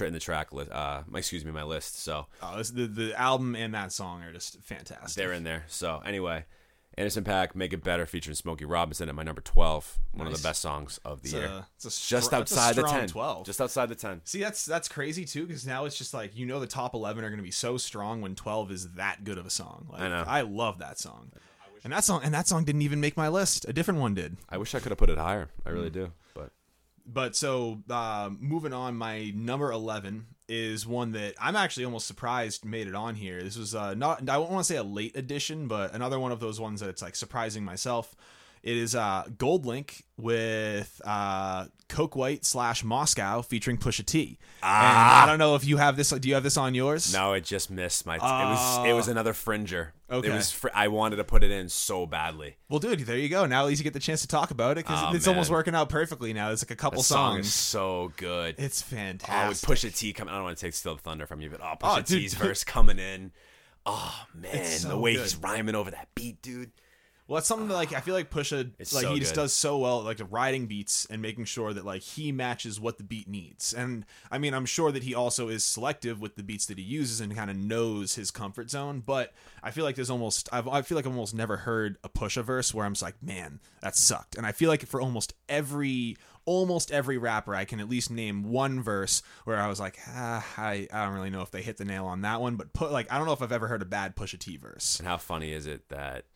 in 0.01 0.12
the 0.12 0.20
track 0.20 0.53
list. 0.53 0.70
Uh, 0.72 1.03
my- 1.07 1.20
excuse 1.20 1.45
me, 1.45 1.53
my 1.53 1.62
list. 1.62 2.03
So 2.03 2.26
Oh, 2.42 2.59
this, 2.59 2.70
the 2.70 2.86
the 2.86 3.18
album 3.18 3.55
and 3.57 3.72
that 3.74 3.92
song 3.92 4.22
are 4.22 4.32
just 4.32 4.61
fantastic. 4.62 5.14
they're 5.14 5.32
in 5.32 5.45
there. 5.45 5.64
So 5.68 6.03
anyway, 6.05 6.45
Anderson 6.99 7.24
.Paak, 7.24 7.55
"Make 7.55 7.72
It 7.72 7.82
Better" 7.82 8.05
featuring 8.05 8.34
Smokey 8.34 8.64
Robinson 8.66 9.09
at 9.09 9.14
my 9.14 9.22
number 9.22 9.40
twelve. 9.40 9.99
One 10.12 10.26
of 10.26 10.32
the 10.36 10.42
best 10.42 10.61
songs 10.61 10.99
of 11.05 11.22
the 11.22 11.26
It's 11.28 11.32
year. 11.34 11.47
a, 11.47 11.66
it's 11.76 11.84
a 11.86 11.90
str- 11.90 12.11
just 12.16 12.32
outside 12.34 12.74
the 12.74 12.82
ten. 12.82 13.09
Twelve. 13.09 13.47
Just 13.47 13.61
outside 13.61 13.88
the 13.88 13.95
ten. 13.95 14.20
See, 14.24 14.40
that's 14.40 14.64
that's 14.66 14.88
crazy 14.88 15.24
too, 15.24 15.47
because 15.47 15.66
now 15.66 15.86
it's 15.86 15.97
just 15.97 16.12
like 16.12 16.36
you 16.36 16.45
know 16.45 16.61
the 16.61 16.66
top 16.66 16.92
eleven 16.95 17.24
are 17.24 17.28
going 17.30 17.38
to 17.38 17.45
be 17.45 17.51
so 17.53 17.76
strong 17.78 18.20
when 18.20 18.34
twelve 18.34 18.70
is 18.70 18.92
that 18.95 19.24
good 19.24 19.38
of 19.38 19.47
a 19.47 19.51
song. 19.51 19.86
Like, 19.90 20.03
I 20.03 20.09
know. 20.09 20.24
I 20.26 20.40
love 20.42 20.78
that 20.80 20.99
song, 20.99 21.30
and 21.85 21.93
that 21.93 22.03
song 22.05 22.20
and 22.24 22.35
that 22.35 22.49
song 22.49 22.64
didn't 22.64 22.82
even 22.82 23.01
make 23.01 23.16
my 23.16 23.28
list. 23.28 23.66
A 23.68 23.72
different 23.72 24.01
one 24.01 24.14
did. 24.14 24.37
I 24.49 24.59
wish 24.59 24.74
I 24.74 24.80
could 24.80 24.91
have 24.91 24.99
put 24.99 25.11
it 25.11 25.18
higher. 25.18 25.49
I 25.64 25.70
really 25.70 25.91
Mm. 25.91 25.95
do. 25.95 26.12
But 26.35 26.51
But 27.07 27.37
so 27.37 27.82
uh, 27.91 28.30
moving 28.41 28.72
on, 28.72 28.97
my 28.97 29.30
number 29.35 29.70
eleven 29.70 30.26
is 30.49 30.87
one 30.87 31.12
that 31.12 31.35
I'm 31.41 31.57
actually 31.57 31.85
almost 31.85 32.07
surprised 32.07 32.64
made 32.64 32.87
it 32.87 32.95
on 32.95 33.14
here. 33.14 33.43
This 33.43 33.57
was 33.57 33.74
uh, 33.74 33.95
not 33.95 34.28
I 34.28 34.39
won't 34.39 34.51
want 34.51 34.66
to 34.66 34.72
say 34.72 34.76
a 34.78 34.82
late 34.82 35.16
addition, 35.16 35.68
but 35.68 35.95
another 35.95 36.18
one 36.18 36.32
of 36.32 36.41
those 36.41 36.59
ones 36.61 36.80
that 36.80 36.89
it's 36.89 37.03
like 37.03 37.16
surprising 37.16 37.64
myself. 37.64 38.14
It 38.65 38.79
is 38.79 38.95
uh, 38.95 39.25
GoldLink 39.37 40.05
with 40.17 40.99
uh, 41.05 41.67
Coke 41.91 42.17
White 42.17 42.47
slash 42.47 42.83
Moscow 42.83 43.43
featuring 43.43 43.77
Pusha 43.77 44.07
T. 44.07 44.39
And 44.62 44.71
I 44.73 45.27
don't 45.27 45.39
know 45.39 45.55
if 45.55 45.67
you 45.67 45.77
have 45.77 45.99
this. 45.99 46.09
Do 46.09 46.27
you 46.27 46.33
have 46.33 46.43
this 46.43 46.57
on 46.57 46.75
yours? 46.75 47.12
no, 47.12 47.35
it 47.35 47.45
just 47.45 47.71
missed 47.71 48.07
my. 48.07 48.15
it 48.17 48.21
was 48.23 48.87
it 48.89 48.93
was 48.95 49.09
another 49.09 49.35
fringer. 49.35 49.93
Okay. 50.11 50.29
It 50.29 50.33
was. 50.33 50.51
Fr- 50.51 50.69
I 50.75 50.89
wanted 50.89 51.17
to 51.17 51.25
put 51.25 51.45
it 51.45 51.51
in 51.51 51.69
so 51.69 52.07
badly. 52.07 52.57
Well, 52.71 52.81
dude, 52.81 53.01
there 53.01 53.19
you 53.19 53.29
go. 53.29 53.45
Now 53.45 53.61
at 53.65 53.67
least 53.67 53.81
you 53.81 53.85
get 53.85 53.93
the 53.93 54.01
chance 54.01 54.23
to 54.23 54.29
talk 54.29 54.51
about 54.51 54.79
it 54.79 54.87
because 54.87 55.12
Oh, 55.12 55.15
it's 55.15 55.29
almost 55.29 55.51
working 55.51 55.75
out 55.75 55.91
perfectly 55.91 56.33
now. 56.33 56.51
It's 56.51 56.65
like 56.65 56.71
a 56.71 56.77
couple 56.77 57.03
song 57.03 57.35
songs. 57.35 57.47
is 57.49 57.53
so 57.53 58.12
good. 58.17 58.55
It's 58.57 58.81
fantastic. 58.81 59.35
Oh, 59.45 59.49
with. 59.75 59.79
Pusha 59.79 59.95
T 59.95 60.15
coming, 60.15 60.33
I 60.33 60.39
don't 60.39 60.45
want 60.45 60.57
to 60.57 60.65
take 60.65 60.73
Still 60.73 60.95
the 60.97 61.03
Thunder 61.03 61.27
from 61.27 61.43
you, 61.43 61.51
but 61.51 61.61
oh, 61.62 61.75
Oh, 61.83 61.87
Pusha 61.87 62.07
dude, 62.07 62.21
T's 62.23 62.33
dude. 62.33 62.41
verse 62.49 62.65
coming 62.65 62.99
in. 62.99 63.33
Oh 63.85 64.25
man, 64.35 64.55
It's 64.57 64.85
the 64.85 64.97
way 64.97 65.12
good. 65.17 65.21
he's 65.23 65.37
rhyming 65.37 65.75
over 65.75 65.91
that 65.91 66.09
beat, 66.15 66.41
dude. 66.41 66.71
Well, 67.27 67.37
that's 67.37 67.47
something 67.47 67.68
that 67.68 67.75
like 67.75 67.95
I 67.95 68.01
feel 68.01 68.14
like 68.14 68.31
Pusha 68.31 68.72
It's 68.79 68.93
like 68.93 69.05
so 69.05 69.14
he 69.14 69.18
just 69.18 69.35
good. 69.35 69.43
does 69.43 69.55
so 69.55 69.79
well, 69.79 70.03
like 70.03 70.18
the 70.18 70.27
riding 70.27 70.66
beats 70.66 71.07
and 71.09 71.22
making 71.22 71.47
sure 71.47 71.72
that 71.72 71.85
like 71.85 72.03
he 72.03 72.33
matches 72.33 72.79
what 72.79 72.99
the 72.99 73.05
beat 73.05 73.29
needs. 73.29 73.72
And 73.72 74.05
I 74.31 74.37
mean, 74.37 74.53
I'm 74.53 74.66
sure 74.66 74.93
that 74.93 75.05
he 75.05 75.14
also 75.14 75.49
is 75.49 75.64
selective 75.64 76.20
with 76.20 76.37
the 76.37 76.43
beats 76.43 76.66
that 76.66 76.77
he 76.77 76.85
uses 76.85 77.20
and 77.20 77.35
kind 77.35 77.51
of 77.51 77.57
knows 77.57 78.16
his 78.16 78.31
comfort 78.31 78.68
zone. 78.68 79.03
But 79.05 79.33
I 79.62 79.70
feel 79.70 79.85
like 79.85 79.95
there's 79.95 80.11
almost 80.11 80.51
I've, 80.53 80.68
I 80.68 80.83
feel 80.83 80.97
like 80.97 81.07
I've 81.07 81.12
almost 81.12 81.35
never 81.35 81.57
heard 81.59 81.97
a 82.05 82.11
Pusha 82.11 82.45
verse 82.45 82.75
where 82.75 82.85
I'm 82.85 82.93
just 82.93 83.03
like, 83.03 83.22
man, 83.22 83.61
that 83.81 83.97
sucked. 83.97 84.37
And 84.37 84.45
I 84.47 84.53
feel 84.53 84.68
like 84.68 84.85
for 84.85 85.01
almost 85.01 85.33
every 85.49 86.18
almost 86.47 86.93
every 86.93 87.16
rapper, 87.16 87.55
I 87.55 87.64
can 87.64 87.81
at 87.81 87.89
least 87.89 88.11
name 88.11 88.43
one 88.45 88.83
verse 88.83 89.22
where 89.45 89.59
I 89.59 89.68
was 89.68 89.81
like, 89.81 89.99
ah, 90.09 90.47
I 90.59 90.87
I 90.93 91.07
don't 91.07 91.14
really 91.14 91.31
know 91.31 91.41
if 91.41 91.51
they 91.51 91.62
hit 91.62 91.79
the 91.79 91.87
nail 91.87 92.05
on 92.05 92.20
that 92.20 92.43
one. 92.43 92.57
But 92.57 92.75
put 92.75 92.93
like 92.93 93.11
I 93.11 93.16
don't 93.16 93.27
know 93.27 93.33
if 93.33 93.41
I've 93.41 93.51
ever 93.51 93.66
heard 93.68 93.81
a 93.81 93.87
bad 93.87 94.14
Pusha 94.14 94.39
T 94.39 94.59
verse. 94.59 94.99
And 94.99 95.09
how 95.09 95.16
funny 95.16 95.53
is 95.53 95.66
it 95.66 95.89
that 95.89 96.27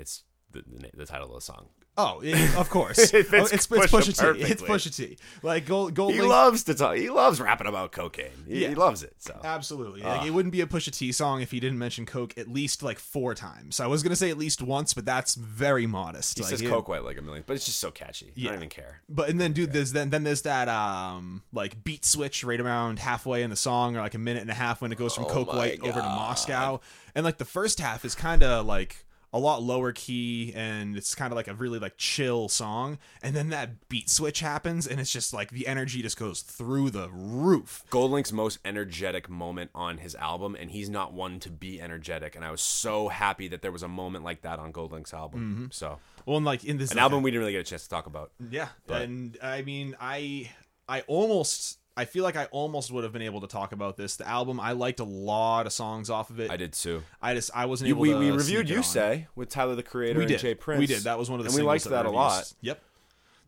it's 0.00 0.24
the, 0.52 0.62
the, 0.66 0.90
the 0.96 1.06
title 1.06 1.28
of 1.28 1.34
the 1.34 1.40
song? 1.40 1.68
Oh, 1.96 2.20
it- 2.24 2.56
of 2.56 2.70
course. 2.70 2.98
It 3.14 3.26
fits 3.26 3.32
Oh, 3.32 3.42
it's, 3.42 3.52
it's 3.52 3.66
Pusha 3.66 3.88
Pusha 4.14 4.34
T. 4.36 4.40
It's. 4.42 4.62
Pusha 4.62 4.96
T. 4.96 5.18
Like 5.42 5.66
Gold, 5.66 5.92
Gold 5.94 6.12
He 6.14 6.20
Link- 6.20 6.30
loves 6.30 6.64
to 6.64 6.74
talk. 6.74 6.96
He 6.96 7.10
loves 7.10 7.40
rapping 7.40 7.66
about 7.66 7.92
cocaine. 7.92 8.30
He, 8.46 8.62
Yeah. 8.62 8.68
he 8.70 8.74
loves 8.74 9.02
it. 9.02 9.14
So 9.18 9.38
Absolutely. 9.44 10.02
Ah. 10.02 10.16
Like, 10.18 10.26
it 10.26 10.30
wouldn't 10.30 10.52
be 10.52 10.60
a 10.62 10.66
Pusha 10.66 10.96
T 10.96 11.10
song 11.12 11.42
if 11.42 11.50
he 11.50 11.60
didn't 11.60 11.78
mention 11.78 12.06
Coke 12.06 12.38
at 12.38 12.48
least 12.48 12.82
like 12.82 12.98
four 12.98 13.34
times. 13.34 13.80
I 13.80 13.86
was 13.86 14.02
gonna 14.02 14.16
say 14.16 14.30
at 14.30 14.38
least 14.38 14.62
once, 14.62 14.94
but 14.94 15.04
that's 15.04 15.34
very 15.34 15.86
modest. 15.86 16.38
he 16.38 16.42
Like, 16.44 16.50
says 16.50 16.62
coke 16.62 16.88
white 16.88 17.04
like 17.04 17.18
a 17.18 17.22
million, 17.22 17.44
but 17.46 17.54
it's 17.56 17.66
just 17.66 17.80
so 17.80 17.90
catchy. 17.90 18.32
I 18.38 18.44
don't 18.44 18.54
even 18.54 18.68
care. 18.70 19.02
But 19.08 19.28
and 19.28 19.40
then 19.40 19.52
dude, 19.52 19.72
there's 19.72 19.92
then 19.92 20.10
then 20.10 20.22
there's 20.22 20.42
that 20.42 20.68
um 20.68 21.42
like 21.52 21.82
beat 21.84 22.04
switch 22.04 22.44
right 22.44 22.60
around 22.60 22.98
halfway 23.00 23.42
in 23.42 23.50
the 23.50 23.56
song, 23.56 23.96
or 23.96 24.00
like 24.00 24.14
a 24.14 24.18
minute 24.18 24.40
and 24.42 24.50
a 24.50 24.54
half 24.54 24.80
when 24.80 24.90
it 24.92 24.96
goes 24.96 25.14
from 25.14 25.24
Oh 25.24 25.28
Coke 25.28 25.52
White 25.52 25.80
over 25.82 26.00
to 26.00 26.06
Moscow, 26.06 26.80
and 27.14 27.24
like 27.24 27.38
the 27.38 27.44
first 27.44 27.80
half 27.80 28.04
is 28.04 28.14
kind 28.14 28.42
of 28.42 28.64
like 28.64 29.04
a 29.32 29.38
lot 29.38 29.62
lower 29.62 29.92
key 29.92 30.52
and 30.56 30.96
it's 30.96 31.14
kind 31.14 31.32
of 31.32 31.36
like 31.36 31.46
a 31.48 31.54
really 31.54 31.78
like 31.78 31.96
chill 31.96 32.48
song 32.48 32.98
and 33.22 33.36
then 33.36 33.48
that 33.50 33.88
beat 33.88 34.10
switch 34.10 34.40
happens 34.40 34.86
and 34.86 34.98
it's 34.98 35.12
just 35.12 35.32
like 35.32 35.50
the 35.50 35.66
energy 35.68 36.02
just 36.02 36.18
goes 36.18 36.42
through 36.42 36.90
the 36.90 37.08
roof 37.10 37.84
GoldLink's 37.90 38.32
most 38.32 38.58
energetic 38.64 39.28
moment 39.28 39.70
on 39.74 39.98
his 39.98 40.14
album, 40.16 40.56
and 40.58 40.70
he's 40.70 40.88
not 40.88 41.12
one 41.12 41.40
to 41.40 41.50
be 41.50 41.80
energetic. 41.80 42.34
And 42.36 42.44
I 42.44 42.50
was 42.50 42.60
so 42.60 43.08
happy 43.08 43.48
that 43.48 43.62
there 43.62 43.72
was 43.72 43.82
a 43.82 43.88
moment 43.88 44.24
like 44.24 44.42
that 44.42 44.58
on 44.58 44.72
GoldLink's 44.72 45.12
album. 45.12 45.40
Mm-hmm. 45.40 45.66
So 45.70 45.98
well 46.26 46.36
and 46.36 46.46
like 46.46 46.64
in 46.64 46.78
this 46.78 46.92
an 46.92 46.98
album 46.98 47.22
we 47.22 47.30
didn't 47.30 47.40
really 47.40 47.52
get 47.52 47.60
a 47.60 47.64
chance 47.64 47.84
to 47.84 47.88
talk 47.88 48.06
about. 48.06 48.32
Yeah, 48.50 48.68
But- 48.86 49.02
and 49.02 49.36
I 49.42 49.62
mean, 49.62 49.96
I 50.00 50.50
I 50.88 51.02
almost 51.02 51.78
I 51.96 52.04
feel 52.04 52.24
like 52.24 52.36
I 52.36 52.46
almost 52.46 52.90
would 52.92 53.04
have 53.04 53.12
been 53.12 53.22
able 53.22 53.40
to 53.42 53.46
talk 53.46 53.72
about 53.72 53.96
this. 53.96 54.16
The 54.16 54.26
album 54.26 54.58
I 54.60 54.72
liked 54.72 55.00
a 55.00 55.04
lot 55.04 55.66
of 55.66 55.72
songs 55.72 56.08
off 56.08 56.30
of 56.30 56.40
it. 56.40 56.50
I 56.50 56.56
did 56.56 56.72
too. 56.72 57.02
I 57.20 57.34
just 57.34 57.50
I 57.54 57.66
wasn't 57.66 57.88
You, 57.88 57.94
able 57.94 58.02
we 58.02 58.10
to. 58.10 58.18
we 58.18 58.26
sneak 58.26 58.38
reviewed 58.38 58.66
it 58.66 58.72
You 58.72 58.76
on. 58.78 58.82
Say 58.84 59.26
with 59.34 59.48
Tyler 59.50 59.74
the 59.74 59.82
Creator 59.82 60.18
We 60.18 60.24
and 60.24 60.30
did. 60.32 60.40
Jay 60.40 60.54
Prince. 60.54 60.78
We 60.80 60.86
did. 60.86 61.02
That 61.02 61.18
was 61.18 61.28
one 61.28 61.40
of 61.40 61.44
the 61.44 61.50
and 61.50 61.56
we 61.56 61.62
liked 61.62 61.84
that 61.84 61.90
that 61.90 62.06
a 62.06 62.10
lot. 62.10 62.52
Yep. 62.62 62.80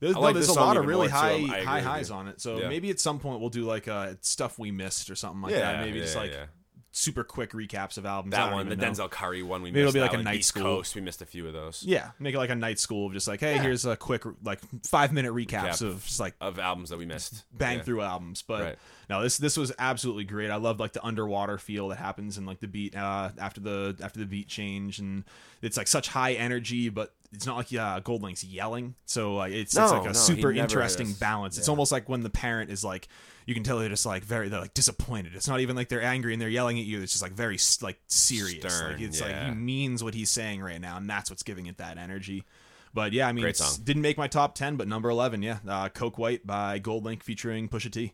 There's, 0.00 0.16
I 0.16 0.18
no, 0.18 0.20
like 0.22 0.34
there's 0.34 0.46
this 0.48 0.56
a 0.56 0.58
song 0.58 0.66
lot 0.66 0.76
of 0.76 0.86
really 0.86 1.08
high 1.08 1.38
high 1.38 1.80
highs 1.80 2.10
on 2.10 2.26
it. 2.28 2.40
So 2.40 2.58
Yeah. 2.58 2.68
maybe 2.68 2.90
at 2.90 2.98
some 2.98 3.20
point 3.20 3.40
we'll 3.40 3.50
do 3.50 3.62
like 3.64 3.86
uh 3.88 4.14
stuff 4.20 4.58
we 4.58 4.70
missed 4.72 5.08
or 5.10 5.14
something 5.14 5.42
like 5.42 5.52
yeah, 5.52 5.60
that. 5.60 5.80
Maybe 5.84 5.98
yeah, 5.98 6.04
just 6.04 6.16
like 6.16 6.32
yeah. 6.32 6.46
Super 6.94 7.24
quick 7.24 7.52
recaps 7.52 7.96
of 7.96 8.04
albums. 8.04 8.32
That 8.32 8.52
one, 8.52 8.68
the 8.68 8.76
know. 8.76 8.84
Denzel 8.90 9.10
Curry 9.10 9.42
one. 9.42 9.62
We 9.62 9.70
Maybe 9.70 9.80
it'll 9.80 9.94
be 9.94 10.00
like 10.00 10.12
a 10.12 10.18
night 10.22 10.40
East 10.40 10.48
school. 10.48 10.62
Coast. 10.62 10.94
We 10.94 11.00
missed 11.00 11.22
a 11.22 11.26
few 11.26 11.46
of 11.46 11.54
those. 11.54 11.82
Yeah, 11.82 12.10
make 12.18 12.34
it 12.34 12.38
like 12.38 12.50
a 12.50 12.54
night 12.54 12.78
school 12.78 13.06
of 13.06 13.14
just 13.14 13.26
like, 13.26 13.40
hey, 13.40 13.54
Yeah. 13.54 13.62
here's 13.62 13.86
a 13.86 13.96
quick 13.96 14.24
like 14.44 14.60
five 14.86 15.10
minute 15.10 15.32
recaps 15.32 15.78
Recap. 15.80 15.88
of 15.88 16.04
just 16.04 16.20
like 16.20 16.34
of 16.38 16.58
albums 16.58 16.90
that 16.90 16.98
we 16.98 17.06
missed. 17.06 17.44
bang 17.50 17.78
Yeah. 17.78 17.82
through 17.84 18.02
albums. 18.02 18.42
But 18.42 18.60
Right. 18.62 18.78
no, 19.08 19.22
this 19.22 19.38
this 19.38 19.56
was 19.56 19.72
absolutely 19.78 20.24
great. 20.24 20.50
I 20.50 20.56
love 20.56 20.80
like 20.80 20.92
the 20.92 21.02
underwater 21.02 21.56
feel 21.56 21.88
that 21.88 21.96
happens 21.96 22.36
in 22.36 22.44
like 22.44 22.60
the 22.60 22.68
beat 22.68 22.94
uh, 22.94 23.30
after 23.38 23.62
the 23.62 23.96
after 24.02 24.18
the 24.20 24.26
beat 24.26 24.48
change, 24.48 24.98
and 24.98 25.24
it's 25.62 25.78
like 25.78 25.88
such 25.88 26.08
high 26.08 26.34
energy, 26.34 26.90
but 26.90 27.14
it's 27.32 27.46
not 27.46 27.56
like 27.56 27.68
uh, 27.68 28.00
GoldLink's 28.02 28.44
yelling. 28.44 28.96
So 29.06 29.36
like 29.36 29.54
it's, 29.54 29.74
it's 29.74 29.90
like 29.92 30.02
a 30.02 30.08
no, 30.08 30.12
super 30.12 30.52
interesting 30.52 31.06
is. 31.06 31.18
balance. 31.18 31.56
It's 31.56 31.70
almost 31.70 31.90
like 31.90 32.06
when 32.10 32.20
the 32.22 32.28
parent 32.28 32.70
is 32.70 32.84
like. 32.84 33.08
You 33.46 33.54
can 33.54 33.62
tell 33.62 33.78
they're 33.78 33.88
just 33.88 34.06
like 34.06 34.24
very 34.24 34.48
they're 34.48 34.60
like 34.60 34.74
disappointed. 34.74 35.34
It's 35.34 35.48
not 35.48 35.60
even 35.60 35.76
like 35.76 35.88
they're 35.88 36.02
angry 36.02 36.32
and 36.32 36.40
they're 36.40 36.48
yelling 36.48 36.78
at 36.78 36.84
you. 36.84 37.02
It's 37.02 37.12
just 37.12 37.22
like 37.22 37.32
very 37.32 37.58
like 37.80 37.98
serious. 38.06 38.74
Stern, 38.74 38.92
like 38.92 39.00
it's 39.00 39.20
like 39.20 39.30
yeah. 39.30 39.48
he 39.48 39.54
means 39.54 40.02
what 40.04 40.14
he's 40.14 40.30
saying 40.30 40.62
right 40.62 40.80
now, 40.80 40.96
and 40.96 41.08
that's 41.08 41.30
what's 41.30 41.42
giving 41.42 41.66
it 41.66 41.78
that 41.78 41.98
energy. 41.98 42.44
But 42.94 43.12
yeah, 43.12 43.26
I 43.26 43.32
mean, 43.32 43.50
didn't 43.84 44.02
make 44.02 44.18
my 44.18 44.28
top 44.28 44.54
ten, 44.54 44.76
but 44.76 44.86
number 44.86 45.08
eleven, 45.08 45.42
yeah, 45.42 45.58
uh, 45.66 45.88
Coke 45.88 46.18
White 46.18 46.46
by 46.46 46.78
GoldLink 46.78 47.22
featuring 47.22 47.68
Pusha 47.68 47.90
T. 47.90 48.12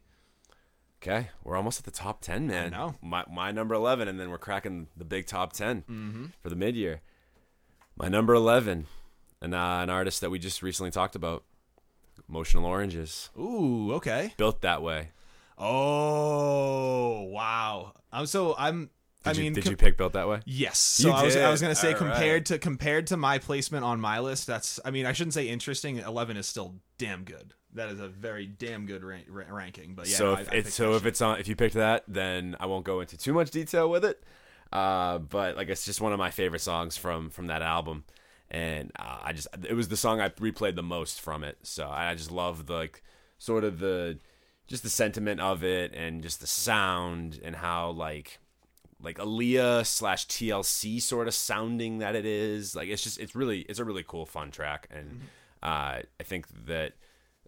Okay, 1.03 1.29
we're 1.45 1.57
almost 1.57 1.79
at 1.79 1.85
the 1.85 1.91
top 1.91 2.21
ten, 2.21 2.47
man. 2.47 2.71
know. 2.71 2.95
My 3.03 3.25
my 3.31 3.51
number 3.53 3.75
eleven, 3.75 4.09
and 4.09 4.19
then 4.19 4.31
we're 4.31 4.39
cracking 4.39 4.89
the 4.97 5.05
big 5.05 5.27
top 5.27 5.53
10 5.53 6.33
for 6.41 6.49
the 6.49 6.57
mid 6.57 6.77
year. 6.77 7.01
My 7.97 8.09
number 8.09 8.35
eleven, 8.35 8.87
and 9.41 9.55
uh, 9.55 9.81
an 9.83 9.91
artist 9.91 10.21
that 10.21 10.31
we 10.31 10.39
just 10.39 10.63
recently 10.63 10.91
talked 10.91 11.17
about, 11.17 11.45
Emotional 12.29 12.65
Oranges, 12.67 13.31
Ooh, 13.39 13.93
okay. 13.95 14.35
built 14.37 14.61
that 14.63 14.83
way. 14.83 15.11
Oh, 15.59 17.23
wow. 17.25 17.93
I'm 18.13 18.27
so 18.27 18.55
I'm. 18.59 18.91
Did 19.25 19.31
I 19.31 19.33
you, 19.33 19.43
mean, 19.43 19.53
did 19.55 19.65
com- 19.65 19.71
you 19.73 19.77
pick 19.77 19.97
built 19.97 20.13
that 20.13 20.29
way? 20.29 20.41
yes. 20.47 20.79
So 20.79 21.09
You 21.09 21.15
I 21.15 21.23
was 21.25 21.37
I 21.37 21.51
was 21.51 21.61
gonna 21.61 21.75
say 21.75 21.93
All 21.93 21.99
compared 21.99 22.47
to 22.47 22.59
compared 22.59 23.09
to 23.09 23.17
my 23.17 23.39
placement 23.39 23.85
on 23.85 24.01
my 24.01 24.21
list, 24.21 24.47
that's 24.47 24.79
I 24.85 24.91
mean 24.93 25.07
I 25.07 25.13
shouldn't 25.13 25.35
say 25.35 25.49
interesting. 25.49 25.99
Eleven 25.99 26.37
is 26.37 26.47
still 26.47 26.77
damn 26.99 27.25
good. 27.25 27.53
That 27.75 27.91
is 27.91 28.01
a 28.01 28.09
very 28.09 28.47
damn 28.47 28.87
good 28.87 29.03
ra- 29.03 29.17
ra- 29.29 29.45
ranking. 29.51 29.95
But 29.95 30.09
yeah, 30.09 30.17
so 30.17 30.35
I, 30.35 30.41
if 30.41 30.53
I 30.53 30.55
it's 30.57 30.67
picked 30.67 30.77
so 30.77 30.95
if 30.95 31.05
it's 31.05 31.21
on 31.21 31.41
if 31.41 31.49
you 31.49 31.57
picked 31.57 31.75
that, 31.75 32.05
then 32.07 32.57
I 32.61 32.67
won't 32.67 32.85
go 32.85 33.01
into 33.01 33.17
too 33.19 33.33
much 33.35 33.51
detail 33.51 33.91
with 33.91 34.05
it. 34.05 34.23
Uh, 34.73 35.19
but 35.19 35.57
like 35.57 35.69
it's 35.69 35.85
just 35.85 36.01
one 36.01 36.13
of 36.13 36.19
my 36.19 36.31
favorite 36.31 36.61
songs 36.61 36.97
from 36.97 37.31
from 37.31 37.49
that 37.49 37.61
album, 37.61 38.05
and 38.51 38.93
uh, 38.99 39.19
I 39.25 39.33
just 39.33 39.49
it 39.69 39.75
was 39.75 39.89
the 39.89 39.97
song 39.97 40.21
I 40.21 40.29
replayed 40.29 40.77
the 40.77 40.83
most 40.85 41.21
from 41.21 41.43
it. 41.43 41.59
So 41.65 41.89
I 41.89 42.15
just 42.15 42.31
love 42.31 42.67
the 42.67 42.75
like 42.75 43.03
sort 43.39 43.65
of 43.65 43.81
the 43.81 44.19
just 44.69 44.83
the 44.83 44.91
sentiment 44.91 45.41
of 45.41 45.65
it 45.65 45.93
and 45.95 46.23
just 46.23 46.41
the 46.41 46.47
sound 46.47 47.41
and 47.43 47.57
how 47.57 47.91
like 47.91 48.39
like 49.03 49.19
Aaliyah 49.19 49.87
slash 49.87 50.27
TLC 50.27 51.01
sort 51.01 51.29
of 51.29 51.35
sounding 51.35 51.99
that 51.99 52.15
it 52.15 52.27
is. 52.27 52.77
Like 52.77 52.89
it's 52.89 53.03
just 53.03 53.19
it's 53.19 53.35
really 53.35 53.61
it's 53.63 53.79
a 53.79 53.85
really 53.85 54.05
cool 54.07 54.27
fun 54.27 54.51
track, 54.51 54.89
and 54.91 55.23
uh, 55.63 56.03
I 56.21 56.23
think 56.23 56.47
that 56.67 56.93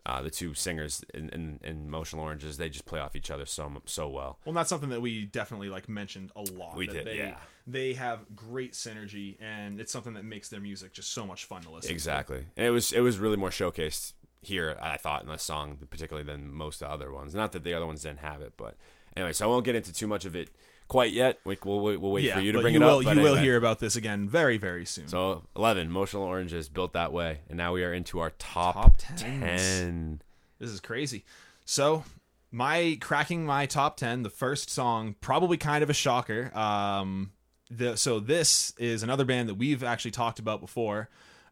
uh, 0.06 0.22
the 0.22 0.30
two 0.30 0.54
singers 0.54 1.04
in, 1.12 1.28
in, 1.30 1.60
in 1.62 1.86
Emotional 1.86 2.22
Oranges 2.22 2.56
they 2.56 2.68
just 2.68 2.86
play 2.86 3.00
off 3.00 3.14
each 3.14 3.30
other 3.30 3.46
so 3.46 3.70
so 3.84 4.08
well. 4.08 4.38
Well, 4.44 4.54
that's 4.54 4.68
something 4.68 4.90
that 4.90 5.00
we 5.00 5.26
definitely 5.26 5.68
like 5.68 5.88
mentioned 5.88 6.30
a 6.36 6.42
lot. 6.42 6.76
We 6.76 6.86
did, 6.86 7.06
they, 7.06 7.18
yeah. 7.18 7.36
They 7.66 7.92
have 7.94 8.20
great 8.34 8.72
synergy, 8.72 9.36
and 9.40 9.80
it's 9.80 9.92
something 9.92 10.14
that 10.14 10.24
makes 10.24 10.48
their 10.48 10.60
music 10.60 10.92
just 10.92 11.12
so 11.12 11.26
much 11.26 11.44
fun 11.44 11.62
to 11.62 11.70
listen. 11.70 11.88
to. 11.88 11.94
Exactly, 11.94 12.46
and 12.56 12.66
it 12.66 12.70
was 12.70 12.92
it 12.92 13.00
was 13.00 13.18
really 13.18 13.36
more 13.36 13.50
showcased 13.50 14.14
here. 14.42 14.76
I 14.80 14.96
thought 14.96 15.22
in 15.22 15.28
the 15.28 15.36
song 15.38 15.78
particularly 15.90 16.26
than 16.26 16.52
most 16.52 16.82
other 16.82 17.12
ones. 17.12 17.34
Not 17.34 17.52
that 17.52 17.64
the 17.64 17.74
other 17.74 17.86
ones 17.86 18.02
didn't 18.02 18.20
have 18.20 18.40
it, 18.42 18.54
but 18.56 18.76
anyway. 19.16 19.32
So 19.32 19.44
I 19.46 19.48
won't 19.48 19.64
get 19.64 19.74
into 19.74 19.92
too 19.92 20.06
much 20.06 20.24
of 20.24 20.34
it 20.36 20.50
quite 20.88 21.12
yet. 21.12 21.38
We, 21.44 21.56
we'll 21.64 21.80
wait, 21.80 22.00
we'll 22.00 22.12
wait 22.12 22.24
Yeah, 22.24 22.34
for 22.36 22.40
you 22.40 22.52
to 22.52 22.60
bring 22.60 22.74
you 22.74 22.82
it 22.82 22.84
will, 22.84 22.98
up. 22.98 23.04
but 23.04 23.16
You 23.16 23.22
will 23.22 23.36
hear 23.36 23.56
about 23.56 23.78
this 23.78 23.96
again 23.96 24.28
very, 24.28 24.56
very 24.58 24.84
soon. 24.84 25.08
So 25.08 25.44
eleven, 25.54 25.86
Emotional 25.86 26.24
Oranges 26.24 26.68
built 26.68 26.92
that 26.94 27.12
way, 27.12 27.40
and 27.48 27.56
now 27.56 27.72
we 27.72 27.84
are 27.84 27.92
into 27.92 28.18
our 28.18 28.30
top, 28.38 28.74
Top 28.74 28.96
tens. 28.98 29.40
ten. 29.40 30.22
This 30.58 30.70
is 30.70 30.80
crazy. 30.80 31.24
So, 31.64 32.04
my 32.50 32.98
cracking 33.00 33.46
my 33.46 33.64
top 33.66 33.96
10, 33.96 34.22
the 34.24 34.30
first 34.30 34.68
song, 34.70 35.14
probably 35.20 35.56
kind 35.56 35.82
of 35.84 35.90
a 35.90 35.94
shocker. 35.94 36.50
Um 36.56 37.32
the 37.70 37.96
so 37.96 38.18
this 38.18 38.74
is 38.78 39.04
another 39.04 39.24
band 39.24 39.48
that 39.48 39.54
we've 39.54 39.84
actually 39.84 40.10
talked 40.10 40.40
about 40.40 40.60
before. 40.60 41.08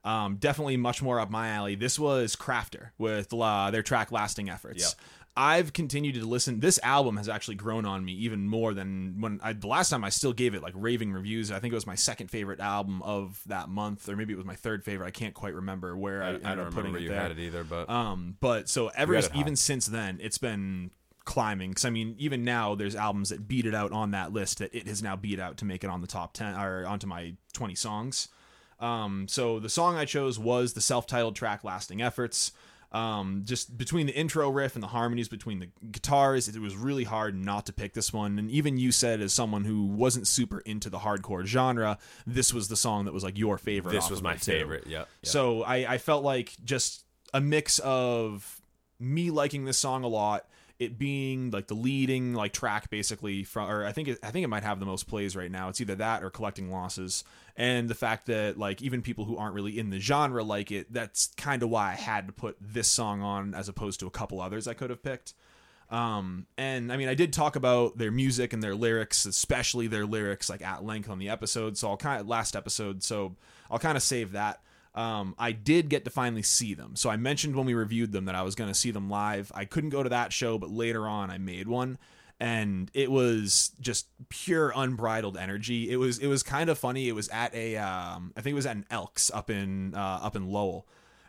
Um 0.08 0.36
definitely 0.36 0.76
much 0.76 1.02
more 1.02 1.20
up 1.20 1.30
my 1.30 1.48
alley. 1.48 1.74
This 1.74 1.98
was 1.98 2.36
Crafter 2.36 2.90
with 2.98 3.32
uh, 3.34 3.70
their 3.70 3.82
track 3.82 4.10
Lasting 4.10 4.48
Efforts. 4.48 4.82
Yep. 4.82 5.06
I've 5.40 5.72
continued 5.72 6.16
to 6.16 6.26
listen. 6.26 6.58
This 6.58 6.80
album 6.82 7.16
has 7.16 7.28
actually 7.28 7.54
grown 7.54 7.84
on 7.84 8.04
me 8.04 8.12
even 8.12 8.48
more 8.48 8.74
than 8.74 9.20
when 9.20 9.38
I 9.40 9.52
the 9.52 9.68
last 9.68 9.88
time 9.88 10.02
I 10.02 10.08
still 10.08 10.32
gave 10.32 10.54
it 10.56 10.62
like 10.62 10.74
raving 10.74 11.12
reviews. 11.12 11.52
I 11.52 11.60
think 11.60 11.70
it 11.70 11.76
was 11.76 11.86
my 11.86 11.94
second 11.94 12.28
favorite 12.28 12.58
album 12.58 13.02
of 13.02 13.40
that 13.46 13.68
month, 13.68 14.08
or 14.08 14.16
maybe 14.16 14.32
it 14.32 14.36
was 14.36 14.46
my 14.46 14.56
third 14.56 14.82
favorite. 14.82 15.06
I 15.06 15.12
can't 15.12 15.34
quite 15.34 15.54
remember 15.54 15.96
where 15.96 16.24
I, 16.24 16.26
I, 16.26 16.30
I 16.30 16.32
ended 16.32 16.42
don't 16.42 16.58
up 16.58 16.64
putting 16.74 16.76
remember 16.92 16.98
it 16.98 17.02
you 17.02 17.08
there. 17.10 17.20
had 17.20 17.30
it 17.30 17.38
either, 17.38 17.62
but 17.62 17.88
Um, 17.88 18.36
but 18.40 18.68
so 18.68 18.88
ever 18.96 19.14
even 19.36 19.54
since 19.54 19.86
then, 19.86 20.18
it's 20.20 20.38
been 20.38 20.90
climbing. 21.24 21.70
Because 21.70 21.84
I 21.84 21.90
mean, 21.90 22.16
even 22.18 22.42
now, 22.42 22.74
there's 22.74 22.96
albums 22.96 23.28
that 23.28 23.46
beat 23.46 23.64
it 23.66 23.76
out 23.76 23.92
on 23.92 24.10
that 24.10 24.32
list 24.32 24.58
that 24.58 24.74
it 24.74 24.88
has 24.88 25.04
now 25.04 25.14
beat 25.14 25.38
out 25.38 25.58
to 25.58 25.64
make 25.64 25.84
it 25.84 25.90
on 25.90 26.00
the 26.00 26.08
top 26.08 26.32
ten 26.32 26.56
or 26.56 26.84
onto 26.84 27.06
my 27.06 27.34
twenty 27.52 27.76
songs. 27.76 28.28
Um, 28.80 29.26
so 29.28 29.58
the 29.58 29.68
song 29.68 29.96
I 29.96 30.04
chose 30.04 30.38
was 30.38 30.74
the 30.74 30.80
self-titled 30.80 31.36
track 31.36 31.64
"Lasting 31.64 32.02
Efforts." 32.02 32.52
Um, 32.90 33.42
just 33.44 33.76
between 33.76 34.06
the 34.06 34.14
intro 34.14 34.48
riff 34.48 34.74
and 34.74 34.82
the 34.82 34.88
harmonies 34.88 35.28
between 35.28 35.58
the 35.58 35.68
guitars, 35.90 36.48
it 36.48 36.58
was 36.58 36.74
really 36.74 37.04
hard 37.04 37.36
not 37.36 37.66
to 37.66 37.72
pick 37.72 37.92
this 37.92 38.14
one. 38.14 38.38
And 38.38 38.50
even 38.50 38.78
you 38.78 38.92
said, 38.92 39.20
as 39.20 39.32
someone 39.32 39.64
who 39.64 39.84
wasn't 39.84 40.26
super 40.26 40.60
into 40.60 40.88
the 40.88 40.98
hardcore 40.98 41.44
genre, 41.44 41.98
this 42.26 42.54
was 42.54 42.68
the 42.68 42.76
song 42.76 43.04
that 43.04 43.12
was 43.12 43.22
like 43.22 43.36
your 43.36 43.58
favorite. 43.58 43.92
this 43.92 44.08
was 44.08 44.22
my 44.22 44.36
favorite. 44.36 44.86
Yep. 44.86 44.92
yep. 44.92 45.08
So 45.22 45.64
I, 45.64 45.94
I 45.94 45.98
felt 45.98 46.24
like 46.24 46.52
just 46.64 47.04
a 47.34 47.42
mix 47.42 47.78
of 47.80 48.58
me 48.98 49.30
liking 49.30 49.66
this 49.66 49.76
song 49.76 50.02
a 50.02 50.08
lot 50.08 50.46
it 50.78 50.96
being 50.96 51.50
like 51.50 51.66
the 51.66 51.74
leading 51.74 52.34
like 52.34 52.52
track 52.52 52.88
basically 52.88 53.42
from 53.42 53.68
or 53.68 53.84
I 53.84 53.92
think 53.92 54.08
it, 54.08 54.18
I 54.22 54.30
think 54.30 54.44
it 54.44 54.48
might 54.48 54.62
have 54.62 54.78
the 54.78 54.86
most 54.86 55.08
plays 55.08 55.34
right 55.34 55.50
now. 55.50 55.68
It's 55.68 55.80
either 55.80 55.96
that 55.96 56.22
or 56.22 56.30
collecting 56.30 56.70
losses. 56.70 57.24
And 57.56 57.88
the 57.88 57.94
fact 57.94 58.26
that 58.26 58.56
like 58.56 58.80
even 58.80 59.02
people 59.02 59.24
who 59.24 59.36
aren't 59.36 59.54
really 59.54 59.78
in 59.78 59.90
the 59.90 59.98
genre 59.98 60.44
like 60.44 60.70
it, 60.70 60.92
that's 60.92 61.28
kind 61.36 61.62
of 61.64 61.70
why 61.70 61.92
I 61.92 61.94
had 61.94 62.28
to 62.28 62.32
put 62.32 62.56
this 62.60 62.86
song 62.86 63.22
on 63.22 63.54
as 63.54 63.68
opposed 63.68 63.98
to 64.00 64.06
a 64.06 64.10
couple 64.10 64.40
others 64.40 64.68
I 64.68 64.74
could 64.74 64.90
have 64.90 65.02
picked. 65.02 65.34
Um, 65.90 66.46
and 66.56 66.92
I 66.92 66.96
mean, 66.96 67.08
I 67.08 67.14
did 67.14 67.32
talk 67.32 67.56
about 67.56 67.98
their 67.98 68.10
music 68.10 68.52
and 68.52 68.62
their 68.62 68.74
lyrics, 68.74 69.24
especially 69.24 69.86
their 69.86 70.06
lyrics, 70.06 70.48
like 70.48 70.62
at 70.62 70.84
length 70.84 71.08
on 71.10 71.18
the 71.18 71.30
episode. 71.30 71.76
So 71.76 71.88
I'll 71.88 71.96
kind 71.96 72.20
of 72.20 72.28
last 72.28 72.54
episode. 72.54 73.02
So 73.02 73.34
I'll 73.70 73.78
kind 73.78 73.96
of 73.96 74.02
save 74.02 74.32
that. 74.32 74.60
Um, 74.98 75.36
I 75.38 75.52
did 75.52 75.88
get 75.88 76.04
to 76.06 76.10
finally 76.10 76.42
see 76.42 76.74
them. 76.74 76.96
So 76.96 77.08
I 77.08 77.16
mentioned 77.16 77.54
when 77.54 77.66
we 77.66 77.74
reviewed 77.74 78.10
them 78.10 78.24
that 78.24 78.34
I 78.34 78.42
was 78.42 78.54
going 78.54 78.68
to 78.68 78.74
see 78.74 78.90
them 78.90 79.08
live. 79.08 79.52
I 79.54 79.64
couldn't 79.64 79.90
go 79.90 80.02
to 80.02 80.08
that 80.08 80.32
show, 80.32 80.58
but 80.58 80.70
later 80.70 81.06
on 81.06 81.30
I 81.30 81.38
made 81.38 81.68
one 81.68 81.98
and 82.40 82.90
it 82.94 83.10
was 83.10 83.72
just 83.80 84.06
pure 84.28 84.72
unbridled 84.74 85.36
energy. 85.36 85.90
It 85.90 85.96
was 85.96 86.18
it 86.18 86.28
was 86.28 86.42
kind 86.42 86.70
of 86.70 86.78
funny. 86.78 87.08
It 87.08 87.14
was 87.14 87.28
at 87.30 87.54
a 87.54 87.76
um, 87.76 88.32
I 88.36 88.40
think 88.40 88.52
it 88.52 88.56
was 88.56 88.66
at 88.66 88.76
an 88.76 88.86
Elks 88.90 89.30
up 89.32 89.50
in 89.50 89.94
uh, 89.94 90.20
up 90.22 90.36
in 90.36 90.48
Lowell. 90.48 90.86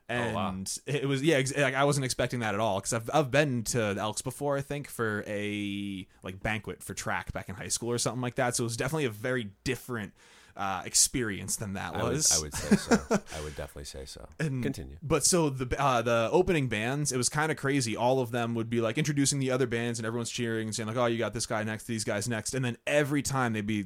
And 0.08 0.36
wow. 0.36 0.64
it 0.88 1.08
was 1.08 1.22
yeah, 1.22 1.40
like, 1.58 1.76
I 1.76 1.84
wasn't 1.84 2.06
expecting 2.06 2.40
that 2.40 2.56
at 2.56 2.60
all 2.60 2.80
because 2.80 2.94
I've 2.94 3.10
I've 3.14 3.32
been 3.32 3.64
to 3.66 3.94
the 3.94 4.02
Elks 4.02 4.22
before 4.22 4.58
I 4.58 4.62
think 4.62 4.88
for 4.88 5.24
a 5.28 6.08
like 6.24 6.42
banquet 6.42 6.82
for 6.84 6.94
track 6.94 7.32
back 7.34 7.50
in 7.50 7.56
high 7.56 7.68
school 7.68 7.92
or 7.92 8.00
something 8.00 8.22
like 8.22 8.36
that. 8.36 8.56
So 8.56 8.64
it 8.64 8.66
was 8.66 8.78
definitely 8.78 9.06
a 9.06 9.12
very 9.12 9.52
different 9.64 10.14
uh, 10.60 10.82
experience 10.84 11.56
than 11.56 11.74
that 11.74 11.96
I 11.96 12.04
would, 12.04 12.14
was. 12.14 12.38
I 12.38 12.42
would 12.42 12.54
say 12.54 12.76
so. 12.76 12.96
I 13.10 13.42
would 13.42 13.56
definitely 13.56 13.86
say 13.86 14.04
so. 14.04 14.28
And- 14.40 14.62
Continue. 14.62 14.98
But 15.02 15.26
so 15.26 15.50
the 15.50 15.82
uh, 15.82 16.02
the 16.02 16.30
opening 16.34 16.68
bands, 16.68 17.14
it 17.14 17.18
was 17.18 17.30
kind 17.30 17.50
of 17.50 17.58
crazy. 17.58 17.96
All 17.96 18.20
of 18.20 18.32
them 18.32 18.56
would 18.56 18.70
be 18.70 18.82
like 18.82 18.98
introducing 18.98 19.40
the 19.40 19.52
other 19.52 19.68
bands, 19.68 20.00
and 20.00 20.06
everyone's 20.06 20.30
cheering 20.30 20.68
and 20.68 20.76
saying 20.76 20.88
like, 20.88 20.98
"Oh, 20.98 21.06
you 21.06 21.18
got 21.18 21.34
this 21.34 21.46
guy 21.46 21.64
next, 21.64 21.86
these 21.86 22.04
guys 22.04 22.28
next." 22.28 22.54
And 22.54 22.64
then 22.66 22.78
every 22.86 23.22
time 23.22 23.54
they'd 23.54 23.66
be 23.66 23.86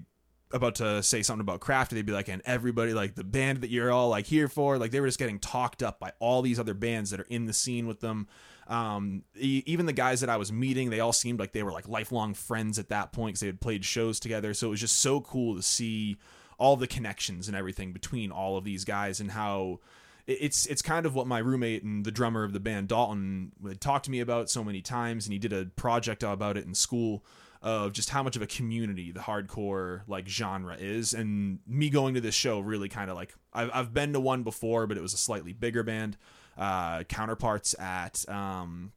about 0.51 0.75
to 0.75 1.01
say 1.03 1.21
something 1.21 1.41
about 1.41 1.59
craft, 1.59 1.91
they'd 1.91 2.05
be 2.05 2.11
like, 2.11 2.27
"And 2.27 2.41
everybody 2.43 2.93
like 2.95 3.13
the 3.13 3.23
band 3.23 3.61
that 3.61 3.69
you're 3.69 3.91
all 3.91 4.09
like 4.09 4.25
here 4.25 4.47
for." 4.47 4.79
Like 4.79 4.89
they 4.89 4.99
were 4.99 5.07
just 5.07 5.19
getting 5.19 5.37
talked 5.37 5.83
up 5.83 5.99
by 5.99 6.11
all 6.17 6.41
these 6.41 6.59
other 6.59 6.73
bands 6.73 7.11
that 7.11 7.19
are 7.19 7.27
in 7.29 7.45
the 7.45 7.53
scene 7.53 7.85
with 7.85 7.99
them. 7.99 8.27
Um, 8.67 9.23
e- 9.37 9.61
even 9.67 9.85
the 9.85 9.93
guys 9.93 10.21
that 10.21 10.29
I 10.29 10.37
was 10.37 10.51
meeting, 10.51 10.89
they 10.89 11.01
all 11.01 11.13
seemed 11.13 11.37
like 11.39 11.51
they 11.51 11.61
were 11.61 11.71
like 11.71 11.87
lifelong 11.87 12.33
friends 12.33 12.79
at 12.79 12.89
that 12.89 13.11
point 13.11 13.33
because 13.33 13.41
they 13.41 13.47
had 13.47 13.61
played 13.61 13.85
shows 13.85 14.19
together. 14.19 14.53
So 14.55 14.67
it 14.67 14.69
was 14.71 14.79
just 14.79 14.99
so 14.99 15.21
cool 15.21 15.55
to 15.55 15.61
see 15.61 16.17
all 16.57 16.75
the 16.75 16.87
connections 16.87 17.47
and 17.47 17.57
everything 17.57 17.93
between 17.93 18.31
all 18.31 18.57
of 18.57 18.63
these 18.63 18.85
guys 18.85 19.19
and 19.19 19.31
how 19.31 19.79
it's 20.25 20.65
it's 20.67 20.81
kind 20.81 21.05
of 21.05 21.15
what 21.15 21.27
my 21.27 21.39
roommate 21.39 21.83
and 21.83 22.05
the 22.05 22.11
drummer 22.11 22.43
of 22.43 22.53
the 22.53 22.59
band 22.59 22.87
Dalton 22.87 23.51
had 23.65 23.81
talked 23.81 24.05
to 24.05 24.11
me 24.11 24.19
about 24.19 24.49
so 24.49 24.63
many 24.63 24.81
times, 24.81 25.25
and 25.25 25.33
he 25.33 25.39
did 25.39 25.51
a 25.51 25.65
project 25.65 26.23
about 26.23 26.57
it 26.57 26.65
in 26.65 26.73
school 26.73 27.25
of 27.61 27.93
just 27.93 28.09
how 28.09 28.21
much 28.23 28.35
of 28.35 28.41
a 28.41 28.47
community 28.47 29.11
the 29.11 29.21
hardcore 29.21 30.01
like 30.07 30.27
genre 30.27 30.75
is, 30.75 31.13
and 31.13 31.59
me 31.67 31.89
going 31.89 32.13
to 32.13 32.21
this 32.21 32.35
show 32.35 32.59
really 32.59 32.89
kind 32.89 33.09
of 33.09 33.15
like 33.17 33.33
I've 33.53 33.69
I've 33.73 33.93
been 33.93 34.13
to 34.13 34.19
one 34.19 34.43
before, 34.43 34.87
but 34.87 34.97
it 34.97 35.01
was 35.01 35.13
a 35.13 35.17
slightly 35.17 35.51
bigger 35.51 35.83
band, 35.83 36.17
uh, 36.57 37.03
counterparts 37.03 37.77
at 37.79 38.23
um, 38.29 38.93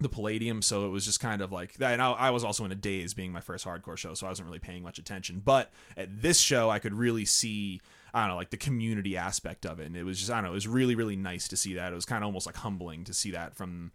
the 0.00 0.08
Palladium, 0.08 0.62
so 0.62 0.86
it 0.86 0.88
was 0.88 1.04
just 1.04 1.20
kind 1.20 1.42
of 1.42 1.52
like 1.52 1.74
that. 1.74 1.92
And 1.92 2.02
I, 2.02 2.12
I 2.12 2.30
was 2.30 2.44
also 2.44 2.64
in 2.64 2.72
a 2.72 2.76
daze, 2.76 3.14
being 3.14 3.32
my 3.32 3.40
first 3.40 3.64
hardcore 3.64 3.96
show, 3.96 4.14
so 4.14 4.26
I 4.26 4.30
wasn't 4.30 4.46
really 4.46 4.58
paying 4.58 4.82
much 4.82 4.98
attention. 4.98 5.40
But 5.44 5.70
at 5.96 6.22
this 6.22 6.40
show, 6.40 6.70
I 6.70 6.78
could 6.78 6.94
really 6.94 7.24
see, 7.24 7.80
I 8.12 8.20
don't 8.20 8.30
know, 8.30 8.36
like 8.36 8.50
the 8.50 8.56
community 8.56 9.16
aspect 9.16 9.66
of 9.66 9.80
it, 9.80 9.86
and 9.86 9.96
it 9.96 10.04
was 10.04 10.18
just, 10.18 10.30
I 10.30 10.36
don't 10.36 10.44
know, 10.44 10.50
it 10.50 10.54
was 10.54 10.68
really, 10.68 10.94
really 10.94 11.16
nice 11.16 11.48
to 11.48 11.56
see 11.56 11.74
that. 11.74 11.92
It 11.92 11.94
was 11.94 12.06
kind 12.06 12.24
of 12.24 12.26
almost 12.26 12.46
like 12.46 12.56
humbling 12.56 13.04
to 13.04 13.14
see 13.14 13.30
that 13.32 13.54
from 13.54 13.92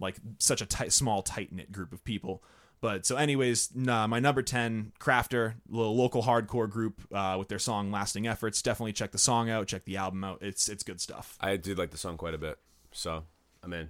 like 0.00 0.16
such 0.38 0.60
a 0.60 0.66
tight, 0.66 0.92
small, 0.92 1.22
tight 1.22 1.52
knit 1.52 1.72
group 1.72 1.92
of 1.92 2.04
people. 2.04 2.42
But 2.80 3.04
so, 3.04 3.16
anyways, 3.16 3.70
nah, 3.74 4.06
my 4.06 4.20
number 4.20 4.40
ten, 4.40 4.92
Crafter, 5.00 5.54
little 5.68 5.96
local 5.96 6.22
hardcore 6.22 6.70
group 6.70 7.00
uh, 7.12 7.34
with 7.36 7.48
their 7.48 7.58
song 7.58 7.90
"Lasting 7.90 8.28
Efforts." 8.28 8.62
Definitely 8.62 8.92
check 8.92 9.10
the 9.10 9.18
song 9.18 9.50
out, 9.50 9.66
check 9.66 9.84
the 9.84 9.96
album 9.96 10.22
out. 10.22 10.38
It's 10.42 10.68
it's 10.68 10.84
good 10.84 11.00
stuff. 11.00 11.36
I 11.40 11.56
did 11.56 11.76
like 11.76 11.90
the 11.90 11.98
song 11.98 12.16
quite 12.16 12.34
a 12.34 12.38
bit, 12.38 12.56
so 12.92 13.24
I'm 13.64 13.72
in. 13.72 13.88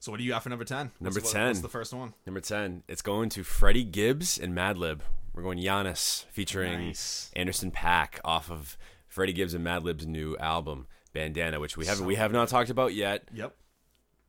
So, 0.00 0.10
what 0.10 0.18
do 0.18 0.24
you 0.24 0.30
got 0.30 0.42
for 0.42 0.48
number 0.48 0.64
ten? 0.64 0.90
Number 0.98 1.20
What's- 1.20 1.32
10. 1.32 1.46
What's 1.48 1.60
the 1.60 1.68
first 1.68 1.92
one? 1.92 2.14
Number 2.26 2.40
ten. 2.40 2.82
It's 2.88 3.02
going 3.02 3.28
to 3.30 3.44
Freddie 3.44 3.84
Gibbs 3.84 4.38
and 4.38 4.54
Madlib. 4.56 5.00
We're 5.34 5.42
going 5.42 5.58
Giannis 5.58 6.24
featuring 6.32 6.86
Nice. 6.88 7.30
Anderson 7.36 7.70
.Paak 7.70 8.18
off 8.24 8.50
of 8.50 8.76
Freddie 9.08 9.32
Gibbs 9.34 9.54
and 9.54 9.64
Madlib's 9.64 10.06
new 10.06 10.36
album 10.38 10.86
Bandana, 11.12 11.60
which 11.60 11.76
we 11.76 11.86
have 11.86 12.00
we 12.00 12.14
have 12.16 12.32
not 12.32 12.48
talked 12.48 12.70
about 12.70 12.94
yet. 12.94 13.28
Yep. 13.32 13.54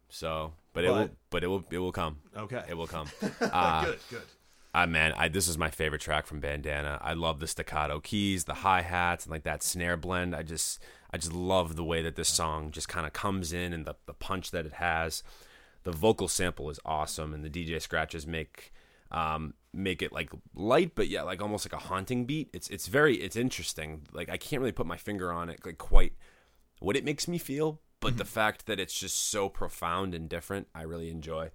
So, 0.09 0.53
but, 0.73 0.83
it 0.83 0.89
will 0.89 0.95
But- 0.95 1.11
but 1.29 1.43
it 1.43 1.47
will 1.47 1.63
it 1.71 1.77
will 1.79 1.91
come. 1.93 2.17
Okay. 2.35 2.63
It 2.69 2.75
will 2.75 2.87
come. 2.87 3.07
Uh, 3.41 3.85
good. 3.85 3.99
Good. 4.09 4.21
Ah 4.73 4.85
man, 4.85 5.13
I 5.17 5.27
this 5.29 5.47
is 5.47 5.57
my 5.57 5.69
favorite 5.69 6.01
track 6.01 6.25
from 6.27 6.39
Bandana. 6.41 6.97
I 7.01 7.13
love 7.13 7.39
the 7.39 7.47
staccato 7.47 7.99
keys, 8.01 8.43
the 8.45 8.53
hi 8.55 8.81
hats, 8.81 9.25
and 9.25 9.31
like 9.31 9.43
that 9.43 9.63
snare 9.63 9.97
blend. 9.97 10.35
I 10.35 10.43
just 10.43 10.81
I 11.11 11.17
just 11.17 11.33
love 11.33 11.75
the 11.77 11.83
way 11.83 12.01
that 12.01 12.15
this 12.15 12.29
song 12.29 12.71
just 12.71 12.87
kind 12.89 13.05
of 13.07 13.13
comes 13.13 13.51
in 13.53 13.71
and 13.73 13.85
the 13.85 13.95
the 14.05 14.13
punch 14.13 14.51
that 14.51 14.65
it 14.65 14.73
has. 14.73 15.23
The 15.83 15.91
vocal 15.91 16.27
sample 16.27 16.69
is 16.69 16.79
awesome, 16.85 17.33
and 17.33 17.43
the 17.43 17.49
DJ 17.49 17.81
scratches 17.81 18.27
make 18.27 18.71
um 19.11 19.53
make 19.73 20.01
it 20.01 20.11
like 20.11 20.31
light, 20.55 20.93
but 20.95 21.07
yeah, 21.07 21.23
like 21.23 21.41
almost 21.41 21.65
like 21.65 21.79
a 21.79 21.85
haunting 21.85 22.25
beat. 22.25 22.49
It's 22.53 22.69
it's 22.69 22.87
very 22.87 23.15
it's 23.15 23.35
interesting. 23.35 24.07
Like 24.11 24.29
I 24.29 24.37
can't 24.37 24.61
really 24.61 24.71
put 24.71 24.85
my 24.85 24.97
finger 24.97 25.31
on 25.31 25.49
it 25.49 25.65
like 25.65 25.77
quite 25.77 26.13
what 26.79 26.95
it 26.95 27.05
makes 27.05 27.27
me 27.27 27.37
feel, 27.37 27.79
but 27.99 28.17
the 28.17 28.25
fact 28.25 28.65
that 28.65 28.79
it's 28.79 28.99
just 28.99 29.29
so 29.29 29.49
profound 29.49 30.15
and 30.15 30.27
different, 30.27 30.67
I 30.73 30.81
really 30.83 31.09
enjoy 31.09 31.51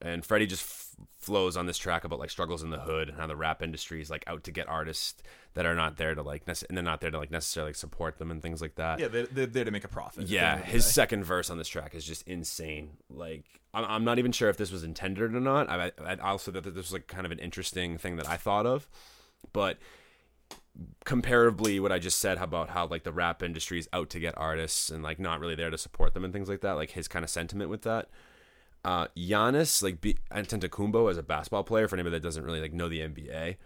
and 0.00 0.24
Freddie 0.24 0.46
just 0.46 0.62
f- 0.62 1.06
flows 1.18 1.56
on 1.56 1.66
this 1.66 1.78
track 1.78 2.04
about 2.04 2.18
like 2.18 2.30
struggles 2.30 2.62
in 2.62 2.70
the 2.70 2.80
hood 2.80 3.08
and 3.08 3.18
how 3.18 3.26
the 3.26 3.36
rap 3.36 3.62
industry 3.62 4.00
is 4.00 4.10
like 4.10 4.24
out 4.26 4.44
to 4.44 4.50
get 4.50 4.68
artists 4.68 5.22
that 5.54 5.66
are 5.66 5.74
not 5.74 5.96
there 5.96 6.14
to 6.14 6.22
like 6.22 6.46
nece- 6.46 6.64
and 6.68 6.76
they're 6.76 6.84
not 6.84 7.00
there 7.00 7.10
to 7.10 7.18
like 7.18 7.30
necessarily 7.30 7.70
like, 7.70 7.76
support 7.76 8.18
them 8.18 8.30
and 8.30 8.42
things 8.42 8.62
like 8.62 8.76
that. 8.76 8.98
Yeah, 8.98 9.08
they're, 9.08 9.26
they're 9.26 9.46
there 9.46 9.64
to 9.64 9.70
make 9.70 9.84
a 9.84 9.88
profit. 9.88 10.26
Yeah, 10.26 10.52
end 10.52 10.60
of 10.60 10.66
the 10.66 10.72
his 10.72 10.86
second 10.86 11.24
verse 11.24 11.50
on 11.50 11.58
this 11.58 11.68
track 11.68 11.94
is 11.94 12.04
just 12.04 12.26
insane. 12.26 12.90
Like, 13.10 13.44
I'm, 13.74 13.84
I'm 13.84 14.04
not 14.04 14.18
even 14.18 14.32
sure 14.32 14.48
if 14.48 14.56
this 14.56 14.72
was 14.72 14.82
intended 14.84 15.34
or 15.34 15.40
not. 15.40 15.68
I, 15.68 15.92
I 16.02 16.12
I 16.12 16.16
also 16.16 16.50
that 16.52 16.64
this 16.64 16.74
was 16.74 16.92
like 16.92 17.06
kind 17.06 17.26
of 17.26 17.32
an 17.32 17.38
interesting 17.38 17.98
thing 17.98 18.16
that 18.16 18.28
I 18.28 18.36
thought 18.36 18.66
of, 18.66 18.88
but 19.52 19.78
comparably, 21.04 21.80
what 21.80 21.92
I 21.92 21.98
just 21.98 22.18
said 22.18 22.38
about 22.38 22.70
how 22.70 22.86
like 22.86 23.04
the 23.04 23.12
rap 23.12 23.42
industry 23.42 23.78
is 23.78 23.88
out 23.92 24.10
to 24.10 24.20
get 24.20 24.34
artists 24.36 24.90
and 24.90 25.02
like 25.02 25.18
not 25.18 25.40
really 25.40 25.54
there 25.54 25.70
to 25.70 25.78
support 25.78 26.14
them 26.14 26.24
and 26.24 26.32
things 26.32 26.48
like 26.48 26.60
that. 26.60 26.72
Like 26.72 26.92
his 26.92 27.08
kind 27.08 27.24
of 27.24 27.30
sentiment 27.30 27.70
with 27.70 27.82
that. 27.82 28.08
Uh, 28.84 29.08
Giannis, 29.16 29.82
like 29.82 30.00
B- 30.00 30.18
Antetokounmpo 30.32 31.10
as 31.10 31.18
a 31.18 31.22
basketball 31.22 31.64
player, 31.64 31.88
for 31.88 31.96
anybody 31.96 32.16
that 32.16 32.22
doesn't 32.22 32.44
really 32.44 32.60
like 32.60 32.72
know 32.72 32.88
the 32.88 33.00
NBA, 33.00 33.56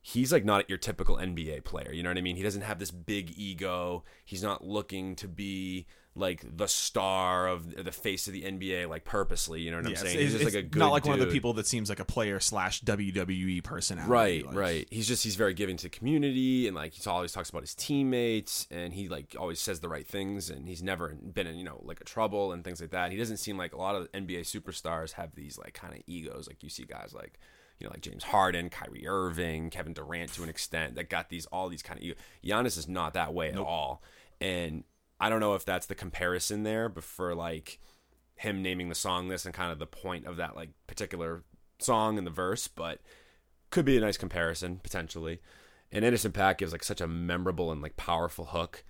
he's 0.00 0.32
like 0.32 0.44
not 0.44 0.68
your 0.68 0.78
typical 0.78 1.16
NBA 1.16 1.64
player. 1.64 1.92
You 1.92 2.02
know 2.02 2.10
what 2.10 2.18
I 2.18 2.22
mean? 2.22 2.36
He 2.36 2.42
doesn't 2.42 2.62
have 2.62 2.78
this 2.78 2.90
big 2.90 3.32
ego. 3.36 4.04
He's 4.24 4.42
not 4.42 4.64
looking 4.64 5.16
to 5.16 5.28
be 5.28 5.86
like 6.18 6.44
the 6.56 6.66
star 6.66 7.48
of 7.48 7.84
the 7.84 7.92
face 7.92 8.26
of 8.26 8.32
the 8.32 8.42
NBA, 8.42 8.88
like 8.88 9.04
purposely. 9.04 9.60
You 9.60 9.70
know 9.70 9.78
what 9.78 9.86
I'm 9.86 9.96
saying? 9.96 10.18
He's 10.18 10.32
just 10.32 10.44
like 10.44 10.54
a 10.54 10.62
good 10.62 10.78
not 10.78 10.92
like 10.92 11.04
one 11.04 11.18
of 11.18 11.26
the 11.26 11.32
people 11.32 11.52
that 11.54 11.66
seems 11.66 11.88
like 11.88 12.00
a 12.00 12.04
player 12.04 12.40
slash 12.40 12.82
WWE 12.82 13.62
personality. 13.62 14.10
Right, 14.10 14.46
like- 14.46 14.54
right. 14.56 14.88
He's 14.90 15.08
just 15.08 15.24
he's 15.24 15.36
very 15.36 15.54
giving 15.54 15.76
to 15.78 15.88
community 15.88 16.66
and 16.66 16.76
like 16.76 16.94
he 16.94 17.08
always 17.08 17.32
talks 17.32 17.50
about 17.50 17.62
his 17.62 17.74
teammates 17.74 18.66
and 18.70 18.92
he 18.92 19.08
like 19.08 19.36
always 19.38 19.60
says 19.60 19.80
the 19.80 19.88
right 19.88 20.06
things 20.06 20.50
and 20.50 20.68
he's 20.68 20.82
never 20.82 21.14
been 21.14 21.46
in, 21.46 21.56
you 21.56 21.64
know, 21.64 21.80
like 21.84 22.00
a 22.00 22.04
trouble 22.04 22.52
and 22.52 22.64
things 22.64 22.80
like 22.80 22.90
that. 22.90 23.10
He 23.12 23.16
doesn't 23.16 23.38
seem 23.38 23.56
like 23.56 23.72
a 23.72 23.78
lot 23.78 23.94
of 23.94 24.10
NBA 24.12 24.40
superstars 24.40 25.12
have 25.12 25.34
these 25.34 25.58
like 25.58 25.74
kind 25.74 25.94
of 25.94 26.00
egos. 26.06 26.48
Like 26.48 26.62
you 26.62 26.68
see 26.68 26.84
guys 26.84 27.12
like 27.14 27.38
you 27.78 27.86
know, 27.86 27.92
like 27.92 28.00
James 28.00 28.24
Harden, 28.24 28.70
Kyrie 28.70 29.06
Irving, 29.06 29.70
Kevin 29.70 29.92
Durant 29.92 30.32
to 30.34 30.42
an 30.42 30.48
extent 30.48 30.96
that 30.96 31.08
got 31.08 31.28
these 31.28 31.46
all 31.46 31.68
these 31.68 31.82
kind 31.82 32.00
of. 32.02 32.16
Giannis 32.44 32.76
is 32.76 32.88
not 32.88 33.14
that 33.14 33.32
way 33.32 33.50
at 33.50 33.58
all. 33.58 34.02
And 34.40 34.84
I 35.20 35.28
don't 35.28 35.40
know 35.40 35.54
if 35.54 35.64
that's 35.64 35.86
the 35.86 35.94
comparison 35.94 36.62
there, 36.62 36.88
but 36.88 37.04
for 37.04 37.34
like 37.34 37.78
him 38.36 38.62
naming 38.62 38.88
the 38.88 38.94
song 38.94 39.28
this 39.28 39.44
and 39.44 39.54
kind 39.54 39.72
of 39.72 39.78
the 39.78 39.86
point 39.86 40.26
of 40.26 40.36
that 40.36 40.54
like 40.54 40.70
particular 40.86 41.42
song 41.80 42.18
and 42.18 42.26
the 42.26 42.30
verse, 42.30 42.68
but 42.68 43.00
could 43.70 43.84
be 43.84 43.96
a 43.96 44.00
nice 44.00 44.16
comparison 44.16 44.80
potentially. 44.82 45.40
And 45.90 46.04
Anderson 46.04 46.32
.Paak 46.32 46.58
gives 46.58 46.72
like 46.72 46.84
such 46.84 47.00
a 47.00 47.08
memorable 47.08 47.72
and 47.72 47.80
like 47.82 47.96
powerful 47.96 48.44
hook, 48.46 48.84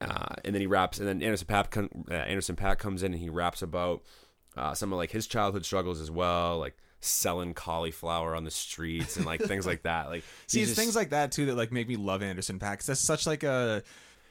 uh, 0.00 0.34
and 0.44 0.54
then 0.54 0.60
he 0.60 0.66
raps, 0.66 0.98
and 0.98 1.08
then 1.08 1.22
Anderson 1.22 1.46
.Paak, 1.48 1.70
com- 1.70 2.04
uh, 2.10 2.14
Anderson 2.14 2.56
Paak 2.56 2.78
comes 2.78 3.02
in 3.02 3.12
and 3.12 3.20
he 3.20 3.30
raps 3.30 3.62
about 3.62 4.02
uh, 4.56 4.74
some 4.74 4.92
of 4.92 4.98
like 4.98 5.10
his 5.10 5.26
childhood 5.26 5.64
struggles 5.64 6.00
as 6.00 6.10
well, 6.10 6.58
like 6.58 6.76
selling 7.00 7.54
cauliflower 7.54 8.34
on 8.34 8.44
the 8.44 8.50
streets 8.50 9.16
and 9.16 9.24
like 9.26 9.40
things 9.40 9.66
like 9.66 9.82
that. 9.84 10.08
Like 10.08 10.24
See, 10.46 10.60
it's 10.60 10.70
just- 10.70 10.80
things 10.80 10.94
like 10.94 11.10
that 11.10 11.32
too 11.32 11.46
that 11.46 11.56
like 11.56 11.72
make 11.72 11.88
me 11.88 11.96
love 11.96 12.22
Anderson. 12.22 12.58
'cause 12.58 12.86
That's 12.86 13.00
such 13.00 13.26
like 13.26 13.42
a 13.42 13.82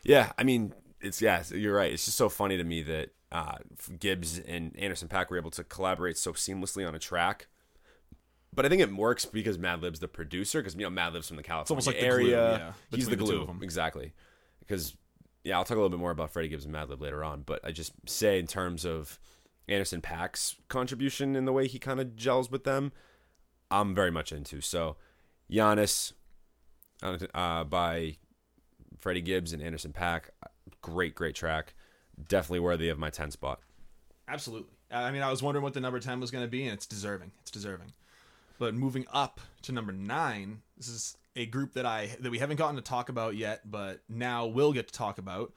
Yeah, 0.04 0.32
I 0.38 0.44
mean, 0.44 0.74
it's 1.06 1.22
yeah, 1.22 1.44
you're 1.54 1.76
right. 1.76 1.94
It's 1.94 2.06
just 2.06 2.18
so 2.18 2.30
funny 2.30 2.58
to 2.58 2.64
me 2.64 2.82
that 2.84 3.10
uh, 3.32 3.58
Gibbs 4.00 4.40
and 4.40 4.76
Anderson 4.78 5.08
.Paak 5.08 5.30
were 5.30 5.38
able 5.38 5.52
to 5.52 5.64
collaborate 5.64 6.18
so 6.18 6.34
seamlessly 6.34 6.88
on 6.88 6.96
a 6.96 7.00
track. 7.00 7.48
But 8.54 8.66
I 8.66 8.70
think 8.70 8.82
it 8.82 8.94
works 8.94 9.26
because 9.26 9.58
Madlib's 9.58 10.00
the 10.00 10.08
producer, 10.08 10.60
because 10.60 10.76
you 10.76 10.82
know 10.82 10.90
Madlib's 10.90 11.28
from 11.28 11.38
the 11.38 11.44
California 11.44 11.74
almost 11.74 11.88
like 11.88 11.98
the 11.98 12.06
area. 12.06 12.26
glue, 12.26 12.36
yeah, 12.36 12.72
He's 12.92 13.06
the 13.08 13.18
between 13.18 13.40
the 13.40 13.46
glue, 13.46 13.58
exactly. 13.62 14.14
Because 14.60 14.96
yeah, 15.44 15.58
I'll 15.58 15.66
talk 15.66 15.78
a 15.78 15.80
little 15.80 15.90
bit 15.90 16.00
more 16.00 16.12
about 16.12 16.32
Freddie 16.32 16.48
Gibbs 16.48 16.66
and 16.66 16.74
Madlib 16.74 17.02
later 17.02 17.24
on. 17.24 17.42
But 17.42 17.60
I 17.64 17.72
just 17.72 17.94
say 18.08 18.40
in 18.40 18.48
terms 18.48 18.86
of 18.86 19.20
Anderson 19.68 20.02
.Paak's 20.02 20.56
contribution 20.70 21.36
in 21.36 21.46
the 21.46 21.54
way 21.54 21.68
he 21.68 21.80
kind 21.80 22.00
of 22.00 22.16
gels 22.16 22.50
with 22.50 22.64
them, 22.64 22.94
I'm 23.70 23.94
very 23.94 24.12
much 24.12 24.32
into. 24.32 24.62
So, 24.62 24.96
Giannis 25.52 26.14
uh, 27.04 27.64
by 27.66 28.18
Freddie 28.98 29.22
Gibbs 29.22 29.54
and 29.54 29.62
Anderson 29.62 29.92
.Paak, 29.92 30.30
great, 30.86 31.16
great 31.16 31.36
track. 31.36 31.74
Definitely 32.28 32.60
worthy 32.60 32.90
of 32.90 33.00
my 33.00 33.10
10 33.10 33.32
spot. 33.32 33.60
Absolutely. 34.28 34.72
I 34.92 35.12
mean, 35.12 35.24
I 35.24 35.32
was 35.32 35.42
wondering 35.42 35.64
what 35.64 35.74
the 35.74 35.80
number 35.80 36.00
10 36.00 36.20
was 36.20 36.30
going 36.30 36.44
to 36.44 36.50
be, 36.50 36.64
and 36.64 36.74
it's 36.74 36.86
deserving. 36.86 37.32
It's 37.42 37.50
deserving. 37.50 37.92
But 38.60 38.76
moving 38.76 39.06
up 39.12 39.42
to 39.64 39.72
number 39.72 39.92
nine, 39.92 40.62
this 40.78 40.88
is 40.88 41.18
a 41.36 41.48
group 41.48 41.74
that 41.74 41.86
I 41.86 42.16
that 42.22 42.32
we 42.32 42.40
haven't 42.40 42.56
gotten 42.58 42.76
to 42.76 42.82
talk 42.82 43.10
about 43.10 43.36
yet, 43.36 43.70
but 43.70 44.00
now 44.08 44.46
we'll 44.46 44.72
get 44.72 44.88
to 44.88 44.94
talk 44.94 45.18
about. 45.18 45.52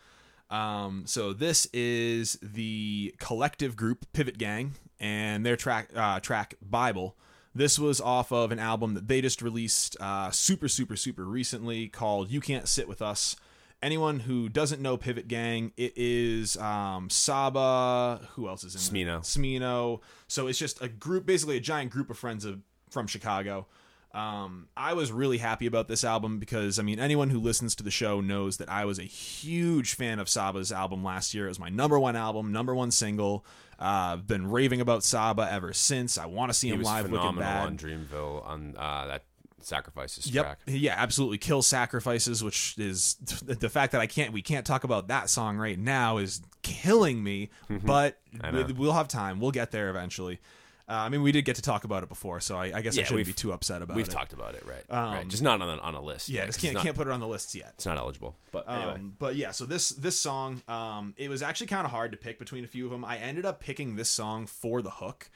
Um, 0.50 1.04
so 1.06 1.32
this 1.32 1.66
is 1.72 2.38
the 2.42 3.14
collective 3.18 3.76
group 3.76 4.06
Pivot 4.12 4.38
Gang 4.38 4.72
and 4.98 5.46
their 5.46 5.56
track 5.56 5.90
uh, 5.94 6.18
track 6.18 6.54
Bible. 6.60 7.16
This 7.54 7.78
was 7.78 8.00
off 8.00 8.32
of 8.32 8.50
an 8.50 8.58
album 8.58 8.94
that 8.94 9.06
they 9.06 9.20
just 9.20 9.42
released 9.42 9.96
uh, 10.00 10.30
super 10.32 10.66
super 10.66 10.96
super 10.96 11.24
recently 11.24 11.86
called 11.86 12.30
"You 12.32 12.40
Can't 12.40 12.66
Sit 12.66 12.88
with 12.88 13.00
Us." 13.00 13.36
Anyone 13.80 14.20
who 14.20 14.48
doesn't 14.48 14.82
know 14.82 14.96
Pivot 14.96 15.28
Gang, 15.28 15.72
it 15.76 15.92
is 15.96 16.56
um, 16.56 17.08
Saba. 17.10 18.20
Who 18.32 18.48
else 18.48 18.64
is 18.64 18.74
in 18.74 18.80
Smino. 18.80 19.20
Smino. 19.20 20.00
So 20.26 20.48
it's 20.48 20.58
just 20.58 20.82
a 20.82 20.88
group, 20.88 21.26
basically 21.26 21.56
a 21.56 21.60
giant 21.60 21.92
group 21.92 22.10
of 22.10 22.18
friends 22.18 22.44
of 22.44 22.60
from 22.90 23.06
Chicago. 23.06 23.66
Um, 24.12 24.68
I 24.76 24.94
was 24.94 25.12
really 25.12 25.38
happy 25.38 25.66
about 25.66 25.86
this 25.86 26.02
album 26.02 26.38
because 26.38 26.78
I 26.78 26.82
mean 26.82 26.98
anyone 26.98 27.28
who 27.28 27.38
listens 27.38 27.74
to 27.76 27.82
the 27.82 27.90
show 27.90 28.20
knows 28.20 28.56
that 28.56 28.68
I 28.68 28.84
was 28.84 28.98
a 28.98 29.04
huge 29.04 29.94
fan 29.94 30.18
of 30.18 30.28
Saba's 30.28 30.72
album 30.72 31.04
last 31.04 31.34
year. 31.34 31.44
It 31.44 31.50
was 31.50 31.60
my 31.60 31.68
number 31.68 31.98
one 32.00 32.16
album, 32.16 32.50
number 32.50 32.74
one 32.74 32.90
single. 32.90 33.44
Uh, 33.78 34.14
I've 34.14 34.26
been 34.26 34.50
raving 34.50 34.80
about 34.80 35.04
Saba 35.04 35.46
ever 35.50 35.72
since. 35.72 36.18
I 36.18 36.26
want 36.26 36.50
to 36.50 36.54
see 36.54 36.68
him 36.68 36.82
live. 36.82 37.04
Wicked 37.04 37.18
phenomenal 37.18 37.42
Bad. 37.42 37.66
on 37.66 37.76
Dreamville 37.76 38.46
on 38.46 38.74
uh, 38.76 39.06
that 39.06 39.24
Sacrifices 39.60 40.26
Yep. 40.30 40.44
track. 40.44 40.58
Yeah, 40.66 40.94
absolutely. 40.96 41.38
Kill 41.38 41.62
sacrifices, 41.62 42.42
which 42.44 42.74
is 42.78 43.14
the 43.44 43.68
fact 43.68 43.92
that 43.92 44.00
I 44.00 44.06
can't 44.06 44.32
we 44.32 44.42
can't 44.42 44.66
talk 44.66 44.84
about 44.84 45.08
that 45.08 45.28
song 45.30 45.56
right 45.56 45.78
now 45.78 46.18
is 46.18 46.40
killing 46.62 47.22
me. 47.22 47.50
but 47.68 48.18
we- 48.52 48.72
we'll 48.72 48.92
have 48.92 49.08
time. 49.08 49.40
We'll 49.40 49.50
get 49.50 49.70
there 49.70 49.90
eventually. 49.90 50.38
Uh, 50.90 50.92
I 51.04 51.10
mean, 51.10 51.20
we 51.22 51.32
did 51.32 51.44
get 51.44 51.56
to 51.56 51.60
talk 51.62 51.84
about 51.84 52.02
it 52.02 52.08
before, 52.08 52.40
so 52.40 52.56
I, 52.56 52.72
I 52.76 52.80
guess 52.80 52.96
I 52.98 53.02
shouldn't 53.02 53.26
be 53.26 53.34
too 53.34 53.52
upset 53.52 53.82
about 53.82 53.94
We've 53.94 54.08
it. 54.08 54.10
talked 54.10 54.32
about 54.32 54.54
it, 54.54 54.64
right? 54.66 54.84
Um, 54.88 55.12
right. 55.12 55.28
Just 55.28 55.42
not 55.42 55.60
on 55.60 55.78
a, 55.78 55.82
on 55.82 55.94
a 55.94 56.00
list. 56.00 56.30
yeah, 56.30 56.40
right? 56.40 56.46
just 56.46 56.62
can't 56.62 56.72
not, 56.72 56.82
can't 56.82 56.96
put 56.96 57.06
it 57.06 57.10
on 57.10 57.20
the 57.20 57.28
lists 57.28 57.54
yet. 57.54 57.72
It's 57.74 57.84
not 57.84 57.98
eligible. 57.98 58.36
But 58.52 58.64
anyway, 58.70 58.94
Um, 58.94 59.14
but 59.18 59.36
yeah, 59.36 59.50
so 59.50 59.66
this 59.66 59.90
this 59.90 60.18
song, 60.18 60.62
um, 60.66 61.12
it 61.18 61.28
was 61.28 61.42
actually 61.42 61.66
kind 61.66 61.84
of 61.84 61.90
hard 61.90 62.12
to 62.12 62.16
pick 62.16 62.38
between 62.38 62.64
a 62.64 62.66
few 62.66 62.86
of 62.86 62.90
them. 62.90 63.04
I 63.04 63.18
ended 63.18 63.44
up 63.44 63.60
picking 63.60 63.96
this 63.96 64.10
song 64.10 64.46
for 64.46 64.80
the 64.80 64.88
hook. 64.92 65.28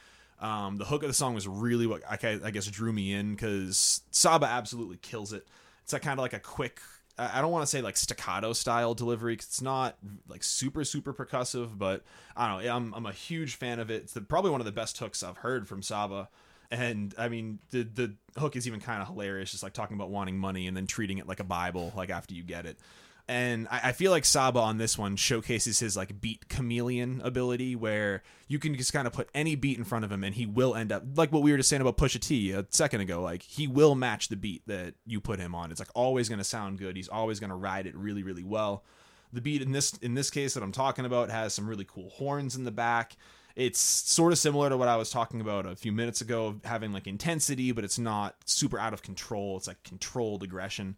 Um, 0.43 0.77
the 0.77 0.85
hook 0.85 1.03
of 1.05 1.09
the 1.09 1.15
song 1.15 1.35
was 1.35 1.47
really 1.49 1.87
what 1.87 2.03
I, 2.07 2.41
I 2.45 2.51
guess 2.51 2.67
drew 2.67 2.93
me 2.93 3.13
in 3.15 3.31
because 3.35 4.03
Saba 4.11 4.47
absolutely 4.47 4.97
kills 4.99 5.33
it. 5.33 5.47
It's 5.85 5.93
like 5.93 6.03
kind 6.03 6.19
of 6.19 6.23
like 6.23 6.33
a 6.35 6.41
quick. 6.41 6.81
I 7.17 7.41
don't 7.41 7.53
want 7.53 7.63
to 7.63 7.67
say 7.67 7.81
like 7.81 7.97
staccato 7.97 8.53
style 8.53 8.95
delivery 8.95 9.37
'cause 9.37 9.47
it's 9.47 9.63
not 9.63 9.97
like 10.29 10.43
super 10.43 10.83
super 10.83 11.15
percussive, 11.15 11.79
but 11.79 12.03
I 12.37 12.49
don't 12.49 12.65
know. 12.65 12.75
I'm 12.75 12.93
I'm 12.95 13.07
a 13.07 13.13
huge 13.13 13.55
fan 13.55 13.79
of 13.79 13.91
it. 13.91 14.03
It's 14.03 14.13
the, 14.15 14.21
probably 14.23 14.51
one 14.51 14.61
of 14.61 14.65
the 14.65 14.73
best 14.73 14.99
hooks 14.99 15.23
I've 15.23 15.39
heard 15.39 15.69
from 15.69 15.83
Saba. 15.83 16.29
And 16.71 17.15
I 17.19 17.29
mean, 17.29 17.59
the 17.71 17.83
the 17.83 18.15
hook 18.39 18.57
is 18.57 18.67
even 18.67 18.81
kind 18.81 19.01
of 19.03 19.09
hilarious, 19.09 19.51
just 19.53 19.63
like 19.63 19.75
talking 19.75 19.95
about 19.97 20.11
wanting 20.11 20.39
money 20.39 20.67
and 20.67 20.77
then 20.77 20.87
treating 20.87 21.19
it 21.19 21.29
like 21.29 21.39
a 21.39 21.45
Bible, 21.45 21.93
like 21.95 22.11
after 22.11 22.35
you 22.35 22.43
get 22.43 22.67
it. 22.67 22.79
And 23.29 23.69
I, 23.71 23.81
I 23.85 23.93
feel 23.93 24.11
like 24.11 24.25
Saba 24.25 24.59
on 24.59 24.79
this 24.79 24.99
one 24.99 25.17
showcases 25.17 25.79
his 25.79 25.97
like 25.97 26.21
beat 26.21 26.49
chameleon 26.49 27.21
ability, 27.25 27.77
where 27.77 28.23
you 28.49 28.59
can 28.59 28.75
just 28.75 28.93
kind 28.93 29.07
of 29.07 29.13
put 29.13 29.31
any 29.35 29.55
beat 29.55 29.79
in 29.79 29.85
front 29.85 30.05
of 30.05 30.13
him, 30.13 30.25
and 30.25 30.35
he 30.35 30.45
will 30.45 30.75
end 30.75 30.93
up 30.93 31.05
like 31.17 31.33
what 31.33 31.43
we 31.43 31.53
were 31.53 31.57
just 31.57 31.69
saying 31.69 31.81
about 31.81 31.97
Pusha 31.97 32.21
T 32.21 32.51
a 32.51 32.67
second 32.71 33.01
ago. 33.01 33.23
Like 33.23 33.43
he 33.43 33.67
will 33.67 33.95
match 33.95 34.29
the 34.29 34.37
beat 34.37 34.63
that 34.67 34.95
you 35.07 35.21
put 35.21 35.39
him 35.39 35.55
on. 35.55 35.71
It's 35.71 35.81
like 35.81 35.91
always 35.95 36.29
going 36.29 36.41
to 36.41 36.45
sound 36.45 36.79
good. 36.79 36.97
He's 36.97 37.09
always 37.09 37.41
going 37.41 37.51
to 37.51 37.57
ride 37.57 37.87
it 37.87 37.97
really, 37.97 38.23
really 38.23 38.45
well. 38.45 38.85
The 39.33 39.41
beat 39.41 39.63
in 39.63 39.73
this 39.73 39.95
in 39.99 40.15
this 40.15 40.29
case 40.29 40.55
that 40.55 40.63
I'm 40.63 40.73
talking 40.73 41.07
about 41.07 41.31
has 41.31 41.55
some 41.55 41.69
really 41.69 41.87
cool 41.87 42.11
horns 42.11 42.57
in 42.57 42.65
the 42.65 42.71
back. 42.71 43.17
It's 43.55 43.79
sort 43.79 44.33
of 44.33 44.39
similar 44.39 44.69
to 44.71 44.77
what 44.77 44.89
I 44.89 44.97
was 44.97 45.11
talking 45.11 45.41
about 45.41 45.67
a 45.67 45.77
few 45.77 45.93
minutes 45.93 46.23
ago, 46.23 46.47
of 46.47 46.65
having 46.65 46.93
like 46.93 47.07
intensity, 47.07 47.71
but 47.71 47.85
it's 47.85 47.99
not 47.99 48.35
super 48.47 48.79
out 48.79 48.95
of 48.95 49.03
control. 49.03 49.57
It's 49.59 49.69
like 49.69 49.83
controlled 49.85 50.43
aggression. 50.43 50.97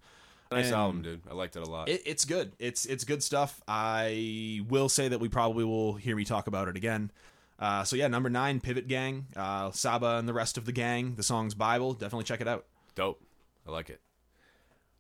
Nice 0.55 0.67
and- 0.67 0.75
album, 0.75 1.03
dude. 1.03 1.21
I 1.31 1.35
liked 1.35 1.57
it 1.57 1.67
a 1.67 1.71
lot. 1.71 1.89
It, 1.89 2.03
it's 2.07 2.25
good. 2.25 2.53
It's 2.59 2.85
it's 2.87 3.05
good 3.05 3.23
stuff. 3.23 3.61
I 3.69 4.61
will 4.69 4.89
say 4.89 5.09
that 5.09 5.21
we 5.21 5.29
probably 5.29 5.65
will 5.65 5.95
hear 5.95 6.17
me 6.17 6.25
talk 6.25 6.47
about 6.47 6.69
it 6.69 6.77
again. 6.77 7.11
Uh, 7.59 7.85
so 7.85 7.95
yeah, 7.97 8.09
number 8.09 8.29
nine, 8.29 8.61
Pivot 8.61 8.89
Gang, 8.89 9.27
uh, 9.37 9.71
Saba 9.71 10.17
and 10.17 10.29
the 10.29 10.33
rest 10.35 10.59
of 10.59 10.65
the 10.65 10.73
gang. 10.73 11.15
The 11.15 11.23
song's 11.23 11.55
Bible. 11.55 11.93
Definitely 11.95 12.25
check 12.25 12.41
it 12.41 12.49
out. 12.49 12.65
Dope. 12.95 13.23
I 13.67 13.71
like 13.71 13.89
it. 13.91 14.01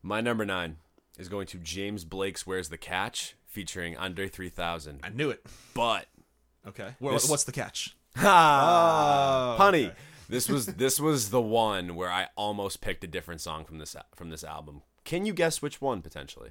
My 0.02 0.20
number 0.20 0.44
nine 0.44 0.76
is 1.18 1.28
going 1.28 1.46
to 1.48 1.58
James 1.58 2.04
Blake's 2.04 2.46
"Where's 2.46 2.68
the 2.68 2.78
Catch" 2.78 3.34
featuring 3.46 3.96
Andre 3.96 4.28
3000. 4.28 5.00
I 5.02 5.08
knew 5.10 5.30
it. 5.30 5.44
But 5.74 6.06
Okay. 6.66 6.94
Well, 7.00 7.14
This- 7.14 7.28
what's 7.28 7.44
the 7.44 7.52
catch? 7.52 7.96
ha, 8.16 9.54
Oh, 9.58 9.62
honey, 9.62 9.86
okay. 9.86 9.94
this 10.28 10.48
was 10.48 10.66
this 10.66 10.98
was 11.00 11.30
the 11.30 11.40
one 11.42 11.94
where 11.96 12.10
I 12.10 12.28
almost 12.36 12.80
picked 12.80 13.04
a 13.04 13.06
different 13.06 13.40
song 13.40 13.64
from 13.64 13.78
this 13.78 13.94
from 14.14 14.30
this 14.30 14.44
album. 14.44 14.82
Can 15.04 15.26
you 15.26 15.32
guess 15.32 15.60
which 15.62 15.80
one 15.80 16.02
potentially? 16.02 16.50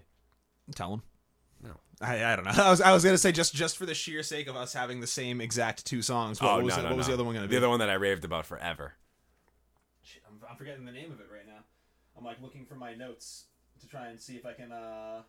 Tell 0.75 0.93
him. 0.93 1.01
No. 1.63 1.71
I, 2.01 2.23
I 2.23 2.35
don't 2.35 2.45
know. 2.45 2.51
I 2.63 2.69
was 2.69 2.81
I 2.81 2.91
was 2.93 3.03
gonna 3.03 3.17
say 3.17 3.31
just 3.31 3.53
just 3.53 3.77
for 3.77 3.85
the 3.85 3.93
sheer 3.93 4.23
sake 4.23 4.47
of 4.47 4.55
us 4.55 4.73
having 4.73 4.99
the 4.99 5.07
same 5.07 5.41
exact 5.41 5.85
two 5.85 6.01
songs. 6.01 6.41
What, 6.41 6.55
what 6.55 6.63
was, 6.63 6.75
the, 6.75 6.83
what 6.83 6.97
was 6.97 7.07
the 7.07 7.13
other 7.13 7.23
one 7.23 7.33
gonna 7.35 7.47
be? 7.47 7.55
Oh, 7.55 7.59
The 7.59 7.65
other 7.65 7.69
one 7.69 7.79
that 7.79 7.89
I 7.89 7.95
raved 7.95 8.25
about 8.25 8.45
forever. 8.45 8.93
Shit, 10.01 10.21
I'm, 10.27 10.39
I'm 10.49 10.57
forgetting 10.57 10.85
the 10.85 10.91
name 10.91 11.11
of 11.11 11.19
it 11.19 11.27
right 11.31 11.47
now. 11.47 11.63
I'm 12.17 12.23
like 12.25 12.41
looking 12.41 12.65
for 12.65 12.75
my 12.75 12.93
notes 12.93 13.45
to 13.81 13.87
try 13.87 14.07
and 14.07 14.19
see 14.19 14.35
if 14.35 14.45
I 14.45 14.53
can 14.53 14.71
uh 14.71 15.21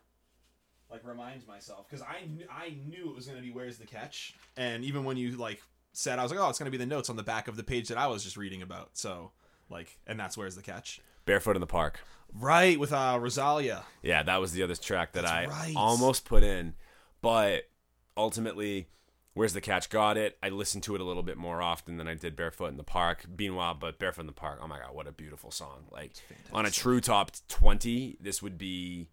like 0.91 1.05
remind 1.05 1.47
myself 1.47 1.87
because 1.89 2.03
I 2.03 2.19
kn- 2.19 2.47
I 2.51 2.75
knew 2.87 3.09
it 3.09 3.15
was 3.15 3.25
gonna 3.25 3.41
be 3.41 3.51
where's 3.51 3.77
the 3.77 3.85
catch, 3.85 4.35
and 4.57 4.83
even 4.83 5.03
when 5.03 5.17
you 5.17 5.31
like 5.37 5.61
said 5.93 6.19
I 6.19 6.23
was 6.23 6.31
like 6.31 6.39
oh 6.39 6.49
it's 6.49 6.59
gonna 6.59 6.71
be 6.71 6.77
the 6.77 6.85
notes 6.85 7.09
on 7.09 7.15
the 7.15 7.23
back 7.23 7.47
of 7.47 7.55
the 7.55 7.63
page 7.63 7.87
that 7.87 7.97
I 7.97 8.07
was 8.07 8.23
just 8.23 8.37
reading 8.37 8.61
about. 8.61 8.91
So 8.93 9.31
like 9.69 9.97
and 10.05 10.19
that's 10.19 10.37
where's 10.37 10.55
the 10.55 10.61
catch. 10.61 11.01
Barefoot 11.25 11.55
in 11.55 11.59
the 11.61 11.67
Park. 11.67 11.99
Right 12.37 12.79
with 12.79 12.91
uh 12.91 13.17
Rosalia. 13.21 13.83
Yeah, 14.01 14.23
that 14.23 14.41
was 14.41 14.51
the 14.51 14.63
other 14.63 14.75
track 14.75 15.13
that 15.13 15.21
That's 15.21 15.31
I 15.31 15.45
right. 15.45 15.73
almost 15.75 16.25
put 16.25 16.43
in, 16.43 16.73
but 17.21 17.69
ultimately, 18.17 18.87
Where's 19.33 19.53
the 19.53 19.61
Catch 19.61 19.89
got 19.89 20.17
it. 20.17 20.37
I 20.41 20.47
listened 20.49 20.83
to 20.83 20.95
it 20.95 21.01
a 21.01 21.03
little 21.03 21.23
bit 21.23 21.37
more 21.37 21.61
often 21.61 21.97
than 21.97 22.07
I 22.07 22.13
did 22.13 22.35
Barefoot 22.37 22.67
in 22.67 22.77
the 22.77 22.83
Park. 22.83 23.25
Meanwhile, 23.37 23.75
but 23.75 23.99
Barefoot 23.99 24.21
in 24.21 24.27
the 24.27 24.33
Park, 24.33 24.59
oh 24.61 24.67
my 24.67 24.79
god, 24.79 24.93
what 24.95 25.07
a 25.07 25.11
beautiful 25.11 25.51
song! 25.51 25.85
Like 25.91 26.13
on 26.53 26.65
a 26.65 26.71
true 26.71 27.01
top 27.01 27.31
twenty, 27.47 28.17
this 28.21 28.41
would 28.41 28.57
be 28.57 29.07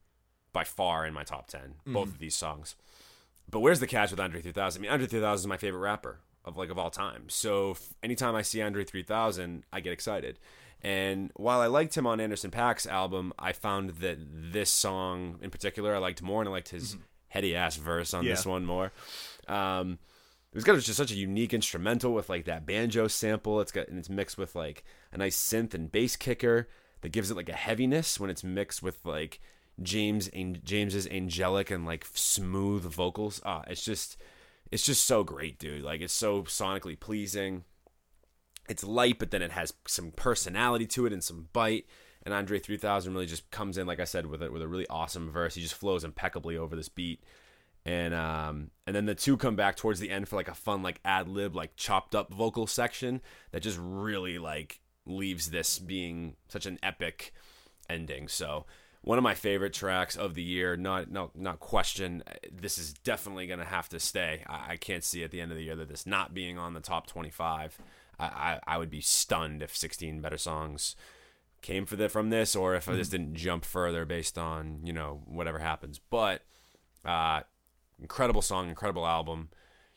by 0.52 0.64
far 0.64 1.06
in 1.06 1.14
my 1.14 1.24
top 1.24 1.48
10 1.48 1.76
both 1.86 2.08
of 2.08 2.18
these 2.18 2.34
songs. 2.34 2.74
But 3.50 3.60
Where's 3.60 3.80
the 3.80 3.86
Catch 3.86 4.10
with 4.10 4.20
Andre 4.20 4.42
3000? 4.42 4.78
I 4.78 4.82
mean, 4.82 4.90
Andre 4.92 5.06
3000 5.06 5.42
is 5.44 5.46
my 5.46 5.56
favorite 5.56 5.80
rapper 5.80 6.20
of 6.44 6.56
like 6.56 6.70
of 6.70 6.78
all 6.78 6.90
time. 6.90 7.24
So 7.28 7.70
f- 7.72 7.94
anytime 8.02 8.34
I 8.34 8.42
see 8.42 8.60
Andre 8.60 8.84
3000, 8.84 9.64
I 9.72 9.80
get 9.80 9.92
excited. 9.94 10.38
And 10.82 11.30
while 11.36 11.60
I 11.60 11.66
liked 11.66 11.96
him 11.96 12.06
on 12.06 12.20
Anderson 12.20 12.50
Paak's 12.50 12.86
album, 12.86 13.32
I 13.38 13.52
found 13.52 13.90
that 14.00 14.18
this 14.52 14.68
song 14.68 15.38
in 15.40 15.50
particular 15.50 15.94
I 15.94 15.98
liked 15.98 16.22
more, 16.22 16.40
and 16.42 16.48
I 16.48 16.52
liked 16.52 16.70
his 16.70 16.96
heady 17.28 17.54
ass 17.54 17.76
verse 17.76 18.12
on 18.12 18.24
this 18.34 18.44
one 18.44 18.64
more. 18.66 18.92
Um, 19.48 19.98
it's 20.54 20.64
got 20.64 20.78
just 20.78 20.96
such 20.96 21.12
a 21.12 21.16
unique 21.16 21.54
instrumental 21.54 22.12
with 22.12 22.28
like 22.28 22.44
that 22.44 22.66
banjo 22.66 23.08
sample. 23.08 23.60
It's 23.60 23.72
got 23.72 23.88
and 23.88 23.98
it's 23.98 24.10
mixed 24.10 24.36
with 24.36 24.54
like 24.54 24.84
a 25.12 25.18
nice 25.18 25.36
synth 25.36 25.72
and 25.72 25.90
bass 25.90 26.16
kicker 26.16 26.68
that 27.00 27.12
gives 27.12 27.30
it 27.30 27.36
like 27.36 27.48
a 27.48 27.54
heaviness 27.54 28.20
when 28.20 28.28
it's 28.28 28.44
mixed 28.44 28.82
with 28.82 28.98
like 29.04 29.40
James 29.82 30.28
James's 30.64 31.06
angelic 31.06 31.70
and 31.70 31.86
like 31.86 32.06
smooth 32.12 32.82
vocals. 32.84 33.40
Ah, 33.44 33.62
it's 33.66 33.84
just 33.84 34.16
it's 34.70 34.84
just 34.84 35.04
so 35.04 35.24
great, 35.24 35.58
dude. 35.58 35.82
Like 35.82 36.00
it's 36.00 36.12
so 36.12 36.42
sonically 36.42 36.98
pleasing. 36.98 37.64
It's 38.68 38.84
light, 38.84 39.18
but 39.18 39.30
then 39.30 39.42
it 39.42 39.52
has 39.52 39.72
some 39.86 40.12
personality 40.12 40.86
to 40.86 41.06
it 41.06 41.12
and 41.12 41.22
some 41.22 41.48
bite. 41.52 41.86
And 42.24 42.32
Andre 42.32 42.58
3000 42.58 43.12
really 43.12 43.26
just 43.26 43.50
comes 43.50 43.76
in, 43.76 43.86
like 43.86 43.98
I 43.98 44.04
said, 44.04 44.26
with 44.26 44.42
a, 44.42 44.50
with 44.50 44.62
a 44.62 44.68
really 44.68 44.86
awesome 44.88 45.30
verse. 45.30 45.56
He 45.56 45.62
just 45.62 45.74
flows 45.74 46.04
impeccably 46.04 46.56
over 46.56 46.76
this 46.76 46.88
beat. 46.88 47.22
And 47.84 48.14
um, 48.14 48.70
and 48.86 48.94
then 48.94 49.06
the 49.06 49.14
two 49.14 49.36
come 49.36 49.56
back 49.56 49.74
towards 49.74 49.98
the 49.98 50.10
end 50.10 50.28
for 50.28 50.36
like 50.36 50.48
a 50.48 50.54
fun 50.54 50.82
like 50.84 51.00
ad 51.04 51.28
lib 51.28 51.56
like 51.56 51.74
chopped 51.74 52.14
up 52.14 52.32
vocal 52.32 52.68
section 52.68 53.20
that 53.50 53.60
just 53.60 53.78
really 53.80 54.38
like 54.38 54.80
leaves 55.04 55.50
this 55.50 55.80
being 55.80 56.36
such 56.48 56.64
an 56.64 56.78
epic 56.80 57.34
ending. 57.90 58.28
So 58.28 58.66
one 59.02 59.18
of 59.18 59.24
my 59.24 59.34
favorite 59.34 59.72
tracks 59.72 60.16
of 60.16 60.34
the 60.34 60.42
year, 60.42 60.76
not 60.76 61.10
no 61.10 61.32
not 61.34 61.58
question. 61.58 62.22
This 62.52 62.78
is 62.78 62.92
definitely 62.92 63.48
gonna 63.48 63.64
have 63.64 63.88
to 63.88 63.98
stay. 63.98 64.44
I, 64.46 64.72
I 64.72 64.76
can't 64.76 65.02
see 65.02 65.24
at 65.24 65.32
the 65.32 65.40
end 65.40 65.50
of 65.50 65.58
the 65.58 65.64
year 65.64 65.76
that 65.76 65.88
this 65.88 66.06
not 66.06 66.32
being 66.32 66.58
on 66.58 66.74
the 66.74 66.80
top 66.80 67.08
twenty 67.08 67.30
five. 67.30 67.76
I, 68.22 68.60
I, 68.66 68.74
I 68.74 68.78
would 68.78 68.90
be 68.90 69.00
stunned 69.00 69.62
if 69.62 69.76
sixteen 69.76 70.20
better 70.20 70.38
songs 70.38 70.96
came 71.62 71.86
for 71.86 71.96
the, 71.96 72.08
from 72.08 72.30
this, 72.30 72.54
or 72.54 72.74
if 72.74 72.86
this 72.86 73.08
didn't 73.08 73.34
jump 73.34 73.64
further 73.64 74.04
based 74.04 74.36
on 74.36 74.80
you 74.84 74.92
know 74.92 75.22
whatever 75.26 75.58
happens. 75.58 76.00
But 76.10 76.42
uh, 77.04 77.42
incredible 78.00 78.42
song, 78.42 78.68
incredible 78.68 79.06
album. 79.06 79.48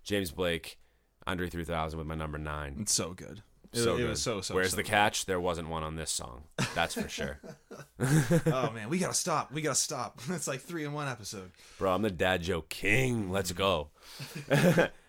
James 0.03 0.31
Blake, 0.31 0.77
Andre 1.25 1.49
3000 1.49 1.97
with 1.97 2.07
my 2.07 2.15
number 2.15 2.37
nine. 2.37 2.77
It's 2.79 2.93
so 2.93 3.13
good. 3.13 3.41
So 3.73 3.95
it 3.95 3.97
good. 3.97 4.09
was 4.09 4.21
so 4.21 4.39
so. 4.41 4.55
Where's 4.55 4.69
so 4.71 4.77
the 4.77 4.83
good. 4.83 4.89
catch? 4.89 5.25
There 5.25 5.39
wasn't 5.39 5.67
one 5.67 5.83
on 5.83 5.95
this 5.95 6.11
song. 6.11 6.43
That's 6.73 6.93
for 6.93 7.09
sure. 7.09 7.39
oh 7.99 8.71
man, 8.71 8.89
we 8.89 8.99
gotta 8.99 9.13
stop. 9.13 9.51
We 9.51 9.61
gotta 9.61 9.75
stop. 9.75 10.21
It's 10.29 10.47
like 10.47 10.61
three 10.61 10.85
in 10.85 10.93
one 10.93 11.07
episode. 11.07 11.51
Bro, 11.77 11.93
I'm 11.93 12.01
the 12.01 12.11
dad 12.11 12.41
joke 12.41 12.69
king. 12.69 13.29
Let's 13.29 13.51
go. 13.51 13.89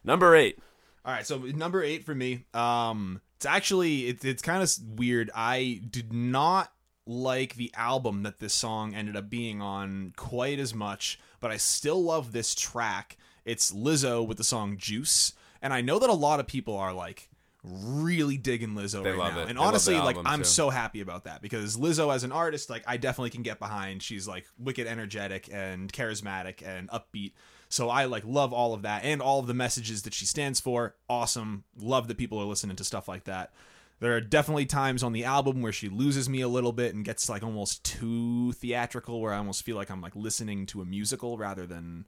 number 0.04 0.34
eight. 0.34 0.58
All 1.06 1.12
right, 1.12 1.24
so 1.24 1.38
number 1.38 1.84
eight 1.84 2.04
for 2.04 2.14
me. 2.14 2.46
Um, 2.52 3.20
it's 3.36 3.46
actually 3.46 4.08
it, 4.08 4.24
it's 4.24 4.42
kind 4.42 4.60
of 4.62 4.98
weird. 4.98 5.30
I 5.34 5.80
did 5.88 6.12
not 6.12 6.72
like 7.06 7.54
the 7.54 7.72
album 7.76 8.24
that 8.24 8.40
this 8.40 8.52
song 8.52 8.92
ended 8.92 9.16
up 9.16 9.30
being 9.30 9.62
on 9.62 10.12
quite 10.16 10.58
as 10.58 10.74
much, 10.74 11.20
but 11.40 11.52
I 11.52 11.58
still 11.58 12.02
love 12.02 12.32
this 12.32 12.56
track. 12.56 13.16
It's 13.44 13.70
Lizzo 13.72 14.26
with 14.26 14.36
the 14.38 14.42
song 14.44 14.76
Juice, 14.78 15.32
and 15.62 15.72
I 15.72 15.80
know 15.80 16.00
that 16.00 16.10
a 16.10 16.14
lot 16.14 16.40
of 16.40 16.48
people 16.48 16.76
are 16.76 16.92
like 16.92 17.28
really 17.62 18.36
digging 18.36 18.70
Lizzo 18.70 19.04
They 19.04 19.10
right 19.10 19.18
love 19.18 19.34
now. 19.34 19.40
it. 19.42 19.48
And 19.50 19.58
They 19.58 19.62
honestly, 19.62 19.94
like 19.96 20.16
I'm 20.24 20.40
too. 20.40 20.44
so 20.44 20.70
happy 20.70 21.00
about 21.00 21.24
that 21.24 21.40
because 21.40 21.76
Lizzo 21.76 22.12
as 22.12 22.24
an 22.24 22.32
artist, 22.32 22.68
like 22.68 22.82
I 22.84 22.96
definitely 22.96 23.30
can 23.30 23.42
get 23.42 23.60
behind. 23.60 24.02
She's 24.02 24.26
like 24.26 24.44
wicked 24.58 24.88
energetic 24.88 25.48
and 25.52 25.92
charismatic 25.92 26.66
and 26.66 26.88
upbeat. 26.90 27.32
So 27.68 27.88
I 27.90 28.04
like 28.04 28.22
love 28.24 28.52
all 28.52 28.74
of 28.74 28.82
that 28.82 29.04
and 29.04 29.20
all 29.20 29.40
of 29.40 29.46
the 29.46 29.54
messages 29.54 30.02
that 30.02 30.14
she 30.14 30.24
stands 30.24 30.60
for. 30.60 30.94
Awesome. 31.08 31.64
Love 31.78 32.08
that 32.08 32.16
people 32.18 32.38
are 32.38 32.44
listening 32.44 32.76
to 32.76 32.84
stuff 32.84 33.08
like 33.08 33.24
that. 33.24 33.52
There 33.98 34.14
are 34.14 34.20
definitely 34.20 34.66
times 34.66 35.02
on 35.02 35.12
the 35.12 35.24
album 35.24 35.62
where 35.62 35.72
she 35.72 35.88
loses 35.88 36.28
me 36.28 36.42
a 36.42 36.48
little 36.48 36.72
bit 36.72 36.94
and 36.94 37.04
gets 37.04 37.28
like 37.30 37.42
almost 37.42 37.82
too 37.82 38.52
theatrical 38.52 39.20
where 39.20 39.32
I 39.32 39.38
almost 39.38 39.64
feel 39.64 39.76
like 39.76 39.90
I'm 39.90 40.02
like 40.02 40.14
listening 40.14 40.66
to 40.66 40.82
a 40.82 40.84
musical 40.84 41.38
rather 41.38 41.66
than 41.66 42.04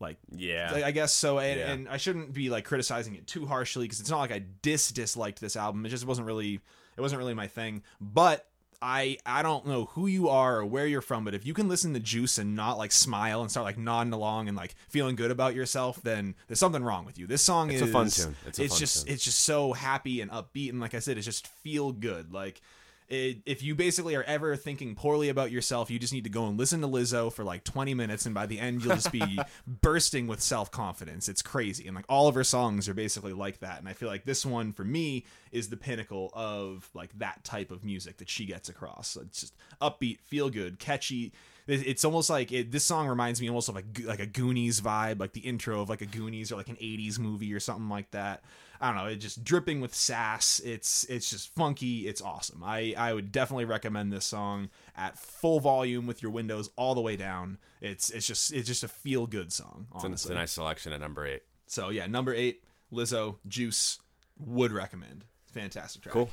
like 0.00 0.18
Yeah. 0.30 0.82
I 0.84 0.90
guess 0.90 1.12
so, 1.12 1.38
and, 1.38 1.58
Yeah. 1.58 1.70
and 1.72 1.88
I 1.88 1.96
shouldn't 1.96 2.32
be 2.34 2.50
like 2.50 2.64
criticizing 2.66 3.14
it 3.14 3.26
too 3.26 3.46
harshly 3.46 3.84
because 3.86 4.00
it's 4.00 4.10
not 4.10 4.18
like 4.18 4.32
I 4.32 4.40
dis 4.62 4.90
disliked 4.92 5.40
this 5.40 5.56
album. 5.56 5.84
It 5.86 5.88
just 5.88 6.06
wasn't 6.06 6.26
really, 6.26 6.60
it 6.96 7.00
wasn't 7.00 7.18
really 7.18 7.34
my 7.34 7.46
thing. 7.48 7.82
But 8.00 8.46
I, 8.82 9.18
I 9.26 9.42
don't 9.42 9.66
know 9.66 9.86
who 9.86 10.06
you 10.06 10.28
are 10.28 10.58
or 10.58 10.64
where 10.64 10.86
you're 10.86 11.02
from, 11.02 11.24
but 11.24 11.34
if 11.34 11.44
you 11.44 11.52
can 11.52 11.68
listen 11.68 11.92
to 11.94 12.00
Juice 12.00 12.38
and 12.38 12.56
not 12.56 12.78
like 12.78 12.92
smile 12.92 13.42
and 13.42 13.50
start 13.50 13.64
like 13.64 13.76
nodding 13.76 14.12
along 14.12 14.48
and 14.48 14.56
like 14.56 14.74
feeling 14.88 15.16
good 15.16 15.30
about 15.30 15.54
yourself, 15.54 16.00
then 16.02 16.34
there's 16.46 16.58
something 16.58 16.82
wrong 16.82 17.04
with 17.04 17.18
you. 17.18 17.26
This 17.26 17.42
song 17.42 17.70
It's 17.70 17.82
is 17.82 17.88
a 17.88 17.92
fun 17.92 18.08
tune. 18.08 18.36
It's 18.46 18.58
a 18.58 18.68
fun 18.68 18.78
just, 18.78 19.06
tune. 19.06 19.14
it's 19.14 19.24
just 19.24 19.40
so 19.40 19.74
happy 19.74 20.22
and 20.22 20.30
upbeat, 20.30 20.70
and 20.70 20.80
like 20.80 20.94
I 20.94 20.98
said, 21.00 21.18
it's 21.18 21.26
just 21.26 21.46
feel 21.46 21.92
good. 21.92 22.32
Like 22.32 22.62
it, 23.10 23.38
if 23.44 23.60
you 23.60 23.74
basically 23.74 24.14
are 24.14 24.22
ever 24.22 24.54
thinking 24.54 24.94
poorly 24.94 25.28
about 25.28 25.50
yourself, 25.50 25.90
you 25.90 25.98
just 25.98 26.12
need 26.12 26.24
to 26.24 26.30
go 26.30 26.46
and 26.46 26.56
listen 26.56 26.80
to 26.80 26.86
Lizzo 26.86 27.32
for 27.32 27.42
like 27.42 27.64
20 27.64 27.92
minutes, 27.92 28.24
and 28.24 28.34
by 28.34 28.46
the 28.46 28.60
end, 28.60 28.82
you'll 28.82 28.94
just 28.94 29.10
be 29.10 29.40
bursting 29.66 30.28
with 30.28 30.40
self 30.40 30.70
confidence. 30.70 31.28
It's 31.28 31.42
crazy. 31.42 31.88
And 31.88 31.96
like 31.96 32.04
all 32.08 32.28
of 32.28 32.36
her 32.36 32.44
songs 32.44 32.88
are 32.88 32.94
basically 32.94 33.32
like 33.32 33.58
that. 33.60 33.80
And 33.80 33.88
I 33.88 33.94
feel 33.94 34.08
like 34.08 34.24
this 34.24 34.46
one, 34.46 34.72
for 34.72 34.84
me, 34.84 35.26
is 35.50 35.68
the 35.68 35.76
pinnacle 35.76 36.30
of 36.34 36.88
like 36.94 37.10
that 37.18 37.42
type 37.42 37.72
of 37.72 37.84
music 37.84 38.18
that 38.18 38.28
she 38.28 38.46
gets 38.46 38.68
across. 38.68 39.08
So 39.08 39.22
it's 39.22 39.40
just 39.40 39.54
upbeat, 39.82 40.20
feel 40.20 40.48
good, 40.48 40.78
catchy. 40.78 41.32
It's 41.66 42.04
almost 42.04 42.30
like 42.30 42.52
it, 42.52 42.72
this 42.72 42.84
song 42.84 43.06
reminds 43.08 43.40
me 43.40 43.48
almost 43.48 43.68
of 43.68 43.76
a, 43.76 43.82
like 44.04 44.20
a 44.20 44.26
Goonies 44.26 44.80
vibe, 44.80 45.20
like 45.20 45.32
the 45.32 45.40
intro 45.40 45.80
of 45.80 45.88
like 45.88 46.00
a 46.00 46.06
Goonies 46.06 46.50
or 46.52 46.56
like 46.56 46.68
an 46.68 46.76
80s 46.76 47.18
movie 47.18 47.52
or 47.52 47.60
something 47.60 47.88
like 47.88 48.10
that. 48.12 48.42
I 48.80 48.88
don't 48.88 48.96
know, 48.96 49.10
it's 49.10 49.22
just 49.22 49.44
dripping 49.44 49.80
with 49.80 49.94
sass. 49.94 50.58
It's 50.60 51.04
it's 51.04 51.28
just 51.28 51.54
funky. 51.54 52.08
It's 52.08 52.22
awesome. 52.22 52.62
I 52.64 52.94
I 52.96 53.12
would 53.12 53.30
definitely 53.30 53.66
recommend 53.66 54.12
this 54.12 54.24
song 54.24 54.70
at 54.96 55.18
full 55.18 55.60
volume 55.60 56.06
with 56.06 56.22
your 56.22 56.32
windows 56.32 56.70
all 56.76 56.94
the 56.94 57.00
way 57.00 57.16
down. 57.16 57.58
It's 57.80 58.10
it's 58.10 58.26
just 58.26 58.52
it's 58.52 58.66
just 58.66 58.82
a 58.82 58.88
feel 58.88 59.26
good 59.26 59.52
song. 59.52 59.86
It's 59.94 60.04
a, 60.04 60.12
it's 60.12 60.24
a 60.26 60.34
nice 60.34 60.52
selection 60.52 60.92
at 60.92 61.00
number 61.00 61.26
eight. 61.26 61.42
So 61.66 61.90
yeah, 61.90 62.06
number 62.06 62.32
eight, 62.32 62.64
Lizzo, 62.92 63.36
Juice, 63.46 63.98
would 64.38 64.72
recommend. 64.72 65.24
Fantastic 65.52 66.02
track. 66.02 66.12
Cool. 66.14 66.30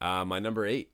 Uh, 0.00 0.24
my 0.24 0.38
number 0.38 0.64
eight. 0.64 0.90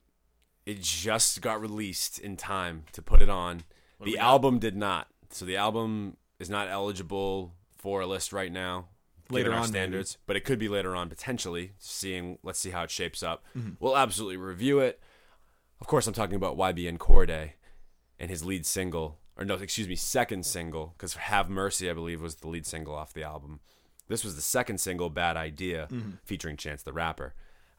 It 0.65 0.81
just 0.81 1.41
got 1.41 1.59
released 1.59 2.19
in 2.19 2.37
time 2.37 2.85
to 2.93 3.01
put 3.01 3.21
it 3.21 3.29
on. 3.29 3.63
do 4.03 4.05
The 4.05 4.17
album 4.17 4.59
did 4.59 4.75
not. 4.77 5.07
So 5.29 5.45
the 5.45 5.57
album 5.57 6.17
is 6.39 6.49
not 6.49 6.69
eligible 6.69 7.53
for 7.77 8.01
a 8.01 8.07
list 8.07 8.31
right 8.31 8.51
now. 8.51 8.87
Later 9.29 9.51
on, 9.51 9.59
maybe. 9.61 9.67
standards, 9.67 10.17
but 10.25 10.35
it 10.35 10.43
could 10.43 10.59
be 10.59 10.67
later 10.67 10.95
on 10.95 11.09
potentially. 11.09 11.73
Seeing, 11.79 12.37
let's 12.43 12.59
see 12.59 12.69
how 12.71 12.83
it 12.83 12.91
shapes 12.91 13.23
up. 13.23 13.43
Mm-hmm. 13.57 13.71
We'll 13.79 13.97
absolutely 13.97 14.37
review 14.37 14.79
it. 14.79 14.99
Of 15.81 15.87
course, 15.87 16.07
I'm 16.07 16.13
talking 16.13 16.35
about 16.35 16.57
YBN 16.57 16.97
Cordae 16.97 17.51
and 18.19 18.29
his 18.29 18.45
lead 18.45 18.65
single, 18.65 19.19
or 19.37 19.43
no, 19.45 19.55
excuse 19.55 19.87
me, 19.87 19.95
second 19.95 20.45
single, 20.45 20.93
because 20.97 21.15
"Have 21.15 21.49
Mercy" 21.49 21.89
I 21.89 21.93
believe 21.93 22.21
was 22.21 22.35
the 22.35 22.47
lead 22.47 22.65
single 22.65 22.95
off 22.95 23.13
the 23.13 23.23
album. 23.23 23.59
This 24.07 24.23
was 24.23 24.35
the 24.35 24.41
second 24.41 24.79
single, 24.79 25.09
"Bad 25.09 25.37
Idea," 25.37 25.87
Mm-hmm. 25.91 26.11
featuring 26.23 26.57
Chance 26.57 26.83
the 26.83 26.93
Rapper. 26.93 27.33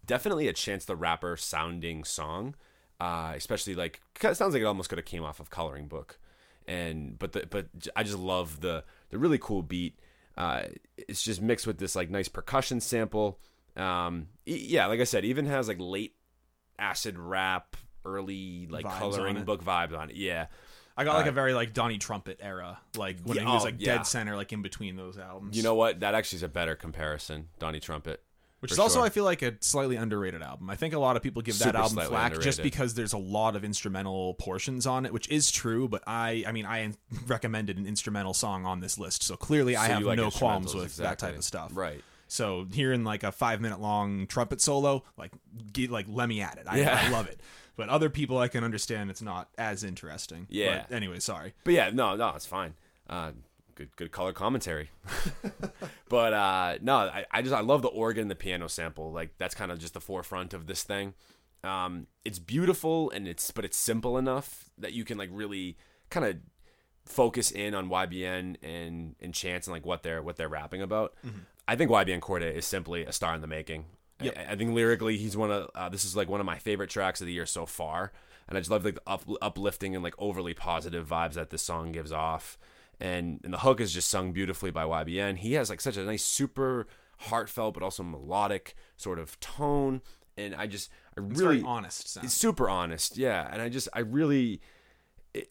Definitely 0.05 0.49
a 0.49 0.53
Chance 0.53 0.85
the 0.87 0.97
Rapper 0.97 1.37
sounding 1.37 2.05
song, 2.05 2.55
uh, 3.01 3.33
especially 3.37 3.75
like 3.75 4.01
it 4.23 4.37
sounds 4.37 4.55
like 4.55 4.62
it 4.62 4.66
almost 4.66 4.89
could 4.89 4.99
have 4.99 5.05
came 5.07 5.23
off 5.25 5.41
of 5.41 5.51
Coloring 5.51 5.87
Book, 5.89 6.19
and 6.66 7.19
but 7.19 7.33
the 7.33 7.47
but 7.49 7.66
I 7.95 8.03
just 8.03 8.19
love 8.19 8.61
the 8.61 8.85
the 9.11 9.19
really 9.19 9.39
cool 9.39 9.62
beat. 9.62 9.99
Uh, 10.36 10.62
it's 10.97 11.23
just 11.23 11.40
mixed 11.40 11.66
with 11.66 11.78
this 11.78 11.94
like 11.94 12.11
nice 12.11 12.28
percussion 12.28 12.81
sample. 12.81 13.39
Um, 13.77 14.28
e- 14.47 14.66
yeah, 14.69 14.86
like 14.86 15.01
I 15.01 15.05
said, 15.05 15.24
even 15.24 15.47
has 15.47 15.69
like 15.69 15.77
late 15.78 16.16
acid 16.78 17.19
rap, 17.19 17.77
early 18.05 18.66
like 18.69 18.85
Vibes 18.85 18.90
on 18.90 18.98
coloring 18.98 19.36
it. 19.36 19.44
book 19.44 19.65
vibes 19.65 19.97
on 19.97 20.11
it. 20.11 20.16
Yeah, 20.16 20.47
I 20.97 21.05
got 21.05 21.15
like 21.16 21.27
Uh, 21.27 21.31
a 21.31 21.32
very 21.32 21.55
like 21.55 21.73
Donnie 21.73 21.98
Trumpet 21.98 22.39
era, 22.43 22.81
like 22.97 23.19
when 23.23 23.36
Yeah, 23.36 23.44
he 23.44 23.48
was 23.52 23.62
oh, 23.62 23.66
like 23.66 23.77
yeah. 23.78 23.97
dead 23.98 24.06
center, 24.09 24.35
like 24.35 24.52
in 24.52 24.62
between 24.62 24.97
those 24.97 25.19
albums. 25.19 25.56
you 25.56 25.62
know 25.62 25.77
what? 25.77 26.01
That 26.01 26.15
actually 26.16 26.39
is 26.39 26.43
a 26.43 26.48
better 26.48 26.74
comparison, 26.74 27.48
Donnie 27.61 27.78
Trumpet. 27.81 28.23
Which 28.65 28.73
is 28.73 28.78
also 28.78 29.01
sure. 29.01 29.05
I 29.05 29.11
feel 29.11 29.24
like 29.24 29.43
a 29.43 29.53
slightly 29.61 29.97
underrated 29.97 30.41
album. 30.41 30.70
I 30.70 30.77
think 30.77 30.95
a 30.95 30.99
lot 30.99 31.16
of 31.16 31.23
people 31.23 31.43
give 31.43 31.59
that 31.59 31.77
album 31.77 32.03
flack 32.07 32.41
just 32.41 32.62
because 32.62 32.95
there's 32.95 33.12
a 33.12 33.19
lot 33.19 33.57
of 33.57 33.62
instrumental 33.62 34.32
portions 34.35 34.86
on 34.86 35.05
it, 35.05 35.12
which 35.12 35.28
is 35.28 35.51
true. 35.51 35.86
But 35.86 36.03
I, 36.07 36.45
I 36.47 36.53
mean, 36.53 36.65
I 36.65 36.91
recommended 37.27 37.77
an 37.77 37.86
instrumental 37.86 38.32
song 38.32 38.65
on 38.65 38.81
this 38.81 38.97
list, 38.97 39.23
so 39.23 39.36
clearly 39.36 39.77
I 39.77 39.89
have 39.89 40.03
like 40.03 40.16
no 40.16 40.31
qualms 40.31 40.74
with 40.74 40.97
that 40.97 41.19
type 41.19 41.36
of 41.36 41.45
stuff. 41.45 41.73
Right. 41.74 42.03
So 42.27 42.66
hearing 42.73 43.05
like 43.05 43.23
a 43.23 43.32
five 43.32 43.61
minute 43.61 43.82
long 43.82 44.27
trumpet 44.28 44.62
solo, 44.62 45.05
like 45.19 45.32
get, 45.74 45.91
like 45.91 46.07
let 46.09 46.27
me 46.27 46.41
at 46.41 46.57
it. 46.57 46.65
I, 46.66 46.78
Yeah. 46.78 46.99
I 47.05 47.11
love 47.11 47.28
it. 47.28 47.39
But 47.77 47.91
other 47.91 48.09
people, 48.09 48.39
I 48.39 48.49
can 48.49 48.65
understand 48.65 49.11
it's 49.11 49.20
not 49.20 49.51
as 49.59 49.85
interesting. 49.85 50.47
Yeah. 50.49 50.85
But 50.89 50.97
anyway, 50.97 51.19
sorry. 51.19 51.53
But 51.65 51.74
yeah, 51.74 51.91
no, 51.93 52.16
no, 52.16 52.31
it's 52.31 52.47
fine. 52.47 52.73
Uh, 53.11 53.32
good, 53.75 53.97
good 53.97 54.13
color 54.13 54.33
commentary. 54.33 54.91
but 56.09 56.33
uh, 56.33 56.79
no, 56.81 56.97
I, 56.97 57.25
I 57.31 57.43
just 57.43 57.55
I 57.55 57.61
love 57.61 57.83
the 57.83 57.89
organ, 57.89 58.29
the 58.29 58.35
piano 58.35 58.69
sample. 58.69 59.13
Like 59.13 59.37
that's 59.39 59.55
kind 59.55 59.71
of 59.71 59.79
just 59.79 59.95
the 59.95 60.01
forefront 60.01 60.55
of 60.55 60.67
this 60.67 60.83
thing. 60.83 61.15
Um, 61.63 62.07
it's 62.25 62.39
beautiful 62.39 63.11
and 63.11 63.27
it's 63.27 63.51
but 63.51 63.65
it's 63.65 63.77
simple 63.77 64.19
enough 64.19 64.71
that 64.79 64.93
you 64.93 65.05
can 65.05 65.17
like 65.17 65.31
really 65.33 65.77
kind 66.11 66.27
of 66.27 66.37
focus 67.07 67.51
in 67.51 67.75
on 67.75 67.89
YBN 67.89 68.57
and 68.63 69.17
and 69.21 69.35
Chance 69.35 69.67
and 69.67 69.73
like 69.73 69.87
what 69.87 70.03
they're 70.03 70.23
what 70.23 70.37
they're 70.37 70.49
rapping 70.49 70.83
about. 70.83 71.15
I 71.67 71.77
think 71.77 71.91
YBN 71.91 72.21
Cordae 72.21 72.55
is 72.55 72.67
simply 72.67 73.05
a 73.05 73.13
star 73.13 73.35
in 73.35 73.41
the 73.41 73.47
making. 73.47 73.87
Yep. 74.21 74.39
I, 74.39 74.53
I 74.53 74.57
think 74.57 74.75
lyrically 74.75 75.17
he's 75.17 75.37
one 75.37 75.51
of 75.51 75.71
uh, 75.75 75.89
this 75.89 76.05
is 76.05 76.15
like 76.15 76.29
one 76.29 76.41
of 76.41 76.47
my 76.47 76.59
favorite 76.59 76.91
tracks 76.91 77.21
of 77.21 77.27
the 77.27 77.33
year 77.33 77.47
so 77.47 77.67
far, 77.67 78.13
and 78.49 78.57
I 78.57 78.61
just 78.61 78.71
love 78.71 78.85
like 78.85 78.97
the 78.97 79.03
up, 79.07 79.25
uplifting 79.41 79.95
and 79.95 80.05
like 80.05 80.15
overly 80.19 80.55
positive 80.55 81.09
vibes 81.09 81.35
that 81.35 81.51
this 81.51 81.63
song 81.63 81.93
gives 81.93 82.13
off. 82.13 82.59
And 83.01 83.41
and 83.45 83.53
the 83.53 83.59
hook 83.59 83.81
is 83.81 83.93
just 83.93 84.09
sung 84.09 84.33
beautifully 84.33 84.71
by 84.71 84.85
YBN. 84.85 85.39
He 85.39 85.55
has 85.55 85.71
like 85.71 85.81
such 85.81 85.97
a 85.97 86.05
nice, 86.05 86.25
super 86.25 86.87
heartfelt 87.19 87.75
but 87.75 87.83
also 87.83 88.03
melodic 88.03 88.75
sort 88.97 89.19
of 89.19 89.39
tone, 89.41 90.03
and 90.37 90.55
I 90.55 90.66
just 90.66 90.91
I 91.16 91.21
really 91.21 91.62
honest. 91.62 92.09
Sound. 92.09 92.25
it's 92.25 92.35
super 92.35 92.69
honest, 92.69 93.16
yeah. 93.16 93.49
And 93.51 93.62
I 93.62 93.69
just, 93.69 93.89
I 93.93 94.01
really, 94.01 94.61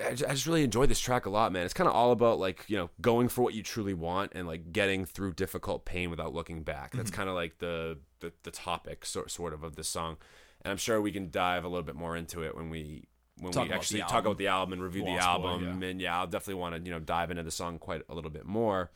I 0.05 0.13
just, 0.13 0.45
really 0.45 0.63
enjoy 0.63 0.85
this 0.85 0.99
track 0.99 1.25
a 1.25 1.29
lot, 1.29 1.51
man. 1.51 1.65
It's 1.65 1.73
kind 1.73 1.87
of 1.87 1.95
all 1.95 2.11
about 2.11 2.39
like 2.39 2.65
you 2.67 2.77
know 2.77 2.89
going 3.01 3.29
for 3.29 3.41
what 3.41 3.53
you 3.53 3.63
truly 3.63 3.93
want 3.93 4.33
and 4.35 4.47
like 4.47 4.71
getting 4.71 5.05
through 5.05 5.33
difficult 5.33 5.85
pain 5.85 6.09
without 6.09 6.33
looking 6.33 6.63
back. 6.63 6.91
That's 6.91 7.09
mm-hmm. 7.09 7.17
kind 7.17 7.29
of 7.29 7.35
like 7.35 7.59
the, 7.59 7.99
the 8.19 8.33
the 8.43 8.51
topic 8.51 9.05
sort 9.05 9.31
sort 9.31 9.53
of 9.53 9.63
of 9.63 9.75
this 9.75 9.87
song, 9.87 10.17
and 10.61 10.71
I'm 10.71 10.77
sure 10.77 11.01
we 11.01 11.11
can 11.11 11.29
dive 11.29 11.63
a 11.63 11.67
little 11.67 11.83
bit 11.83 11.95
more 11.95 12.15
into 12.17 12.43
it 12.43 12.55
when 12.55 12.69
we 12.69 13.05
when 13.43 13.53
Talk 13.53 13.67
we 13.67 13.73
actually 13.73 13.99
talk 14.01 14.25
about 14.25 14.37
the 14.37 14.47
album 14.47 14.73
and 14.73 14.81
review 14.81 15.03
the 15.03 15.11
Lost 15.11 15.41
Boy, 15.41 15.47
album. 15.49 15.81
yeah. 15.81 15.87
And 15.89 16.01
yeah, 16.01 16.17
I'll 16.19 16.27
definitely 16.27 16.55
want 16.61 16.75
to 16.75 16.81
you 16.81 16.91
know 16.91 16.99
dive 16.99 17.29
into 17.31 17.43
the 17.43 17.51
song 17.51 17.77
quite 17.79 18.01
a 18.09 18.13
little 18.15 18.31
bit 18.31 18.45
more. 18.45 18.89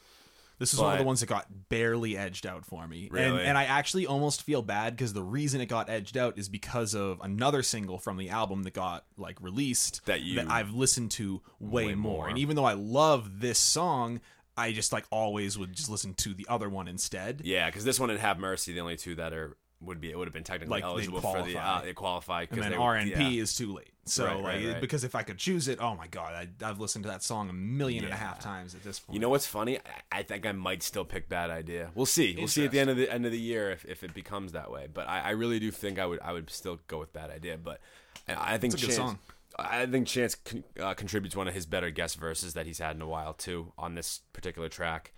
This 0.60 0.74
is 0.74 0.80
one 0.80 0.94
of 0.94 0.98
the 0.98 1.06
ones 1.06 1.20
that 1.20 1.28
got 1.28 1.46
barely 1.70 2.18
edged 2.18 2.48
out 2.48 2.66
for 2.66 2.88
me. 2.88 3.04
And, 3.04 3.12
Really? 3.14 3.44
and 3.46 3.56
I 3.56 3.66
actually 3.66 4.08
almost 4.08 4.42
feel 4.42 4.64
bad 4.64 4.96
because 4.96 5.14
the 5.14 5.22
reason 5.22 5.62
it 5.62 5.68
got 5.68 5.88
edged 5.88 6.18
out 6.18 6.40
is 6.40 6.50
because 6.50 6.96
of 6.96 7.20
another 7.22 7.62
single 7.62 8.00
from 8.00 8.18
the 8.18 8.30
album 8.32 8.64
that 8.64 8.74
got 8.74 9.06
like 9.20 9.40
released 9.40 10.04
That 10.08 10.22
you- 10.22 10.38
that 10.38 10.50
I've 10.50 10.72
listened 10.72 11.12
to 11.12 11.44
way, 11.60 11.86
Way 11.90 11.94
more. 11.96 12.12
more. 12.22 12.30
And 12.30 12.40
even 12.40 12.56
though 12.56 12.66
I 12.66 12.74
love 12.74 13.40
this 13.40 13.60
song, 13.60 14.20
I 14.58 14.72
just 14.72 14.92
like 14.92 15.06
always 15.12 15.60
would 15.60 15.76
just 15.76 15.92
listen 15.92 16.16
to 16.16 16.34
the 16.34 16.48
other 16.50 16.70
one 16.70 16.88
instead. 16.88 17.42
Yeah, 17.44 17.68
because 17.70 17.84
this 17.86 18.00
one 18.00 18.10
and 18.10 18.20
Have 18.20 18.40
Mercy, 18.40 18.74
the 18.74 18.80
only 18.80 18.98
two 18.98 19.14
that 19.14 19.34
are 19.34 19.56
would 19.82 20.02
be 20.02 20.10
it 20.10 20.18
would 20.18 20.28
have 20.28 20.34
been 20.34 20.44
technically 20.44 20.72
Like, 20.72 20.84
eligible 20.84 21.22
for 21.22 21.44
the 21.44 21.58
uh, 21.58 21.82
they 21.82 21.94
qualify. 21.94 22.46
And 22.50 22.62
then 22.62 22.72
they, 22.72 22.78
RNP 22.78 23.36
yeah. 23.36 23.42
is 23.44 23.56
too 23.56 23.74
late. 23.74 23.92
So 24.06 24.26
Right, 24.26 24.36
like 24.36 24.44
right, 24.46 24.66
right. 24.68 24.82
because 24.82 25.04
if 25.04 25.16
I 25.16 25.24
could 25.24 25.38
choose 25.38 25.68
it, 25.68 25.80
oh 25.82 25.94
my 25.96 26.08
god, 26.08 26.34
I, 26.34 26.48
I've 26.68 26.80
listened 26.80 27.04
to 27.04 27.10
that 27.10 27.24
song 27.24 27.50
a 27.50 27.54
million 27.54 28.06
and 28.06 28.14
a 28.14 28.18
half 28.18 28.38
Yeah. 28.38 28.44
times 28.44 28.74
at 28.74 28.84
this 28.84 29.00
point. 29.00 29.14
You 29.16 29.20
know 29.20 29.30
what's 29.30 29.46
funny? 29.46 29.78
I, 30.12 30.20
I 30.20 30.24
think 30.24 30.46
I 30.46 30.52
might 30.54 30.82
still 30.82 31.06
pick 31.06 31.28
Bad 31.30 31.50
Idea. 31.50 31.92
We'll 31.94 32.06
see. 32.06 32.34
We'll 32.38 32.48
see 32.48 32.66
at 32.66 32.72
the 32.72 32.80
end 32.80 32.90
of 32.90 32.98
the 32.98 33.12
end 33.14 33.26
of 33.26 33.32
the 33.32 33.40
year 33.40 33.70
if, 33.72 33.86
if 33.86 34.04
it 34.04 34.14
becomes 34.14 34.54
that 34.54 34.72
way. 34.72 34.88
But 34.92 35.08
I, 35.10 35.20
I 35.20 35.30
really 35.32 35.60
do 35.60 35.70
think 35.72 36.00
I 36.00 36.06
would 36.06 36.20
I 36.22 36.32
would 36.34 36.50
still 36.50 36.80
go 36.88 37.00
with 37.00 37.12
Bad 37.14 37.30
Idea. 37.30 37.58
But 37.58 37.80
I, 38.28 38.54
I 38.54 38.58
think 38.58 38.74
It's 38.74 38.84
a 38.84 38.86
good 38.88 38.96
Chance, 38.96 39.10
song. 39.12 39.20
I 39.60 39.86
think 39.86 40.08
Chance 40.08 40.36
con, 40.36 40.64
uh, 40.80 40.94
contributes 40.94 41.36
one 41.36 41.48
of 41.48 41.54
his 41.54 41.66
better 41.66 41.90
guest 41.92 42.18
verses 42.18 42.54
that 42.54 42.66
he's 42.66 42.80
had 42.80 42.96
in 42.96 43.02
a 43.02 43.08
while 43.08 43.34
too 43.34 43.74
on 43.78 43.96
this 43.96 44.22
particular 44.34 44.70
track. 44.70 45.14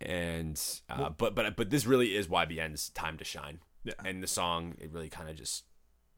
And 0.00 0.58
uh, 0.88 1.10
but 1.10 1.34
but 1.34 1.56
but 1.56 1.68
this 1.70 1.84
really 1.84 2.16
is 2.16 2.26
YBN's 2.28 2.88
time 2.90 3.18
to 3.18 3.24
shine. 3.24 3.58
Yeah. 3.84 3.94
And 4.04 4.22
the 4.22 4.26
song 4.26 4.74
it 4.80 4.90
really 4.92 5.08
kind 5.08 5.28
of 5.30 5.36
just 5.36 5.64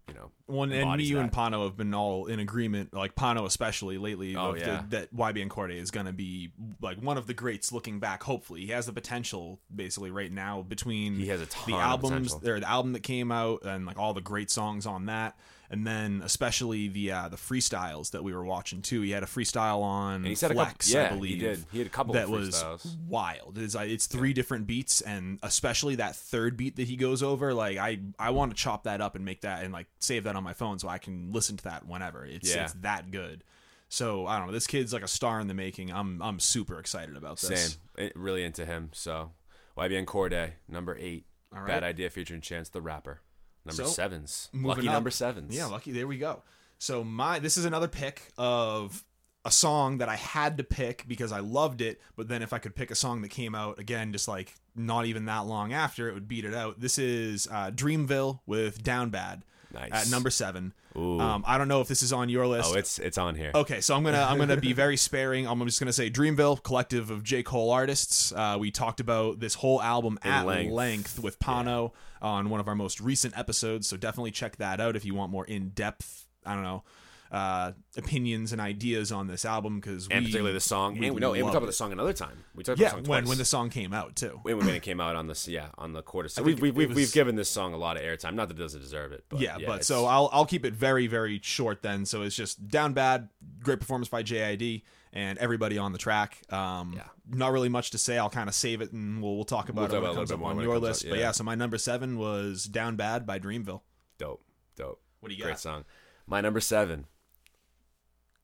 you 0.09 0.15
know 0.15 0.33
One 0.47 0.73
and 0.73 0.99
me, 0.99 1.05
you, 1.05 1.21
and. 1.21 1.31
Pano 1.31 1.65
have 1.65 1.77
been 1.77 1.95
all 1.95 2.27
in 2.27 2.41
agreement, 2.41 2.93
like 2.93 3.15
Pano 3.15 3.47
especially 3.47 3.99
lately, 3.99 4.35
Oh, 4.35 4.49
of 4.51 4.55
the- 4.59 4.61
yeah. 4.61 4.83
that 4.89 5.15
YBN 5.15 5.49
Cordae 5.49 5.77
is 5.81 5.93
going 5.93 6.07
to 6.07 6.13
be 6.13 6.51
like 6.81 6.99
one 7.01 7.17
of 7.19 7.29
the 7.29 7.35
greats 7.35 7.71
looking 7.71 8.01
back. 8.01 8.25
Hopefully, 8.25 8.63
he 8.63 8.73
has 8.73 8.87
the 8.87 8.93
potential 8.93 9.61
basically 9.75 10.11
right 10.11 10.33
now 10.33 10.63
between 10.63 11.15
He 11.15 11.29
has 11.29 11.41
a 11.41 11.47
ton 11.47 11.71
the 11.71 11.77
albums 11.79 12.35
or 12.45 12.59
the 12.59 12.69
album 12.69 12.95
that 12.95 13.05
came 13.05 13.31
out 13.31 13.65
and 13.65 13.87
like 13.87 13.97
all 13.97 14.13
the 14.13 14.21
great 14.21 14.51
songs 14.51 14.87
on 14.87 15.07
that, 15.07 15.37
and 15.73 15.85
then 15.87 16.21
especially 16.23 16.87
the 16.87 17.11
uh, 17.11 17.29
the 17.29 17.37
freestyles 17.37 18.11
that 18.13 18.23
we 18.23 18.33
were 18.33 18.45
watching 18.45 18.83
too. 18.83 19.01
He 19.01 19.11
had 19.11 19.23
a 19.23 19.27
freestyle 19.27 19.81
on 19.83 20.23
he's 20.23 20.41
had 20.43 20.51
a 20.51 20.55
couple- 20.55 20.67
Flex, 20.67 20.93
yeah, 20.93 21.05
I 21.05 21.09
he 21.09 21.15
believe. 21.17 21.41
did. 21.41 21.65
He 21.73 21.79
had 21.79 21.87
a 21.87 21.91
couple 21.91 22.15
that 22.15 22.29
was 22.29 22.65
wild. 23.09 23.59
It's, 23.59 23.75
uh, 23.75 23.81
it's 23.81 24.07
three 24.07 24.33
different 24.33 24.67
beats, 24.67 25.01
and 25.01 25.39
especially 25.43 25.97
that 25.97 26.15
third 26.15 26.57
beat 26.57 26.77
that 26.77 26.87
he 26.87 26.97
goes 26.97 27.23
over. 27.23 27.53
Like 27.55 27.79
I, 27.79 27.99
I 28.19 28.31
want 28.31 28.53
to 28.53 28.57
chop 28.57 28.85
that 28.85 29.01
up 29.01 29.17
and 29.17 29.25
make 29.25 29.41
that 29.41 29.65
and 29.65 29.73
like 29.73 29.87
save 29.99 30.25
that 30.25 30.37
on 30.37 30.45
my 30.45 30.53
phone 30.53 30.79
so 30.79 30.89
I 30.89 30.99
can 30.99 31.33
listen 31.33 31.57
to 31.57 31.65
that 31.65 31.87
whenever. 31.87 32.25
It's 32.25 32.55
Yeah. 32.55 32.65
it's 32.65 32.75
that 32.75 33.11
good. 33.11 33.43
So 33.89 34.27
I 34.27 34.39
don't 34.39 34.47
know. 34.47 34.53
This 34.53 34.67
kid's 34.67 34.93
like 34.93 35.03
a 35.03 35.09
star 35.09 35.41
in 35.41 35.49
the 35.49 35.55
making. 35.55 35.91
I'm 35.93 36.21
I'm 36.23 36.39
super 36.39 36.79
excited 36.79 37.17
about 37.17 37.41
this. 37.41 37.63
Same. 37.73 37.81
It, 37.99 38.13
really 38.15 38.45
into 38.45 38.65
him. 38.65 38.91
So 38.93 39.33
YBN 39.77 40.05
Cordae, 40.05 40.53
number 40.69 40.97
eight. 41.01 41.25
Right. 41.51 41.67
Bad 41.67 41.83
idea 41.85 42.09
featuring 42.09 42.41
Chance 42.41 42.71
the 42.71 42.81
Rapper. 42.81 43.21
Number 43.65 43.85
So, 43.85 43.89
sevens. 43.91 44.49
Lucky 44.53 44.89
up. 44.89 44.95
number 44.95 45.11
sevens. 45.11 45.55
Yeah, 45.57 45.67
lucky. 45.67 45.93
There 45.93 46.07
we 46.07 46.19
go. 46.19 46.43
So 46.79 47.05
my 47.05 47.39
this 47.39 47.57
is 47.57 47.65
another 47.65 47.89
pick 47.89 48.33
of 48.37 49.05
a 49.45 49.51
song 49.51 49.99
that 49.99 50.09
I 50.09 50.17
had 50.17 50.57
to 50.59 50.65
pick 50.65 51.05
because 51.09 51.33
I 51.33 51.41
loved 51.41 51.81
it, 51.81 52.01
but 52.17 52.29
then 52.29 52.43
if 52.43 52.53
I 52.53 52.59
could 52.59 52.75
pick 52.75 52.91
a 52.91 52.95
song 52.95 53.23
that 53.23 53.31
came 53.31 53.55
out 53.55 53.79
again, 53.79 54.13
just 54.13 54.29
like 54.29 54.55
not 54.75 55.07
even 55.07 55.25
that 55.27 55.47
long 55.47 55.73
after, 55.73 56.09
it 56.09 56.15
would 56.15 56.29
beat 56.29 56.45
it 56.45 56.55
out. 56.55 56.81
This 56.81 56.99
is 56.99 57.49
uh, 57.51 57.71
Dreamville 57.73 58.41
with 58.47 58.83
Down 58.83 59.11
Bad 59.11 59.45
Nice. 59.73 59.91
at 59.93 60.11
number 60.11 60.31
seven. 60.31 60.73
Um, 60.95 61.43
I 61.47 61.57
don't 61.57 61.69
know 61.69 61.81
if 61.81 61.89
this 61.89 62.03
is 62.03 62.13
on 62.13 62.29
your 62.29 62.47
list. 62.47 62.71
Oh, 62.73 62.77
it's 62.77 62.99
it's 62.99 63.17
on 63.17 63.35
here. 63.35 63.51
Okay, 63.55 63.81
so 63.81 63.95
I'm 63.97 64.03
gonna 64.05 64.21
I'm 64.29 64.37
gonna 64.39 64.59
be 64.59 64.73
very 64.75 64.97
sparing. 64.97 65.47
I'm 65.49 65.65
just 65.65 65.81
gonna 65.81 65.93
say 65.93 66.11
Dreamville, 66.11 66.63
collective 66.63 67.11
of 67.11 67.23
J 67.25 67.43
Cole 67.43 67.71
artists. 67.71 68.33
Uh, 68.33 68.57
we 68.61 68.71
talked 68.71 69.01
about 69.01 69.41
this 69.41 69.55
whole 69.55 69.81
album 69.81 70.19
at 70.23 70.45
length. 70.47 70.73
length, 70.73 71.19
with 71.21 71.39
Pano 71.39 71.93
on 72.23 72.49
one 72.49 72.61
of 72.61 72.69
our 72.69 72.75
most 72.75 73.01
recent 73.01 73.37
episodes. 73.37 73.87
So 73.87 73.99
definitely 73.99 74.31
check 74.31 74.57
that 74.57 74.81
out 74.81 74.97
if 74.97 75.05
you 75.05 75.15
want 75.15 75.31
more 75.31 75.45
in 75.45 75.71
depth. 75.71 76.27
I 76.47 76.55
don't 76.55 76.63
know 76.65 76.85
uh, 77.33 77.73
opinions 77.97 78.53
and 78.53 78.61
ideas 78.61 79.11
on 79.11 79.27
this 79.27 79.47
album 79.47 79.81
because 79.81 80.07
and 80.11 80.27
particularly 80.27 80.53
the 80.53 80.61
song. 80.61 80.99
we 80.99 81.07
and 81.07 81.15
we 81.15 81.21
know, 81.21 81.33
and 81.33 81.39
we 81.39 81.47
talked 81.47 81.57
about 81.57 81.67
the 81.67 81.73
song 81.73 81.91
another 81.91 82.13
time. 82.13 82.45
We 82.55 82.63
talked 82.63 82.79
yeah 82.79 82.89
about 82.89 82.99
the 82.99 83.05
song 83.05 83.11
when 83.11 83.23
twice. 83.23 83.29
when 83.31 83.39
the 83.39 83.45
song 83.47 83.71
came 83.71 83.95
out 83.95 84.17
too. 84.17 84.39
when, 84.43 84.59
when 84.59 84.69
it 84.69 84.83
came 84.83 85.01
out 85.01 85.17
on 85.17 85.29
this, 85.29 85.49
yeah, 85.49 85.69
on 85.79 85.95
the 85.95 86.03
quarter. 86.03 86.29
So 86.29 86.43
we've 86.43 86.61
we've, 86.61 86.77
we've, 86.77 86.89
was- 86.91 86.97
we've 86.97 87.13
given 87.13 87.35
this 87.35 87.49
song 87.49 87.73
a 87.73 87.79
lot 87.79 87.97
of 87.97 88.03
airtime. 88.03 88.35
Not 88.35 88.49
that 88.49 88.59
it 88.59 88.61
doesn't 88.61 88.83
deserve 88.83 89.13
it, 89.13 89.25
but 89.31 89.41
yeah, 89.41 89.57
but 89.65 89.83
so 89.83 90.05
I'll 90.05 90.29
I'll 90.31 90.45
keep 90.45 90.67
it 90.67 90.75
very 90.75 91.07
very 91.07 91.41
short 91.43 91.81
then. 91.81 92.05
So 92.05 92.21
it's 92.21 92.37
just 92.37 92.69
down 92.69 92.93
bad, 92.93 93.31
great 93.63 93.81
performance 93.81 94.09
by 94.09 94.23
JID 94.23 94.83
and 95.13 95.39
everybody 95.39 95.79
on 95.79 95.93
the 95.93 95.99
track. 95.99 96.39
Um, 96.53 96.95
Yeah. 96.97 97.05
not 97.29 97.53
really 97.53 97.69
much 97.69 97.91
to 97.91 97.99
say. 97.99 98.19
I'll 98.19 98.31
kind 98.31 98.49
of 98.49 98.55
save 98.55 98.81
it 98.81 98.93
and 98.93 99.23
we'll 99.23 99.35
we'll 99.37 99.45
talk 99.45 99.69
about 99.69 99.91
We'll 99.91 99.99
it 99.99 100.01
talk 100.01 100.03
when 100.03 100.11
about 100.11 100.11
it 100.11 100.13
it 100.13 100.15
a 100.15 100.19
comes 100.21 100.33
up 100.33 100.43
on 100.43 100.57
your 100.63 100.75
comes 100.75 100.77
up, 100.77 100.83
list. 100.89 101.09
But 101.09 101.19
yeah. 101.19 101.25
yeah, 101.27 101.31
so 101.33 101.45
my 101.45 101.55
number 101.55 101.79
seven 101.79 102.17
was 102.19 102.65
down 102.65 102.97
bad 102.97 103.27
by 103.27 103.39
Dreamville. 103.39 103.83
dope, 104.19 104.45
dope. 104.77 105.01
What 105.21 105.29
do 105.29 105.35
you 105.35 105.41
Great 105.43 105.51
got? 105.51 105.55
Great 105.55 105.59
song. 105.61 105.85
My 106.27 106.41
number 106.41 106.61
seven, 106.61 107.07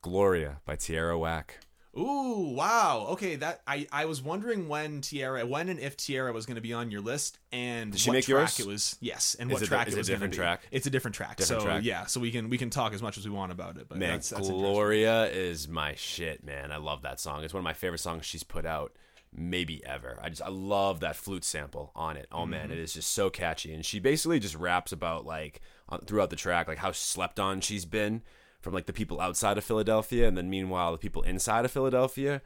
Gloria 0.02 0.60
by 0.64 0.76
Tierra 0.76 1.18
Whack. 1.18 1.60
Ooh, 1.98 2.50
wow. 2.54 3.06
Okay, 3.10 3.36
that 3.36 3.60
I 3.66 3.86
I 3.90 4.04
was 4.04 4.22
wondering 4.22 4.68
when 4.68 5.00
Tierra, 5.00 5.44
when 5.44 5.68
and 5.68 5.80
if 5.80 5.96
Tierra 5.96 6.32
was 6.32 6.46
going 6.46 6.54
to 6.54 6.60
be 6.60 6.72
on 6.72 6.90
your 6.90 7.00
list, 7.00 7.38
and 7.50 7.90
Did 7.92 8.00
she 8.00 8.10
what 8.10 8.14
make 8.14 8.24
track 8.26 8.38
yours? 8.56 8.60
it 8.60 8.66
was. 8.66 8.96
Yes, 9.00 9.36
and 9.38 9.50
Is 9.50 9.54
what 9.54 9.62
it- 9.62 9.66
track 9.66 9.88
is 9.88 9.94
it 9.94 9.96
it 10.08 10.08
a 10.16 10.20
was 10.20 10.30
be. 10.30 10.36
track? 10.36 10.62
It's 10.70 10.86
a 10.86 10.90
different 10.90 11.14
track. 11.16 11.36
Different 11.38 11.62
so 11.62 11.66
track. 11.66 11.82
yeah, 11.84 12.06
so 12.06 12.20
we 12.20 12.30
can 12.30 12.48
we 12.50 12.56
can 12.58 12.70
talk 12.70 12.92
as 12.94 13.02
much 13.02 13.18
as 13.18 13.26
we 13.26 13.34
want 13.34 13.52
about 13.52 13.76
it. 13.78 13.88
But 13.88 13.98
Man, 13.98 14.12
that's, 14.12 14.30
that's. 14.30 14.48
Gloria 14.48 15.26
is 15.26 15.66
my 15.68 15.94
shit, 15.96 16.44
man. 16.44 16.70
I 16.72 16.76
love 16.76 17.02
that 17.02 17.18
song. 17.20 17.42
It's 17.44 17.52
one 17.52 17.60
of 17.60 17.64
my 17.64 17.72
favorite 17.74 17.98
songs 17.98 18.24
she's 18.24 18.44
put 18.44 18.64
out, 18.64 18.92
maybe 19.32 19.84
ever. 19.84 20.18
I 20.22 20.28
just 20.28 20.42
I 20.42 20.48
love 20.50 21.00
that 21.00 21.16
flute 21.16 21.44
sample 21.44 21.90
on 21.96 22.16
it. 22.16 22.28
Oh 22.30 22.42
Mm-hmm. 22.42 22.50
man, 22.50 22.70
it 22.70 22.78
is 22.78 22.92
just 22.94 23.12
so 23.12 23.28
catchy. 23.28 23.74
And 23.74 23.84
she 23.84 23.98
basically 23.98 24.38
just 24.38 24.54
raps 24.54 24.92
about 24.92 25.26
like 25.26 25.60
throughout 26.06 26.30
the 26.30 26.36
track, 26.36 26.68
like 26.68 26.78
how 26.78 26.92
slept 26.92 27.40
on 27.40 27.60
she's 27.60 27.84
been 27.86 28.22
from 28.68 28.74
like 28.74 28.86
the 28.86 28.92
people 28.92 29.18
outside 29.20 29.56
of 29.56 29.64
Philadelphia, 29.64 30.28
and 30.28 30.36
then 30.36 30.50
meanwhile 30.50 30.92
the 30.92 30.98
people 30.98 31.22
inside 31.22 31.64
of 31.64 31.70
Philadelphia. 31.70 32.42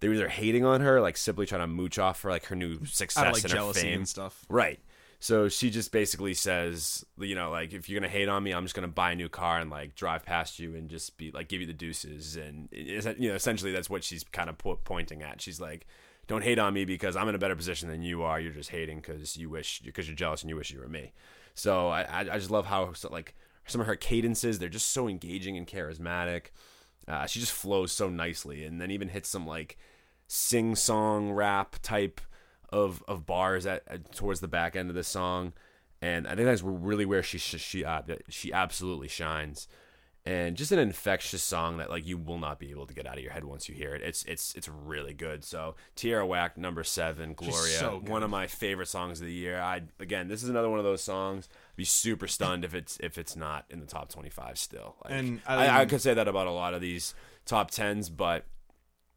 They're 0.00 0.14
either 0.14 0.28
hating 0.28 0.64
on 0.64 0.80
her, 0.80 1.00
like 1.00 1.16
simply 1.16 1.44
trying 1.44 1.60
to 1.60 1.66
mooch 1.66 1.98
off 1.98 2.20
for 2.20 2.30
like 2.30 2.46
her 2.46 2.56
new 2.56 2.84
success 2.86 3.20
Out 3.22 3.26
of 3.28 3.34
like 3.34 3.42
and 3.42 3.52
her 3.52 3.58
jealousy 3.58 3.80
fame. 3.82 3.98
and 3.98 4.08
stuff. 4.08 4.46
Right. 4.48 4.78
So 5.20 5.48
she 5.48 5.68
just 5.70 5.90
basically 5.90 6.32
says, 6.34 7.04
you 7.18 7.34
know, 7.34 7.50
like 7.50 7.72
if 7.72 7.88
you're 7.88 8.00
gonna 8.00 8.10
hate 8.10 8.28
on 8.28 8.42
me, 8.44 8.52
I'm 8.52 8.64
just 8.64 8.74
gonna 8.76 8.86
buy 8.88 9.10
a 9.12 9.14
new 9.16 9.28
car 9.28 9.58
and 9.58 9.68
like 9.70 9.94
drive 9.96 10.24
past 10.24 10.58
you 10.60 10.74
and 10.76 10.88
just 10.88 11.18
be 11.18 11.32
like 11.32 11.48
give 11.48 11.60
you 11.60 11.66
the 11.66 11.72
deuces, 11.72 12.36
and 12.36 12.68
you 12.72 13.28
know, 13.28 13.34
essentially 13.34 13.72
that's 13.72 13.90
what 13.90 14.04
she's 14.04 14.22
kind 14.24 14.48
of 14.48 14.56
po- 14.56 14.78
pointing 14.84 15.22
at. 15.22 15.40
She's 15.42 15.60
like, 15.60 15.86
don't 16.28 16.44
hate 16.44 16.60
on 16.60 16.72
me 16.72 16.84
because 16.84 17.16
I'm 17.16 17.28
in 17.28 17.34
a 17.34 17.38
better 17.38 17.56
position 17.56 17.88
than 17.90 18.02
you 18.02 18.22
are. 18.22 18.38
You're 18.40 18.52
just 18.52 18.70
hating 18.70 18.98
because 19.00 19.36
you 19.36 19.50
wish 19.50 19.80
because 19.80 20.06
you're 20.06 20.16
jealous 20.16 20.42
and 20.42 20.48
you 20.48 20.56
wish 20.56 20.70
you 20.70 20.78
were 20.80 20.88
me. 20.88 21.12
So 21.54 21.88
I 21.88 22.02
I, 22.02 22.20
I 22.20 22.38
just 22.38 22.52
love 22.52 22.66
how 22.66 22.92
so, 22.92 23.08
like 23.10 23.34
some 23.68 23.80
of 23.80 23.86
her 23.86 23.96
cadences 23.96 24.58
they're 24.58 24.68
just 24.68 24.90
so 24.90 25.08
engaging 25.08 25.56
and 25.56 25.66
charismatic. 25.66 26.46
Uh, 27.06 27.26
she 27.26 27.40
just 27.40 27.52
flows 27.52 27.92
so 27.92 28.08
nicely, 28.08 28.64
and 28.64 28.80
then 28.80 28.90
even 28.90 29.08
hits 29.08 29.28
some 29.28 29.46
like 29.46 29.78
sing 30.26 30.74
song 30.74 31.30
rap 31.30 31.76
type 31.82 32.20
of 32.70 33.02
of 33.08 33.24
bars 33.26 33.66
at, 33.66 33.82
at 33.88 34.12
towards 34.12 34.40
the 34.40 34.48
back 34.48 34.76
end 34.76 34.90
of 34.90 34.94
the 34.94 35.04
song, 35.04 35.52
and 36.02 36.26
I 36.26 36.34
think 36.34 36.46
that's 36.46 36.62
really 36.62 37.06
where 37.06 37.22
she 37.22 37.38
sh- 37.38 37.56
she 37.58 37.84
uh, 37.84 38.02
she 38.28 38.52
absolutely 38.52 39.08
shines. 39.08 39.68
And 40.26 40.58
just 40.58 40.72
an 40.72 40.78
infectious 40.78 41.42
song 41.42 41.78
that 41.78 41.88
like 41.88 42.06
you 42.06 42.18
will 42.18 42.36
not 42.38 42.58
be 42.58 42.70
able 42.70 42.86
to 42.86 42.92
get 42.92 43.06
out 43.06 43.16
of 43.16 43.22
your 43.22 43.32
head 43.32 43.44
once 43.44 43.66
you 43.66 43.74
hear 43.74 43.94
it. 43.94 44.02
It's 44.02 44.24
it's 44.24 44.54
it's 44.54 44.68
really 44.68 45.14
good. 45.14 45.42
So 45.42 45.74
Tierra 45.96 46.26
Whack 46.26 46.58
number 46.58 46.84
seven, 46.84 47.32
Gloria, 47.32 47.78
so 47.78 48.02
one 48.04 48.22
of 48.22 48.28
my 48.28 48.46
favorite 48.46 48.88
songs 48.88 49.20
of 49.20 49.26
the 49.26 49.32
year. 49.32 49.58
I 49.58 49.82
again, 49.98 50.28
this 50.28 50.42
is 50.42 50.50
another 50.50 50.68
one 50.68 50.78
of 50.78 50.84
those 50.84 51.02
songs. 51.02 51.48
Be 51.78 51.84
super 51.84 52.26
stunned 52.26 52.64
if 52.64 52.74
it's 52.74 52.98
if 53.00 53.18
it's 53.18 53.36
not 53.36 53.64
in 53.70 53.78
the 53.78 53.86
top 53.86 54.08
twenty 54.08 54.30
five 54.30 54.58
still. 54.58 54.96
Like, 55.04 55.12
And, 55.12 55.40
I, 55.46 55.66
I 55.66 55.82
um, 55.82 55.88
could 55.88 56.00
say 56.00 56.12
that 56.12 56.26
about 56.26 56.48
a 56.48 56.50
lot 56.50 56.74
of 56.74 56.80
these 56.80 57.14
top 57.46 57.70
tens, 57.70 58.10
but 58.10 58.46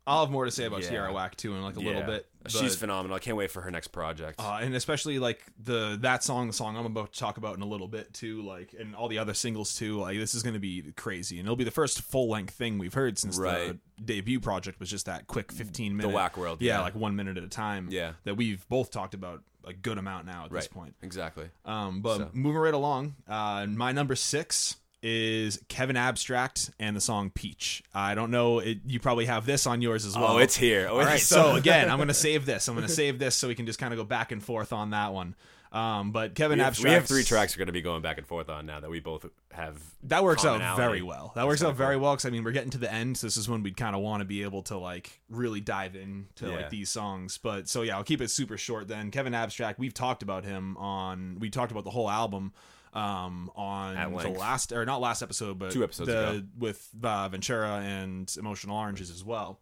I'll 0.07 0.21
have 0.25 0.31
more 0.31 0.45
to 0.45 0.51
say 0.51 0.65
about 0.65 0.81
Yeah. 0.81 0.89
Tierra 0.89 1.13
Whack 1.13 1.35
too 1.35 1.53
in 1.55 1.61
like 1.61 1.75
a 1.75 1.79
little 1.79 2.01
yeah, 2.01 2.05
bit. 2.07 2.27
she's 2.47 2.75
phenomenal. 2.75 3.15
I 3.15 3.19
can't 3.19 3.37
wait 3.37 3.51
for 3.51 3.61
her 3.61 3.69
next 3.69 3.89
project. 3.89 4.39
Uh, 4.39 4.57
and 4.59 4.73
especially 4.75 5.19
like 5.19 5.45
the 5.63 5.97
that 6.01 6.23
song, 6.23 6.47
the 6.47 6.53
song 6.53 6.75
I'm 6.75 6.85
about 6.87 7.13
to 7.13 7.19
talk 7.19 7.37
about 7.37 7.55
in 7.55 7.61
a 7.61 7.67
little 7.67 7.87
bit 7.87 8.11
too, 8.13 8.41
like 8.41 8.73
and 8.79 8.95
all 8.95 9.07
the 9.07 9.19
other 9.19 9.33
singles 9.35 9.75
too. 9.75 9.99
Like 9.99 10.17
this 10.17 10.33
is 10.33 10.41
going 10.41 10.55
to 10.55 10.59
be 10.59 10.91
crazy, 10.97 11.37
and 11.39 11.45
it'll 11.47 11.55
be 11.55 11.63
the 11.63 11.69
first 11.71 12.01
full 12.01 12.29
length 12.29 12.53
thing 12.55 12.79
we've 12.79 12.93
heard 12.95 13.19
since 13.19 13.37
Right. 13.37 13.79
the 13.97 14.03
debut 14.03 14.39
project 14.39 14.79
was 14.79 14.89
just 14.89 15.05
that 15.05 15.27
quick 15.27 15.51
15 15.51 15.95
minute 15.95 16.11
Whack 16.11 16.35
World, 16.35 16.61
yeah, 16.61 16.77
yeah. 16.77 16.81
like 16.81 16.95
one 16.95 17.15
minute 17.15 17.37
at 17.37 17.43
a 17.43 17.47
time. 17.47 17.87
Yeah. 17.91 18.13
that 18.23 18.35
we've 18.35 18.67
both 18.69 18.89
talked 18.89 19.13
about 19.13 19.43
a 19.63 19.73
good 19.73 19.99
amount 19.99 20.25
now 20.25 20.45
at 20.45 20.51
right, 20.51 20.61
this 20.61 20.67
point. 20.67 20.95
exactly. 21.03 21.45
Um, 21.65 22.01
but 22.01 22.17
So- 22.17 22.29
moving 22.33 22.57
right 22.59 22.73
along, 22.73 23.13
uh, 23.27 23.67
my 23.67 23.91
number 23.91 24.15
six 24.15 24.77
is 25.03 25.61
Kevin 25.67 25.97
Abstract 25.97 26.71
and 26.79 26.95
the 26.95 27.01
song 27.01 27.29
Peach. 27.29 27.83
I 27.93 28.15
don't 28.15 28.31
know, 28.31 28.59
it, 28.59 28.79
you 28.85 28.99
probably 28.99 29.25
have 29.25 29.45
this 29.45 29.65
on 29.67 29.81
yours 29.81 30.05
as 30.05 30.15
well. 30.15 30.33
oh, 30.33 30.37
it's 30.37 30.55
here. 30.55 30.87
Oh, 30.89 30.99
All 30.99 31.05
right, 31.05 31.19
so 31.19 31.55
again, 31.55 31.89
I'm 31.89 31.97
going 31.97 32.07
to 32.07 32.13
save 32.13 32.45
this. 32.45 32.67
I'm 32.67 32.75
going 32.75 32.87
to 32.87 32.93
save 32.93 33.19
this 33.19 33.35
so 33.35 33.47
we 33.47 33.55
can 33.55 33.65
just 33.65 33.79
kind 33.79 33.93
of 33.93 33.97
go 33.97 34.03
back 34.05 34.31
and 34.31 34.43
forth 34.43 34.71
on 34.73 34.91
that 34.91 35.13
one. 35.13 35.35
Um, 35.71 36.11
but 36.11 36.35
Kevin 36.35 36.57
we 36.59 36.63
have, 36.63 36.73
Abstract, 36.73 36.89
we 36.89 36.93
have 36.95 37.05
three 37.05 37.23
tracks 37.23 37.55
we're 37.55 37.59
going 37.59 37.67
to 37.67 37.71
be 37.71 37.81
going 37.81 38.01
back 38.01 38.17
and 38.17 38.27
forth 38.27 38.49
on 38.49 38.65
now 38.65 38.81
that 38.81 38.89
we 38.89 38.99
both 38.99 39.25
have. 39.53 39.81
That 40.03 40.21
works 40.21 40.43
out 40.43 40.75
very 40.75 41.01
well. 41.01 41.31
That 41.35 41.47
works 41.47 41.63
out 41.63 41.75
very 41.77 41.95
well 41.95 42.13
because 42.13 42.25
I 42.25 42.29
mean 42.29 42.43
we're 42.43 42.51
getting 42.51 42.71
to 42.71 42.77
the 42.77 42.91
end, 42.91 43.17
so 43.17 43.25
this 43.25 43.37
is 43.37 43.47
when 43.47 43.63
we'd 43.63 43.77
kind 43.77 43.95
of 43.95 44.01
want 44.01 44.19
to 44.19 44.25
be 44.25 44.43
able 44.43 44.63
to 44.63 44.77
like 44.77 45.21
really 45.29 45.61
dive 45.61 45.95
into 45.95 46.47
Yeah. 46.49 46.55
like 46.57 46.71
these 46.71 46.89
songs. 46.89 47.37
But 47.37 47.69
so 47.69 47.83
yeah, 47.83 47.95
I'll 47.95 48.03
keep 48.03 48.19
it 48.19 48.29
super 48.29 48.57
short. 48.57 48.89
Then 48.89 49.11
Kevin 49.11 49.33
Abstract, 49.33 49.79
we've 49.79 49.93
talked 49.93 50.23
about 50.23 50.43
him 50.43 50.75
on. 50.75 51.37
We 51.39 51.49
talked 51.49 51.71
about 51.71 51.85
the 51.85 51.89
whole 51.91 52.09
album 52.09 52.51
um 52.93 53.49
on 53.55 53.95
the 54.18 54.30
last 54.30 54.72
or 54.73 54.85
not 54.85 54.99
last 54.99 55.22
episode 55.22 55.57
but 55.57 55.72
Two 55.72 55.84
episodes 55.84 56.09
the, 56.09 56.30
ago. 56.30 56.43
with 56.59 56.89
uh, 57.01 57.30
Ventura 57.30 57.81
and 57.85 58.34
Emotional 58.38 58.76
Oranges 58.77 59.09
as 59.09 59.23
well. 59.23 59.59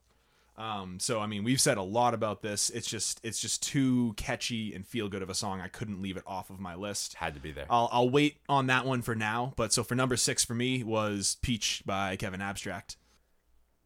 Um, 0.59 0.99
so 0.99 1.21
I 1.21 1.27
mean, 1.27 1.45
we've 1.45 1.61
said 1.61 1.77
a 1.77 1.81
lot 1.81 2.13
about 2.13 2.41
this. 2.41 2.69
It's 2.69 2.87
just 2.87 3.21
it's 3.23 3.39
just 3.39 3.63
too 3.63 4.13
catchy 4.17 4.73
and 4.73 4.85
feel 4.85 5.07
good 5.07 5.21
of 5.21 5.29
a 5.29 5.33
song. 5.33 5.61
I 5.61 5.69
couldn't 5.69 6.01
leave 6.01 6.17
it 6.17 6.23
off 6.27 6.49
of 6.49 6.59
my 6.59 6.75
list. 6.75 7.13
Had 7.13 7.33
to 7.35 7.39
be 7.39 7.53
there. 7.53 7.65
I'll 7.69 7.87
I'll 7.93 8.09
wait 8.09 8.37
on 8.49 8.67
that 8.67 8.85
one 8.85 9.01
for 9.01 9.15
now. 9.15 9.53
But 9.55 9.71
so 9.71 9.83
for 9.85 9.95
number 9.95 10.17
six 10.17 10.43
for 10.43 10.53
me 10.53 10.83
was 10.83 11.37
Peach 11.41 11.81
by 11.85 12.17
Kevin 12.17 12.41
Abstract. 12.41 12.97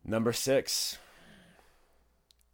Number 0.03 0.33
six. 0.33 0.97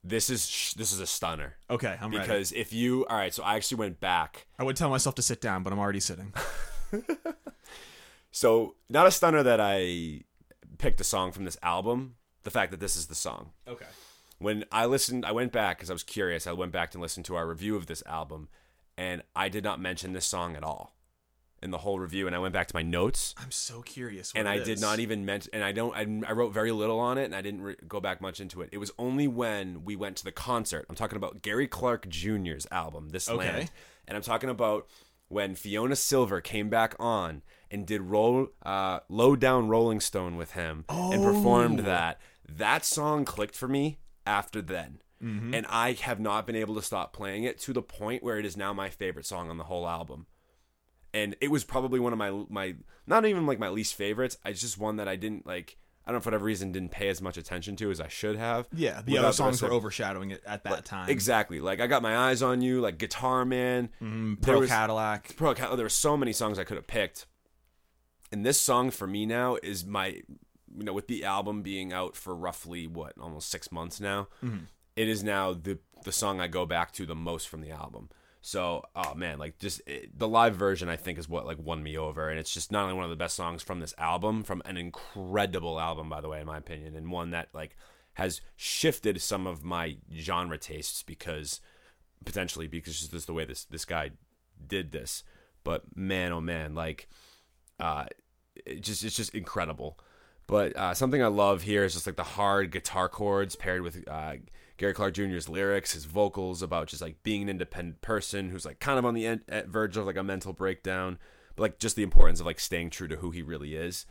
This 0.04 0.30
is 0.30 0.48
sh- 0.48 0.74
this 0.74 0.92
is 0.92 1.00
a 1.00 1.08
stunner 1.08 1.56
Okay, 1.70 1.98
I'm 2.00 2.12
ready. 2.12 2.22
because 2.22 2.52
if 2.52 2.74
you 2.74 3.06
all 3.08 3.18
right, 3.18 3.34
so 3.34 3.44
I 3.44 3.56
actually 3.56 3.78
went 3.78 4.02
back. 4.02 4.48
I 4.58 4.64
would 4.64 4.76
tell 4.76 4.90
myself 4.90 5.16
to 5.16 5.22
sit 5.22 5.40
down, 5.40 5.64
but 5.64 5.72
I'm 5.72 5.80
already 5.80 6.00
sitting. 6.02 6.34
So 8.32 8.76
not 8.90 9.08
a 9.08 9.12
stunner 9.12 9.42
that 9.44 9.60
I 9.60 10.22
picked 10.78 11.02
a 11.02 11.04
song 11.04 11.32
from 11.32 11.46
this 11.46 11.58
album. 11.64 12.16
The 12.44 12.52
fact 12.52 12.72
that 12.72 12.80
this 12.80 12.96
is 12.96 13.08
the 13.08 13.16
song. 13.16 13.52
okay. 13.68 13.86
when 14.38 14.66
I 14.72 14.86
listened, 14.86 15.26
I 15.26 15.32
went 15.32 15.52
back 15.52 15.78
because 15.78 15.90
I 15.90 15.94
was 15.94 16.04
curious. 16.04 16.48
I 16.48 16.54
went 16.54 16.72
back 16.72 16.94
and 16.94 17.02
listened 17.02 17.26
to 17.26 17.36
our 17.36 17.48
review 17.48 17.76
of 17.76 17.88
this 17.88 18.02
album, 18.06 18.48
and 18.98 19.24
I 19.36 19.50
did 19.50 19.64
not 19.64 19.82
mention 19.82 20.14
this 20.14 20.26
song 20.26 20.56
at 20.56 20.64
all 20.64 20.96
in 21.62 21.72
the 21.72 21.80
whole 21.80 22.00
review. 22.00 22.28
And 22.28 22.36
I 22.36 22.40
went 22.40 22.54
back 22.54 22.68
to 22.68 22.76
my 22.76 22.82
notes, 22.82 23.36
I'm 23.38 23.52
so 23.52 23.82
curious. 23.82 24.34
What 24.34 24.40
and 24.40 24.48
I 24.48 24.56
it 24.56 24.66
did 24.66 24.74
is. 24.76 24.82
not 24.82 25.00
even 25.00 25.26
mention. 25.26 25.50
And 25.54 25.64
I 25.64 25.72
don't. 25.74 25.94
I, 25.96 26.30
I 26.30 26.34
wrote 26.34 26.54
very 26.54 26.72
little 26.72 27.00
on 27.00 27.18
it, 27.18 27.26
and 27.26 27.36
I 27.36 27.42
didn't 27.42 27.62
re- 27.62 27.76
go 27.88 28.00
back 28.00 28.22
much 28.22 28.40
into 28.40 28.62
it. 28.62 28.70
It 28.72 28.78
was 28.78 28.92
only 28.98 29.28
when 29.28 29.84
we 29.84 29.96
went 29.98 30.16
to 30.18 30.24
the 30.24 30.32
concert. 30.32 30.86
I'm 30.88 30.96
talking 30.96 31.18
about 31.18 31.42
Gary 31.42 31.68
Clark 31.68 32.08
Jr.'s 32.08 32.68
album, 32.72 33.10
This 33.10 33.28
Okay. 33.28 33.38
Land, 33.38 33.72
and 34.08 34.16
I'm 34.16 34.24
talking 34.24 34.50
about 34.50 34.88
when 35.30 35.56
Fiona 35.56 35.96
Silver 35.96 36.42
came 36.42 36.70
back 36.70 36.96
on 37.00 37.42
and 37.72 37.86
did 37.88 38.02
roll 38.02 38.48
uh, 38.64 39.00
low 39.10 39.36
down 39.36 39.70
Rolling 39.70 40.00
Stone 40.02 40.36
with 40.36 40.52
him 40.52 40.86
and 40.90 41.24
performed 41.24 41.80
Oh. 41.80 41.84
that. 41.84 42.20
That 42.48 42.84
song 42.84 43.26
clicked 43.26 43.56
for 43.56 43.68
me 43.68 44.00
after 44.26 44.62
then. 44.62 45.02
Mm-hmm. 45.24 45.54
And 45.54 45.66
I 45.70 45.94
have 45.94 46.20
not 46.20 46.48
been 46.48 46.56
able 46.56 46.76
to 46.76 46.82
stop 46.82 47.14
playing 47.14 47.44
it 47.44 47.60
to 47.62 47.74
the 47.74 47.82
point 47.82 48.24
where 48.24 48.40
it 48.40 48.46
is 48.46 48.56
now 48.58 48.74
my 48.74 48.90
favorite 48.90 49.26
song 49.26 49.50
on 49.50 49.58
the 49.58 49.66
whole 49.66 49.88
album. 49.88 50.26
And 51.14 51.36
it 51.42 51.50
was 51.52 51.64
probably 51.64 52.00
one 52.00 52.14
of 52.14 52.20
my 52.20 52.32
my 52.50 52.76
not 53.08 53.26
even 53.26 53.46
like 53.46 53.60
my 53.60 53.70
least 53.70 53.96
favorites. 53.96 54.38
It's 54.46 54.62
just 54.62 54.78
one 54.78 54.96
that 54.98 55.08
I 55.08 55.16
didn't 55.16 55.46
like. 55.46 55.78
I 56.10 56.12
don't 56.12 56.16
know 56.16 56.22
for 56.22 56.28
whatever 56.30 56.46
reason 56.46 56.72
didn't 56.72 56.90
pay 56.90 57.08
as 57.08 57.22
much 57.22 57.38
attention 57.38 57.76
to 57.76 57.92
as 57.92 58.02
I 58.02 58.08
should 58.08 58.36
have. 58.36 58.68
Yeah, 58.74 59.02
the 59.06 59.20
other 59.20 59.32
songs 59.32 59.62
were 59.62 59.68
of- 59.68 59.76
overshadowing 59.76 60.32
it 60.32 60.42
at 60.44 60.64
that 60.64 60.84
time. 60.86 61.08
Exactly. 61.10 61.62
Like 61.62 61.80
I 61.80 61.86
got 61.88 62.02
my 62.02 62.18
eyes 62.18 62.42
on 62.42 62.62
you, 62.64 62.82
like 62.82 62.98
Guitar 62.98 63.46
Man, 63.46 63.90
Mm, 64.02 64.42
Pearl 64.42 64.62
was- 64.62 64.70
Cadillac. 64.70 65.36
Pro 65.38 65.54
Cal- 65.54 65.76
there 65.76 65.86
were 65.86 65.90
so 65.90 66.18
many 66.18 66.34
songs 66.34 66.58
I 66.58 66.64
could 66.64 66.78
have 66.78 66.88
picked. 66.88 67.28
And 68.32 68.44
this 68.46 68.60
song 68.60 68.90
for 68.92 69.06
me 69.08 69.26
now 69.28 69.58
is 69.62 69.86
my 69.86 70.22
you 70.78 70.84
know, 70.84 70.94
with 70.94 71.08
the 71.08 71.24
album 71.26 71.62
being 71.64 71.92
out 71.94 72.16
for 72.16 72.36
roughly 72.36 72.86
what, 72.88 73.14
almost 73.20 73.50
six 73.50 73.72
months 73.72 74.00
now, 74.00 74.28
it 74.96 75.08
is 75.08 75.24
now 75.24 75.54
the 75.54 75.80
the 76.06 76.12
song 76.12 76.40
I 76.42 76.48
go 76.48 76.66
back 76.66 76.92
to 76.94 77.06
the 77.06 77.16
most 77.16 77.48
from 77.48 77.62
the 77.62 77.72
album. 77.72 78.10
So, 78.42 78.84
oh 78.96 79.16
man, 79.16 79.38
like 79.38 79.60
just 79.60 79.82
it, 79.86 80.18
the 80.18 80.28
live 80.28 80.56
version, 80.56 80.88
I 80.88 80.96
think 80.96 81.20
is 81.20 81.28
what 81.28 81.46
like 81.46 81.60
won 81.60 81.84
me 81.84 81.98
over, 81.98 82.30
and 82.30 82.40
it's 82.40 82.54
just 82.54 82.72
not 82.72 82.84
only 82.84 82.96
one 82.96 83.04
of 83.04 83.10
the 83.10 83.16
best 83.18 83.36
songs 83.36 83.62
from 83.62 83.80
this 83.80 83.94
album, 83.98 84.44
from 84.44 84.62
an 84.66 84.78
incredible 84.78 85.80
album, 85.80 86.10
by 86.10 86.22
the 86.22 86.30
way, 86.30 86.40
in 86.40 86.48
my 86.48 86.58
opinion, 86.58 86.96
and 86.96 87.12
one 87.12 87.32
that 87.32 87.50
like 87.54 87.76
has 88.14 88.42
shifted 88.56 89.22
some 89.22 89.46
of 89.46 89.64
my 89.64 89.98
genre 90.18 90.58
tastes 90.58 91.04
because 91.04 91.60
potentially 92.26 92.68
because 92.68 93.08
just 93.08 93.28
the 93.28 93.34
way 93.34 93.46
this 93.46 93.66
this 93.66 93.86
guy 93.86 94.12
did 94.66 94.92
this. 94.92 95.24
But 95.64 95.96
man, 95.96 96.32
oh 96.32 96.42
man, 96.42 96.76
like 96.76 97.10
uh, 97.80 98.06
it 98.56 98.82
just 98.82 99.04
it's 99.04 99.16
just 99.16 99.36
incredible. 99.36 100.00
But 100.48 100.76
uh, 100.76 100.94
something 100.94 101.22
I 101.22 101.28
love 101.28 101.62
here 101.62 101.84
is 101.84 101.94
just 101.94 102.08
like 102.08 102.16
the 102.16 102.24
hard 102.24 102.72
guitar 102.72 103.08
chords 103.08 103.56
paired 103.56 103.82
with 103.82 104.04
uh, 104.08 104.36
Gary 104.80 104.94
Clark 104.94 105.14
Jr.'s 105.14 105.50
lyrics, 105.50 105.92
his 105.92 106.06
vocals 106.06 106.62
about 106.62 106.88
just 106.88 107.02
like 107.02 107.22
being 107.22 107.44
an 107.44 107.50
independent 107.50 108.02
person 108.02 108.50
who's 108.50 108.66
like 108.66 108.80
kind 108.80 108.98
of 108.98 109.06
on 109.06 109.14
the 109.14 109.28
end, 109.28 109.42
at 109.50 109.68
verge 109.68 109.98
of 109.98 110.06
like 110.06 110.16
a 110.16 110.24
mental 110.24 110.54
breakdown, 110.54 111.20
but 111.56 111.64
like 111.64 111.80
just 111.80 111.98
the 111.98 112.02
importance 112.04 112.40
of 112.40 112.46
like 112.46 112.62
staying 112.62 112.90
true 112.90 113.10
to 113.10 113.18
who 113.18 113.32
he 113.32 113.42
really 113.42 113.76
is. 113.76 114.06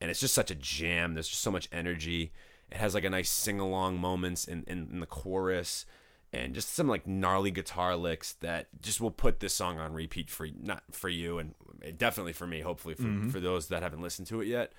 And 0.00 0.10
it's 0.10 0.20
just 0.20 0.34
such 0.34 0.50
a 0.50 0.54
jam. 0.54 1.12
There's 1.12 1.28
just 1.28 1.42
so 1.42 1.50
much 1.50 1.68
energy. 1.70 2.32
It 2.70 2.78
has 2.78 2.94
like 2.94 3.04
a 3.04 3.10
nice 3.10 3.30
sing 3.30 3.60
along 3.60 4.00
moments 4.00 4.46
in, 4.46 4.64
in, 4.66 4.88
in 4.90 5.00
the 5.00 5.06
chorus 5.06 5.84
and 6.32 6.54
just 6.54 6.74
some 6.74 6.88
like 6.88 7.06
gnarly 7.06 7.50
guitar 7.50 7.94
licks 7.94 8.32
that 8.40 8.68
just 8.80 9.02
will 9.02 9.10
put 9.10 9.40
this 9.40 9.52
song 9.52 9.78
on 9.78 9.92
repeat 9.92 10.30
for 10.30 10.48
not 10.58 10.82
for 10.90 11.10
you 11.10 11.38
and 11.38 11.54
definitely 11.96 12.32
for 12.32 12.46
me 12.46 12.60
hopefully 12.60 12.94
for, 12.94 13.02
mm-hmm. 13.02 13.28
for 13.28 13.40
those 13.40 13.68
that 13.68 13.82
haven't 13.82 14.02
listened 14.02 14.26
to 14.26 14.40
it 14.40 14.48
yet 14.48 14.72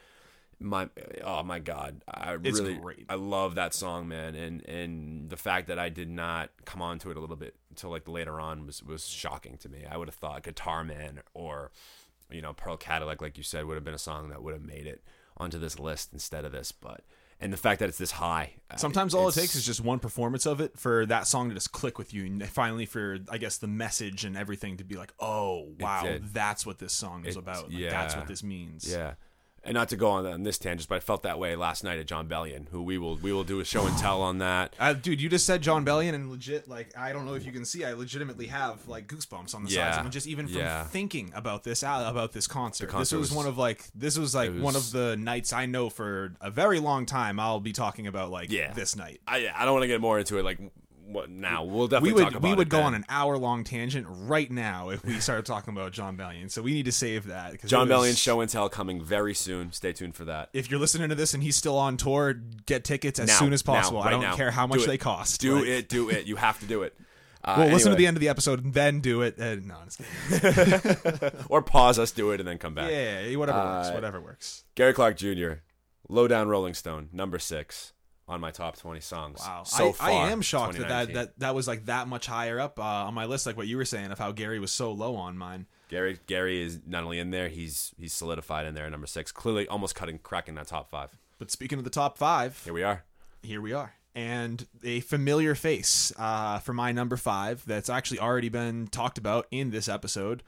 my 0.59 0.89
oh 1.23 1.43
my 1.43 1.59
god 1.59 2.01
i 2.07 2.35
It's 2.43 2.59
really 2.59 2.75
great. 2.75 3.05
i 3.09 3.15
love 3.15 3.55
that 3.55 3.73
song 3.73 4.07
man 4.07 4.35
and 4.35 4.65
and 4.67 5.29
the 5.29 5.37
fact 5.37 5.67
that 5.67 5.77
i 5.77 5.89
did 5.89 6.09
not 6.09 6.49
come 6.65 6.81
on 6.81 6.97
to 6.99 7.11
it 7.11 7.17
a 7.17 7.19
little 7.19 7.35
bit 7.35 7.55
until 7.69 7.89
like 7.89 8.07
later 8.07 8.39
on 8.39 8.65
was 8.65 8.81
was 8.81 9.05
shocking 9.07 9.57
to 9.57 9.69
me 9.69 9.85
i 9.89 9.97
would 9.97 10.07
have 10.07 10.15
thought 10.15 10.43
guitar 10.43 10.83
man 10.83 11.19
or 11.33 11.71
you 12.31 12.41
know 12.41 12.53
pearl 12.53 12.77
cadillac 12.77 13.21
like 13.21 13.37
you 13.37 13.43
said 13.43 13.65
would 13.65 13.75
have 13.75 13.83
been 13.83 13.93
a 13.93 13.99
song 13.99 14.29
that 14.29 14.41
would 14.41 14.53
have 14.53 14.63
made 14.63 14.87
it 14.87 15.03
onto 15.37 15.59
this 15.59 15.77
list 15.79 16.11
instead 16.13 16.45
of 16.45 16.51
this 16.51 16.71
but 16.71 17.01
and 17.41 17.51
the 17.51 17.57
fact 17.57 17.79
that 17.81 17.89
it's 17.89 17.97
this 17.97 18.11
high 18.11 18.53
uh, 18.71 18.77
Sometimes 18.77 19.13
all 19.13 19.27
it 19.27 19.33
takes 19.35 19.55
is 19.55 19.65
just 19.65 19.81
one 19.81 19.99
performance 19.99 20.45
of 20.45 20.61
it 20.61 20.79
for 20.79 21.05
that 21.07 21.27
song 21.27 21.49
to 21.49 21.53
just 21.53 21.73
click 21.73 21.97
with 21.97 22.13
you, 22.13 22.25
and 22.25 22.47
finally 22.47 22.85
for 22.85 23.19
I 23.29 23.37
guess 23.37 23.57
the 23.57 23.67
message 23.67 24.23
and 24.23 24.37
everything 24.37 24.77
to 24.77 24.85
be 24.85 24.95
like, 24.95 25.13
oh 25.19 25.67
wow, 25.77 26.17
that's 26.31 26.65
what 26.65 26.79
this 26.79 26.93
song 26.93 27.25
is 27.25 27.35
about. 27.35 27.69
Like, 27.73 27.89
that's 27.89 28.15
what 28.15 28.27
this 28.27 28.41
means. 28.41 28.89
Yeah. 28.89 29.15
And 29.67 29.73
not 29.73 29.89
to 29.89 29.95
go 29.95 30.09
on, 30.11 30.27
on 30.27 30.43
this 30.43 30.59
tangent, 30.59 30.87
but 30.87 30.95
I 30.95 30.99
felt 30.99 31.23
that 31.23 31.39
way 31.39 31.55
last 31.55 31.83
night 31.83 31.97
at 31.97 32.05
Jon 32.05 32.27
Bellion, 32.27 32.67
who 32.69 32.83
we 32.83 32.99
will 32.99 33.15
we 33.15 33.33
will 33.33 33.43
do 33.43 33.59
a 33.59 33.65
show 33.65 33.87
and 33.87 33.97
tell 33.97 34.21
on 34.21 34.37
that. 34.37 34.75
Uh, 34.79 34.93
dude, 34.93 35.19
you 35.19 35.27
just 35.27 35.45
said 35.45 35.63
Jon 35.63 35.83
Bellion, 35.83 36.13
and 36.13 36.29
legit, 36.29 36.67
like, 36.69 36.95
I 36.95 37.11
don't 37.11 37.25
know 37.25 37.33
if 37.33 37.45
you 37.47 37.51
can 37.51 37.65
see, 37.65 37.83
I 37.83 37.93
legitimately 37.93 38.45
have 38.47 38.87
like 38.87 39.07
goosebumps 39.07 39.55
on 39.55 39.63
the 39.63 39.71
Yeah. 39.71 39.91
sides. 39.91 40.03
Mean, 40.03 40.11
just 40.11 40.27
even 40.27 40.47
from 40.47 40.57
Yeah. 40.59 40.83
thinking 40.83 41.31
about 41.33 41.63
this 41.63 41.81
about 41.81 42.31
this 42.33 42.45
concert. 42.45 42.89
concert 42.89 43.15
this 43.17 43.19
was, 43.21 43.29
was- 43.31 43.37
one 43.37 43.47
of 43.47 43.57
like 43.57 43.83
this 43.95 44.19
was 44.19 44.35
like 44.35 44.51
it 44.51 44.61
one 44.61 44.75
of 44.75 44.91
the 44.91 45.17
nights 45.17 45.51
I 45.51 45.65
know 45.65 45.89
for 45.89 46.33
a 46.41 46.51
very 46.51 46.79
long 46.79 47.07
time. 47.07 47.39
I'll 47.39 47.59
be 47.59 47.73
talking 47.73 48.05
about 48.05 48.29
like 48.29 48.51
Yeah. 48.51 48.71
this 48.73 48.95
night. 48.95 49.19
I 49.27 49.49
I 49.55 49.65
don't 49.65 49.73
want 49.73 49.83
to 49.83 49.87
get 49.87 49.99
more 49.99 50.19
into 50.19 50.37
it 50.37 50.43
like 50.45 50.59
what 51.05 51.29
now. 51.29 51.63
We'll 51.63 51.87
definitely 51.87 52.13
we 52.13 52.19
talk 52.21 52.31
would 52.31 52.37
about 52.37 52.49
we 52.49 52.55
would 52.55 52.69
go 52.69 52.77
then. 52.77 52.85
on 52.87 52.95
an 52.95 53.05
hour 53.09 53.37
long 53.37 53.63
tangent 53.63 54.07
right 54.09 54.49
now 54.49 54.89
if 54.89 55.03
we 55.05 55.19
started 55.19 55.45
talking 55.47 55.73
about 55.73 55.91
Jon 55.91 56.17
Bellion. 56.17 56.49
So 56.51 56.61
we 56.61 56.73
need 56.73 56.85
to 56.85 56.91
save 56.91 57.27
that. 57.27 57.63
John 57.65 57.87
was- 57.87 57.97
Bellion 58.13 58.17
show 58.17 58.41
and 58.41 58.49
tell 58.49 58.69
coming 58.69 59.03
very 59.03 59.33
soon. 59.33 59.71
Stay 59.71 59.93
tuned 59.93 60.15
for 60.15 60.25
that. 60.25 60.49
If 60.53 60.69
you're 60.71 60.79
listening 60.79 61.09
to 61.09 61.15
this 61.15 61.33
and 61.33 61.43
he's 61.43 61.55
still 61.55 61.77
on 61.77 61.97
tour, 61.97 62.33
get 62.65 62.83
tickets 62.83 63.19
as 63.19 63.27
Now, 63.27 63.39
soon 63.39 63.53
as 63.53 63.65
now, 63.65 63.73
possible. 63.75 64.01
I 64.01 64.09
don't 64.09 64.21
now. 64.21 64.35
care 64.35 64.51
how 64.51 64.65
Do 64.65 64.71
much 64.75 64.83
it. 64.83 64.87
they 64.87 64.97
cost. 64.97 65.39
Do 65.41 65.59
Like, 65.59 65.67
it, 65.67 65.89
do 65.89 66.09
it. 66.09 66.25
You 66.25 66.35
have 66.37 66.59
to 66.59 66.65
do 66.65 66.83
it. 66.83 66.95
Uh, 67.47 67.57
Well, 67.59 67.67
listen 67.69 67.91
to 67.91 67.95
the 67.95 68.07
end 68.07 68.17
of 68.17 68.21
the 68.21 68.29
episode 68.29 68.63
and 68.63 68.73
then 68.73 69.01
do 69.01 69.21
it. 69.21 69.39
Uh, 69.39 69.57
no, 69.63 69.75
or 71.49 71.61
pause 71.61 71.99
us, 71.99 72.11
do 72.11 72.31
it, 72.31 72.39
and 72.39 72.47
then 72.49 72.57
come 72.57 72.73
back. 72.73 72.89
Yeah, 72.89 73.35
whatever 73.35 73.59
works. 73.59 73.87
Uh, 73.87 73.91
Whatever 73.91 74.19
works. 74.21 74.63
Gary 74.73 74.93
Clark 74.93 75.17
Jr. 75.17 75.51
Low 76.09 76.27
down 76.27 76.47
Rolling 76.47 76.73
Stone, 76.73 77.09
number 77.13 77.37
six 77.37 77.93
on 78.27 78.41
my 78.41 78.51
top 78.51 78.77
twenty 78.77 79.01
songs. 79.01 79.39
Wow, 79.39 79.63
so 79.63 79.89
I, 79.89 79.91
far, 79.91 80.09
I 80.09 80.31
am 80.31 80.41
shocked 80.41 80.77
that, 80.77 80.87
that 80.87 81.13
that 81.13 81.39
that 81.39 81.55
was 81.55 81.67
like 81.67 81.85
that 81.85 82.07
much 82.07 82.25
higher 82.25 82.59
up 82.59 82.79
uh, 82.79 82.83
on 82.83 83.13
my 83.13 83.25
list. 83.25 83.45
Like 83.45 83.57
what 83.57 83.67
you 83.67 83.77
were 83.77 83.85
saying 83.85 84.11
of 84.11 84.19
how 84.19 84.31
Gary 84.31 84.59
was 84.59 84.71
so 84.71 84.91
low 84.91 85.15
on 85.15 85.37
mine. 85.37 85.67
Gary 85.89 86.19
Gary 86.25 86.61
is 86.63 86.79
not 86.87 87.03
only 87.03 87.19
in 87.19 87.29
there, 87.31 87.47
he's 87.49 87.93
he's 87.97 88.13
solidified 88.13 88.65
in 88.65 88.73
there 88.73 88.85
at 88.85 88.91
number 88.91 89.07
six. 89.07 89.31
Clearly, 89.31 89.67
almost 89.67 89.95
cutting 89.95 90.17
cracking 90.19 90.55
that 90.55 90.67
top 90.67 90.89
five. 90.89 91.17
But 91.37 91.51
speaking 91.51 91.77
of 91.77 91.83
the 91.83 91.89
top 91.89 92.17
five, 92.17 92.61
Here 92.63 92.73
we 92.73 92.83
are. 92.83 93.03
here 93.43 93.61
we 93.61 93.73
are. 93.73 93.93
And 94.15 94.65
a 94.81 95.01
familiar 95.01 95.53
face 95.55 96.13
uh, 96.17 96.59
for 96.59 96.73
my 96.73 96.93
number 96.93 97.17
five 97.17 97.65
that's 97.65 97.89
actually 97.89 98.19
already 98.19 98.47
been 98.47 98.87
talked 98.87 99.17
about 99.17 99.45
in 99.51 99.71
this 99.71 99.89
episode 99.89 100.41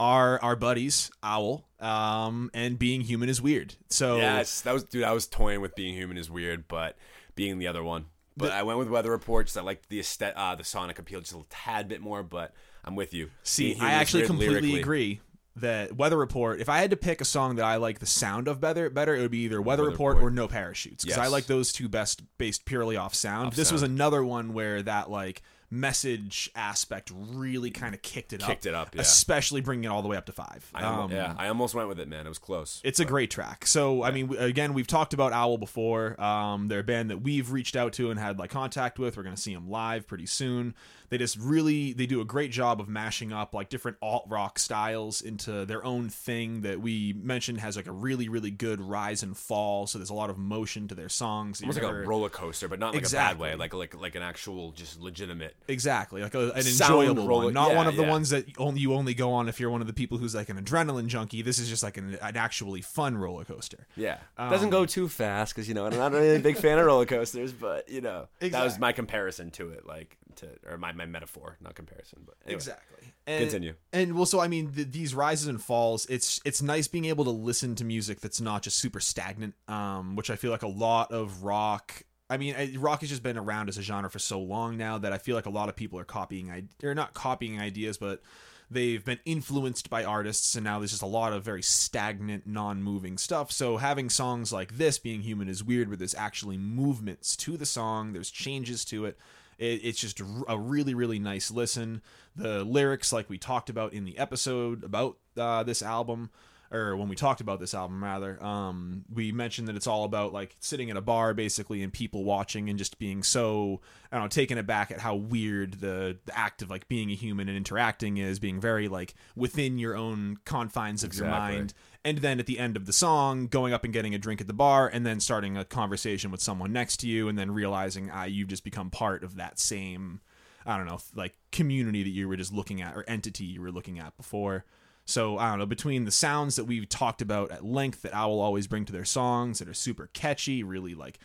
are 0.00 0.42
our 0.42 0.56
buddies 0.56 1.12
Owel 1.22 1.64
um, 1.78 2.50
and 2.52 2.76
Being 2.80 3.02
Human 3.02 3.28
is 3.28 3.40
Weird. 3.40 3.76
So 3.90 4.16
Yes, 4.16 4.62
that 4.62 4.72
was 4.72 4.82
dude. 4.82 5.04
I 5.04 5.12
was 5.12 5.28
toying 5.28 5.60
with 5.60 5.76
being 5.76 5.94
human 5.94 6.16
is 6.16 6.28
weird, 6.28 6.66
but 6.66 6.96
being 7.34 7.58
the 7.58 7.66
other 7.66 7.82
one. 7.82 8.06
But 8.36 8.52
I 8.52 8.62
went 8.62 8.78
with 8.78 8.88
Weather 8.88 9.10
Report 9.10 9.44
because 9.46 9.56
I 9.58 9.62
liked 9.62 9.88
the 9.90 10.00
aesthetic, 10.00 10.34
uh, 10.38 10.54
the 10.54 10.64
sonic 10.64 10.98
appeal 10.98 11.20
just 11.20 11.32
a 11.34 11.42
tad 11.50 11.88
bit 11.88 12.00
more. 12.00 12.22
But 12.22 12.54
I'm 12.84 12.96
with 12.96 13.12
you. 13.12 13.30
See, 13.42 13.76
I 13.78 13.92
actually 13.92 14.24
completely 14.26 14.54
lyrically- 14.60 14.80
agree 14.80 15.20
that 15.56 15.94
Weather 15.96 16.16
Report. 16.16 16.60
If 16.60 16.70
I 16.70 16.78
had 16.78 16.88
to 16.90 16.96
pick 16.96 17.20
a 17.20 17.26
song 17.26 17.56
that 17.56 17.64
I 17.66 17.76
like 17.76 17.98
the 17.98 18.06
sound 18.06 18.48
of 18.48 18.58
better, 18.58 18.88
better 18.88 19.14
it 19.14 19.20
would 19.20 19.30
be 19.30 19.40
either 19.44 19.60
Weather, 19.60 19.82
Weather 19.82 19.90
Report, 19.92 20.14
Report. 20.16 20.32
or 20.32 20.34
No 20.34 20.48
Parachutes 20.48 21.04
because 21.04 21.18
Yes. 21.18 21.26
I 21.26 21.28
like 21.28 21.44
those 21.44 21.72
two 21.74 21.90
best 21.90 22.22
based 22.38 22.64
purely 22.64 22.96
off 22.96 23.14
sound. 23.14 23.48
Off 23.48 23.54
this 23.56 23.70
was 23.70 23.82
another 23.82 24.24
one 24.24 24.54
where 24.54 24.82
that 24.82 25.10
like 25.10 25.42
message 25.72 26.50
aspect 26.54 27.10
really 27.32 27.70
kind 27.70 27.94
of 27.94 28.02
kicked 28.02 28.34
it 28.34 28.40
Kicked 28.40 28.66
up. 28.66 28.72
it 28.72 28.74
up, 28.74 28.94
yeah. 28.94 29.00
Especially 29.00 29.62
bringing 29.62 29.84
it 29.84 29.88
all 29.88 30.02
the 30.02 30.08
way 30.08 30.18
up 30.18 30.26
to 30.26 30.32
five. 30.32 30.70
I 30.74 30.84
Um, 30.84 31.10
yeah, 31.10 31.34
I 31.38 31.48
almost 31.48 31.74
went 31.74 31.88
with 31.88 31.98
it, 31.98 32.08
man. 32.08 32.26
It 32.26 32.28
was 32.28 32.38
close. 32.38 32.80
It's 32.84 33.00
a 33.00 33.06
great 33.06 33.30
track. 33.30 33.66
So, 33.66 34.02
I 34.02 34.10
mean, 34.10 34.36
again, 34.36 34.74
we've 34.74 34.86
talked 34.86 35.14
about 35.14 35.32
Owel 35.32 35.56
before. 35.56 36.20
Um, 36.22 36.68
they're 36.68 36.80
a 36.80 36.84
band 36.84 37.10
that 37.10 37.22
we've 37.22 37.50
reached 37.50 37.74
out 37.74 37.94
to 37.94 38.10
and 38.10 38.20
had 38.20 38.38
like 38.38 38.50
contact 38.50 38.98
with. 38.98 39.16
We're 39.16 39.22
going 39.22 39.34
to 39.34 39.40
see 39.40 39.54
them 39.54 39.70
live 39.70 40.06
pretty 40.06 40.26
soon. 40.26 40.74
They 41.12 41.18
just 41.18 41.36
really 41.38 41.92
they 41.92 42.06
do 42.06 42.22
a 42.22 42.24
great 42.24 42.50
job 42.50 42.80
of 42.80 42.88
mashing 42.88 43.34
up 43.34 43.52
like 43.52 43.68
different 43.68 43.98
alt 44.00 44.24
rock 44.30 44.58
styles 44.58 45.20
into 45.20 45.66
their 45.66 45.84
own 45.84 46.08
thing 46.08 46.62
that 46.62 46.80
we 46.80 47.12
mentioned 47.12 47.60
has 47.60 47.76
like 47.76 47.86
a 47.86 47.92
really 47.92 48.30
really 48.30 48.50
good 48.50 48.80
rise 48.80 49.22
and 49.22 49.36
fall. 49.36 49.86
So 49.86 49.98
there's 49.98 50.08
a 50.08 50.14
lot 50.14 50.30
of 50.30 50.38
motion 50.38 50.88
to 50.88 50.94
their 50.94 51.10
songs. 51.10 51.58
that 51.58 51.64
almost 51.66 51.78
you're 51.80 51.92
like 51.92 52.04
a 52.06 52.08
roller 52.08 52.30
coaster, 52.30 52.66
but 52.66 52.78
not 52.78 52.94
like 52.94 52.94
a 52.94 52.98
Exactly. 53.00 53.34
bad 53.34 53.52
way. 53.52 53.54
Like 53.56 53.74
like 53.74 54.00
like 54.00 54.14
an 54.14 54.22
actual, 54.22 54.72
just 54.72 55.02
legitimate. 55.02 55.54
Exactly, 55.68 56.22
like 56.22 56.34
a, 56.34 56.52
an 56.52 56.66
enjoyable 56.66 57.26
roller- 57.28 57.44
one, 57.44 57.52
not 57.52 57.72
yeah, 57.72 57.76
one 57.76 57.86
of 57.88 57.96
the 57.96 58.04
yeah. 58.04 58.10
ones 58.10 58.30
that 58.30 58.46
only 58.56 58.80
you 58.80 58.94
only 58.94 59.12
go 59.12 59.32
on 59.34 59.50
if 59.50 59.60
you're 59.60 59.68
one 59.70 59.82
of 59.82 59.86
the 59.86 59.92
people 59.92 60.16
who's 60.16 60.34
like 60.34 60.48
an 60.48 60.56
adrenaline 60.56 61.08
junkie. 61.08 61.42
This 61.42 61.58
is 61.58 61.68
just 61.68 61.82
like 61.82 61.98
an, 61.98 62.16
an 62.22 62.36
actually 62.38 62.80
fun 62.80 63.18
roller 63.18 63.44
coaster. 63.44 63.86
Yeah, 63.96 64.16
Um, 64.38 64.48
doesn't 64.48 64.70
go 64.70 64.86
too 64.86 65.08
fast 65.10 65.54
because 65.54 65.68
you 65.68 65.74
know 65.74 65.84
I'm 65.84 65.94
not 65.94 66.12
really 66.12 66.36
a 66.36 66.38
big 66.38 66.56
fan 66.56 66.78
of 66.78 66.86
roller 66.86 67.04
coasters, 67.04 67.52
but 67.52 67.90
you 67.90 68.00
know 68.00 68.28
that 68.40 68.64
was 68.64 68.78
my 68.78 68.92
comparison 68.92 69.50
to 69.52 69.68
it, 69.72 69.86
like 69.86 70.16
to 70.36 70.48
or 70.68 70.76
my, 70.78 70.92
my 70.92 71.06
metaphor, 71.06 71.56
not 71.60 71.74
comparison. 71.74 72.20
But 72.26 72.36
anyway, 72.44 72.56
Exactly. 72.56 73.12
And, 73.26 73.40
Continue. 73.44 73.74
And 73.92 74.14
well, 74.16 74.26
so 74.26 74.40
I 74.40 74.48
mean, 74.48 74.72
th- 74.72 74.90
these 74.90 75.14
rises 75.14 75.46
and 75.48 75.62
falls. 75.62 76.06
It's 76.06 76.40
it's 76.44 76.60
nice 76.62 76.88
being 76.88 77.04
able 77.06 77.24
to 77.24 77.30
listen 77.30 77.74
to 77.76 77.84
music 77.84 78.20
that's 78.20 78.40
not 78.40 78.62
just 78.62 78.78
super 78.78 79.00
stagnant. 79.00 79.54
Um, 79.68 80.16
which 80.16 80.30
I 80.30 80.36
feel 80.36 80.50
like 80.50 80.62
a 80.62 80.68
lot 80.68 81.12
of 81.12 81.44
rock. 81.44 82.02
I 82.30 82.36
mean, 82.38 82.54
I- 82.56 82.74
rock 82.78 83.00
has 83.00 83.10
just 83.10 83.22
been 83.22 83.36
around 83.36 83.68
as 83.68 83.76
a 83.78 83.82
genre 83.82 84.08
for 84.10 84.18
so 84.18 84.40
long 84.40 84.76
now 84.78 84.98
that 84.98 85.12
I 85.12 85.18
feel 85.18 85.36
like 85.36 85.46
a 85.46 85.50
lot 85.50 85.68
of 85.68 85.76
people 85.76 85.98
are 85.98 86.04
copying. 86.04 86.50
I- 86.50 86.64
They're 86.78 86.94
not 86.94 87.12
copying 87.14 87.60
ideas, 87.60 87.98
but 87.98 88.22
they've 88.70 89.04
been 89.04 89.18
influenced 89.26 89.90
by 89.90 90.02
artists, 90.02 90.54
and 90.54 90.64
now 90.64 90.78
there's 90.78 90.92
just 90.92 91.02
a 91.02 91.06
lot 91.06 91.34
of 91.34 91.44
very 91.44 91.62
stagnant, 91.62 92.46
non-moving 92.46 93.18
stuff. 93.18 93.52
So 93.52 93.76
having 93.76 94.08
songs 94.08 94.50
like 94.50 94.78
this, 94.78 94.98
"Being 94.98 95.20
Human," 95.20 95.46
is 95.46 95.62
weird, 95.62 95.88
where 95.88 95.96
there's 95.98 96.14
actually 96.14 96.56
movements 96.56 97.36
to 97.36 97.58
the 97.58 97.66
song. 97.66 98.14
There's 98.14 98.30
changes 98.30 98.84
to 98.86 99.04
it. 99.04 99.18
It, 99.62 99.80
it's 99.84 100.00
just 100.00 100.20
a 100.20 100.58
really, 100.58 100.92
really 100.92 101.20
nice 101.20 101.50
listen. 101.50 102.02
The 102.34 102.64
lyrics, 102.64 103.12
like 103.12 103.30
we 103.30 103.38
talked 103.38 103.70
about 103.70 103.92
in 103.92 104.04
the 104.04 104.18
episode 104.18 104.82
about 104.82 105.18
uh, 105.36 105.62
this 105.62 105.82
album, 105.82 106.30
or 106.72 106.96
when 106.96 107.08
we 107.08 107.16
talked 107.16 107.42
about 107.42 107.60
this 107.60 107.74
album, 107.74 108.02
rather, 108.02 108.42
um, 108.42 109.04
we 109.12 109.30
mentioned 109.30 109.68
that 109.68 109.76
it's 109.76 109.86
all 109.86 110.04
about 110.04 110.32
like 110.32 110.56
sitting 110.58 110.90
at 110.90 110.96
a 110.96 111.02
bar, 111.02 111.34
basically, 111.34 111.82
and 111.82 111.92
people 111.92 112.24
watching 112.24 112.70
and 112.70 112.78
just 112.78 112.98
being 112.98 113.22
so, 113.22 113.82
I 114.10 114.16
don't 114.16 114.24
know, 114.24 114.28
taken 114.28 114.56
aback 114.56 114.90
at 114.90 114.98
how 114.98 115.14
weird 115.14 115.74
the, 115.74 116.16
the 116.24 116.38
act 116.38 116.62
of 116.62 116.70
like 116.70 116.88
being 116.88 117.10
a 117.10 117.14
human 117.14 117.48
and 117.48 117.56
interacting 117.56 118.16
is, 118.16 118.38
being 118.38 118.60
very 118.60 118.88
like 118.88 119.14
within 119.36 119.78
your 119.78 119.94
own 119.94 120.38
confines 120.46 121.04
of 121.04 121.14
your 121.14 121.26
mind. 121.26 121.74
And 122.04 122.18
then 122.18 122.40
at 122.40 122.46
the 122.46 122.58
end 122.58 122.76
of 122.76 122.86
the 122.86 122.92
song 122.92 123.46
going 123.46 123.72
up 123.72 123.84
and 123.84 123.92
getting 123.92 124.14
a 124.14 124.18
drink 124.18 124.40
at 124.40 124.46
the 124.46 124.52
bar 124.52 124.88
and 124.88 125.06
then 125.06 125.20
starting 125.20 125.56
a 125.56 125.64
conversation 125.64 126.30
with 126.30 126.40
someone 126.40 126.72
next 126.72 126.96
to 126.98 127.08
you 127.08 127.28
and 127.28 127.38
then 127.38 127.50
realizing 127.50 128.10
ah, 128.10 128.24
you've 128.24 128.48
just 128.48 128.64
become 128.64 128.90
part 128.90 129.22
of 129.22 129.36
that 129.36 129.58
same 129.58 130.20
i 130.66 130.76
don't 130.76 130.86
know 130.86 130.98
like 131.14 131.34
community 131.50 132.02
that 132.02 132.10
you 132.10 132.28
were 132.28 132.36
just 132.36 132.52
looking 132.52 132.80
at 132.80 132.96
or 132.96 133.04
entity 133.08 133.44
you 133.44 133.60
were 133.60 133.72
looking 133.72 133.98
at 133.98 134.16
before 134.16 134.64
so 135.04 135.38
i 135.38 135.48
don't 135.50 135.58
know 135.58 135.66
between 135.66 136.04
the 136.04 136.10
sounds 136.10 136.56
that 136.56 136.64
we've 136.64 136.88
talked 136.88 137.20
about 137.22 137.50
at 137.50 137.64
length 137.64 138.02
that 138.02 138.14
owel 138.16 138.40
always 138.40 138.66
bring 138.66 138.84
to 138.84 138.92
their 138.92 139.04
songs 139.04 139.58
that 139.58 139.68
are 139.68 139.74
super 139.74 140.08
catchy 140.12 140.62
really 140.62 140.94
like 140.94 141.18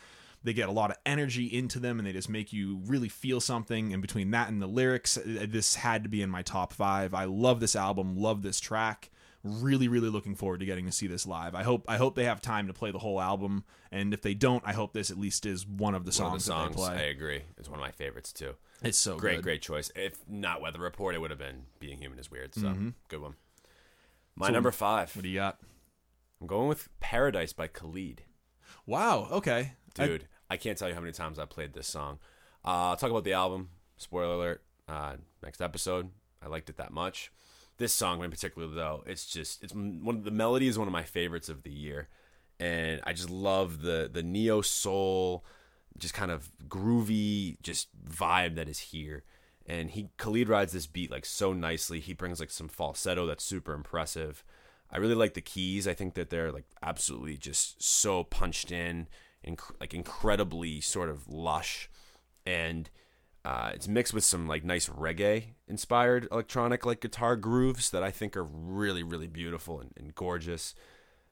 they 0.43 0.53
get 0.53 0.69
a 0.69 0.71
lot 0.71 0.91
of 0.91 0.97
energy 1.05 1.45
into 1.45 1.79
them 1.79 1.99
and 1.99 2.07
they 2.07 2.13
just 2.13 2.29
make 2.29 2.53
you 2.53 2.79
really 2.85 3.09
feel 3.09 3.41
something 3.41 3.91
and 3.93 4.01
between 4.01 4.31
that 4.31 4.49
and 4.49 4.61
the 4.61 4.67
lyrics 4.67 5.17
uh, 5.17 5.45
this 5.49 5.75
had 5.75 6.03
to 6.03 6.09
be 6.09 6.21
in 6.21 6.29
my 6.29 6.41
top 6.41 6.71
five 6.73 7.13
i 7.13 7.25
love 7.25 7.59
this 7.59 7.75
album 7.75 8.15
love 8.15 8.41
this 8.43 8.59
track 8.59 9.09
really 9.43 9.87
really 9.87 10.09
looking 10.09 10.35
forward 10.35 10.59
to 10.59 10.65
getting 10.65 10.85
to 10.85 10.91
see 10.91 11.07
this 11.07 11.25
live 11.25 11.53
i 11.55 11.63
hope 11.63 11.85
i 11.87 11.95
hope 11.97 12.15
they 12.15 12.25
have 12.25 12.41
time 12.41 12.67
to 12.67 12.73
play 12.73 12.91
the 12.91 12.99
whole 12.99 13.21
album 13.21 13.63
and 13.91 14.13
if 14.13 14.21
they 14.21 14.33
don't 14.33 14.63
i 14.65 14.73
hope 14.73 14.91
this 14.93 15.09
at 15.11 15.17
least 15.17 15.45
is 15.45 15.65
one 15.65 15.93
of 15.95 16.03
the 16.05 16.21
one 16.23 16.33
of 16.35 16.41
songs, 16.41 16.45
the 16.45 16.51
songs. 16.51 16.75
that 16.75 16.81
they 16.81 16.95
play. 16.97 17.05
I 17.05 17.09
agree. 17.09 17.41
It's 17.57 17.69
one 17.69 17.79
of 17.79 17.85
my 17.85 17.91
favorites 17.91 18.33
too. 18.33 18.55
it's 18.83 18.97
so 18.97 19.17
Great, 19.17 19.37
good. 19.37 19.43
great 19.43 19.61
choice. 19.61 19.91
If 19.95 20.17
not 20.27 20.59
Weather 20.61 20.79
Report, 20.79 21.15
it 21.15 21.19
would 21.19 21.29
have 21.31 21.39
been 21.39 21.63
Being 21.79 21.97
Human 21.99 22.19
is 22.19 22.29
Weird. 22.29 22.55
So 22.55 22.61
Mm-hmm. 22.67 22.89
good 23.07 23.21
one. 23.21 23.35
My 24.37 24.49
number 24.49 24.71
five. 24.71 25.15
what 25.15 25.23
do 25.23 25.29
you 25.29 25.35
got 25.35 25.59
I'm 26.39 26.47
going 26.47 26.67
with 26.67 26.89
Paradise 26.99 27.53
by 27.53 27.67
Khalid. 27.67 28.23
wow 28.85 29.27
okay 29.31 29.73
Dude, 29.95 30.27
I, 30.49 30.57
can't 30.57 30.77
tell 30.77 30.87
you 30.87 30.93
how 30.93 31.01
many 31.01 31.11
times 31.11 31.39
I 31.39 31.45
played 31.45 31.73
this 31.73 31.87
song. 31.87 32.19
Uh, 32.63 32.89
I'll 32.89 32.97
talk 32.97 33.09
about 33.09 33.23
the 33.23 33.33
album. 33.33 33.69
Spoiler 33.97 34.35
alert. 34.35 34.63
Uh, 34.87 35.15
next 35.43 35.59
episode. 35.59 36.11
I 36.39 36.47
liked 36.47 36.69
it 36.69 36.77
that 36.77 36.91
much. 36.91 37.31
This 37.77 37.93
song 37.93 38.23
in 38.23 38.29
particular, 38.29 38.67
though, 38.67 39.03
it's 39.05 39.25
just 39.25 39.63
it's 39.63 39.73
one 39.73 40.15
of 40.15 40.23
the 40.23 40.31
melody 40.31 40.67
is 40.67 40.77
one 40.77 40.87
of 40.87 40.91
my 40.91 41.03
favorites 41.03 41.49
of 41.49 41.63
the 41.63 41.71
year, 41.71 42.07
and 42.59 43.01
I 43.05 43.13
just 43.13 43.29
love 43.29 43.81
the 43.81 44.09
the 44.11 44.23
neo 44.23 44.61
soul, 44.61 45.45
just 45.97 46.13
kind 46.13 46.31
of 46.31 46.51
groovy, 46.67 47.61
just 47.61 47.87
vibe 48.07 48.55
that 48.55 48.67
is 48.67 48.79
here. 48.79 49.23
And 49.67 49.91
he 49.91 50.09
Khalid 50.17 50.47
rides 50.47 50.71
this 50.71 50.87
beat 50.87 51.11
like 51.11 51.25
so 51.25 51.51
nicely. 51.51 51.99
He 51.99 52.13
brings 52.13 52.39
like 52.39 52.51
some 52.51 52.69
falsetto 52.69 53.25
that's 53.25 53.43
super 53.43 53.73
impressive. 53.73 54.43
I 54.89 54.97
really 54.97 55.15
like 55.15 55.33
the 55.33 55.41
keys. 55.41 55.87
I 55.87 55.93
think 55.93 56.13
that 56.13 56.29
they're 56.29 56.53
like 56.53 56.65
absolutely 56.81 57.35
just 57.37 57.83
so 57.83 58.23
punched 58.23 58.71
in, 58.71 59.07
inc- 59.45 59.75
like 59.81 59.93
incredibly 59.93 60.79
sort 60.79 61.09
of 61.09 61.27
lush, 61.27 61.89
and 62.45 62.89
uh, 63.43 63.71
it's 63.73 63.89
mixed 63.89 64.13
with 64.13 64.23
some 64.23 64.47
like 64.47 64.63
nice 64.63 64.87
reggae 64.87 65.55
inspired 65.67 66.27
electronic 66.31 66.85
like 66.85 67.01
guitar 67.01 67.35
grooves 67.35 67.89
that 67.89 68.03
I 68.03 68.11
think 68.11 68.37
are 68.37 68.43
really 68.43 69.03
really 69.03 69.27
beautiful 69.27 69.81
and, 69.81 69.91
and 69.97 70.15
gorgeous. 70.15 70.73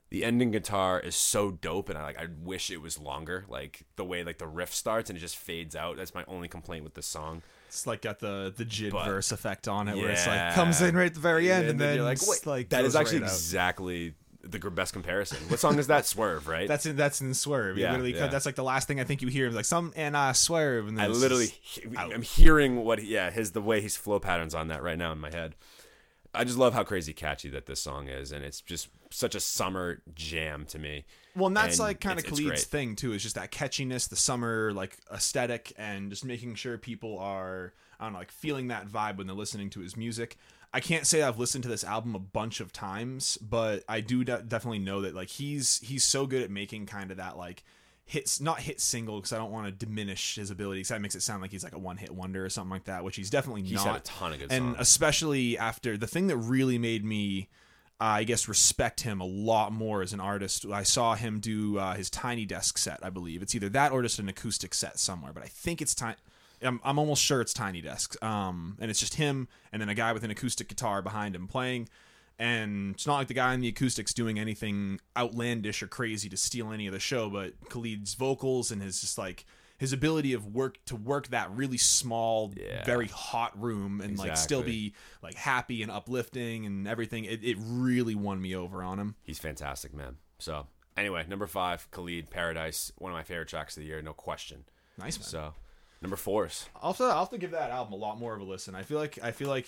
The 0.10 0.24
ending 0.24 0.52
guitar 0.52 1.00
is 1.00 1.16
so 1.16 1.52
dope, 1.52 1.90
and 1.90 1.98
I 1.98 2.04
like. 2.04 2.20
I 2.20 2.28
wish 2.44 2.70
it 2.70 2.82
was 2.82 3.00
longer. 3.00 3.46
Like 3.48 3.86
the 3.96 4.06
way 4.06 4.24
like 4.24 4.38
the 4.38 4.48
riff 4.48 4.74
starts 4.74 5.10
and 5.10 5.18
it 5.18 5.22
just 5.22 5.38
fades 5.38 5.76
out. 5.76 5.98
That's 5.98 6.14
my 6.14 6.26
only 6.28 6.48
complaint 6.50 6.84
with 6.84 6.94
this 6.94 7.08
song. 7.08 7.42
It's 7.76 7.88
like 7.88 8.02
got 8.02 8.20
the 8.20 8.54
the 8.56 8.66
jid 8.66 8.92
But- 8.92 9.06
verse 9.06 9.32
effect 9.32 9.68
on 9.68 9.88
it 9.88 9.96
where 9.98 10.10
it's 10.10 10.26
Yeah. 10.26 10.48
like 10.48 10.56
comes 10.56 10.82
in 10.82 10.96
right 10.96 11.08
at 11.08 11.14
the 11.14 11.20
very 11.20 11.52
end 11.52 11.68
and, 11.68 11.80
then 11.80 11.96
you're 11.96 12.06
like, 12.06 12.20
wait, 12.28 12.46
like 12.46 12.70
that 12.70 12.86
is 12.86 12.94
goes 12.94 13.02
actually 13.02 13.20
right 13.20 13.28
out. 13.30 13.34
exactly 13.34 14.14
the 14.48 14.60
gr- 14.60 14.70
best 14.70 14.94
comparison. 14.94 15.40
What 15.50 15.60
song 15.60 15.80
is 15.80 15.88
that? 15.88 16.06
Swerve, 16.14 16.48
right? 16.48 16.68
that's 16.68 16.86
in 16.86 16.96
that's 16.96 17.20
in 17.22 17.34
swerve 17.34 17.78
Yeah, 17.78 17.86
yeah, 17.86 17.92
literally 17.94 18.14
yeah. 18.16 18.28
that's 18.28 18.46
like 18.46 18.54
the 18.56 18.64
last 18.64 18.88
thing 18.88 19.00
i 19.00 19.04
think 19.04 19.22
you 19.24 19.28
hear 19.28 19.48
is 19.48 19.56
like 19.56 19.66
some 19.66 19.92
and 19.96 20.16
uh 20.16 20.34
swerve 20.34 20.88
and 20.88 20.98
then 20.98 21.06
I 21.06 21.10
it's 21.10 21.20
literally, 21.20 21.48
just- 21.48 21.80
he- 21.80 21.98
I'm 21.98 22.22
hearing 22.22 22.84
what, 22.86 23.00
he, 23.00 23.08
yeah, 23.14 23.32
his 23.32 23.52
the 23.52 23.62
way 23.62 23.82
his 23.82 23.98
flow 23.98 24.20
patterns 24.20 24.54
on 24.56 24.68
that 24.70 24.84
right 24.84 24.98
now 24.98 25.12
in 25.12 25.18
my 25.20 25.32
head. 25.32 25.56
I 26.36 26.44
just 26.44 26.58
love 26.58 26.74
how 26.74 26.84
crazy 26.84 27.14
catchy 27.14 27.50
that 27.50 27.66
this 27.66 27.82
song 27.82 28.08
is, 28.08 28.32
and 28.32 28.44
it's 28.44 28.62
just 28.62 28.90
such 29.12 29.36
a 29.36 29.40
summer 29.40 30.02
jam 30.14 30.66
to 30.68 30.80
me. 30.80 31.06
Well, 31.36 31.48
and 31.48 31.58
that's 31.58 31.80
And 31.80 31.88
like 31.88 32.00
kind 32.02 32.20
of 32.20 32.26
Khalid's 32.26 32.66
thing 32.66 32.96
too. 32.96 33.14
Is 33.14 33.24
just 33.24 33.36
that 33.36 33.52
catchiness, 33.52 34.10
the 34.10 34.16
summer 34.16 34.72
like 34.74 34.98
aesthetic, 35.12 35.74
and 35.78 36.10
just 36.10 36.26
making 36.26 36.56
sure 36.56 36.78
people 36.78 37.18
are 37.20 37.74
I 38.00 38.06
don't 38.06 38.14
know, 38.14 38.20
like 38.20 38.32
feeling 38.32 38.68
that 38.68 38.88
vibe 38.88 39.18
when 39.18 39.28
they're 39.28 39.36
listening 39.36 39.70
to 39.72 39.80
his 39.80 39.96
music. 39.96 40.38
I 40.74 40.82
can't 40.82 41.08
say 41.08 41.24
I've 41.24 41.40
listened 41.40 41.64
to 41.64 41.70
this 41.70 41.86
album 41.86 42.16
a 42.16 42.20
bunch 42.20 42.60
of 42.60 42.74
times, 42.74 43.38
but 43.38 43.84
I 43.88 44.02
do 44.02 44.26
de- 44.26 44.42
definitely 44.42 44.80
know 44.80 45.02
that 45.02 45.16
like 45.16 45.30
he's 45.30 45.80
he's 45.80 46.04
so 46.04 46.26
good 46.26 46.44
at 46.44 46.52
making 46.52 46.86
kind 46.88 47.12
of 47.12 47.18
that 47.18 47.38
like 47.38 47.64
hits 48.08 48.40
not 48.40 48.60
hit 48.60 48.80
single 48.80 49.16
because 49.18 49.34
I 49.34 49.38
don't 49.38 49.52
want 49.52 49.66
to 49.66 49.72
diminish 49.86 50.36
his 50.36 50.52
ability 50.52 50.80
because 50.82 50.90
that 50.90 51.02
makes 51.02 51.16
it 51.16 51.22
sound 51.24 51.42
like 51.42 51.52
he's 51.52 51.64
like 51.64 51.74
a 51.74 51.80
one 51.80 51.98
hit 51.98 52.12
wonder 52.12 52.46
or 52.46 52.50
something 52.50 52.70
like 52.70 52.84
that, 52.86 53.04
which 53.04 53.16
he's 53.16 53.30
definitely 53.32 53.64
He's 53.64 53.74
not. 53.84 53.86
had 53.88 53.96
a 53.96 54.00
ton 54.02 54.34
of 54.34 54.40
good 54.40 54.52
and 54.52 54.64
songs. 54.66 54.78
especially 54.80 55.58
after 55.58 55.98
the 55.98 56.06
thing 56.08 56.28
that 56.28 56.38
really 56.38 56.78
made 56.78 57.04
me 57.04 57.50
uh, 58.00 58.04
i 58.20 58.24
guess 58.24 58.48
respect 58.48 59.02
him 59.02 59.22
a 59.22 59.26
lot 59.26 59.72
more 59.72 60.02
as 60.02 60.12
an 60.14 60.20
artist 60.20 60.66
i 60.72 60.84
saw 60.84 61.16
him 61.16 61.40
do 61.40 61.78
uh, 61.80 61.94
his 61.96 62.10
tiny 62.10 62.46
desk 62.46 62.78
set 62.78 63.00
i 63.02 63.10
believe. 63.10 63.42
It's 63.42 63.56
either 63.56 63.70
that 63.70 63.92
or 63.92 64.02
just 64.04 64.20
an 64.20 64.28
acoustic 64.30 64.74
set 64.74 65.00
somewhere 65.00 65.32
but 65.34 65.44
i 65.44 65.48
think 65.48 65.82
it's 65.82 65.96
time 65.96 66.16
I'm, 66.62 66.80
I'm 66.84 67.00
almost 67.00 67.24
sure 67.24 67.42
it's 67.42 67.54
tiny 67.54 67.82
desk 67.82 68.22
um, 68.24 68.78
and 68.80 68.90
it's 68.92 69.00
just 69.00 69.16
him 69.16 69.48
and 69.72 69.82
then 69.82 69.90
a 69.90 69.94
guy 69.96 70.14
with 70.14 70.24
an 70.24 70.32
acoustic 70.32 70.68
guitar 70.68 71.02
behind 71.02 71.36
him 71.36 71.48
playing 71.48 71.88
and 72.40 72.96
it's 72.96 73.08
not 73.08 73.16
like 73.18 73.28
the 73.28 73.34
guy 73.34 73.54
on 73.54 73.62
the 73.62 73.68
acoustics 73.68 74.14
doing 74.14 74.38
anything 74.40 75.00
outlandish 75.18 75.82
or 75.82 75.88
crazy 75.88 76.28
to 76.30 76.38
steal 76.38 76.72
any 76.72 76.86
of 76.88 76.94
the 76.94 77.00
show 77.00 77.30
but 77.30 77.54
khalid's 77.70 78.14
vocals 78.14 78.72
and 78.72 78.82
his 78.82 79.00
just 79.02 79.18
like 79.18 79.46
his 79.78 79.92
ability 79.92 80.32
of 80.34 80.54
work 80.56 80.78
to 80.86 80.96
work 80.96 81.28
that 81.30 81.52
really 81.52 81.78
small 81.78 82.54
Yeah. 82.56 82.84
very 82.86 83.08
hot 83.08 83.62
room 83.62 84.00
and 84.02 84.18
like 84.18 84.38
still 84.38 84.64
be 84.64 84.94
like 85.22 85.36
happy 85.36 85.82
and 85.84 85.92
uplifting 85.92 86.66
and 86.66 86.88
everything 86.88 87.26
it, 87.26 87.44
it 87.44 87.58
really 87.60 88.16
won 88.16 88.42
me 88.42 88.56
over 88.56 88.82
on 88.84 89.00
him 89.00 89.16
He's 89.24 89.40
fantastic, 89.40 89.94
man. 89.94 90.16
So 90.40 90.68
anyway, 90.96 91.26
number 91.28 91.46
five, 91.48 91.90
Khalid, 91.92 92.30
Paradise, 92.30 92.92
one 92.98 93.12
of 93.12 93.18
my 93.18 93.24
favorite 93.24 93.48
tracks 93.50 93.76
of 93.76 93.82
the 93.84 93.88
year, 93.88 94.02
no 94.02 94.14
question. 94.14 94.64
nice 94.98 95.18
man 95.18 95.26
So 95.28 95.54
number 96.02 96.16
four 96.16 96.46
is 96.46 96.70
I'll 96.82 96.92
have, 96.94 96.98
to, 96.98 97.04
I'll 97.06 97.20
have 97.20 97.30
to 97.32 97.38
give 97.38 97.52
that 97.52 97.70
album 97.72 97.94
a 97.94 97.98
lot 97.98 98.18
more 98.20 98.34
of 98.34 98.40
a 98.42 98.44
listen 98.46 98.76
i 98.76 98.84
feel 98.84 98.98
like 99.00 99.18
i 99.24 99.32
feel 99.32 99.50
like 99.50 99.68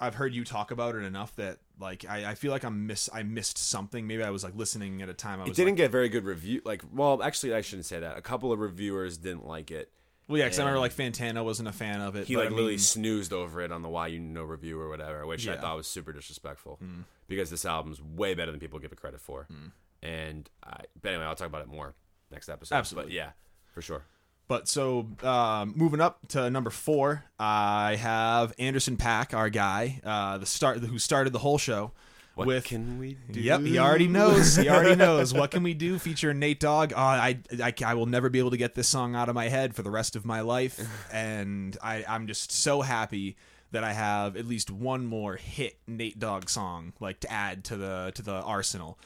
i've 0.00 0.14
heard 0.14 0.34
you 0.34 0.44
talk 0.44 0.70
about 0.70 0.94
it 0.94 1.04
enough 1.04 1.34
that 1.36 1.58
like 1.80 2.04
i, 2.08 2.30
I 2.30 2.34
feel 2.34 2.50
like 2.50 2.64
i'm 2.64 2.86
miss 2.86 3.08
i 3.12 3.22
missed 3.22 3.58
something 3.58 4.06
maybe 4.06 4.22
i 4.22 4.30
was 4.30 4.42
like 4.44 4.54
listening 4.56 5.02
at 5.02 5.08
a 5.08 5.14
time 5.14 5.40
i 5.40 5.42
was 5.44 5.50
it 5.50 5.54
didn't 5.56 5.72
like, 5.72 5.76
get 5.76 5.90
very 5.90 6.08
good 6.08 6.24
review. 6.24 6.60
Like, 6.64 6.82
well, 6.92 7.22
actually, 7.22 7.54
I 7.54 7.60
shouldn't 7.60 7.86
say 7.86 8.00
that. 8.00 8.16
A 8.16 8.22
couple 8.22 8.52
of 8.52 8.58
reviewers 8.58 9.16
didn't 9.18 9.46
like 9.46 9.70
it, 9.70 9.90
Well, 10.28 10.38
yeah, 10.38 10.44
because 10.44 10.58
I 10.58 10.62
remember 10.62 10.80
like 10.80 10.94
Fantano 10.94 11.44
wasn't 11.44 11.68
a 11.68 11.72
fan 11.72 12.00
of 12.00 12.16
it. 12.16 12.26
he 12.26 12.36
like 12.36 12.46
I 12.46 12.50
literally 12.50 12.78
snoozed 12.78 13.32
over 13.32 13.60
it 13.60 13.70
on 13.72 13.82
the 13.82 13.88
Why 13.88 14.06
You 14.08 14.20
Know 14.20 14.44
review 14.44 14.80
or 14.80 14.88
whatever, 14.88 15.26
which 15.26 15.46
I 15.46 15.52
Yeah. 15.52 15.58
Mm. 15.58 15.60
thought 15.60 15.76
was 15.76 15.86
super 15.86 16.12
disrespectful 16.12 16.78
because 17.28 17.50
this 17.50 17.64
album's 17.64 18.00
way 18.02 18.34
better 18.34 18.50
than 18.50 18.60
people 18.60 18.78
give 18.78 18.92
it 18.92 19.00
credit 19.00 19.20
for. 19.20 19.46
And 20.02 20.48
I, 20.62 20.80
but 21.00 21.08
anyway, 21.10 21.24
I'll 21.24 21.34
talk 21.34 21.48
about 21.48 21.62
it 21.62 21.68
more 21.68 21.94
next 22.30 22.48
episode. 22.48 22.74
Absolutely. 22.76 23.10
but 23.10 23.14
yeah, 23.16 23.30
for 23.72 23.80
sure. 23.82 24.04
But 24.46 24.68
so 24.68 25.08
um, 25.22 25.72
moving 25.74 26.00
up 26.00 26.28
to 26.28 26.50
number 26.50 26.70
four, 26.70 27.24
I 27.38 27.96
have 27.96 28.52
Anderson 28.58 28.96
.Paak, 28.96 29.34
our 29.34 29.48
guy, 29.48 30.00
uh, 30.04 30.38
the 30.38 30.46
start 30.46 30.78
who 30.80 30.98
started 30.98 31.32
the 31.32 31.38
whole 31.38 31.58
show. 31.58 31.92
What 32.34 32.48
with 32.48 32.64
can 32.64 32.98
we 32.98 33.16
do? 33.30 33.40
Yep, 33.40 33.60
he 33.60 33.78
already 33.78 34.08
knows. 34.08 34.56
He 34.56 34.68
already 34.68 34.96
knows. 34.96 35.32
What 35.32 35.52
can 35.52 35.62
we 35.62 35.72
do? 35.72 35.98
Featuring 35.98 36.40
Nate 36.40 36.58
Dogg. 36.58 36.92
Oh, 36.94 36.98
I, 36.98 37.38
I, 37.62 37.72
I 37.84 37.94
will 37.94 38.06
never 38.06 38.28
be 38.28 38.40
able 38.40 38.50
to 38.50 38.56
get 38.56 38.74
this 38.74 38.88
song 38.88 39.14
out 39.14 39.28
of 39.28 39.36
my 39.36 39.48
head 39.48 39.74
for 39.74 39.82
the 39.82 39.90
rest 39.90 40.16
of 40.16 40.24
my 40.24 40.40
life, 40.40 40.80
and 41.12 41.76
I, 41.82 42.04
I'm 42.08 42.26
just 42.26 42.50
so 42.50 42.82
happy 42.82 43.36
that 43.70 43.84
I 43.84 43.92
have 43.92 44.36
at 44.36 44.46
least 44.46 44.70
one 44.70 45.06
more 45.06 45.36
hit 45.36 45.78
Nate 45.86 46.18
Dogg 46.18 46.48
song 46.48 46.92
like 47.00 47.20
to 47.20 47.32
add 47.32 47.64
to 47.64 47.76
the 47.76 48.12
to 48.16 48.22
the 48.22 48.34
arsenal. 48.34 48.98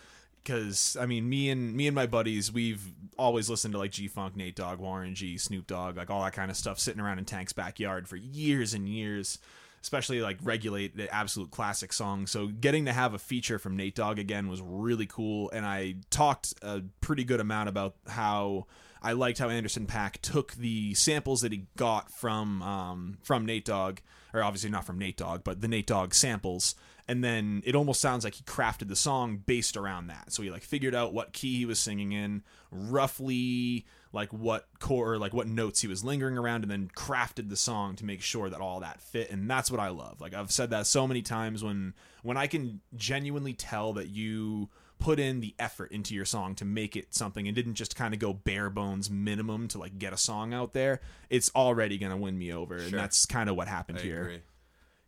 Because 0.42 0.96
I 0.98 1.06
mean, 1.06 1.28
me 1.28 1.50
and 1.50 1.74
me 1.74 1.86
and 1.86 1.94
my 1.94 2.06
buddies, 2.06 2.52
we've 2.52 2.92
always 3.18 3.50
listened 3.50 3.72
to 3.72 3.78
like 3.78 3.90
G 3.92 4.08
Funk, 4.08 4.36
Nate 4.36 4.56
Dogg, 4.56 4.78
Warren 4.78 5.14
G, 5.14 5.36
Snoop 5.38 5.66
Dogg, 5.66 5.96
like 5.96 6.10
all 6.10 6.22
that 6.22 6.32
kind 6.32 6.50
of 6.50 6.56
stuff, 6.56 6.78
sitting 6.78 7.00
around 7.00 7.18
in 7.18 7.24
Tank's 7.24 7.52
backyard 7.52 8.08
for 8.08 8.16
years 8.16 8.74
and 8.74 8.88
years 8.88 9.38
especially 9.82 10.20
like 10.20 10.38
regulate 10.42 10.96
the 10.96 11.12
absolute 11.14 11.50
classic 11.50 11.92
song. 11.92 12.26
So 12.26 12.48
getting 12.48 12.86
to 12.86 12.92
have 12.92 13.14
a 13.14 13.18
feature 13.18 13.58
from 13.58 13.76
nate 13.76 13.94
dogg 13.94 14.18
again 14.18 14.48
was 14.48 14.60
really 14.60 15.06
cool 15.06 15.50
and 15.50 15.64
i 15.64 15.96
talked 16.10 16.54
a 16.62 16.82
pretty 17.00 17.24
good 17.24 17.40
amount 17.40 17.68
about 17.68 17.94
how 18.08 18.66
i 19.02 19.12
liked 19.12 19.38
how 19.38 19.48
anderson 19.48 19.86
.paak 19.86 20.14
took 20.20 20.52
the 20.54 20.94
samples 20.94 21.42
that 21.42 21.52
he 21.52 21.66
got 21.76 22.10
from 22.10 22.62
um, 22.62 23.18
from 23.22 23.46
nate 23.46 23.64
dogg 23.64 23.98
or 24.38 24.44
obviously 24.44 24.70
not 24.70 24.84
from 24.84 24.98
nate 24.98 25.16
dogg 25.16 25.42
but 25.44 25.60
the 25.60 25.68
nate 25.68 25.86
dogg 25.86 26.14
samples. 26.14 26.74
And 27.10 27.24
then 27.24 27.62
it 27.64 27.74
almost 27.74 28.02
sounds 28.02 28.22
like 28.22 28.34
he 28.34 28.42
crafted 28.44 28.88
the 28.88 28.96
song 28.96 29.42
based 29.46 29.78
around 29.78 30.08
that. 30.08 30.30
So 30.30 30.42
he 30.42 30.50
like 30.50 30.62
figured 30.62 30.94
out 30.94 31.14
what 31.14 31.32
key 31.32 31.56
he 31.56 31.64
was 31.64 31.78
singing 31.78 32.12
in 32.12 32.42
roughly 32.70 33.86
like 34.12 34.30
what 34.32 34.66
core 34.78 35.18
like 35.18 35.32
what 35.32 35.46
notes 35.46 35.80
he 35.80 35.88
was 35.88 36.04
lingering 36.04 36.36
around 36.36 36.64
and 36.64 36.70
then 36.70 36.90
crafted 36.94 37.48
the 37.48 37.56
song 37.56 37.96
to 37.96 38.04
make 38.04 38.20
sure 38.20 38.50
that 38.50 38.60
all 38.60 38.80
that 38.80 39.00
fit. 39.00 39.30
And 39.30 39.50
that's 39.50 39.70
what 39.70 39.80
I 39.80 39.88
love. 39.88 40.20
Like 40.20 40.34
I've 40.34 40.52
said 40.52 40.70
that 40.70 40.86
so 40.86 41.06
many 41.06 41.22
times 41.22 41.64
when 41.64 41.94
when 42.22 42.36
I 42.36 42.46
can 42.46 42.80
genuinely 42.94 43.54
tell 43.54 43.94
that 43.94 44.08
you 44.08 44.68
put 44.98 45.18
in 45.20 45.40
the 45.40 45.54
effort 45.58 45.92
into 45.92 46.14
your 46.14 46.24
song 46.24 46.54
to 46.56 46.64
make 46.64 46.96
it 46.96 47.14
something 47.14 47.46
and 47.46 47.54
didn't 47.54 47.74
just 47.74 47.94
kind 47.96 48.12
of 48.14 48.20
go 48.20 48.32
bare 48.32 48.68
bones 48.70 49.08
minimum 49.10 49.68
to 49.68 49.78
like 49.78 49.98
get 49.98 50.12
a 50.12 50.16
song 50.16 50.52
out 50.52 50.72
there, 50.72 51.00
it's 51.30 51.50
already 51.54 51.98
going 51.98 52.10
to 52.10 52.16
win 52.16 52.36
me 52.38 52.52
over 52.52 52.76
and 52.76 52.92
that's 52.92 53.24
kind 53.26 53.48
of 53.48 53.56
what 53.56 53.68
happened 53.68 53.98
I 53.98 54.02
here. 54.02 54.22
agree. 54.22 54.40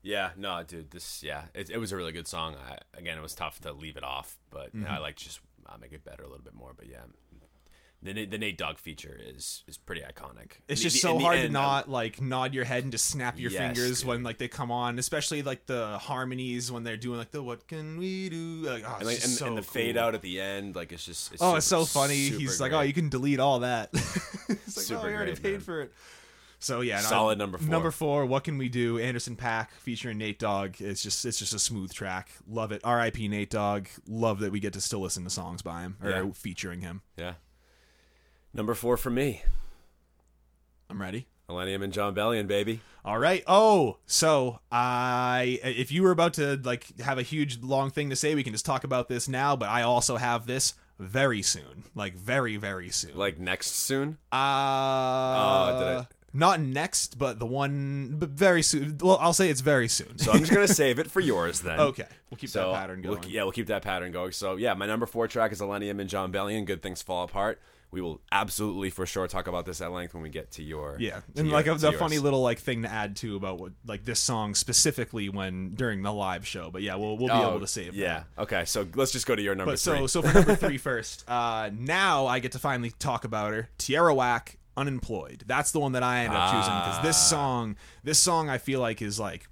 Yeah, 0.03 0.31
no, 0.37 0.63
dude, 0.63 0.91
this 0.93 1.23
yeah, 1.23 1.43
it, 1.55 1.69
it 1.71 1.77
was 1.79 1.93
a 1.93 1.97
really 1.97 2.13
good 2.13 2.27
song. 2.27 2.55
I, 2.55 2.79
again, 2.99 3.19
it 3.19 3.21
was 3.21 3.35
tough 3.35 3.61
to 3.61 3.73
leave 3.73 3.97
it 3.99 4.05
off, 4.05 4.37
but 4.51 4.75
you 4.75 4.81
know, 4.81 4.87
I 4.87 4.93
Mm-hmm. 4.95 5.03
like 5.03 5.17
just 5.17 5.41
uh, 5.67 5.77
make 5.79 5.93
it 5.93 6.05
better 6.05 6.23
a 6.23 6.27
little 6.29 6.43
bit 6.43 6.55
more. 6.55 6.73
But 6.75 6.89
yeah, 6.89 7.03
the 8.03 8.25
the 8.25 8.39
Nate 8.39 8.57
Dogg 8.57 8.79
feature 8.79 9.19
is 9.23 9.63
is 9.67 9.77
pretty 9.77 10.01
iconic. 10.01 10.53
It's 10.69 10.81
The- 10.81 10.89
just 10.89 11.03
so 11.03 11.19
the 11.19 11.25
hard 11.25 11.37
to 11.39 11.45
end, 11.45 11.53
not 11.53 11.87
um, 11.87 11.93
like 11.93 12.21
nod 12.21 12.55
your 12.55 12.65
head 12.65 12.83
and 12.83 12.91
just 12.93 13.05
snap 13.07 13.39
your 13.39 13.51
Yes, 13.51 13.61
fingers 13.61 14.01
dude. 14.01 14.09
when 14.09 14.23
like 14.23 14.39
they 14.39 14.49
come 14.49 14.71
on, 14.71 14.99
especially 14.99 15.43
like 15.43 15.67
the 15.67 15.99
harmonies 15.99 16.73
when 16.73 16.83
they're 16.83 16.97
doing 16.97 17.19
like 17.19 17.31
the 17.31 17.43
"What 17.43 17.67
can 17.69 17.99
we 17.99 18.29
do?" 18.31 18.63
Like, 18.63 18.85
oh, 18.87 18.97
and, 18.99 19.07
like, 19.07 19.17
and, 19.23 19.31
so 19.31 19.47
and 19.47 19.57
the 19.59 19.63
cool. 19.63 19.73
fade 19.73 19.97
out 19.97 20.15
at 20.15 20.23
the 20.23 20.41
end, 20.41 20.77
like 20.77 20.93
it's 20.93 21.05
just 21.05 21.33
it's 21.33 21.43
Oh, 21.43 21.49
super, 21.49 21.57
it's 21.59 21.67
so 21.67 21.85
funny. 21.85 22.15
He's 22.15 22.61
like, 22.61 22.73
"Oh, 22.73 22.81
you 22.81 22.93
can 22.95 23.09
delete 23.11 23.39
all 23.41 23.61
that." 23.61 23.91
it's 23.95 24.49
like, 24.49 24.59
Super 24.67 25.01
"Oh, 25.01 25.07
we 25.07 25.15
already 25.15 25.33
great, 25.33 25.43
paid 25.43 25.53
man. 25.53 25.61
for 25.61 25.81
it." 25.83 25.93
So 26.63 26.83
yeah, 26.83 27.01
Solid 27.01 27.39
number 27.39 27.57
four. 27.57 27.69
Number 27.69 27.91
four. 27.91 28.27
What 28.27 28.45
can 28.45 28.59
we 28.59 28.69
do? 28.69 28.99
Anderson 28.99 29.35
.Paak 29.35 29.69
featuring 29.79 30.19
Nate 30.19 30.39
Dogg. 30.39 30.81
It's 30.81 31.03
just 31.03 31.25
it's 31.25 31.39
just 31.39 31.55
a 31.55 31.59
smooth 31.59 31.91
track. 31.91 32.31
Love 32.47 32.71
it. 32.73 32.83
R.I.P. 32.85 33.29
Nate 33.29 33.49
Dogg. 33.49 33.87
Love 34.07 34.41
that 34.41 34.53
we 34.53 34.61
get 34.61 34.75
to 34.75 34.81
still 34.83 35.01
listen 35.01 35.25
to 35.25 35.31
songs 35.31 35.63
by 35.63 35.81
him 35.83 35.97
or 36.03 36.11
Yeah. 36.11 36.31
featuring 36.35 36.81
him. 36.83 37.01
yeah. 37.17 37.35
Number 38.53 38.75
four 38.75 38.97
for 38.97 39.11
me, 39.11 39.43
I'm 40.89 41.01
ready. 41.01 41.27
Illenium 41.49 41.83
and 41.83 41.93
Jon 41.93 42.15
Bellion, 42.15 42.47
baby. 42.47 42.81
All 43.05 43.19
right. 43.19 43.43
Oh, 43.47 43.97
so 44.07 44.61
I 44.71 45.59
if 45.65 45.91
you 45.91 46.03
were 46.03 46.11
about 46.13 46.35
to 46.35 46.61
like 46.63 46.99
have 47.01 47.19
a 47.19 47.23
huge 47.23 47.61
long 47.63 47.91
thing 47.91 48.11
to 48.11 48.17
say, 48.17 48.35
we 48.35 48.43
can 48.45 48.53
just 48.53 48.67
talk 48.67 48.85
about 48.85 49.09
this 49.09 49.29
now. 49.29 49.57
But 49.57 49.69
I 49.69 49.83
also 49.83 50.17
have 50.17 50.47
this 50.47 50.75
very 50.99 51.43
soon, 51.43 51.85
like 51.95 52.15
very 52.15 52.57
very 52.57 52.91
soon. 52.91 53.17
Like 53.17 53.39
next 53.39 53.69
soon. 53.73 54.19
uh, 54.33 54.37
Oh, 54.37 55.77
did 55.79 55.89
I- 55.99 56.07
not 56.33 56.61
next, 56.61 57.19
but 57.19 57.41
the 57.41 57.47
one, 57.47 58.15
but 58.17 58.29
very 58.29 58.63
soon. 58.63 58.99
Well, 59.03 59.19
I'll 59.21 59.33
say 59.33 59.49
it's 59.51 59.63
very 59.63 59.89
soon. 59.89 60.19
So 60.19 60.31
I'm 60.31 60.39
just 60.41 60.53
gonna 60.53 60.69
save 60.69 61.01
it 61.01 61.11
for 61.11 61.19
yours 61.19 61.61
then. 61.63 61.81
okay, 61.91 62.07
we'll 62.31 62.39
keep 62.39 62.51
So 62.51 62.71
that 62.71 62.79
pattern 62.79 63.03
we'll- 63.03 63.17
going. 63.17 63.29
yeah, 63.31 63.43
we'll 63.43 63.51
keep 63.53 63.67
that 63.67 63.83
pattern 63.83 64.13
going. 64.13 64.31
So 64.33 64.55
yeah, 64.55 64.75
my 64.75 64.87
number 64.87 65.07
four 65.07 65.27
track 65.27 65.51
is 65.51 65.61
Illenium 65.61 66.01
and 66.01 66.09
Jon 66.09 66.31
Bellion. 66.33 66.65
Good 66.65 66.83
things 66.83 67.03
fall 67.03 67.25
apart. 67.25 67.61
We 67.93 68.01
will 68.01 68.21
absolutely 68.31 68.91
for 68.91 69.05
sure 69.05 69.27
talk 69.27 69.49
about 69.49 69.67
this 69.67 69.81
at 69.81 69.91
length 69.91 70.15
when 70.15 70.23
we 70.23 70.29
get 70.29 70.53
to 70.53 70.63
your 70.63 70.97
Yeah, 71.01 71.17
to 71.17 71.23
and 71.37 71.49
your- 71.49 71.53
like 71.57 71.67
a, 71.67 71.77
to 71.77 71.89
a 71.89 71.93
funny 71.93 72.19
little 72.19 72.41
like 72.41 72.59
thing 72.61 72.83
to 72.83 72.89
add 72.89 73.17
too 73.17 73.35
about 73.37 73.59
what 73.59 73.73
like 73.85 74.05
this 74.05 74.21
song 74.21 74.55
specifically 74.55 75.29
when 75.29 75.71
during 75.71 76.03
the 76.03 76.13
live 76.13 76.47
show. 76.47 76.71
But 76.71 76.83
yeah, 76.83 76.95
we'll 76.95 77.17
we'll 77.19 77.29
be 77.29 77.33
Oh, 77.35 77.51
able 77.51 77.61
to 77.61 77.67
save. 77.67 77.93
that. 77.95 77.99
Yeah. 77.99 78.23
Okay. 78.39 78.65
So 78.65 78.87
let's 78.95 79.11
just 79.11 79.27
go 79.27 79.35
to 79.35 79.43
your 79.43 79.55
number 79.57 79.73
But 79.73 79.81
three. 79.81 80.07
so 80.07 80.07
so 80.07 80.23
for 80.23 80.33
number 80.33 80.55
three 80.55 80.79
first, 80.91 81.25
uh, 81.29 81.71
now 81.73 82.27
I 82.27 82.39
get 82.39 82.53
to 82.53 82.59
finally 82.61 82.91
talk 82.99 83.25
about 83.25 83.53
her. 83.53 83.69
Tierra 83.79 84.15
Whack, 84.15 84.57
unemployed. 84.77 85.43
That's 85.47 85.73
the 85.73 85.81
one 85.81 85.93
that 85.93 86.03
I 86.05 86.21
ended 86.25 86.39
up 86.39 86.53
choosing 86.53 86.75
because 86.79 87.03
this 87.03 87.17
Ah. 87.17 87.31
song, 87.31 87.77
this 88.05 88.19
song 88.21 88.49
I 88.49 88.59
feel 88.59 88.81
like 88.81 89.03
is 89.03 89.19
like. 89.19 89.49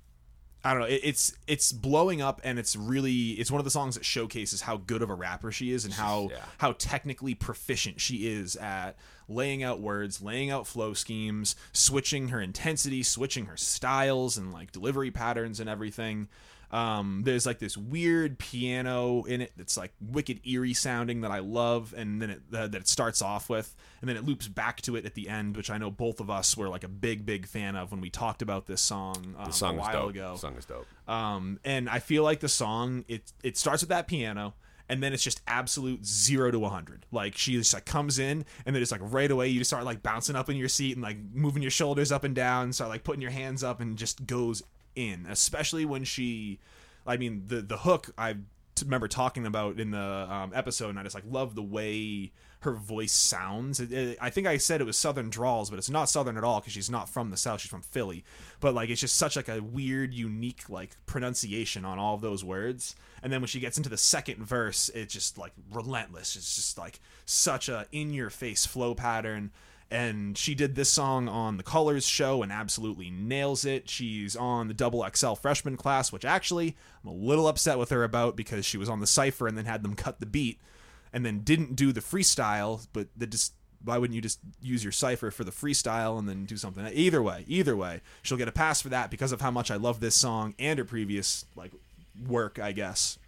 I 0.65 0.73
don't 0.73 0.81
know. 0.83 0.89
It, 0.89 1.01
it's 1.05 1.33
it's 1.47 1.71
blowing 1.73 2.21
up, 2.21 2.41
and 2.45 2.59
it's 2.59 2.75
really 2.75 3.31
it's 3.33 3.51
one 3.51 3.61
of 3.61 3.65
the 3.65 3.71
songs 3.71 3.95
that 3.95 4.05
showcases 4.05 4.63
how 4.63 4.77
good 4.79 5.03
of 5.03 5.11
a 5.11 5.15
rapper 5.15 5.53
she 5.53 5.71
is, 5.73 5.85
and 5.85 5.95
how 6.03 6.29
Yeah. 6.31 6.45
how 6.59 6.73
technically 6.73 7.35
proficient 7.35 8.01
she 8.01 8.27
is 8.29 8.57
at 8.57 8.97
laying 9.29 9.63
out 9.63 9.81
words, 9.81 10.21
laying 10.23 10.51
out 10.51 10.67
flow 10.67 10.95
schemes, 10.95 11.55
switching 11.73 12.29
her 12.29 12.41
intensity, 12.41 13.03
switching 13.03 13.47
her 13.47 13.57
styles, 13.57 14.37
and 14.37 14.53
like 14.53 14.73
delivery 14.73 15.11
patterns 15.11 15.61
and 15.61 15.69
everything. 15.69 16.29
Um, 16.71 17.23
there's 17.25 17.47
like 17.47 17.59
this 17.59 17.77
weird 17.77 18.39
piano 18.39 19.23
in 19.25 19.41
it 19.41 19.53
that's 19.57 19.77
like 19.77 19.93
wicked 20.01 20.47
eerie 20.47 20.75
sounding 20.75 21.23
that 21.23 21.31
I 21.31 21.39
love, 21.39 21.95
and 21.97 22.21
then 22.21 22.31
it 22.31 22.43
uh, 22.53 22.69
that 22.69 22.83
it 22.83 22.89
starts 22.89 23.23
off 23.23 23.49
with, 23.49 23.75
and 24.01 24.09
then 24.09 24.17
it 24.17 24.25
loops 24.25 24.49
back 24.49 24.83
to 24.83 24.97
it 24.97 25.07
at 25.07 25.15
the 25.15 25.29
end, 25.29 25.57
which 25.57 25.71
I 25.71 25.79
know 25.79 25.91
both 25.91 26.21
of 26.21 26.29
us 26.29 26.57
were 26.57 26.69
like 26.69 26.85
a 26.85 26.89
big, 26.89 27.25
big 27.25 27.47
fan 27.47 27.75
of 27.75 27.91
when 27.91 28.01
we 28.01 28.11
talked 28.11 28.43
about 28.43 28.67
this 28.67 28.83
song, 28.83 29.35
um, 29.39 29.47
the 29.47 29.53
song 29.53 29.77
a 29.77 29.81
is 29.81 29.87
while 29.87 29.93
dope. 29.93 30.11
ago. 30.11 30.33
The 30.33 30.39
song 30.39 30.57
is 30.57 30.65
dope. 30.67 30.87
Um, 31.09 31.59
and 31.65 31.89
I 31.89 32.01
feel 32.01 32.23
like 32.23 32.41
the 32.41 32.49
song 32.49 33.05
it 33.09 33.33
it 33.43 33.57
starts 33.57 33.83
with 33.83 33.89
that 33.89 34.07
piano, 34.07 34.55
and 34.91 35.03
then 35.03 35.15
it's 35.15 35.23
just 35.23 35.41
absolute 35.47 36.05
zero 36.05 36.51
to 36.51 36.59
100. 36.59 37.07
Like 37.11 37.35
she 37.37 37.55
just 37.55 37.73
like 37.73 37.87
comes 37.87 38.19
in, 38.19 38.45
and 38.67 38.77
then 38.77 38.83
it's 38.83 38.93
like 38.93 39.01
right 39.05 39.31
away 39.31 39.49
you 39.49 39.59
just 39.59 39.71
start 39.71 39.85
like 39.85 40.03
bouncing 40.03 40.37
up 40.37 40.51
in 40.51 40.57
your 40.59 40.69
seat 40.69 40.97
and 40.97 41.03
like 41.03 41.17
moving 41.33 41.63
your 41.63 41.71
shoulders 41.71 42.13
up 42.13 42.25
and 42.25 42.35
down, 42.35 42.75
start 42.75 42.91
like 42.91 43.05
putting 43.05 43.23
your 43.23 43.31
hands 43.31 43.65
up, 43.65 43.81
and 43.81 43.97
just 43.97 44.27
goes 44.27 44.63
in. 44.99 45.27
Especially 45.27 45.85
when 45.85 46.05
she, 46.05 46.59
I 47.07 47.17
mean 47.17 47.45
the 47.47 47.63
the 47.63 47.79
hook 47.79 48.11
I 48.19 48.37
remember 48.83 49.09
talking 49.09 49.47
about 49.47 49.81
in 49.81 49.91
the 49.91 49.99
um, 49.99 50.53
episode, 50.55 50.91
and 50.91 50.99
I 50.99 51.03
just 51.03 51.15
like 51.15 51.25
love 51.29 51.55
the 51.55 51.63
way 51.63 52.33
her 52.61 52.73
voice 52.73 53.13
sounds. 53.13 53.79
It, 53.81 53.93
it- 53.93 54.19
I 54.21 54.31
think 54.31 54.47
I 54.47 54.57
said 54.57 54.81
it 54.81 54.85
was 54.85 54.97
Southern 54.97 55.31
drawls, 55.31 55.71
but 55.71 55.79
it's 55.79 55.91
not 55.91 56.09
Southern 56.09 56.37
at 56.37 56.45
all 56.45 56.61
because 56.61 56.73
she's 56.73 56.91
not 56.91 57.09
from 57.09 57.31
the 57.31 57.37
South. 57.37 57.61
She's 57.61 57.71
from 57.71 57.83
Philly. 57.83 58.25
But 58.61 58.75
like, 58.75 58.91
it's 58.91 59.01
just 59.01 59.17
such 59.17 59.37
like 59.37 59.49
a 59.49 59.61
weird, 59.61 60.13
unique 60.15 60.69
like 60.69 60.91
pronunciation 61.07 61.85
on 61.85 61.99
all 61.99 62.15
of 62.17 62.21
those 62.21 62.45
words. 62.45 62.95
And 63.23 63.33
then 63.33 63.41
when 63.41 63.49
she 63.49 63.61
gets 63.61 63.77
into 63.77 63.89
the 63.89 63.97
second 63.97 64.45
verse, 64.45 64.89
it's 64.95 65.13
just 65.13 65.39
like 65.39 65.53
relentless. 65.73 66.35
It's 66.37 66.57
just 66.57 66.79
like 66.79 67.01
such 67.27 67.69
a 67.69 67.87
in 67.93 68.13
your 68.13 68.31
face 68.31 68.65
flow 68.67 68.95
pattern. 68.95 69.51
And 69.91 70.37
she 70.37 70.55
did 70.55 70.75
this 70.75 70.91
song 70.91 71.29
on 71.29 71.57
the 71.57 71.63
Colors 71.63 72.07
show 72.07 72.43
and 72.43 72.53
absolutely 72.53 73.11
nails 73.11 73.65
it. 73.65 73.89
She's 73.89 74.37
on 74.37 74.69
the 74.69 74.75
double 74.75 75.07
XL 75.15 75.33
freshman 75.33 75.79
class, 75.79 76.13
which 76.13 76.27
actually 76.27 76.77
I'm 77.03 77.11
a 77.11 77.15
little 77.15 77.49
upset 77.49 77.79
with 77.79 77.89
her 77.91 78.05
about 78.05 78.37
because 78.37 78.67
she 78.67 78.77
was 78.77 78.91
on 78.91 79.01
the 79.01 79.07
cipher 79.07 79.49
and 79.49 79.57
then 79.57 79.65
had 79.65 79.83
them 79.83 79.95
cut 79.95 80.21
the 80.21 80.27
beat 80.27 80.61
and 81.13 81.25
then 81.25 81.41
didn't 81.41 81.75
do 81.75 81.93
the 81.93 82.01
freestyle, 82.01 82.87
but 82.93 83.09
the 83.17 83.27
just 83.27 83.55
why 83.83 83.97
wouldn't 83.97 84.15
you 84.15 84.21
just 84.21 84.41
use 84.61 84.83
your 84.83 84.93
cipher 84.93 85.31
for 85.31 85.45
the 85.45 85.53
freestyle 85.53 86.19
and 86.19 86.29
then 86.29 86.45
do 86.45 86.57
something? 86.57 86.85
Either 86.93 87.23
way, 87.23 87.45
either 87.47 87.77
way, 87.77 88.01
she'll 88.23 88.37
get 88.37 88.49
a 88.49 88.53
pass 88.53 88.83
for 88.83 88.89
that 88.89 89.11
because 89.11 89.33
of 89.33 89.41
how 89.41 89.51
much 89.51 89.71
I 89.71 89.77
love 89.77 90.01
this 90.01 90.17
song 90.17 90.55
and 90.59 90.79
her 90.79 90.85
previous 90.85 91.47
like 91.55 91.73
work, 92.27 92.59
I 92.59 92.73
guess. 92.73 93.19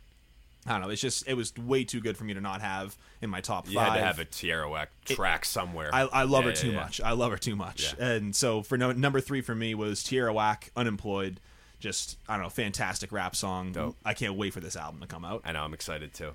I 0.67 0.73
don't 0.73 0.83
know. 0.83 0.91
It's 0.91 1.01
just 1.01 1.27
it 1.27 1.35
was 1.35 1.53
way 1.57 1.85
too 1.85 2.01
good 2.01 2.17
for 2.17 2.25
me 2.25 2.35
to 2.35 2.41
not 2.41 2.61
have 2.61 2.97
in 3.23 3.31
my 3.31 3.41
top 3.41 3.67
You 3.69 3.75
five. 3.77 3.89
had 3.93 3.95
to 3.99 4.05
have 4.05 4.19
a 4.19 4.25
Tierra 4.27 4.69
Whack 4.69 4.91
track 5.07 5.45
somewhere. 5.47 5.91
I, 5.93 6.03
I 6.03 6.23
love 6.25 6.43
Yeah, 6.45 6.51
her 6.51 6.51
yeah, 6.51 6.55
too 6.63 6.71
yeah. 6.73 6.81
much. 6.81 7.01
I 7.01 7.13
love 7.13 7.31
her 7.33 7.39
too 7.39 7.57
much. 7.57 7.95
And 7.99 8.37
so 8.37 8.63
for 8.63 8.77
no, 8.77 8.93
number 8.93 9.21
three 9.21 9.41
for 9.41 9.55
me 9.55 9.75
was 9.75 10.03
Tierra 10.03 10.33
Whack, 10.33 10.71
Unemployed. 10.77 11.41
Just 11.79 12.19
I 12.29 12.35
don't 12.35 12.43
know, 12.43 12.51
fantastic 12.51 13.11
rap 13.11 13.35
song. 13.35 13.73
Dope. 13.73 13.97
I 14.05 14.13
can't 14.13 14.35
wait 14.35 14.53
for 14.53 14.61
this 14.61 14.77
album 14.77 15.01
to 15.01 15.07
come 15.07 15.25
out. 15.25 15.41
I 15.47 15.53
know. 15.53 15.63
I'm 15.63 15.73
excited 15.73 16.13
too. 16.13 16.33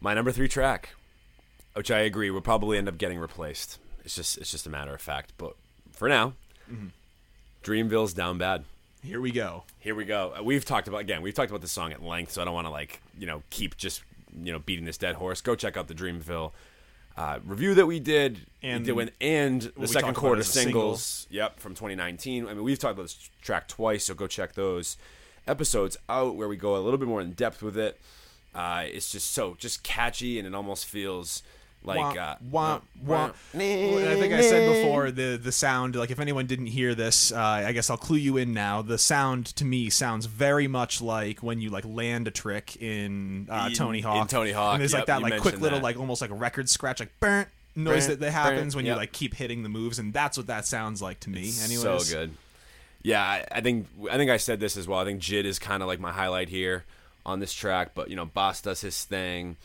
My 0.00 0.14
number 0.14 0.32
three 0.32 0.48
track, 0.48 0.94
which 1.74 1.90
I 1.90 1.98
agree 1.98 2.30
will 2.30 2.40
probably 2.40 2.78
end 2.78 2.88
up 2.88 2.96
getting 2.96 3.18
replaced. 3.18 3.78
It's 4.02 4.16
just 4.16 4.38
it's 4.38 4.50
just 4.50 4.66
a 4.66 4.70
matter 4.70 4.94
of 4.94 5.00
fact. 5.02 5.32
But 5.36 5.56
for 5.92 6.08
now, 6.08 6.32
Mm-hmm. 6.72 6.86
Dreamville's 7.64 8.14
down 8.14 8.38
bad. 8.38 8.64
Here 9.02 9.20
we 9.20 9.30
go. 9.32 9.64
Here 9.78 9.94
we 9.94 10.04
go. 10.04 10.34
Uh, 10.38 10.42
We've 10.42 10.64
talked 10.64 10.88
about 10.88 10.98
again. 10.98 11.22
We've 11.22 11.34
talked 11.34 11.50
about 11.50 11.62
this 11.62 11.72
song 11.72 11.92
at 11.92 12.02
length, 12.02 12.32
so 12.32 12.42
I 12.42 12.44
don't 12.44 12.54
want 12.54 12.66
to 12.66 12.70
like 12.70 13.00
you 13.18 13.26
know 13.26 13.42
keep 13.50 13.76
just 13.76 14.02
you 14.42 14.52
know 14.52 14.58
beating 14.58 14.84
this 14.84 14.98
dead 14.98 15.14
horse. 15.16 15.40
Go 15.40 15.54
check 15.54 15.76
out 15.76 15.88
the 15.88 15.94
Dreamville 15.94 16.52
uh, 17.16 17.38
review 17.44 17.74
that 17.74 17.86
we 17.86 17.98
did 17.98 18.40
And 18.62 18.86
we 18.86 19.04
did 19.04 19.12
and 19.20 19.62
the 19.76 19.88
second 19.88 20.14
quarter 20.14 20.42
a 20.42 20.44
single. 20.44 20.96
singles. 20.96 21.26
Yep, 21.30 21.60
from 21.60 21.72
2019. 21.74 22.46
I 22.46 22.54
mean, 22.54 22.62
we've 22.62 22.78
talked 22.78 22.92
about 22.94 23.02
this 23.04 23.30
track 23.42 23.68
twice, 23.68 24.04
so 24.04 24.14
go 24.14 24.26
check 24.26 24.52
those 24.54 24.96
episodes 25.46 25.96
out 26.08 26.36
where 26.36 26.48
we 26.48 26.56
go 26.56 26.76
a 26.76 26.78
little 26.80 26.98
bit 26.98 27.08
more 27.08 27.20
in 27.20 27.32
depth 27.32 27.62
with 27.62 27.76
it. 27.76 27.98
Uh, 28.54 28.84
it's 28.86 29.10
just 29.10 29.30
so 29.32 29.54
just 29.58 29.82
catchy, 29.82 30.38
and 30.38 30.46
it 30.46 30.54
almost 30.54 30.84
feels 30.86 31.42
like 31.82 32.18
uh, 32.18 32.36
wah, 32.50 32.80
wah. 33.04 33.30
I 33.54 33.58
think 33.58 34.34
I 34.34 34.42
said 34.42 34.82
before 34.82 35.10
the 35.10 35.40
the 35.42 35.52
sound. 35.52 35.96
Like 35.96 36.10
if 36.10 36.20
anyone 36.20 36.46
didn't 36.46 36.66
hear 36.66 36.94
this, 36.94 37.32
uh, 37.32 37.38
I 37.38 37.72
guess 37.72 37.88
I'll 37.88 37.96
clue 37.96 38.18
you 38.18 38.36
in 38.36 38.52
now. 38.52 38.82
The 38.82 38.98
sound 38.98 39.46
to 39.56 39.64
me 39.64 39.88
sounds 39.88 40.26
very 40.26 40.68
much 40.68 41.00
like 41.00 41.42
when 41.42 41.60
you 41.60 41.70
like 41.70 41.86
land 41.86 42.28
a 42.28 42.30
trick 42.30 42.76
in 42.76 43.48
uh, 43.50 43.68
In- 43.68 43.74
Tony 43.74 43.98
in 43.98 44.04
Hawk. 44.04 44.28
Tony 44.28 44.52
Hawk, 44.52 44.74
and 44.74 44.80
there's 44.82 44.92
yep, 44.92 45.00
like 45.00 45.06
that 45.06 45.22
like 45.22 45.40
quick 45.40 45.58
little 45.58 45.78
that. 45.78 45.84
like 45.84 45.98
almost 45.98 46.20
like 46.20 46.30
a 46.30 46.34
record 46.34 46.68
scratch 46.68 47.00
like 47.00 47.18
burnt 47.18 47.48
noise 47.74 48.08
Burnt, 48.08 48.20
that, 48.20 48.30
happens 48.30 48.74
burnt, 48.74 48.74
when 48.74 48.86
you 48.86 48.94
like 48.94 49.12
keep 49.12 49.34
hitting 49.34 49.62
the 49.62 49.70
moves, 49.70 49.98
and 49.98 50.12
that's 50.12 50.36
what 50.36 50.48
that 50.48 50.66
sounds 50.66 51.00
like 51.00 51.20
to 51.20 51.30
me. 51.30 51.50
Anyways, 51.64 51.80
so 51.80 52.00
good. 52.00 52.32
Yeah, 53.02 53.22
I, 53.22 53.46
I 53.50 53.60
think 53.62 53.86
I 54.10 54.18
think 54.18 54.30
I 54.30 54.36
said 54.36 54.60
this 54.60 54.76
as 54.76 54.86
well. 54.86 54.98
I 54.98 55.04
think 55.04 55.22
Jid 55.22 55.44
is 55.44 55.58
kind 55.58 55.82
of 55.82 55.88
like 55.88 55.98
my 56.00 56.12
highlight 56.12 56.50
here 56.50 56.84
on 57.24 57.40
this 57.40 57.54
track, 57.54 57.92
but 57.94 58.10
you 58.10 58.16
know, 58.16 58.26
Bas 58.26 58.60
does 58.60 58.82
his 58.82 59.02
thing. 59.04 59.56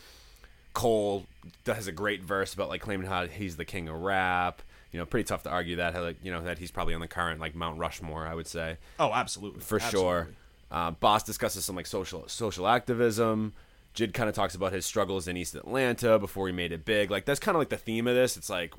Cole 0.72 1.26
has 1.66 1.86
a 1.86 1.92
great 1.92 2.22
verse 2.22 2.54
about 2.54 2.68
like 2.68 2.80
claiming 2.80 3.06
how 3.06 3.26
he's 3.26 3.56
the 3.56 3.64
king 3.64 3.88
of 3.88 4.00
rap. 4.00 4.62
You 4.92 5.00
know, 5.00 5.06
pretty 5.06 5.24
tough 5.24 5.42
to 5.42 5.50
argue 5.50 5.76
that. 5.76 5.94
How, 5.94 6.02
like, 6.02 6.16
you 6.22 6.32
know 6.32 6.42
that 6.44 6.58
he's 6.58 6.70
probably 6.70 6.94
on 6.94 7.00
the 7.00 7.08
current 7.08 7.40
like 7.40 7.54
Mount 7.54 7.78
Rushmore. 7.78 8.26
I 8.26 8.34
would 8.34 8.46
say 8.46 8.78
Oh, 8.98 9.12
absolutely, 9.12 9.60
for 9.60 9.76
Absolutely. 9.76 10.00
sure. 10.10 10.28
Uh, 10.70 10.90
Bas 10.92 11.22
discusses 11.22 11.64
some 11.64 11.76
like 11.76 11.86
social 11.86 12.26
social 12.28 12.66
activism. 12.66 13.52
Jid 13.94 14.12
kind 14.14 14.28
of 14.28 14.34
talks 14.34 14.54
about 14.54 14.72
his 14.72 14.84
struggles 14.84 15.26
in 15.28 15.36
East 15.36 15.54
Atlanta 15.54 16.18
before 16.18 16.46
he 16.48 16.52
made 16.52 16.72
it 16.72 16.84
big. 16.84 17.10
Like 17.10 17.24
that's 17.24 17.40
kind 17.40 17.54
of 17.56 17.60
like 17.60 17.68
the 17.70 17.76
theme 17.76 18.06
of 18.06 18.14
this. 18.14 18.36
It's 18.36 18.50
like, 18.50 18.74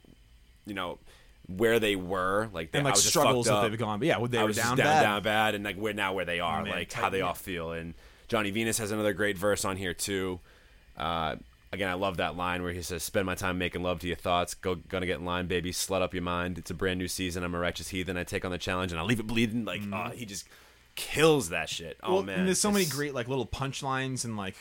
you 0.65 0.73
know, 0.73 0.99
where 1.47 1.79
they 1.79 1.95
were, 1.95 2.49
like 2.53 2.71
they, 2.71 2.79
And 2.79 2.87
I 2.87 2.91
like 2.91 2.99
struggles 2.99 3.47
that 3.47 3.61
they've 3.61 3.79
gone, 3.79 3.99
but 3.99 4.07
yeah, 4.07 4.19
they 4.27 4.37
I 4.37 4.43
were 4.43 4.51
down 4.53 4.77
down, 4.77 4.85
bad. 4.85 5.01
down 5.01 5.23
bad, 5.23 5.55
and 5.55 5.63
like 5.63 5.75
where 5.77 5.93
now 5.93 6.13
where 6.13 6.25
they 6.25 6.39
are, 6.39 6.61
Man, 6.63 6.71
like 6.71 6.91
how 6.91 7.09
they 7.09 7.21
all 7.21 7.33
feel. 7.33 7.71
And 7.71 7.93
Johnny 8.27 8.51
Venus 8.51 8.77
has 8.79 8.91
another 8.91 9.13
great 9.13 9.37
verse 9.37 9.63
on 9.65 9.77
here 9.77 9.93
too. 9.93 10.39
Uh, 10.97 11.37
again, 11.71 11.89
I 11.89 11.93
love 11.93 12.17
that 12.17 12.35
line 12.35 12.63
where 12.63 12.73
he 12.73 12.81
says, 12.81 13.03
"Spend 13.03 13.25
my 13.25 13.35
time 13.35 13.57
making 13.57 13.83
love 13.83 13.99
to 13.99 14.07
your 14.07 14.15
thoughts. 14.15 14.53
Go, 14.53 14.75
gonna 14.75 15.05
get 15.05 15.19
in 15.19 15.25
line, 15.25 15.47
baby. 15.47 15.71
Slut 15.71 16.01
up 16.01 16.13
your 16.13 16.23
mind. 16.23 16.57
It's 16.57 16.71
a 16.71 16.73
brand 16.73 16.99
new 16.99 17.07
season. 17.07 17.43
I'm 17.43 17.55
a 17.55 17.59
righteous 17.59 17.89
heathen. 17.89 18.17
I 18.17 18.23
take 18.23 18.45
on 18.45 18.51
the 18.51 18.57
challenge 18.57 18.91
and 18.91 18.99
I 18.99 19.03
leave 19.03 19.19
it 19.19 19.27
bleeding." 19.27 19.65
Like, 19.65 19.81
mm-hmm. 19.81 19.93
oh, 19.93 20.09
he 20.09 20.25
just 20.25 20.47
kills 20.95 21.49
that 21.49 21.69
shit. 21.69 21.97
Oh 22.03 22.15
well, 22.15 22.23
man, 22.23 22.39
and 22.39 22.47
there's 22.47 22.59
so 22.59 22.71
many 22.71 22.85
great 22.85 23.13
like 23.13 23.27
little 23.27 23.45
punchlines 23.45 24.25
and 24.25 24.35
like 24.35 24.55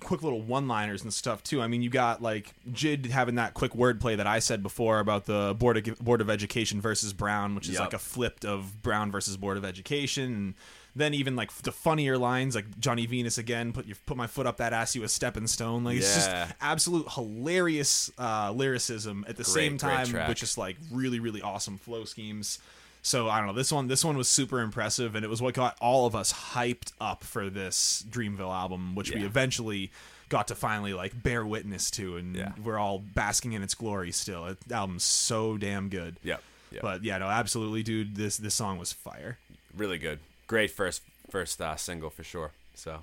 quick 0.00 0.22
little 0.22 0.40
one-liners 0.40 1.02
and 1.02 1.12
stuff 1.12 1.42
too. 1.42 1.60
I 1.60 1.66
mean, 1.66 1.82
you 1.82 1.90
got 1.90 2.22
like 2.22 2.54
Jid 2.70 3.06
having 3.10 3.36
that 3.36 3.54
quick 3.54 3.72
wordplay 3.72 4.16
that 4.16 4.26
I 4.26 4.38
said 4.38 4.62
before 4.62 5.00
about 5.00 5.26
the 5.26 5.54
board 5.58 5.76
of 5.76 5.98
board 5.98 6.20
of 6.20 6.30
education 6.30 6.80
versus 6.80 7.12
Brown, 7.12 7.54
which 7.54 7.66
is 7.68 7.74
Yep. 7.74 7.80
like 7.80 7.92
a 7.94 7.98
flipped 7.98 8.44
of 8.44 8.82
Brown 8.82 9.10
versus 9.10 9.36
board 9.36 9.56
of 9.56 9.64
education. 9.64 10.54
Then 10.98 11.14
even 11.14 11.36
like 11.36 11.52
the 11.62 11.72
funnier 11.72 12.18
lines, 12.18 12.54
like 12.54 12.78
Johnny 12.80 13.06
Venus 13.06 13.38
again, 13.38 13.72
put 13.72 13.86
your 13.86 13.96
put 14.04 14.16
my 14.16 14.26
foot 14.26 14.46
up 14.46 14.56
that 14.58 14.72
ass, 14.72 14.94
you 14.94 15.04
a 15.04 15.08
stepping 15.08 15.46
stone. 15.46 15.84
Like 15.84 15.96
it's 15.98 16.14
just 16.14 16.30
absolute 16.60 17.06
hilarious 17.12 18.10
uh, 18.18 18.52
lyricism 18.52 19.24
at 19.28 19.36
the 19.36 19.44
same 19.44 19.76
great 19.76 19.80
time, 19.80 20.06
track. 20.06 20.28
which 20.28 20.42
is 20.42 20.58
like 20.58 20.76
really 20.92 21.20
really 21.20 21.40
awesome 21.40 21.78
flow 21.78 22.04
schemes. 22.04 22.58
So 23.00 23.28
I 23.28 23.38
don't 23.38 23.46
know. 23.46 23.52
This 23.52 23.70
one, 23.72 23.86
this 23.86 24.04
one 24.04 24.16
was 24.18 24.28
super 24.28 24.60
impressive, 24.60 25.14
and 25.14 25.24
it 25.24 25.28
was 25.28 25.40
what 25.40 25.54
got 25.54 25.76
all 25.80 26.04
of 26.06 26.14
us 26.16 26.32
hyped 26.32 26.92
up 27.00 27.22
for 27.24 27.48
this 27.48 28.04
Dreamville 28.10 28.52
album, 28.52 28.94
which 28.96 29.12
we 29.14 29.20
Yeah. 29.20 29.26
eventually 29.26 29.92
got 30.28 30.48
to 30.48 30.54
finally 30.54 30.92
like 30.92 31.22
bear 31.22 31.46
witness 31.46 31.90
to, 31.92 32.16
and 32.16 32.34
Yeah. 32.36 32.52
we're 32.62 32.76
all 32.76 32.98
basking 32.98 33.52
in 33.52 33.62
its 33.62 33.74
glory. 33.74 34.10
Still, 34.10 34.46
it, 34.46 34.58
the 34.66 34.74
album's 34.74 35.04
so 35.04 35.56
damn 35.56 35.88
good. 35.88 36.16
Yep. 36.24 36.42
yep. 36.72 36.82
But 36.82 37.04
yeah, 37.04 37.18
no, 37.18 37.26
absolutely, 37.28 37.82
dude. 37.84 38.16
This 38.16 38.36
this 38.36 38.54
song 38.56 38.78
was 38.78 38.92
fire. 38.92 39.38
really 39.76 39.98
good. 39.98 40.18
Great 40.48 40.70
first 40.72 41.02
first 41.30 41.60
uh, 41.60 41.76
single 41.76 42.10
for 42.10 42.24
sure. 42.24 42.50
So, 42.74 43.02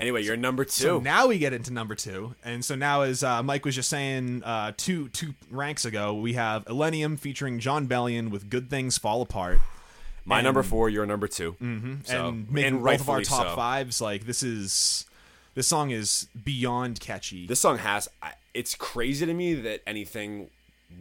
anyway, 0.00 0.24
you're 0.24 0.36
number 0.36 0.64
two. 0.64 0.70
So 0.82 0.98
now 0.98 1.26
we 1.28 1.38
get 1.38 1.52
into 1.52 1.72
number 1.72 1.94
two, 1.94 2.34
and 2.44 2.64
so 2.64 2.74
now, 2.74 3.02
as 3.02 3.22
uh, 3.22 3.42
Mike 3.42 3.64
was 3.64 3.74
just 3.76 3.88
saying 3.88 4.42
uh, 4.44 4.72
two 4.76 5.08
two 5.10 5.34
ranks 5.50 5.84
ago, 5.84 6.14
we 6.14 6.32
have 6.32 6.64
Illenium 6.64 7.18
featuring 7.18 7.58
Jon 7.60 7.86
Bellion 7.86 8.30
with 8.30 8.50
"Good 8.50 8.68
Things 8.70 8.98
Fall 8.98 9.22
Apart." 9.22 9.58
My 10.24 10.38
and- 10.38 10.44
number 10.44 10.62
four, 10.62 10.88
your 10.88 11.04
number 11.04 11.28
2 11.28 11.52
Mm-hmm. 11.60 11.94
So, 12.04 12.28
and 12.28 12.50
making 12.50 12.82
both 12.82 13.00
of 13.02 13.10
our 13.10 13.20
top 13.20 13.48
so. 13.48 13.54
fives. 13.56 14.00
Like 14.00 14.24
this 14.24 14.42
is 14.42 15.04
this 15.54 15.66
song 15.66 15.90
is 15.90 16.28
beyond 16.44 16.98
catchy. 16.98 17.46
This 17.46 17.60
song 17.60 17.76
has. 17.78 18.08
I, 18.22 18.32
it's 18.54 18.74
crazy 18.74 19.26
to 19.26 19.34
me 19.34 19.52
that 19.54 19.82
anything 19.86 20.48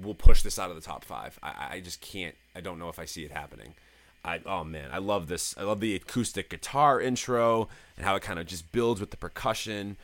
will 0.02 0.16
push 0.16 0.42
this 0.42 0.60
out 0.60 0.72
of 0.72 0.76
the 0.76 0.82
top 0.82 1.06
five. 1.06 1.40
I, 1.42 1.68
I 1.76 1.80
just 1.80 2.02
can't. 2.02 2.36
I 2.54 2.60
don't 2.60 2.80
know 2.80 2.90
if 2.90 3.00
I 3.00 3.06
see 3.06 3.24
it 3.24 3.32
happening. 3.32 3.76
I 4.24 4.40
oh 4.46 4.64
man, 4.64 4.90
I 4.92 5.00
love 5.00 5.28
this. 5.28 5.56
I 5.58 5.64
love 5.64 5.80
the 5.80 5.96
acoustic 5.96 6.50
guitar 6.50 7.02
intro 7.02 7.68
and 7.98 8.06
how 8.06 8.16
it 8.16 8.24
kind 8.24 8.40
of 8.40 8.46
just 8.46 8.72
builds 8.72 9.00
with 9.00 9.12
the 9.12 9.18
percussion, 9.18 9.98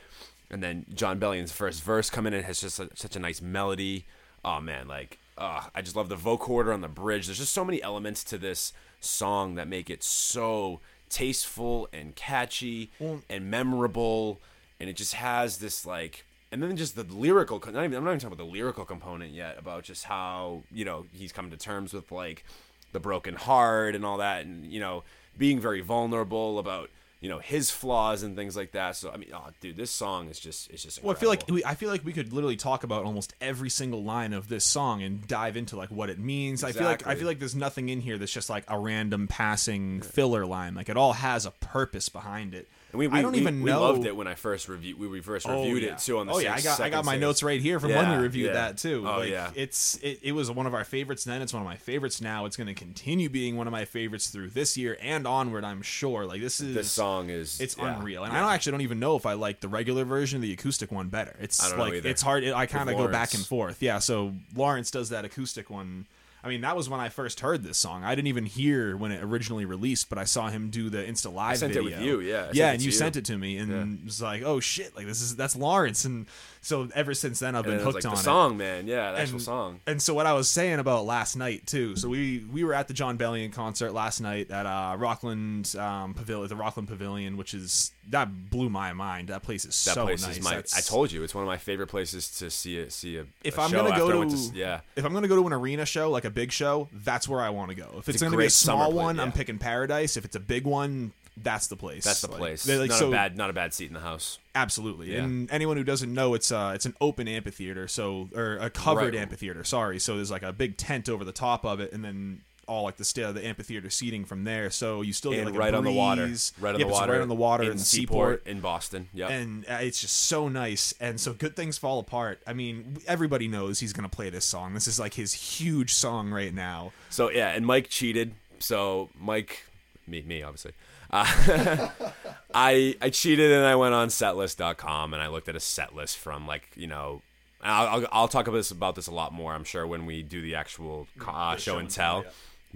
and 0.49 0.61
then 0.61 0.85
Jon 0.93 1.19
Bellion's 1.19 1.51
first 1.51 1.83
verse 1.83 2.09
coming 2.09 2.33
in 2.33 2.43
has 2.43 2.59
just 2.61 2.79
a, 2.79 2.89
such 2.95 3.15
a 3.15 3.19
nice 3.19 3.41
melody. 3.41 4.05
Oh 4.43 4.59
man, 4.59 4.87
like 4.87 5.19
uh, 5.37 5.63
I 5.73 5.81
just 5.81 5.95
love 5.95 6.09
the 6.09 6.17
vocoder 6.17 6.73
on 6.73 6.81
the 6.81 6.87
bridge. 6.87 7.27
There's 7.27 7.39
just 7.39 7.53
so 7.53 7.63
many 7.63 7.81
elements 7.81 8.23
to 8.25 8.37
this 8.37 8.73
song 8.99 9.55
that 9.55 9.67
make 9.67 9.89
it 9.89 10.03
so 10.03 10.81
tasteful 11.09 11.87
and 11.93 12.15
catchy 12.15 12.91
and 13.29 13.49
memorable, 13.49 14.41
and 14.79 14.89
it 14.89 14.97
just 14.97 15.13
has 15.13 15.57
this 15.57 15.85
like 15.85 16.25
and 16.51 16.63
then 16.63 16.75
just 16.75 16.95
the 16.95 17.03
lyrical 17.03 17.59
not 17.59 17.83
even, 17.83 17.95
i'm 17.95 18.03
not 18.03 18.11
even 18.11 18.19
talking 18.19 18.33
about 18.33 18.43
the 18.43 18.51
lyrical 18.51 18.85
component 18.85 19.31
yet 19.33 19.57
about 19.59 19.83
just 19.83 20.05
how 20.05 20.63
you 20.71 20.83
know 20.83 21.05
he's 21.11 21.31
coming 21.31 21.51
to 21.51 21.57
terms 21.57 21.93
with 21.93 22.11
like 22.11 22.43
the 22.91 22.99
broken 22.99 23.35
heart 23.35 23.95
and 23.95 24.05
all 24.05 24.17
that 24.17 24.45
and 24.45 24.65
you 24.65 24.79
know 24.79 25.03
being 25.37 25.59
very 25.59 25.81
vulnerable 25.81 26.59
about 26.59 26.89
you 27.21 27.27
know 27.27 27.39
his 27.39 27.69
flaws 27.69 28.23
and 28.23 28.35
things 28.35 28.55
like 28.55 28.71
that 28.71 28.95
so 28.95 29.11
i 29.11 29.17
mean 29.17 29.29
oh 29.33 29.47
dude 29.61 29.75
this 29.75 29.91
song 29.91 30.29
is 30.29 30.39
just 30.39 30.69
it's 30.69 30.83
just 30.83 31.03
well, 31.03 31.15
I 31.15 31.19
feel 31.19 31.29
like 31.29 31.43
we, 31.49 31.63
I 31.65 31.75
feel 31.75 31.89
like 31.89 32.05
we 32.05 32.13
could 32.13 32.31
literally 32.31 32.55
talk 32.55 32.83
about 32.83 33.03
almost 33.03 33.33
every 33.41 33.69
single 33.69 34.03
line 34.03 34.33
of 34.33 34.47
this 34.47 34.63
song 34.63 35.03
and 35.03 35.27
dive 35.27 35.57
into 35.57 35.75
like 35.75 35.89
what 35.89 36.09
it 36.09 36.17
means. 36.17 36.63
I 36.63 36.71
feel 36.71 36.85
like 36.85 37.05
I 37.05 37.15
feel 37.15 37.27
like 37.27 37.39
there's 37.39 37.55
nothing 37.55 37.89
in 37.89 38.01
here 38.01 38.17
that's 38.17 38.31
just 38.31 38.49
like 38.49 38.63
a 38.67 38.79
random 38.79 39.27
passing 39.27 40.01
filler 40.01 40.45
line. 40.45 40.75
Like 40.75 40.89
it 40.89 40.97
all 40.97 41.13
has 41.13 41.45
a 41.45 41.51
purpose 41.51 42.09
behind 42.09 42.53
it. 42.53 42.69
And 42.91 42.97
we, 42.99 43.07
we, 43.07 43.19
I 43.19 43.21
don't 43.21 43.33
we- 43.33 43.39
even 43.39 43.61
we 43.61 43.69
know. 43.69 43.81
loved 43.81 44.05
it 44.05 44.15
when 44.15 44.27
I 44.27 44.33
first 44.33 44.67
reviewed. 44.67 44.99
We, 44.99 45.07
we 45.07 45.21
first 45.21 45.47
Oh, 45.47 45.61
reviewed 45.63 45.83
yeah. 45.83 45.91
it 45.93 45.99
too 45.99 46.17
on 46.17 46.25
the. 46.27 46.33
oh 46.33 46.39
yeah, 46.39 46.55
I 46.55 46.61
got 46.61 46.79
I 46.79 46.89
got 46.89 47.05
my 47.05 47.13
six. 47.13 47.21
notes 47.21 47.43
right 47.43 47.61
here 47.61 47.79
from 47.79 47.91
when 47.93 48.05
Yeah, 48.05 48.17
we 48.17 48.23
reviewed 48.23 48.47
yeah. 48.47 48.53
that 48.53 48.77
too. 48.77 49.03
Oh, 49.07 49.17
like, 49.19 49.29
yeah. 49.29 49.51
it's 49.55 49.95
it, 50.01 50.19
it 50.23 50.31
was 50.31 50.49
one 50.49 50.65
of 50.65 50.73
our 50.73 50.83
favorites 50.83 51.23
then. 51.23 51.41
It's 51.43 51.53
one 51.53 51.61
of 51.61 51.67
my 51.67 51.75
favorites 51.77 52.19
now. 52.19 52.45
It's 52.45 52.57
going 52.57 52.67
to 52.67 52.73
continue 52.73 53.29
being 53.29 53.57
one 53.57 53.67
of 53.67 53.71
my 53.71 53.85
favorites 53.85 54.29
through 54.29 54.49
this 54.49 54.75
year 54.75 54.97
and 55.01 55.27
onward. 55.27 55.63
I'm 55.63 55.81
sure. 55.83 56.25
Like 56.25 56.41
this 56.41 56.59
is 56.59 56.73
This 56.73 56.91
song 56.91 57.29
is 57.29 57.59
it's 57.61 57.75
unreal, 57.77 58.23
and. 58.23 58.33
I 58.35 58.39
don't 58.39 58.49
actually 58.49 58.71
don't 58.71 58.81
even 58.81 58.99
know 58.99 59.15
if 59.15 59.25
I 59.25 59.33
like 59.33 59.59
the 59.59 59.67
regular 59.67 60.03
version 60.03 60.39
or 60.39 60.41
the 60.41 60.53
acoustic 60.53 60.91
one 60.91 61.09
better. 61.09 61.35
It's 61.39 61.63
I 61.63 61.69
don't 61.69 61.79
like 61.79 62.05
it's 62.05 62.21
hard. 62.23 62.43
I 62.45 62.65
kind 62.65 62.89
of 62.89 62.97
go 62.97 63.07
back 63.07 63.33
and 63.35 63.45
forth. 63.45 63.83
Yeah, 63.83 63.99
so 63.99 64.33
Lawrence 64.55 64.89
does 64.89 65.09
that 65.09 65.25
acoustic 65.25 65.69
one. 65.69 66.07
I 66.43 66.47
mean, 66.47 66.61
that 66.61 66.75
was 66.75 66.89
when 66.89 66.99
I 66.99 67.09
first 67.09 67.41
heard 67.41 67.63
this 67.63 67.77
song. 67.77 68.03
I 68.03 68.15
didn't 68.15 68.27
even 68.27 68.45
hear 68.45 68.95
when 68.95 69.11
it 69.11 69.21
originally 69.21 69.65
released, 69.65 70.07
but 70.07 70.17
I 70.17 70.23
saw 70.23 70.49
him 70.49 70.69
do 70.69 70.89
the 70.89 70.99
Insta 70.99 71.33
Live 71.33 71.57
sent 71.57 71.75
it 71.75 71.83
video. 71.83 71.97
with 71.97 72.05
you, 72.05 72.19
yeah. 72.21 72.45
I 72.47 72.51
yeah, 72.53 72.71
and 72.71 72.81
you 72.81 72.87
you. 72.87 72.91
sent 72.91 73.17
it 73.17 73.25
to 73.25 73.37
me, 73.37 73.57
and 73.57 73.99
it 73.99 74.05
was 74.05 74.21
like, 74.21 74.43
oh 74.43 74.59
shit, 74.59 74.95
like 74.95 75.05
this 75.05 75.21
is 75.21 75.35
that's 75.35 75.55
Lawrence, 75.55 76.05
and 76.05 76.27
so 76.61 76.87
ever 76.93 77.13
since 77.13 77.39
then 77.39 77.55
I've 77.55 77.65
And 77.65 77.75
been 77.77 77.83
hooked 77.83 77.95
like 77.95 78.05
on 78.05 78.13
the 78.15 78.19
it. 78.19 78.23
song, 78.23 78.57
man. 78.57 78.87
Yeah, 78.87 79.11
the 79.13 79.19
actual 79.19 79.39
song. 79.39 79.79
And 79.87 80.01
so 80.01 80.13
what 80.13 80.25
I 80.25 80.33
was 80.33 80.49
saying 80.49 80.79
about 80.79 81.05
last 81.05 81.35
night 81.35 81.65
too. 81.67 81.95
So 81.95 82.09
we 82.09 82.45
we 82.51 82.63
were 82.63 82.73
at 82.73 82.87
the 82.87 82.93
Jon 82.93 83.17
Bellion 83.17 83.51
concert 83.51 83.91
last 83.93 84.19
night 84.21 84.51
at 84.51 84.65
uh, 84.65 84.95
Rockland 84.97 85.75
um, 85.77 86.13
Pavilion, 86.13 86.47
the 86.49 86.55
Rockland 86.55 86.87
Pavilion, 86.89 87.37
which 87.37 87.53
is 87.53 87.91
that 88.09 88.49
blew 88.49 88.69
my 88.69 88.91
mind. 88.93 89.27
That 89.29 89.43
place 89.43 89.65
is 89.65 89.85
That 89.85 89.93
so 89.93 90.05
place 90.05 90.25
nice. 90.25 90.37
is 90.37 90.43
my. 90.43 90.51
That's- 90.55 90.77
I 90.77 90.81
told 90.81 91.11
you, 91.11 91.23
it's 91.23 91.35
one 91.35 91.43
of 91.43 91.47
my 91.47 91.57
favorite 91.57 91.87
places 91.87 92.29
to 92.39 92.49
see 92.49 92.79
a 92.79 92.89
see 92.89 93.17
a. 93.17 93.25
if 93.43 93.57
a 93.57 93.61
I'm 93.61 93.71
gonna 93.71 93.97
go 93.97 94.23
to, 94.23 94.31
s- 94.33 94.51
yeah, 94.53 94.81
if 94.95 95.05
I'm 95.05 95.13
gonna 95.13 95.27
go 95.27 95.35
to 95.35 95.45
an 95.47 95.53
arena 95.53 95.85
show 95.85 96.09
like 96.09 96.25
a 96.25 96.29
big 96.31 96.51
show, 96.51 96.89
that's 96.91 97.27
where 97.27 97.39
I 97.41 97.49
want 97.51 97.69
to 97.69 97.75
go. 97.75 97.87
If 97.99 98.09
it's, 98.09 98.21
a 98.21 98.25
gonna 98.25 98.37
be 98.37 98.45
a 98.45 98.49
small 98.49 98.91
one, 98.91 99.19
I'm 99.19 99.31
picking 99.31 99.59
Paradise. 99.59 100.17
If 100.17 100.25
it's 100.25 100.35
a 100.35 100.39
big 100.39 100.65
one, 100.65 101.11
that's 101.43 101.67
the 101.67 101.75
place. 101.75 102.03
that's 102.03 102.21
the 102.21 102.27
Like, 102.29 102.37
place. 102.39 102.63
they're, 102.63 102.79
like, 102.79 102.89
not 102.89 102.99
so 102.99 103.07
a 103.09 103.11
bad, 103.11 103.37
not 103.37 103.49
a 103.49 103.53
bad 103.53 103.73
seat 103.73 103.87
in 103.87 103.93
the 103.93 103.99
house. 103.99 104.39
Absolutely. 104.55 105.13
Yeah. 105.13 105.23
And 105.23 105.49
anyone 105.51 105.77
who 105.77 105.83
doesn't 105.83 106.13
know, 106.13 106.33
it's 106.33 106.51
uh 106.51 106.71
it's 106.75 106.85
an 106.85 106.95
open 106.99 107.27
amphitheater, 107.27 107.87
so 107.87 108.29
or 108.35 108.57
a 108.57 108.69
covered 108.69 109.13
Right. 109.13 109.21
amphitheater. 109.21 109.63
Sorry. 109.63 109.99
So 109.99 110.15
there's 110.15 110.31
like 110.31 110.43
a 110.43 110.51
big 110.53 110.77
tent 110.77 111.07
over 111.09 111.23
the 111.23 111.31
top 111.31 111.65
of 111.65 111.79
it, 111.79 111.93
and 111.93 112.03
then 112.03 112.41
all 112.67 112.83
like 112.83 112.97
the 112.97 113.03
sta- 113.03 113.31
the 113.31 113.43
amphitheater 113.43 113.89
seating 113.89 114.25
from 114.25 114.43
there. 114.43 114.69
So 114.69 115.01
you 115.01 115.11
still 115.11 115.31
get 115.31 115.45
like 115.45 115.55
right 115.55 115.73
a 115.73 115.77
on 115.77 115.83
the 115.83 115.91
water, 115.91 116.29
right 116.59 116.75
on 116.75 116.79
Yep, 116.79 116.87
the 116.87 116.93
water, 116.93 117.11
right 117.13 117.21
on 117.21 117.27
the 117.27 117.33
water 117.35 117.63
in 117.63 117.71
in 117.71 117.77
the 117.77 117.83
Seaport, 117.83 118.41
seaport. 118.41 118.47
in 118.47 118.59
Boston. 118.61 119.09
Yeah, 119.11 119.29
And 119.29 119.65
uh, 119.67 119.79
it's 119.81 119.99
just 120.01 120.15
so 120.25 120.47
nice. 120.49 120.93
And 120.99 121.19
so 121.19 121.33
good 121.33 121.55
things 121.55 121.79
fall 121.79 121.97
apart. 121.99 122.41
I 122.45 122.53
mean, 122.53 122.97
everybody 123.07 123.47
knows 123.47 123.79
he's 123.79 123.91
gonna 123.93 124.07
play 124.07 124.29
this 124.29 124.45
song. 124.45 124.75
This 124.75 124.85
is 124.87 124.99
like 124.99 125.15
his 125.15 125.33
huge 125.33 125.95
song 125.95 126.29
right 126.29 126.53
now. 126.53 126.91
So 127.09 127.31
yeah, 127.31 127.49
and 127.49 127.65
Mike 127.65 127.89
cheated. 127.89 128.33
So 128.59 129.09
Mike, 129.19 129.63
me, 130.05 130.21
me 130.21 130.43
obviously. 130.43 130.73
Uh, 131.09 131.89
I 132.53 132.95
I 133.01 133.09
cheated 133.09 133.51
and 133.51 133.65
I 133.65 133.75
went 133.75 133.93
on 133.93 134.09
setlist.com 134.09 135.13
and 135.13 135.23
I 135.23 135.27
looked 135.27 135.49
at 135.49 135.55
a 135.55 135.59
set 135.59 135.95
list 135.95 136.17
from 136.17 136.47
like 136.47 136.69
you 136.75 136.87
know. 136.87 137.21
I'll, 137.61 137.87
I'll, 137.87 138.07
I'll 138.13 138.27
talk 138.29 138.47
about 138.47 138.55
this 138.55 138.71
about 138.71 138.95
this 138.95 139.07
a 139.07 139.11
lot 139.13 139.33
more. 139.33 139.53
I'm 139.53 139.65
sure 139.65 139.85
when 139.85 140.05
we 140.05 140.23
do 140.23 140.41
the 140.41 140.55
actual 140.55 141.07
uh, 141.27 141.57
show, 141.57 141.77
and 141.77 141.89
tell. 141.89 142.23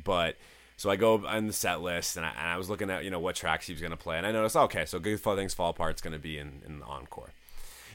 But 0.04 0.36
so 0.76 0.90
I 0.90 0.98
go 0.98 1.26
on 1.26 1.48
the 1.48 1.54
set 1.54 1.82
list 1.82 2.18
and 2.18 2.26
I, 2.26 2.32
and 2.32 2.48
I 2.50 2.58
was 2.58 2.70
looking 2.70 2.90
at 2.90 3.06
you 3.06 3.10
know 3.10 3.20
what 3.20 3.36
tracks 3.36 3.68
he 3.68 3.74
was 3.74 3.82
gonna 3.82 3.96
play 3.96 4.18
and 4.18 4.28
I 4.28 4.32
noticed 4.34 4.58
okay 4.58 4.86
so 4.86 5.00
Good 5.00 5.22
Things 5.22 5.54
Fall 5.54 5.70
Apart 5.70 5.96
is 5.96 6.02
gonna 6.02 6.20
be 6.20 6.38
in, 6.38 6.62
in 6.66 6.80
the 6.80 6.86
encore. 6.86 7.30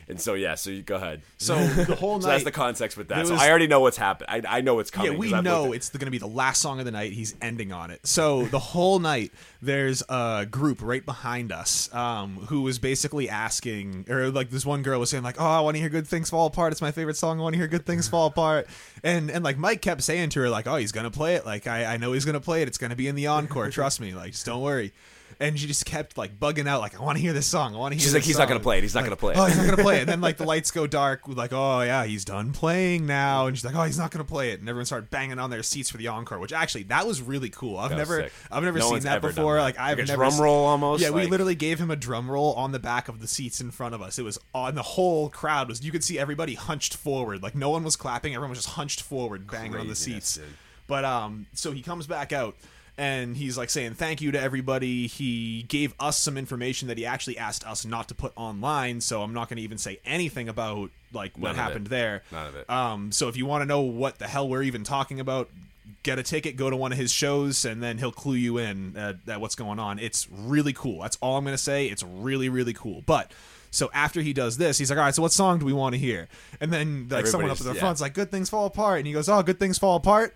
And 0.08 0.20
so 0.20 0.34
yeah, 0.34 0.54
so 0.54 0.70
you 0.70 0.82
go 0.82 0.96
ahead. 0.96 1.22
So 1.36 1.54
the 1.66 1.94
whole 1.94 2.18
So 2.20 2.28
that's 2.28 2.44
the 2.44 2.50
context 2.50 2.96
with 2.96 3.08
that. 3.08 3.26
there 3.26 3.36
So 3.36 3.42
I 3.42 3.50
already 3.50 3.66
know 3.66 3.80
what's 3.80 3.96
happened. 3.96 4.46
I, 4.46 4.58
I 4.58 4.60
know 4.62 4.74
what's 4.76 4.90
coming. 4.90 5.12
Yeah, 5.12 5.18
we 5.18 5.30
know 5.42 5.72
it's 5.72 5.90
going 5.90 6.06
to 6.06 6.10
be 6.10 6.18
the 6.18 6.26
last 6.26 6.62
song 6.62 6.78
of 6.78 6.84
the 6.86 6.90
night. 6.90 7.12
He's 7.12 7.34
ending 7.42 7.72
on 7.72 7.90
it. 7.90 8.06
So 8.06 8.44
the 8.46 8.58
whole 8.58 8.98
night, 8.98 9.32
there's 9.60 10.02
a 10.08 10.46
group 10.50 10.80
right 10.80 11.04
behind 11.04 11.52
us 11.52 11.92
um, 11.94 12.36
who 12.48 12.62
was 12.62 12.78
basically 12.78 13.28
asking, 13.28 14.06
or 14.08 14.30
like 14.30 14.50
this 14.50 14.64
one 14.64 14.82
girl 14.82 14.98
was 14.98 15.10
saying, 15.10 15.22
like, 15.22 15.40
"Oh, 15.40 15.44
I 15.44 15.60
want 15.60 15.76
to 15.76 15.80
hear 15.80 15.90
Good 15.90 16.06
Things 16.06 16.30
Fall 16.30 16.46
Apart. 16.46 16.72
It's 16.72 16.82
my 16.82 16.90
favorite 16.92 17.16
song. 17.16 17.38
I 17.38 17.42
want 17.42 17.54
to 17.54 17.58
hear 17.58 17.68
Good 17.68 17.84
Things 17.84 18.08
Fall 18.10 18.28
Apart." 18.28 18.66
And 19.04 19.30
and 19.30 19.44
like 19.44 19.58
Mike 19.58 19.82
kept 19.82 20.02
saying 20.02 20.30
to 20.30 20.40
her, 20.40 20.48
like, 20.48 20.66
"Oh, 20.66 20.76
he's 20.76 20.92
gonna 20.92 21.10
play 21.10 21.34
it. 21.34 21.44
Like 21.44 21.66
I, 21.66 21.84
I 21.84 21.96
know 21.98 22.12
he's 22.12 22.24
gonna 22.24 22.40
play 22.40 22.62
it. 22.62 22.68
It's 22.68 22.78
gonna 22.78 22.96
be 22.96 23.08
in 23.08 23.14
the 23.14 23.26
encore. 23.26 23.70
Trust 23.70 24.00
me. 24.00 24.14
Like 24.14 24.32
just 24.32 24.46
don't 24.46 24.62
worry." 24.62 24.92
And 25.40 25.56
she 25.56 25.68
just 25.68 25.86
kept 25.86 26.18
like 26.18 26.40
bugging 26.40 26.66
out, 26.66 26.80
like, 26.80 26.98
"I 26.98 27.02
want 27.04 27.16
to 27.16 27.22
hear 27.22 27.32
this 27.32 27.46
song. 27.46 27.72
I 27.72 27.78
want 27.78 27.92
to 27.92 27.96
hear." 27.96 28.00
She's 28.02 28.12
this 28.12 28.22
like, 28.22 28.26
"He's 28.26 28.38
not 28.38 28.48
gonna 28.48 28.58
play 28.58 28.78
it. 28.78 28.82
He's 28.82 28.92
not 28.92 29.02
Like, 29.02 29.06
gonna 29.10 29.16
play 29.16 29.34
it." 29.34 29.38
Oh, 29.38 29.44
he's 29.44 29.56
not 29.56 29.66
gonna 29.70 29.82
play 29.84 29.98
it. 29.98 30.00
And 30.00 30.08
then 30.08 30.20
like 30.20 30.36
the 30.36 30.44
lights 30.52 30.72
go 30.72 30.88
dark, 30.88 31.20
like, 31.28 31.52
oh 31.52 31.82
yeah, 31.82 32.04
he's 32.06 32.24
done 32.24 32.50
playing 32.52 33.06
now. 33.06 33.46
And 33.46 33.56
she's 33.56 33.64
like, 33.64 33.76
oh, 33.76 33.84
he's 33.84 33.98
not 33.98 34.10
gonna 34.10 34.24
play 34.24 34.50
it. 34.50 34.58
And 34.58 34.68
everyone 34.68 34.86
started 34.86 35.10
banging 35.10 35.38
on 35.38 35.50
their 35.50 35.62
seats 35.62 35.90
for 35.90 35.96
the 35.96 36.08
encore, 36.08 36.40
which 36.40 36.52
actually 36.52 36.82
that 36.84 37.06
was 37.06 37.22
really 37.22 37.50
cool. 37.50 37.78
I've 37.78 37.92
never, 37.92 38.22
sick. 38.22 38.32
I've 38.50 38.64
never 38.64 38.80
No 38.80 38.90
seen 38.90 39.00
that 39.04 39.22
before. 39.22 39.54
that. 39.58 39.62
Like 39.62 39.78
I've 39.78 39.96
Like 39.98 40.08
never 40.08 40.24
drum 40.24 40.40
roll 40.40 40.64
almost, 40.66 41.02
Yeah, 41.04 41.10
we 41.10 41.26
literally 41.26 41.54
gave 41.54 41.78
him 41.78 41.92
a 41.92 41.96
drum 41.96 42.28
roll 42.28 42.52
on 42.54 42.72
the 42.72 42.80
back 42.80 43.06
of 43.06 43.20
the 43.20 43.28
seats 43.28 43.60
in 43.60 43.70
front 43.70 43.94
of 43.94 44.02
us. 44.02 44.18
It 44.18 44.24
was 44.24 44.40
on 44.52 44.74
the 44.74 44.82
whole 44.82 45.30
crowd 45.30 45.68
was. 45.68 45.84
You 45.84 45.92
could 45.92 46.02
see 46.02 46.18
everybody 46.18 46.54
hunched 46.54 46.96
forward. 46.96 47.44
Like 47.44 47.54
no 47.54 47.70
one 47.70 47.84
was 47.84 47.94
clapping. 47.94 48.34
Everyone 48.34 48.50
was 48.50 48.58
just 48.64 48.70
hunched 48.74 49.02
forward, 49.02 49.48
banging 49.48 49.76
on 49.76 49.86
the 49.86 49.94
seats. 49.94 50.34
dude. 50.34 50.46
But 50.88 51.04
um, 51.04 51.46
so 51.52 51.70
he 51.70 51.80
comes 51.82 52.08
back 52.08 52.32
out 52.32 52.56
and 52.98 53.36
he's 53.36 53.56
like 53.56 53.70
saying 53.70 53.94
thank 53.94 54.20
you 54.20 54.32
to 54.32 54.40
everybody. 54.40 55.06
He 55.06 55.62
gave 55.68 55.94
us 56.00 56.18
some 56.18 56.36
information 56.36 56.88
that 56.88 56.98
he 56.98 57.06
actually 57.06 57.38
asked 57.38 57.64
us 57.66 57.86
not 57.86 58.08
to 58.08 58.14
put 58.14 58.32
online. 58.36 59.00
So 59.00 59.22
I'm 59.22 59.32
not 59.32 59.48
going 59.48 59.56
to 59.58 59.62
even 59.62 59.78
say 59.78 60.00
anything 60.04 60.48
about 60.48 60.90
like 61.12 61.32
what 61.38 61.48
None 61.50 61.54
happened 61.56 61.86
there. 61.86 62.22
None 62.32 62.46
of 62.48 62.56
it. 62.56 62.68
Um, 62.68 63.12
so 63.12 63.28
if 63.28 63.36
you 63.36 63.46
want 63.46 63.62
to 63.62 63.66
know 63.66 63.80
what 63.80 64.18
the 64.18 64.26
hell 64.26 64.48
we're 64.48 64.64
even 64.64 64.82
talking 64.84 65.20
about, 65.20 65.48
get 66.02 66.18
a 66.18 66.22
ticket, 66.22 66.56
go 66.56 66.68
to 66.68 66.76
one 66.76 66.92
of 66.92 66.98
his 66.98 67.12
shows, 67.12 67.64
and 67.64 67.82
then 67.82 67.98
he'll 67.98 68.12
clue 68.12 68.34
you 68.34 68.58
in 68.58 68.96
at, 68.96 69.16
at 69.28 69.40
what's 69.40 69.54
going 69.54 69.78
on. 69.78 69.98
It's 69.98 70.28
really 70.30 70.72
cool. 70.72 71.00
That's 71.02 71.16
all 71.22 71.36
I'm 71.38 71.44
going 71.44 71.54
to 71.56 71.62
say. 71.62 71.86
It's 71.86 72.02
really, 72.02 72.48
really 72.48 72.74
cool. 72.74 73.02
But. 73.06 73.30
So 73.70 73.90
after 73.92 74.22
he 74.22 74.32
does 74.32 74.56
this, 74.56 74.78
he's 74.78 74.88
like, 74.88 74.98
"All 74.98 75.04
right, 75.04 75.14
so 75.14 75.20
what 75.20 75.30
song 75.30 75.58
do 75.58 75.66
we 75.66 75.74
want 75.74 75.92
to 75.94 75.98
hear?" 75.98 76.26
And 76.58 76.72
then 76.72 77.06
like 77.10 77.26
someone 77.26 77.50
up 77.50 77.56
Everybody's- 77.56 77.60
at 77.60 77.64
the 77.64 77.74
yeah. 77.74 77.80
front's 77.80 78.00
like, 78.00 78.14
"Good 78.14 78.30
things 78.30 78.48
fall 78.48 78.64
apart," 78.64 78.96
and 78.96 79.06
he 79.06 79.12
goes, 79.12 79.28
"Oh, 79.28 79.42
good 79.42 79.58
things 79.58 79.76
fall 79.76 79.96
apart," 79.96 80.34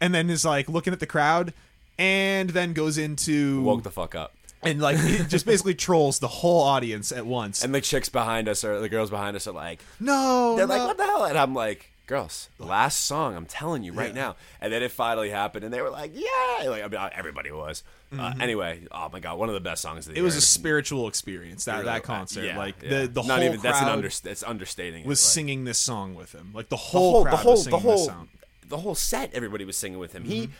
and 0.00 0.12
then 0.12 0.28
is 0.28 0.44
like 0.44 0.68
looking 0.68 0.92
at 0.92 0.98
the 0.98 1.06
crowd, 1.06 1.52
and 2.00 2.50
then 2.50 2.72
goes 2.72 2.98
into 2.98 3.62
woke 3.62 3.82
the 3.82 3.90
fuck 3.90 4.14
up. 4.14 4.34
and 4.62 4.80
like 4.80 4.96
it 4.98 5.28
just 5.28 5.46
basically 5.46 5.74
trolls 5.74 6.18
the 6.18 6.28
whole 6.28 6.62
audience 6.62 7.12
at 7.12 7.26
once. 7.26 7.62
And 7.62 7.74
the 7.74 7.80
chicks 7.80 8.08
behind 8.08 8.48
us 8.48 8.64
or 8.64 8.80
the 8.80 8.88
girls 8.88 9.10
behind 9.10 9.36
us 9.36 9.46
are 9.46 9.52
like, 9.52 9.80
no, 10.00 10.54
they're 10.56 10.66
no. 10.66 10.74
like, 10.76 10.86
what 10.88 10.96
the 10.96 11.04
hell? 11.04 11.24
And 11.24 11.38
I'm 11.38 11.54
like, 11.54 11.90
girls, 12.06 12.48
last 12.58 13.04
song, 13.04 13.36
I'm 13.36 13.46
telling 13.46 13.82
you 13.84 13.92
right 13.92 14.08
Yeah. 14.14 14.22
now. 14.22 14.36
And 14.60 14.72
then 14.72 14.82
it 14.82 14.90
finally 14.90 15.30
happened, 15.30 15.64
and 15.64 15.72
they 15.72 15.80
were 15.80 15.90
like, 15.90 16.10
yeah, 16.14 16.68
like 16.68 16.82
I 16.82 16.88
mean, 16.88 17.10
everybody 17.14 17.52
was. 17.52 17.82
Uh, 18.18 18.32
anyway, 18.40 18.80
oh 18.90 19.08
my 19.12 19.20
god, 19.20 19.38
one 19.38 19.48
of 19.48 19.54
the 19.54 19.60
best 19.60 19.82
songs 19.82 20.08
of 20.08 20.14
the 20.14 20.18
Mm-hmm. 20.18 20.24
It 20.24 20.24
was 20.24 20.34
a 20.34 20.40
spiritual 20.40 21.06
experience 21.06 21.64
that 21.66 21.84
that 21.84 22.02
concert. 22.02 22.44
Yeah, 22.44 22.58
like 22.58 22.82
yeah. 22.82 23.02
the 23.02 23.06
the 23.06 23.22
not 23.22 23.36
whole 23.38 23.44
even 23.46 23.60
crowd 23.60 23.72
that's 23.74 23.82
an 23.82 23.88
under 23.88 24.08
it's 24.08 24.42
understating. 24.42 25.06
was 25.06 25.20
it, 25.20 25.26
like, 25.26 25.32
singing 25.32 25.64
this 25.64 25.78
song 25.78 26.16
with 26.16 26.32
him. 26.32 26.50
Like 26.52 26.68
the 26.70 26.74
the 26.74 26.76
whole, 26.76 27.12
whole 27.12 27.24
the 27.24 27.36
whole 27.36 27.52
was 27.52 27.64
the 27.66 27.70
singing 27.70 27.86
this 27.86 27.98
whole 28.00 28.06
song. 28.08 28.28
the 28.66 28.78
whole 28.78 28.94
set. 28.96 29.32
Everybody 29.32 29.64
was 29.64 29.76
singing 29.76 30.00
with 30.00 30.12
him. 30.12 30.24
He. 30.24 30.50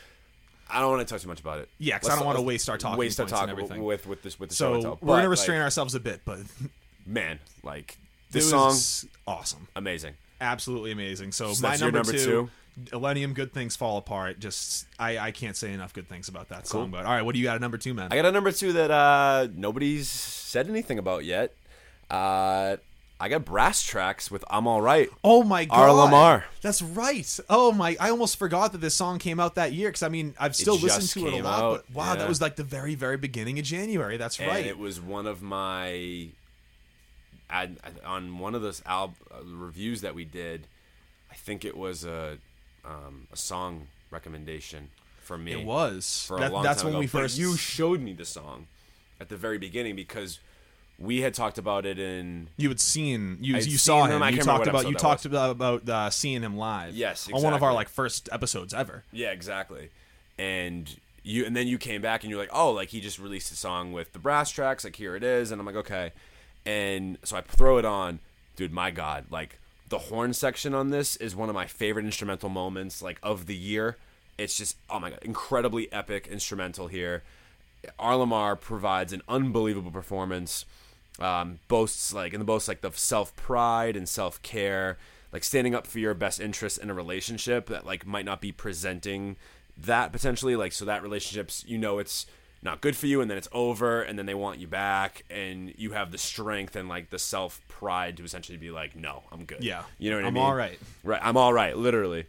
I 0.71 0.79
don't 0.79 0.89
want 0.91 1.07
to 1.07 1.13
talk 1.13 1.21
too 1.21 1.27
much 1.27 1.39
about 1.41 1.59
it. 1.59 1.69
Yeah, 1.77 1.97
because 1.97 2.09
I 2.09 2.15
don't 2.15 2.25
wanna 2.25 2.41
waste 2.41 2.69
our 2.69 2.77
talking 2.77 2.97
waste 2.97 3.19
our 3.19 3.25
points 3.25 3.31
and 3.33 3.39
talk 3.41 3.49
everything. 3.49 3.83
with 3.83 4.07
with 4.07 4.23
this 4.23 4.39
with 4.39 4.49
the 4.49 4.55
show 4.55 4.73
and 4.73 4.81
So 4.83 4.89
tell. 4.95 4.99
we're 5.01 5.17
gonna 5.17 5.29
restrain 5.29 5.59
like, 5.59 5.65
ourselves 5.65 5.95
a 5.95 5.99
bit, 5.99 6.21
but 6.25 6.39
Man, 7.05 7.39
like 7.63 7.91
it 8.29 8.33
this 8.33 8.49
song, 8.49 8.67
was 8.67 9.05
awesome, 9.27 9.67
amazing. 9.75 10.13
absolutely 10.39 10.91
amazing. 10.91 11.31
So, 11.31 11.53
So 11.53 11.61
my 11.63 11.69
that's 11.69 11.81
your 11.81 11.91
number, 11.91 12.13
number 12.13 12.23
two, 12.23 12.49
Illenium, 12.91 13.33
Good 13.33 13.53
Things 13.53 13.75
Fall 13.75 13.97
Apart. 13.97 14.39
Just 14.39 14.85
I 14.99 15.17
I 15.17 15.31
can't 15.31 15.57
say 15.57 15.73
enough 15.73 15.93
good 15.93 16.07
things 16.07 16.29
about 16.29 16.49
that 16.49 16.67
song. 16.67 16.91
But 16.91 17.05
all 17.05 17.11
right, 17.13 17.23
what 17.23 17.33
do 17.33 17.39
you 17.39 17.45
got 17.45 17.55
at 17.55 17.61
number 17.61 17.77
two, 17.77 17.93
man? 17.93 18.09
I 18.11 18.15
got 18.15 18.25
a 18.25 18.31
number 18.31 18.51
two 18.51 18.73
that 18.73 18.91
uh, 18.91 19.47
nobody's 19.53 20.07
said 20.09 20.69
anything 20.69 20.99
about 20.99 21.25
yet. 21.25 21.53
Uh, 22.09 22.77
I 23.21 23.29
got 23.29 23.45
Brasstracks 23.45 24.31
with 24.31 24.43
"I'm 24.49 24.65
All 24.65 24.81
Right." 24.81 25.07
Oh 25.23 25.43
my 25.43 25.65
god, 25.65 25.77
R.LUM.R. 25.89 26.45
That's 26.61 26.81
right. 26.81 27.39
Oh 27.49 27.71
my, 27.71 27.95
I 27.99 28.09
almost 28.09 28.37
forgot 28.37 28.71
that 28.71 28.79
this 28.79 28.95
song 28.95 29.19
came 29.19 29.39
out 29.39 29.53
that 29.55 29.73
year 29.73 29.89
because 29.89 30.01
I 30.01 30.09
mean 30.09 30.33
I've 30.39 30.55
still 30.55 30.75
listened 30.75 31.07
to 31.09 31.27
it 31.27 31.39
a 31.39 31.43
lot. 31.43 31.59
out, 31.61 31.85
But 31.89 31.95
wow, 31.95 32.15
that 32.15 32.27
was 32.27 32.41
like 32.41 32.55
the 32.55 32.63
very 32.63 32.95
very 32.95 33.17
beginning 33.17 33.59
of 33.59 33.65
January. 33.65 34.17
That's 34.17 34.39
and 34.39 34.47
right. 34.47 34.65
it 34.65 34.79
was 34.79 34.99
one 34.99 35.27
of 35.27 35.43
my 35.43 36.29
I, 37.47 37.69
on 38.05 38.39
one 38.39 38.55
of 38.55 38.63
those 38.63 38.81
al- 38.87 39.13
uh, 39.31 39.43
reviews 39.43 40.01
that 40.01 40.15
we 40.15 40.25
did. 40.25 40.65
I 41.29 41.35
think 41.35 41.63
it 41.63 41.77
was 41.77 42.03
a 42.03 42.39
um, 42.83 43.27
a 43.31 43.37
song 43.37 43.87
recommendation 44.09 44.89
for 45.21 45.37
me. 45.37 45.51
It 45.53 45.63
was. 45.63 46.25
for 46.27 46.37
a 46.37 46.49
long 46.49 46.63
that's 46.63 46.81
time 46.81 46.87
when 46.87 46.93
ago. 46.95 46.99
we 47.01 47.05
But 47.05 47.21
first. 47.21 47.37
you 47.37 47.55
showed 47.55 48.01
me 48.01 48.13
the 48.13 48.25
song 48.25 48.65
at 49.19 49.29
the 49.29 49.37
very 49.37 49.59
beginning 49.59 49.95
because 49.95 50.39
we 51.01 51.21
had 51.21 51.33
talked 51.33 51.57
about 51.57 51.85
it 51.85 51.99
in 51.99 52.47
you 52.57 52.69
had 52.69 52.79
seen 52.79 53.37
you 53.41 53.55
I'd 53.55 53.65
you 53.65 53.77
saw 53.77 54.05
him. 54.05 54.21
him. 54.21 54.33
You 54.33 54.41
talked 54.41 54.67
about 54.67 54.87
you 54.87 54.95
talked 54.95 55.25
about 55.25 55.51
about 55.51 55.89
uh, 55.89 56.09
seeing 56.09 56.41
him 56.41 56.57
live. 56.57 56.93
Yes, 56.93 57.29
on 57.31 57.41
one 57.41 57.53
of 57.53 57.63
our 57.63 57.73
like 57.73 57.89
first 57.89 58.29
episodes 58.31 58.73
ever. 58.73 59.03
Yeah, 59.11 59.31
exactly. 59.31 59.89
And 60.37 60.93
you 61.23 61.45
and 61.45 61.55
then 61.55 61.67
you 61.67 61.77
came 61.77 62.01
back 62.01 62.23
and 62.23 62.29
you're 62.29 62.39
like, 62.39 62.51
oh, 62.53 62.71
like 62.71 62.89
he 62.89 63.01
just 63.01 63.19
released 63.19 63.51
a 63.51 63.55
song 63.55 63.91
with 63.91 64.13
the 64.13 64.19
Brasstracks. 64.19 64.83
Like 64.83 64.95
here 64.95 65.15
it 65.15 65.23
is, 65.23 65.51
and 65.51 65.59
I'm 65.59 65.65
like, 65.65 65.75
okay. 65.75 66.11
And 66.65 67.17
so 67.23 67.37
I 67.37 67.41
throw 67.41 67.77
it 67.77 67.85
on, 67.85 68.19
dude. 68.55 68.71
My 68.71 68.91
God, 68.91 69.25
like 69.29 69.59
the 69.89 69.97
horn 69.97 70.33
section 70.33 70.73
on 70.73 70.89
this 70.89 71.15
is 71.17 71.35
one 71.35 71.49
of 71.49 71.55
my 71.55 71.65
favorite 71.65 72.05
instrumental 72.05 72.49
moments, 72.49 73.01
like 73.01 73.19
of 73.23 73.45
the 73.45 73.55
year. 73.55 73.97
It's 74.37 74.57
just 74.57 74.77
oh 74.89 74.99
my 74.99 75.11
god, 75.11 75.19
incredibly 75.23 75.91
epic 75.91 76.27
instrumental 76.27 76.87
here. 76.87 77.23
R.LUM.R 77.97 78.55
provides 78.55 79.11
an 79.11 79.23
unbelievable 79.27 79.91
performance. 79.91 80.65
Um, 81.19 81.59
boasts 81.67 82.13
like 82.13 82.33
and 82.33 82.41
the 82.41 82.45
boasts 82.45 82.67
like 82.67 82.81
the 82.81 82.91
self 82.91 83.35
pride 83.35 83.95
and 83.95 84.07
self 84.07 84.41
care, 84.41 84.97
like 85.33 85.43
standing 85.43 85.75
up 85.75 85.85
for 85.85 85.99
your 85.99 86.13
best 86.13 86.39
interests 86.39 86.77
in 86.79 86.89
a 86.89 86.93
relationship 86.93 87.67
that 87.67 87.85
like 87.85 88.05
might 88.07 88.25
not 88.25 88.41
be 88.41 88.51
presenting 88.51 89.35
that 89.77 90.11
potentially 90.11 90.55
like 90.55 90.71
so 90.71 90.85
that 90.85 91.01
relationships 91.03 91.63
you 91.67 91.77
know 91.77 91.97
it's 91.99 92.25
not 92.63 92.79
good 92.81 92.95
for 92.95 93.07
you 93.07 93.21
and 93.21 93.31
then 93.31 93.37
it's 93.37 93.47
over 93.51 94.01
and 94.03 94.19
then 94.19 94.25
they 94.27 94.33
want 94.35 94.59
you 94.59 94.67
back 94.67 95.23
and 95.29 95.73
you 95.77 95.91
have 95.91 96.11
the 96.11 96.17
strength 96.17 96.75
and 96.75 96.87
like 96.87 97.09
the 97.09 97.17
self 97.17 97.59
pride 97.67 98.15
to 98.17 98.23
essentially 98.23 98.57
be 98.57 98.69
like 98.69 98.95
no 98.95 99.23
I'm 99.31 99.45
good 99.45 99.63
Yeah. 99.63 99.83
you 99.97 100.11
know 100.11 100.17
what 100.17 100.25
I 100.25 100.29
mean? 100.29 100.43
I'm 100.43 100.47
all 100.49 100.55
right. 100.55 100.77
right 101.03 101.21
I'm 101.23 101.37
all 101.37 101.53
right 101.53 101.75
literally 101.75 102.25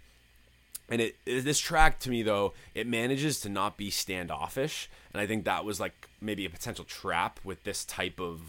and 0.89 1.01
it, 1.01 1.17
it- 1.27 1.45
this 1.45 1.59
track 1.59 1.99
to 2.01 2.11
me 2.11 2.23
though 2.23 2.55
it 2.75 2.87
manages 2.87 3.41
to 3.41 3.49
not 3.49 3.77
be 3.77 3.91
standoffish 3.91 4.89
and 5.13 5.21
i 5.21 5.27
think 5.27 5.45
that 5.45 5.65
was 5.65 5.79
like 5.81 6.09
maybe 6.21 6.45
a 6.47 6.51
potential 6.51 6.85
trap 6.85 7.39
with 7.45 7.63
this 7.65 7.85
type 7.85 8.21
of 8.21 8.41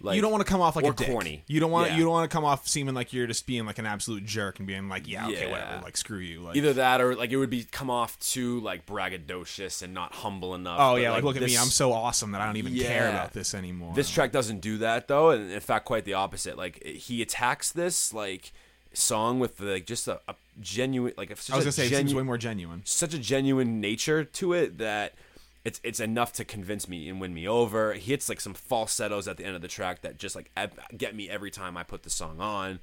like 0.00 0.16
you 0.16 0.22
don't 0.22 0.30
want 0.30 0.44
to 0.46 0.50
come 0.50 0.60
off 0.60 0.76
like 0.76 0.84
a 0.84 0.92
dick. 0.92 1.08
corny 1.08 1.42
You 1.46 1.60
don't 1.60 1.70
want 1.70 1.90
Yeah. 1.90 1.96
you 1.96 2.04
don't 2.04 2.12
want 2.12 2.30
to 2.30 2.34
come 2.34 2.44
off 2.44 2.68
seeming 2.68 2.94
like 2.94 3.12
you're 3.12 3.26
just 3.26 3.46
being 3.46 3.66
like 3.66 3.78
an 3.78 3.86
absolute 3.86 4.24
jerk 4.24 4.58
and 4.58 4.66
being 4.66 4.88
like, 4.88 5.08
yeah, 5.08 5.26
okay, 5.28 5.46
Yeah. 5.46 5.50
whatever, 5.50 5.82
like 5.82 5.96
screw 5.96 6.18
you. 6.18 6.40
Like, 6.40 6.56
either 6.56 6.72
that 6.74 7.00
or 7.00 7.14
like 7.14 7.30
it 7.30 7.36
would 7.36 7.50
be 7.50 7.64
come 7.64 7.90
off 7.90 8.18
too 8.20 8.60
like 8.60 8.86
braggadocious 8.86 9.82
and 9.82 9.92
not 9.94 10.14
humble 10.14 10.54
enough 10.54 10.78
oh 10.80 10.94
But, 10.94 11.02
yeah, 11.02 11.10
like, 11.12 11.24
look 11.24 11.36
at 11.36 11.42
me, 11.42 11.56
I'm 11.56 11.66
so 11.68 11.92
awesome 11.92 12.32
that 12.32 12.40
I 12.40 12.46
don't 12.46 12.56
even 12.56 12.74
care 12.76 13.08
about 13.08 13.32
this 13.32 13.54
anymore. 13.54 13.94
This 13.94 14.10
track 14.10 14.32
doesn't 14.32 14.60
do 14.60 14.78
that 14.78 15.08
though, 15.08 15.30
and 15.30 15.50
in 15.50 15.60
fact, 15.60 15.84
quite 15.84 16.04
the 16.04 16.14
opposite. 16.14 16.56
Like 16.56 16.82
he 16.84 17.22
attacks 17.22 17.72
this 17.72 18.12
like 18.12 18.52
song 18.94 19.38
with 19.38 19.60
like 19.60 19.86
just 19.86 20.08
a, 20.08 20.20
a 20.28 20.34
genuine 20.60 21.12
like 21.16 21.28
such 21.36 21.52
I 21.52 21.56
was 21.56 21.64
gonna 21.64 21.72
say 21.72 21.86
it 21.86 21.94
seems 21.94 22.14
way 22.14 22.22
more 22.22 22.38
genuine. 22.38 22.82
such 22.84 23.14
a 23.14 23.18
genuine 23.18 23.80
nature 23.80 24.24
to 24.24 24.54
it 24.54 24.78
that 24.78 25.14
it's 25.64 25.80
it's 25.82 26.00
enough 26.00 26.32
to 26.34 26.44
convince 26.44 26.88
me 26.88 27.08
and 27.08 27.20
win 27.20 27.34
me 27.34 27.46
over. 27.46 27.92
He 27.94 28.12
hits 28.12 28.28
like 28.28 28.40
some 28.40 28.54
falsettos 28.54 29.26
at 29.28 29.36
the 29.36 29.44
end 29.44 29.56
of 29.56 29.62
the 29.62 29.68
track 29.68 30.02
that 30.02 30.18
just 30.18 30.34
like 30.36 30.50
get 30.96 31.14
me 31.14 31.28
every 31.28 31.50
time 31.50 31.76
I 31.76 31.82
put 31.82 32.02
the 32.02 32.10
song 32.10 32.40
on. 32.40 32.80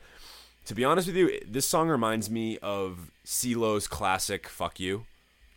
To 0.66 0.74
be 0.76 0.84
honest 0.84 1.08
with 1.08 1.16
you, 1.16 1.40
this 1.48 1.68
song 1.68 1.90
reminds 1.90 2.30
me 2.30 2.58
of 2.60 3.12
CeeLo's 3.26 3.88
classic 3.88 4.48
"Fuck 4.48 4.80
You." 4.80 5.06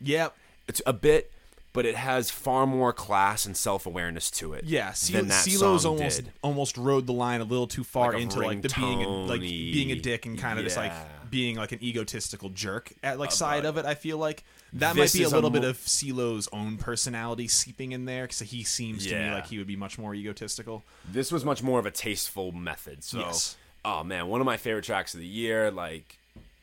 Yep. 0.01 0.35
It's 0.67 0.81
a 0.85 0.93
bit, 0.93 1.31
but 1.73 1.85
it 1.85 1.95
has 1.95 2.29
far 2.29 2.67
more 2.67 2.93
class 2.93 3.45
and 3.45 3.57
self 3.57 3.85
awareness 3.85 4.29
to 4.31 4.53
it. 4.53 4.65
Yeah, 4.65 4.93
than 5.11 5.27
that 5.29 5.45
CeeLo's 5.45 5.81
song 5.81 5.97
almost 5.97 6.23
did. 6.23 6.31
almost 6.43 6.77
rode 6.77 7.07
the 7.07 7.13
line 7.13 7.41
a 7.41 7.43
little 7.43 7.67
too 7.67 7.83
far 7.83 8.13
Like 8.13 8.21
into 8.21 8.39
like 8.39 8.61
the 8.61 8.69
being 8.69 9.03
a, 9.03 9.07
like 9.09 9.41
being 9.41 9.91
a 9.91 9.95
dick 9.95 10.25
and 10.25 10.37
kind 10.37 10.59
of 10.59 10.65
just 10.65 10.77
like 10.77 10.91
Yeah. 10.91 11.05
Being 11.29 11.55
like 11.57 11.71
an 11.71 11.83
egotistical 11.83 12.49
jerk 12.49 12.91
at 13.03 13.19
like 13.19 13.31
side 13.31 13.65
of 13.65 13.77
it. 13.77 13.85
I 13.85 13.95
feel 13.95 14.17
like 14.17 14.43
that 14.73 14.95
This 14.95 15.13
might 15.13 15.17
be 15.19 15.23
a 15.23 15.27
is 15.27 15.31
a 15.33 15.35
little 15.35 15.49
bit 15.49 15.61
mo- 15.63 15.69
of 15.69 15.77
CeeLo's 15.77 16.47
own 16.53 16.77
personality 16.77 17.47
seeping 17.47 17.91
in 17.91 18.05
there 18.05 18.23
because 18.23 18.39
he 18.39 18.63
seems 18.63 19.05
to 19.07 19.15
me 19.15 19.21
Yeah. 19.21 19.33
like 19.35 19.47
he 19.47 19.57
would 19.57 19.67
be 19.67 19.75
much 19.75 19.97
more 19.97 20.13
egotistical. 20.13 20.83
This 21.11 21.31
was 21.31 21.43
much 21.43 21.61
more 21.63 21.79
of 21.79 21.85
a 21.85 21.91
tasteful 21.91 22.51
method. 22.51 23.03
So, 23.03 23.19
Yes. 23.19 23.57
oh 23.83 24.03
man, 24.03 24.27
one 24.27 24.41
of 24.41 24.45
my 24.45 24.57
favorite 24.57 24.85
tracks 24.85 25.13
of 25.13 25.19
the 25.19 25.25
year. 25.27 25.71
Like, 25.71 26.17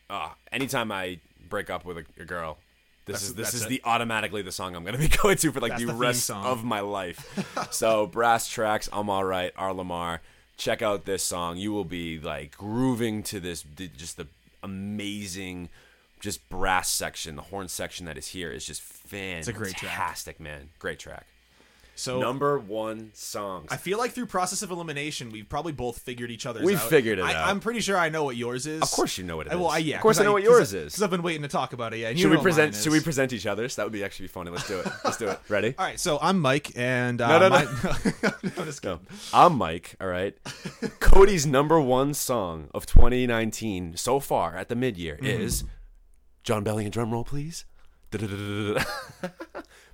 uh, 0.08 0.30
anytime 0.52 0.92
I 0.92 1.18
break 1.48 1.68
up 1.70 1.84
with 1.84 1.98
a, 1.98 2.04
a 2.20 2.24
girl, 2.24 2.58
this 3.06 3.14
That's- 3.20 3.22
is 3.28 3.34
this 3.34 3.46
that's 3.52 3.54
is 3.54 3.62
it. 3.64 3.68
the 3.68 3.82
automatically 3.84 4.42
the 4.42 4.52
song 4.52 4.74
I'm 4.76 4.84
gonna 4.84 4.98
be 4.98 5.08
going 5.22 5.36
to 5.38 5.52
for 5.52 5.60
like 5.60 5.70
That's 5.72 5.82
the, 5.82 5.86
the 5.86 5.92
theme 5.92 6.00
rest 6.00 6.24
song. 6.24 6.44
of 6.46 6.64
my 6.64 6.80
life. 6.80 7.26
so, 7.72 8.06
Brasstracks, 8.06 8.88
I'm 8.92 9.08
all 9.10 9.24
right. 9.24 9.52
R.LUM.R, 9.56 10.20
check 10.56 10.80
out 10.82 11.04
this 11.06 11.22
song. 11.24 11.56
You 11.56 11.72
will 11.72 11.84
be 11.84 12.18
like 12.20 12.56
grooving 12.56 13.22
to 13.24 13.40
this. 13.40 13.64
Just 13.96 14.16
the 14.16 14.26
amazing. 14.66 15.70
Just 16.20 16.48
brass 16.48 16.88
section, 16.88 17.36
the 17.36 17.42
horn 17.42 17.68
section 17.68 18.06
that 18.06 18.18
is 18.18 18.28
here 18.28 18.50
is 18.50 18.64
just 18.66 18.82
fantastic, 18.82 19.54
a 19.54 19.58
great 19.58 19.74
track. 19.76 20.40
man. 20.40 20.70
Great 20.78 20.98
track. 20.98 21.26
So 21.98 22.20
Number 22.20 22.58
one 22.58 23.10
songs. 23.14 23.68
I 23.70 23.78
feel 23.78 23.96
like 23.98 24.12
through 24.12 24.26
process 24.26 24.60
of 24.62 24.70
elimination, 24.70 25.30
we've 25.30 25.48
probably 25.48 25.72
both 25.72 25.98
figured 26.00 26.30
each 26.30 26.44
other's. 26.44 26.62
We've 26.62 26.78
out. 26.78 26.90
figured 26.90 27.18
it 27.18 27.22
I, 27.24 27.34
out. 27.34 27.48
I'm 27.48 27.58
pretty 27.58 27.80
sure 27.80 27.96
I 27.96 28.10
know 28.10 28.22
what 28.22 28.36
yours 28.36 28.66
is. 28.66 28.82
Of 28.82 28.90
course 28.90 29.16
you 29.16 29.24
know 29.24 29.38
what 29.38 29.46
it 29.46 29.50
is. 29.50 29.54
I- 29.54 29.56
Well. 29.60 29.68
I, 29.70 29.78
yeah, 29.78 29.96
Of 29.96 30.02
course, 30.02 30.20
I 30.20 30.24
know 30.24 30.32
what 30.34 30.42
yours 30.42 30.74
is. 30.74 30.92
Because 30.92 31.02
I've 31.02 31.10
been 31.10 31.22
waiting 31.22 31.42
to 31.42 31.48
talk 31.48 31.72
about 31.72 31.94
it. 31.94 31.98
Yeah, 32.00 32.08
and 32.10 32.18
you 32.18 32.24
Should 32.24 32.32
we 32.36 32.42
present? 32.42 32.74
Should 32.74 32.92
we 32.92 33.00
present 33.00 33.32
each 33.32 33.46
other's? 33.46 33.76
That 33.76 33.84
would 33.84 33.92
be 33.94 34.04
actually 34.04 34.24
be 34.24 34.28
funny. 34.28 34.50
Let's 34.50 34.68
do 34.68 34.78
it. 34.80 34.86
Let's 35.04 35.16
do 35.16 35.28
it. 35.28 35.40
Ready? 35.48 35.74
All 35.78 35.86
right, 35.86 35.98
so 35.98 36.18
I'm 36.20 36.38
Mike, 36.38 36.72
and 36.76 37.20
uh, 37.20 37.38
No, 37.38 37.48
no, 37.48 37.58
no. 37.64 37.64
my- 37.64 38.32
I'm 38.58 38.64
just 38.66 38.84
No. 38.84 39.00
I'm 39.32 39.56
Mike. 39.56 39.96
All 40.00 40.06
right. 40.08 40.36
Cody's 41.00 41.46
number 41.46 41.80
one 41.80 42.12
song 42.14 42.68
of 42.74 42.84
2019 42.86 43.96
so 43.96 44.20
far 44.20 44.54
at 44.56 44.68
the 44.68 44.76
mid-year 44.76 45.16
Mm-hmm. 45.16 45.26
is 45.42 45.64
Jon 46.44 46.62
Bellion. 46.62 46.90
Drum 46.90 47.10
roll, 47.10 47.24
please. 47.24 47.64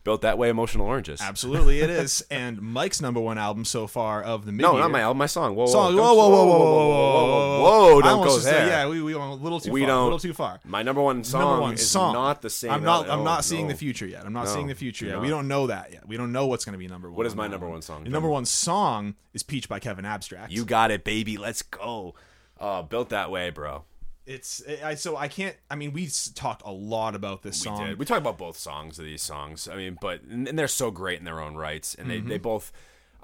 Built 0.05 0.23
that 0.23 0.37
way, 0.37 0.49
emotional 0.49 0.87
oranges. 0.89 1.20
Absolutely, 1.20 1.79
it 1.81 1.89
is. 2.05 2.27
And 2.29 2.61
Mike's 2.61 3.01
number 3.01 3.20
one 3.20 3.39
album 3.39 3.65
so 3.65 3.87
far 3.87 4.20
of 4.20 4.45
the 4.45 4.51
mid 4.51 4.62
No, 4.62 4.77
not 4.77 4.91
my 4.91 5.01
album. 5.01 5.19
My 5.19 5.27
song. 5.27 5.55
Whoa, 5.55 5.66
whoa, 5.66 5.70
song. 5.70 5.95
Whoa, 5.97 6.15
whoa, 6.15 6.29
whoa, 6.29 6.45
whoa, 6.45 6.59
whoa, 6.59 6.59
whoa, 6.59 7.62
whoa, 7.62 7.95
whoa! 7.95 8.01
Don't 8.03 8.27
go 8.27 8.35
just 8.35 8.43
said, 8.43 8.53
there. 8.53 8.66
yeah, 8.66 8.89
we 8.89 9.01
we 9.01 9.15
went 9.15 9.31
a 9.31 9.35
little 9.35 9.61
too 9.61 9.70
We 9.70 9.83
far. 9.83 9.87
don't- 9.89 10.01
A 10.01 10.05
little 10.05 10.19
too 10.19 10.33
far. 10.33 10.59
My 10.65 10.83
number 10.83 11.01
one 11.01 11.23
song 11.23 11.41
Number 11.43 11.61
one 11.61 11.74
is 11.74 11.89
song. 11.89 12.15
not 12.15 12.43
the 12.43 12.51
same. 12.51 12.73
I'm 12.73 12.83
not. 12.83 13.09
I'm 13.09 13.20
oh, 13.20 13.24
not 13.24 13.45
seeing 13.45 13.66
no. 13.69 13.73
the 13.74 13.79
future 13.79 14.07
yet. 14.07 14.27
I'm 14.27 14.33
not 14.33 14.47
No, 14.47 14.53
seeing 14.55 14.66
the 14.66 14.74
future 14.74 15.07
yet. 15.07 15.20
We 15.20 15.29
don't 15.29 15.47
know 15.47 15.69
that 15.69 15.93
yet. 15.93 16.09
We 16.09 16.16
don't 16.16 16.33
know 16.33 16.49
what's 16.49 16.65
going 16.65 16.73
to 16.74 16.79
be 16.79 16.89
number 16.89 17.09
one. 17.09 17.16
What 17.16 17.27
is 17.27 17.37
my 17.37 17.47
number 17.47 17.69
one. 17.69 17.83
song? 17.83 18.03
The 18.03 18.11
number 18.11 18.29
one 18.29 18.45
song 18.45 19.15
is 19.35 19.45
"Peach" 19.45 19.69
by 19.69 19.79
Kevin 19.79 20.05
Abstract. 20.05 20.51
You 20.51 20.65
got 20.65 20.91
it, 20.91 21.05
baby. 21.05 21.37
Let's 21.37 21.62
go. 21.62 22.15
Uh, 22.59 22.83
built 22.83 23.11
that 23.11 23.31
way, 23.31 23.51
bro. 23.51 23.85
It's 24.24 24.62
I 24.85 24.94
so 24.94 25.16
I 25.16 25.27
can't. 25.28 25.57
I 25.70 25.74
mean, 25.74 25.93
we 25.93 26.09
talked 26.35 26.62
a 26.65 26.70
lot 26.70 27.15
about 27.15 27.43
this 27.43 27.61
We 27.61 27.65
song. 27.65 27.86
did. 27.86 27.99
We 27.99 28.05
talked 28.05 28.20
about 28.20 28.39
both 28.39 28.57
songs 28.57 28.99
of 28.99 29.05
these 29.05 29.23
songs. 29.23 29.66
I 29.69 29.77
mean, 29.77 29.99
but 30.01 30.23
and 30.23 30.47
they're 30.47 30.69
so 30.69 30.90
great 30.93 31.19
in 31.19 31.24
their 31.24 31.40
own 31.40 31.57
rights, 31.57 31.94
and 31.94 32.09
they 32.09 32.19
Mm-hmm. 32.19 32.28
they 32.28 32.39
both. 32.39 32.73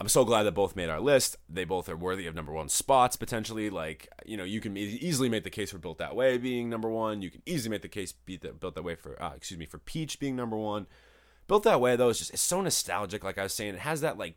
I'm 0.00 0.08
so 0.08 0.24
glad 0.24 0.44
that 0.44 0.52
both 0.52 0.76
made 0.76 0.88
our 0.90 1.00
list. 1.00 1.36
They 1.48 1.64
both 1.64 1.88
are 1.88 1.96
worthy 1.96 2.28
of 2.28 2.34
number 2.34 2.52
one 2.52 2.68
spots 2.68 3.16
potentially. 3.16 3.68
Like 3.70 4.08
you 4.26 4.36
know, 4.36 4.44
you 4.44 4.60
can 4.60 4.76
easily 4.76 5.28
make 5.28 5.44
the 5.44 5.50
case 5.50 5.70
for 5.70 5.78
"Built 5.78 5.98
That 5.98 6.16
Way" 6.16 6.36
being 6.38 6.68
number 6.68 6.88
one. 6.88 7.22
You 7.22 7.30
can 7.30 7.42
easily 7.46 7.70
make 7.70 7.82
the 7.82 7.88
case 7.88 8.12
beat 8.12 8.42
that 8.42 8.58
"Built 8.60 8.74
That 8.74 8.82
Way" 8.84 8.94
for 8.96 9.20
uh, 9.22 9.32
excuse 9.36 9.58
me 9.58 9.66
for 9.66 9.78
"Peach" 9.78 10.18
being 10.18 10.34
number 10.36 10.56
one. 10.56 10.86
"Built 11.46 11.62
That 11.64 11.80
Way" 11.80 11.94
though 11.96 12.08
is 12.10 12.18
just 12.18 12.32
it's 12.32 12.42
so 12.42 12.60
nostalgic. 12.60 13.22
Like 13.22 13.38
I 13.38 13.44
was 13.44 13.52
saying, 13.54 13.74
it 13.74 13.80
has 13.80 14.00
that 14.00 14.18
like 14.18 14.34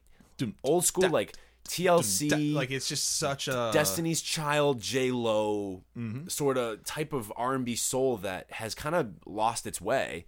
old 0.64 0.86
school 0.86 1.10
like 1.10 1.34
TLC 1.68 2.30
De- 2.30 2.54
like 2.54 2.72
it's 2.72 2.88
just 2.88 3.18
such 3.18 3.48
a 3.48 3.72
Destiny's 3.74 4.22
Child, 4.22 4.82
J 4.82 5.12
Lo, 5.12 5.84
Mm-hmm. 5.98 6.28
sort 6.28 6.58
of 6.58 6.84
type 6.84 7.14
of 7.14 7.32
R 7.36 7.54
and 7.54 7.64
B 7.66 7.76
soul 7.76 8.18
that 8.18 8.52
has 8.52 8.76
kind 8.76 8.96
of 8.96 9.12
lost 9.26 9.66
its 9.68 9.80
way, 9.80 10.26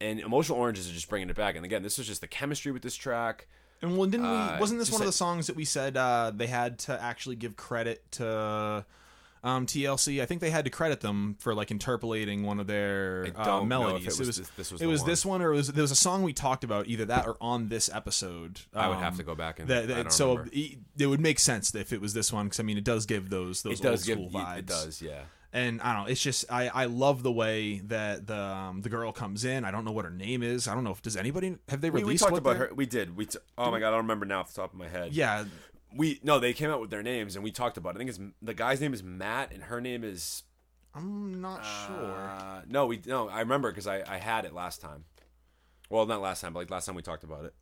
and 0.00 0.20
Emotional 0.20 0.58
Oranges 0.58 0.88
are 0.90 0.92
just 0.94 1.08
bringing 1.08 1.28
it 1.30 1.36
back. 1.36 1.56
And 1.56 1.64
again, 1.64 1.82
this 1.82 1.98
is 1.98 2.06
just 2.06 2.20
the 2.20 2.26
chemistry 2.28 2.72
with 2.72 2.82
this 2.82 2.94
track. 2.96 3.48
And 3.82 3.96
well, 3.98 4.08
didn't 4.08 4.26
Uh, 4.26 4.52
we? 4.54 4.60
Wasn't 4.60 4.78
this 4.78 4.90
one 4.90 5.02
of 5.02 5.06
the 5.06 5.12
songs 5.12 5.46
that 5.48 5.56
we 5.56 5.64
said 5.64 5.96
uh, 5.96 6.32
they 6.34 6.46
had 6.46 6.78
to 6.80 7.02
actually 7.02 7.36
give 7.36 7.56
credit 7.56 8.02
to 8.12 8.84
um, 9.46 9.64
TLC? 9.64 10.20
I 10.20 10.26
think 10.26 10.40
they 10.40 10.50
had 10.50 10.64
to 10.64 10.70
credit 10.70 11.00
them 11.00 11.36
for 11.38 11.54
like 11.54 11.70
interpolating 11.70 12.42
one 12.42 12.58
of 12.58 12.66
their 12.66 13.28
uh, 13.36 13.62
melodies. 13.62 14.18
it 14.18 14.26
was 14.26 14.36
this- 14.36 14.48
this 14.56 14.72
was 14.72 14.82
it 14.82 14.86
was 14.86 15.00
one. 15.00 15.08
this 15.10 15.24
one, 15.26 15.42
or 15.42 15.52
it 15.52 15.56
was 15.56 15.68
there 15.68 15.82
was 15.82 15.92
a 15.92 15.96
song 15.96 16.22
we 16.22 16.32
talked 16.32 16.64
about 16.64 16.88
either 16.88 17.04
that 17.06 17.26
or 17.26 17.36
on 17.40 17.68
this 17.68 17.88
episode. 17.92 18.60
I 18.74 18.88
would 18.88 18.98
have 18.98 19.12
um, 19.14 19.18
to 19.18 19.22
go 19.24 19.34
back 19.34 19.60
and 19.60 19.68
That, 19.68 19.88
that- 19.88 20.12
so 20.12 20.44
it, 20.52 20.78
it 20.98 21.06
would 21.06 21.20
make 21.20 21.38
sense 21.38 21.74
if 21.74 21.92
it 21.92 22.00
was 22.00 22.12
this 22.12 22.32
one 22.32 22.46
because 22.46 22.60
I 22.60 22.64
mean 22.64 22.76
it 22.76 22.84
does 22.84 23.06
give 23.06 23.30
those 23.30 23.62
those 23.62 23.78
it 23.80 23.82
does 23.82 24.08
old 24.10 24.18
give 24.18 24.30
school 24.30 24.40
vibes. 24.40 24.58
it 24.58 24.66
does, 24.66 25.02
yeah. 25.02 25.20
and 25.52 25.80
I 25.80 25.92
don't 25.94 26.04
know. 26.04 26.10
It's 26.10 26.20
just 26.22 26.44
I, 26.50 26.68
I 26.68 26.84
love 26.86 27.22
the 27.22 27.32
way 27.32 27.78
that 27.86 28.26
the 28.26 28.36
um, 28.36 28.82
the 28.82 28.88
girl 28.88 29.12
comes 29.12 29.44
in. 29.44 29.64
I 29.64 29.70
don't 29.70 29.84
know 29.84 29.92
what 29.92 30.04
her 30.04 30.10
name 30.10 30.42
is. 30.42 30.66
I 30.66 30.74
don't 30.74 30.82
know 30.84 30.90
if 30.90 31.02
does 31.02 31.16
anybody 31.16 31.56
have 31.68 31.80
they 31.80 31.90
released 31.90 32.08
we 32.22 32.30
talked 32.30 32.32
what 32.32 32.38
about 32.38 32.56
her. 32.56 32.70
We 32.74 32.86
did. 32.86 33.16
We 33.16 33.26
t- 33.26 33.38
oh 33.56 33.70
my 33.70 33.78
god, 33.78 33.88
I 33.88 33.90
don't 33.92 33.98
remember 34.02 34.26
now 34.26 34.40
off 34.40 34.52
the 34.52 34.60
top 34.60 34.72
of 34.72 34.78
my 34.78 34.88
head. 34.88 35.12
Yeah, 35.12 35.44
we 35.96 36.20
no, 36.22 36.38
they 36.38 36.52
came 36.52 36.70
out 36.70 36.80
with 36.80 36.90
their 36.90 37.02
names 37.02 37.34
and 37.36 37.44
we 37.44 37.50
talked 37.50 37.76
about. 37.76 37.94
it. 37.94 37.96
I 37.96 37.98
think 37.98 38.10
it's 38.10 38.20
the 38.42 38.54
guy's 38.54 38.80
name 38.80 38.94
is 38.94 39.02
Matt 39.02 39.52
and 39.52 39.64
her 39.64 39.80
name 39.80 40.04
is. 40.04 40.42
I'm 40.94 41.40
not 41.40 41.62
sure. 41.62 42.30
Uh, 42.30 42.62
no, 42.68 42.86
we 42.86 43.00
no. 43.06 43.28
I 43.28 43.40
remember 43.40 43.70
because 43.70 43.86
I 43.86 44.02
I 44.06 44.18
had 44.18 44.44
it 44.44 44.54
last 44.54 44.80
time. 44.80 45.04
Well, 45.90 46.06
not 46.06 46.20
last 46.20 46.40
time, 46.40 46.52
but 46.52 46.60
like 46.60 46.70
last 46.70 46.86
time 46.86 46.94
we 46.94 47.02
talked 47.02 47.24
about 47.24 47.44
it. 47.44 47.54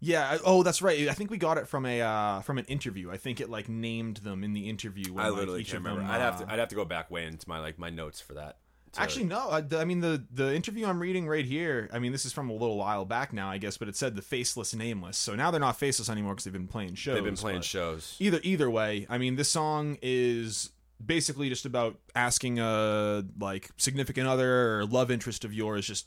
Yeah. 0.00 0.38
Oh, 0.44 0.62
that's 0.62 0.80
right. 0.80 1.08
I 1.08 1.12
think 1.12 1.30
we 1.30 1.36
got 1.36 1.58
it 1.58 1.68
from 1.68 1.84
a 1.84 2.00
uh, 2.00 2.40
from 2.40 2.58
an 2.58 2.64
interview. 2.66 3.10
I 3.10 3.16
think 3.16 3.40
it 3.40 3.50
like 3.50 3.68
named 3.68 4.18
them 4.18 4.42
in 4.42 4.52
the 4.52 4.68
interview. 4.68 5.12
When, 5.12 5.24
I 5.24 5.28
like, 5.28 5.40
literally 5.40 5.60
each 5.60 5.70
can't 5.70 5.84
remember. 5.84 6.02
them, 6.02 6.10
I'd 6.10 6.20
have 6.20 6.36
uh, 6.36 6.44
to. 6.44 6.52
I'd 6.52 6.58
have 6.58 6.68
to 6.68 6.74
go 6.74 6.84
back 6.84 7.10
way 7.10 7.26
into 7.26 7.48
my 7.48 7.60
like 7.60 7.78
my 7.78 7.90
notes 7.90 8.20
for 8.20 8.34
that. 8.34 8.58
To- 8.92 9.00
Actually, 9.02 9.24
no. 9.24 9.50
I, 9.50 9.62
I 9.76 9.84
mean, 9.84 10.00
the 10.00 10.22
the 10.32 10.54
interview 10.54 10.86
I'm 10.86 11.00
reading 11.00 11.26
right 11.28 11.44
here. 11.44 11.88
I 11.92 11.98
mean, 11.98 12.12
this 12.12 12.24
is 12.24 12.32
from 12.32 12.50
a 12.50 12.52
little 12.52 12.76
while 12.76 13.04
back 13.04 13.32
now, 13.32 13.48
I 13.50 13.58
guess, 13.58 13.76
but 13.78 13.88
it 13.88 13.96
said 13.96 14.16
the 14.16 14.22
faceless, 14.22 14.74
nameless. 14.74 15.16
So 15.16 15.34
now 15.34 15.50
they're 15.50 15.60
not 15.60 15.78
faceless 15.78 16.08
anymore 16.08 16.34
because 16.34 16.44
they've 16.44 16.52
been 16.52 16.66
playing 16.66 16.94
shows. 16.96 17.14
they've 17.14 17.24
been 17.24 17.36
playing 17.36 17.62
shows. 17.62 18.16
Either 18.18 18.40
either 18.42 18.68
way, 18.70 19.06
I 19.08 19.18
mean, 19.18 19.36
this 19.36 19.50
song 19.50 19.98
is 20.02 20.70
basically 21.04 21.48
just 21.48 21.64
about 21.64 21.96
asking 22.14 22.58
a 22.58 23.24
like 23.38 23.70
significant 23.76 24.26
other 24.26 24.78
or 24.78 24.84
love 24.84 25.10
interest 25.10 25.44
of 25.44 25.52
yours 25.54 25.86
just 25.86 26.06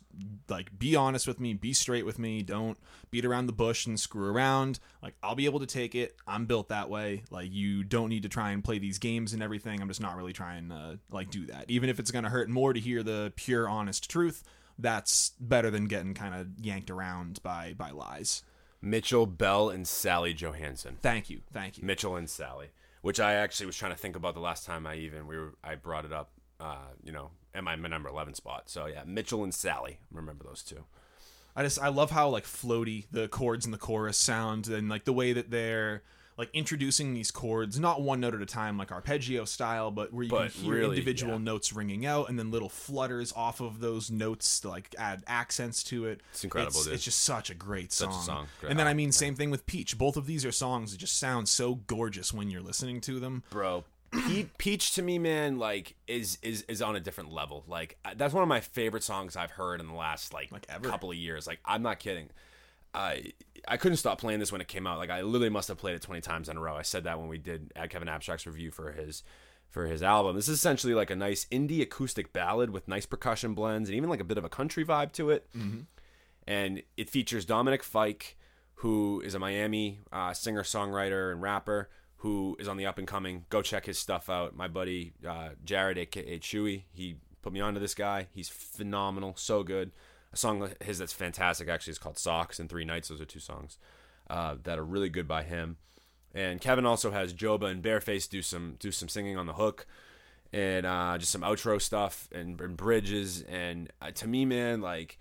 like 0.50 0.78
be 0.78 0.96
honest 0.96 1.28
with 1.28 1.40
me 1.40 1.54
be 1.54 1.74
straight 1.74 2.06
with 2.06 2.20
me 2.20 2.44
don't 2.44 2.78
beat 3.10 3.26
around 3.26 3.48
the 3.48 3.54
bush 3.54 3.86
and 3.86 4.00
screw 4.00 4.30
around. 4.30 4.80
Like 5.02 5.16
i'll 5.24 5.36
be 5.36 5.46
able 5.46 5.60
to 5.60 5.66
take 5.66 5.96
it. 5.96 6.16
I'm 6.28 6.46
built 6.46 6.70
that 6.70 6.90
way. 6.90 7.24
Like 7.32 7.52
you 7.52 7.84
don't 7.84 8.10
need 8.10 8.24
to 8.24 8.30
try 8.30 8.52
and 8.52 8.64
play 8.64 8.80
these 8.80 9.00
games 9.00 9.34
and 9.34 9.42
everything. 9.42 9.82
I'm 9.82 9.88
just 9.88 10.02
not 10.02 10.16
really 10.16 10.34
trying 10.34 10.70
to 10.70 11.00
like 11.12 11.30
do 11.30 11.46
that. 11.48 11.66
Even 11.70 11.90
if 11.90 12.00
it's 12.00 12.12
going 12.12 12.24
to 12.24 12.30
hurt 12.30 12.50
more 12.50 12.74
to 12.74 12.80
hear 12.80 13.04
the 13.04 13.34
pure 13.36 13.68
honest 13.68 14.10
truth 14.10 14.44
that's 14.80 15.32
better 15.40 15.70
than 15.70 15.86
getting 15.86 16.14
kind 16.14 16.34
of 16.36 16.48
yanked 16.60 16.90
around 16.90 17.42
by 17.44 17.74
by 17.78 17.92
lies. 17.92 18.44
Mitchell 18.82 19.26
Bell 19.26 19.70
and 19.70 19.88
Sally 19.88 20.34
Johansson. 20.34 20.98
thank 21.02 21.30
you. 21.30 21.42
Thank 21.54 21.78
you. 21.78 21.86
Mitchell 21.86 22.18
and 22.18 22.30
Sally, 22.30 22.68
which 23.04 23.20
I 23.20 23.34
actually 23.34 23.66
was 23.66 23.76
trying 23.76 23.92
to 23.92 23.98
think 23.98 24.16
about 24.16 24.34
the 24.34 24.40
last 24.40 24.66
time 24.66 24.88
I 24.88 24.96
even 24.96 25.28
we 25.28 25.38
were 25.38 25.54
I 25.64 25.76
brought 25.76 26.06
it 26.06 26.14
up. 26.14 26.32
Uh, 26.60 26.88
you 27.04 27.12
know, 27.12 27.32
my, 27.62 27.76
my 27.76 27.90
number 27.90 28.08
eleven 28.08 28.34
spot. 28.34 28.70
So 28.70 28.86
yeah, 28.86 29.04
Mitchell 29.06 29.44
and 29.44 29.54
Sally. 29.54 30.00
Remember 30.10 30.46
those 30.46 30.64
two. 30.64 30.86
I 31.54 31.64
just 31.64 31.80
I 31.80 31.90
love 31.90 32.12
how 32.12 32.30
like 32.30 32.46
floaty 32.46 33.06
the 33.12 33.28
chords 33.28 33.66
in 33.66 33.72
the 33.72 33.78
chorus 33.78 34.18
sound 34.18 34.70
and 34.70 34.88
like 34.88 35.04
the 35.04 35.14
way 35.14 35.34
that 35.34 35.52
they're 35.52 36.02
like 36.38 36.50
introducing 36.54 37.14
these 37.14 37.30
chords 37.32 37.80
not 37.80 38.02
one 38.02 38.20
note 38.20 38.34
at 38.34 38.42
a 38.42 38.46
time 38.46 38.78
like 38.78 38.92
arpeggio 38.92 39.46
style 39.46 39.92
but 39.92 40.12
where 40.14 40.24
you 40.24 40.30
But 40.30 40.52
can 40.54 40.64
hear 40.64 40.74
really, 40.74 40.98
individual 40.98 41.34
yeah. 41.34 41.40
notes 41.40 41.74
ringing 41.74 42.06
out 42.06 42.30
and 42.30 42.40
then 42.40 42.50
little 42.52 42.70
flutters 42.70 43.32
off 43.36 43.62
of 43.62 43.80
those 43.80 44.10
notes 44.10 44.60
to 44.62 44.70
like 44.70 44.94
add 44.98 45.24
accents 45.28 45.84
to 45.86 46.06
it 46.06 46.22
It's 46.32 46.44
incredible, 46.44 46.72
it's, 46.78 46.86
dude. 46.86 46.94
it's 46.96 47.04
just 47.04 47.20
such 47.24 47.50
a 47.50 47.54
great 47.54 47.92
Such 47.92 48.10
a 48.10 48.14
song, 48.14 48.24
song. 48.24 48.48
Great- 48.60 48.70
and 48.72 48.80
then 48.80 48.88
i 48.88 48.94
mean 48.94 49.12
same 49.12 49.36
thing 49.36 49.52
with 49.52 49.66
peach 49.66 49.98
both 49.98 50.18
of 50.18 50.26
these 50.26 50.44
are 50.46 50.52
songs 50.52 50.92
that 50.92 50.98
just 50.98 51.18
sound 51.20 51.48
so 51.50 51.76
gorgeous 51.88 52.34
when 52.34 52.50
you're 52.50 52.62
listening 52.62 53.00
to 53.02 53.20
them 53.20 53.44
bro. 53.50 53.84
Pe- 54.12 54.44
Peach 54.60 54.94
to 54.94 55.02
me, 55.02 55.18
man, 55.18 55.58
like 55.58 55.96
is 56.08 56.38
is 56.44 56.62
is 56.68 56.84
on 56.84 56.96
a 56.96 57.00
different 57.00 57.32
level. 57.34 57.64
Like 57.68 57.98
that's 58.16 58.32
one 58.32 58.44
of 58.44 58.48
my 58.48 58.60
favorite 58.60 59.02
songs 59.04 59.36
I've 59.36 59.50
heard 59.50 59.80
in 59.80 59.88
the 59.88 59.96
last 59.96 60.32
like, 60.36 60.52
Like, 60.52 60.68
ever. 60.70 60.88
couple 60.88 61.10
of 61.10 61.18
years. 61.18 61.48
Like 61.48 61.60
I'm 61.66 61.82
not 61.82 61.98
kidding. 61.98 62.30
I 62.94 63.34
I 63.68 63.78
couldn't 63.78 63.98
stop 63.98 64.20
playing 64.20 64.40
this 64.40 64.52
when 64.52 64.62
it 64.62 64.68
came 64.68 64.86
out. 64.88 64.98
Like 64.98 65.10
I 65.10 65.22
literally 65.22 65.50
must 65.50 65.68
have 65.68 65.78
played 65.78 65.96
it 65.96 66.02
20 66.02 66.22
times 66.22 66.50
in 66.50 66.58
a 66.58 66.60
row. 66.60 66.76
I 66.76 66.82
said 66.82 67.06
that 67.06 67.20
when 67.20 67.28
we 67.28 67.38
did 67.38 67.72
at 67.76 67.90
Kevin 67.90 68.08
Abstract's 68.10 68.46
review 68.46 68.72
for 68.72 68.92
his 68.92 69.24
for 69.70 69.88
his 69.88 70.04
album. 70.04 70.36
This 70.36 70.48
is 70.48 70.58
essentially 70.60 70.94
like 70.94 71.10
a 71.10 71.16
nice 71.16 71.46
indie 71.52 71.82
acoustic 71.82 72.32
ballad 72.32 72.70
with 72.70 72.88
nice 72.88 73.08
percussion 73.08 73.56
blends 73.56 73.90
and 73.90 73.96
even 73.96 74.10
like 74.10 74.20
a 74.20 74.26
bit 74.26 74.38
of 74.38 74.46
a 74.46 74.50
country 74.50 74.86
vibe 74.86 75.14
to 75.14 75.32
it. 75.32 75.48
And 76.46 76.84
it 76.98 77.10
features 77.10 77.44
Dominic 77.46 77.82
Fike, 77.84 78.38
who 78.76 79.22
is 79.22 79.34
a 79.34 79.40
Miami 79.40 80.02
uh, 80.12 80.34
singer 80.34 80.64
songwriter 80.64 81.32
and 81.32 81.42
rapper 81.42 81.90
who 82.18 82.56
is 82.60 82.68
on 82.68 82.78
the 82.78 82.86
up 82.86 82.98
and 82.98 83.08
coming. 83.08 83.46
Go 83.50 83.62
check 83.62 83.86
his 83.86 83.98
stuff 84.00 84.30
out. 84.30 84.56
My 84.56 84.68
buddy 84.68 85.14
uh, 85.28 85.50
Jared, 85.66 85.98
aka 85.98 86.40
Chewy, 86.40 86.84
he 86.94 87.16
put 87.42 87.52
me 87.52 87.60
onto 87.60 87.80
this 87.80 87.96
guy. 87.96 88.28
He's 88.32 88.50
phenomenal, 88.50 89.34
so 89.36 89.64
good. 89.64 89.92
A 90.34 90.38
song 90.38 90.64
of 90.64 90.76
his 90.82 90.98
that's 90.98 91.14
fantastic 91.14 91.70
actually 91.70 91.92
is 91.92 92.00
called 92.00 92.18
Socks 92.18 92.60
and 92.60 92.70
Three 92.70 92.86
Nights. 92.86 93.10
Those 93.10 93.22
are 93.22 93.26
two 93.26 93.40
songs 93.40 93.78
uh, 94.30 94.56
that 94.64 94.80
are 94.80 94.84
really 94.84 95.10
good 95.10 95.28
by 95.28 95.44
him. 95.44 95.78
And 96.34 96.60
Kevin 96.60 96.86
also 96.86 97.12
has 97.12 97.34
Joba 97.34 97.70
and 97.70 97.84
bearface 97.84 98.28
do 98.28 98.42
some 98.42 98.76
do 98.80 98.92
some 98.92 99.08
singing 99.08 99.38
on 99.38 99.46
the 99.46 99.54
hook, 99.54 99.86
and 100.52 100.86
uh, 100.86 101.18
just 101.20 101.32
some 101.32 101.42
outro 101.42 101.80
stuff 101.80 102.28
and, 102.34 102.60
and 102.60 102.76
bridges. 102.76 103.44
And 103.44 103.92
uh, 104.02 104.12
to 104.12 104.28
me, 104.28 104.44
man, 104.46 104.82
like 104.82 105.20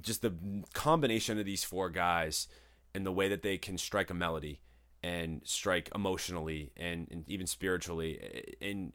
just 0.00 0.22
the 0.22 0.32
combination 0.72 1.38
of 1.38 1.44
these 1.44 1.64
four 1.64 1.90
guys 1.90 2.46
and 2.94 3.04
the 3.04 3.12
way 3.12 3.28
that 3.28 3.42
they 3.42 3.58
can 3.58 3.76
strike 3.78 4.10
a 4.10 4.14
melody 4.14 4.60
and 5.02 5.40
strike 5.44 5.90
emotionally 5.94 6.70
and, 6.76 7.08
and 7.10 7.28
even 7.28 7.46
spiritually 7.46 8.54
and 8.60 8.92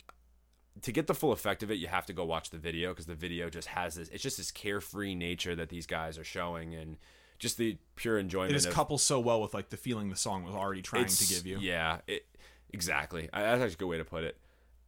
to 0.81 0.91
get 0.91 1.07
the 1.07 1.13
full 1.13 1.31
effect 1.31 1.63
of 1.63 1.71
it 1.71 1.75
you 1.75 1.87
have 1.87 2.05
to 2.05 2.13
go 2.13 2.25
watch 2.25 2.49
the 2.49 2.57
video 2.57 2.89
because 2.89 3.05
the 3.05 3.15
video 3.15 3.49
just 3.49 3.69
has 3.69 3.95
this 3.95 4.09
it's 4.09 4.21
just 4.23 4.37
this 4.37 4.51
carefree 4.51 5.15
nature 5.15 5.55
that 5.55 5.69
these 5.69 5.85
guys 5.85 6.17
are 6.17 6.23
showing 6.23 6.75
and 6.75 6.97
just 7.39 7.57
the 7.57 7.77
pure 7.95 8.17
enjoyment 8.17 8.53
It 8.53 8.55
is 8.57 8.65
of, 8.65 8.73
coupled 8.73 9.01
so 9.01 9.19
well 9.19 9.41
with 9.41 9.53
like 9.53 9.69
the 9.69 9.77
feeling 9.77 10.09
the 10.09 10.15
song 10.15 10.43
was 10.43 10.55
already 10.55 10.81
trying 10.81 11.05
to 11.05 11.27
give 11.27 11.45
you. 11.45 11.57
Yeah, 11.59 11.99
it, 12.07 12.25
exactly. 12.71 13.29
I- 13.33 13.41
That's 13.41 13.61
actually 13.61 13.73
a 13.73 13.77
good 13.77 13.87
way 13.87 13.97
to 13.97 14.05
put 14.05 14.23
it. 14.23 14.37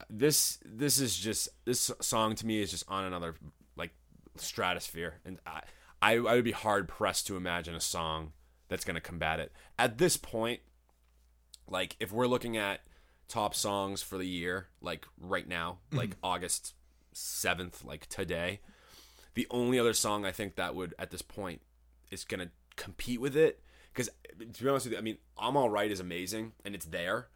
This 0.10 0.58
this 0.64 1.00
is 1.00 1.18
just 1.18 1.50
this 1.66 1.92
song 2.02 2.36
to 2.36 2.46
me 2.46 2.62
is 2.62 2.72
just 2.72 2.86
on 2.88 3.04
another 3.04 3.36
like 3.76 3.92
stratosphere, 4.38 5.16
and 5.26 5.40
I 5.46 5.62
I, 6.02 6.14
I 6.14 6.36
would 6.36 6.44
be 6.46 6.52
hard 6.54 6.88
pressed 6.88 7.28
to 7.28 7.36
imagine 7.36 7.76
a 7.76 7.82
song 7.82 8.32
that's 8.70 8.86
going 8.86 8.96
to 8.96 9.02
combat 9.02 9.40
it 9.42 9.52
at 9.78 9.98
this 9.98 10.16
point. 10.16 10.62
Like 11.68 11.96
if 12.00 12.12
we're 12.12 12.28
looking 12.28 12.56
at 12.56 12.82
top 13.28 13.54
songs 13.56 14.02
for 14.02 14.18
the 14.18 14.28
year, 14.28 14.68
like 14.82 15.06
right 15.20 15.48
now, 15.48 15.80
mm-hmm. 15.88 15.98
like 15.98 16.12
August 16.24 16.74
seventh, 17.14 17.84
like 17.84 18.08
today, 18.08 18.60
the 19.34 19.48
only 19.52 19.80
other 19.80 19.94
song 19.94 20.26
I 20.26 20.32
think 20.32 20.56
that 20.56 20.76
would 20.76 20.94
at 20.98 21.12
this 21.12 21.22
point 21.22 21.62
is 22.12 22.24
gonna 22.24 22.50
compete 22.76 23.22
with 23.22 23.36
it. 23.36 23.62
Because 23.94 24.10
to 24.54 24.64
be 24.64 24.70
honest 24.70 24.86
with 24.86 24.94
you, 24.94 24.98
I 24.98 25.02
mean, 25.02 25.18
"I'm 25.38 25.58
All 25.58 25.70
Right" 25.70 25.90
is 25.90 26.00
amazing 26.00 26.54
and 26.64 26.76
it's 26.76 26.86
there, 26.86 27.30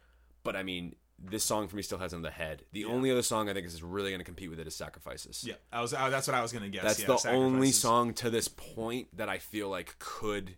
but 0.44 0.56
I 0.56 0.62
mean, 0.62 0.94
this 1.18 1.44
song 1.44 1.68
for 1.68 1.76
me 1.76 1.82
still 1.82 1.98
has 1.98 2.12
in 2.12 2.22
the 2.22 2.30
head. 2.30 2.64
The 2.72 2.84
only 2.84 3.10
other 3.10 3.22
song 3.22 3.48
I 3.48 3.54
think 3.54 3.66
is 3.66 3.82
really 3.82 4.10
gonna 4.10 4.24
compete 4.24 4.50
with 4.50 4.60
it 4.60 4.66
is 4.66 4.74
"Sacrifices." 4.74 5.44
Yeah, 5.46 5.54
I 5.72 5.80
was. 5.80 5.94
I, 5.94 6.10
that's 6.10 6.26
what 6.26 6.34
I 6.34 6.42
was 6.42 6.52
gonna 6.52 6.68
guess. 6.68 6.82
That's 6.82 7.00
yeah, 7.24 7.30
the 7.30 7.36
only 7.36 7.72
song 7.72 8.14
to 8.14 8.30
this 8.30 8.48
point 8.48 9.08
that 9.16 9.28
I 9.28 9.38
feel 9.38 9.68
like 9.68 9.96
could 9.98 10.56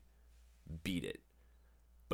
beat 0.82 1.04
it. 1.04 1.20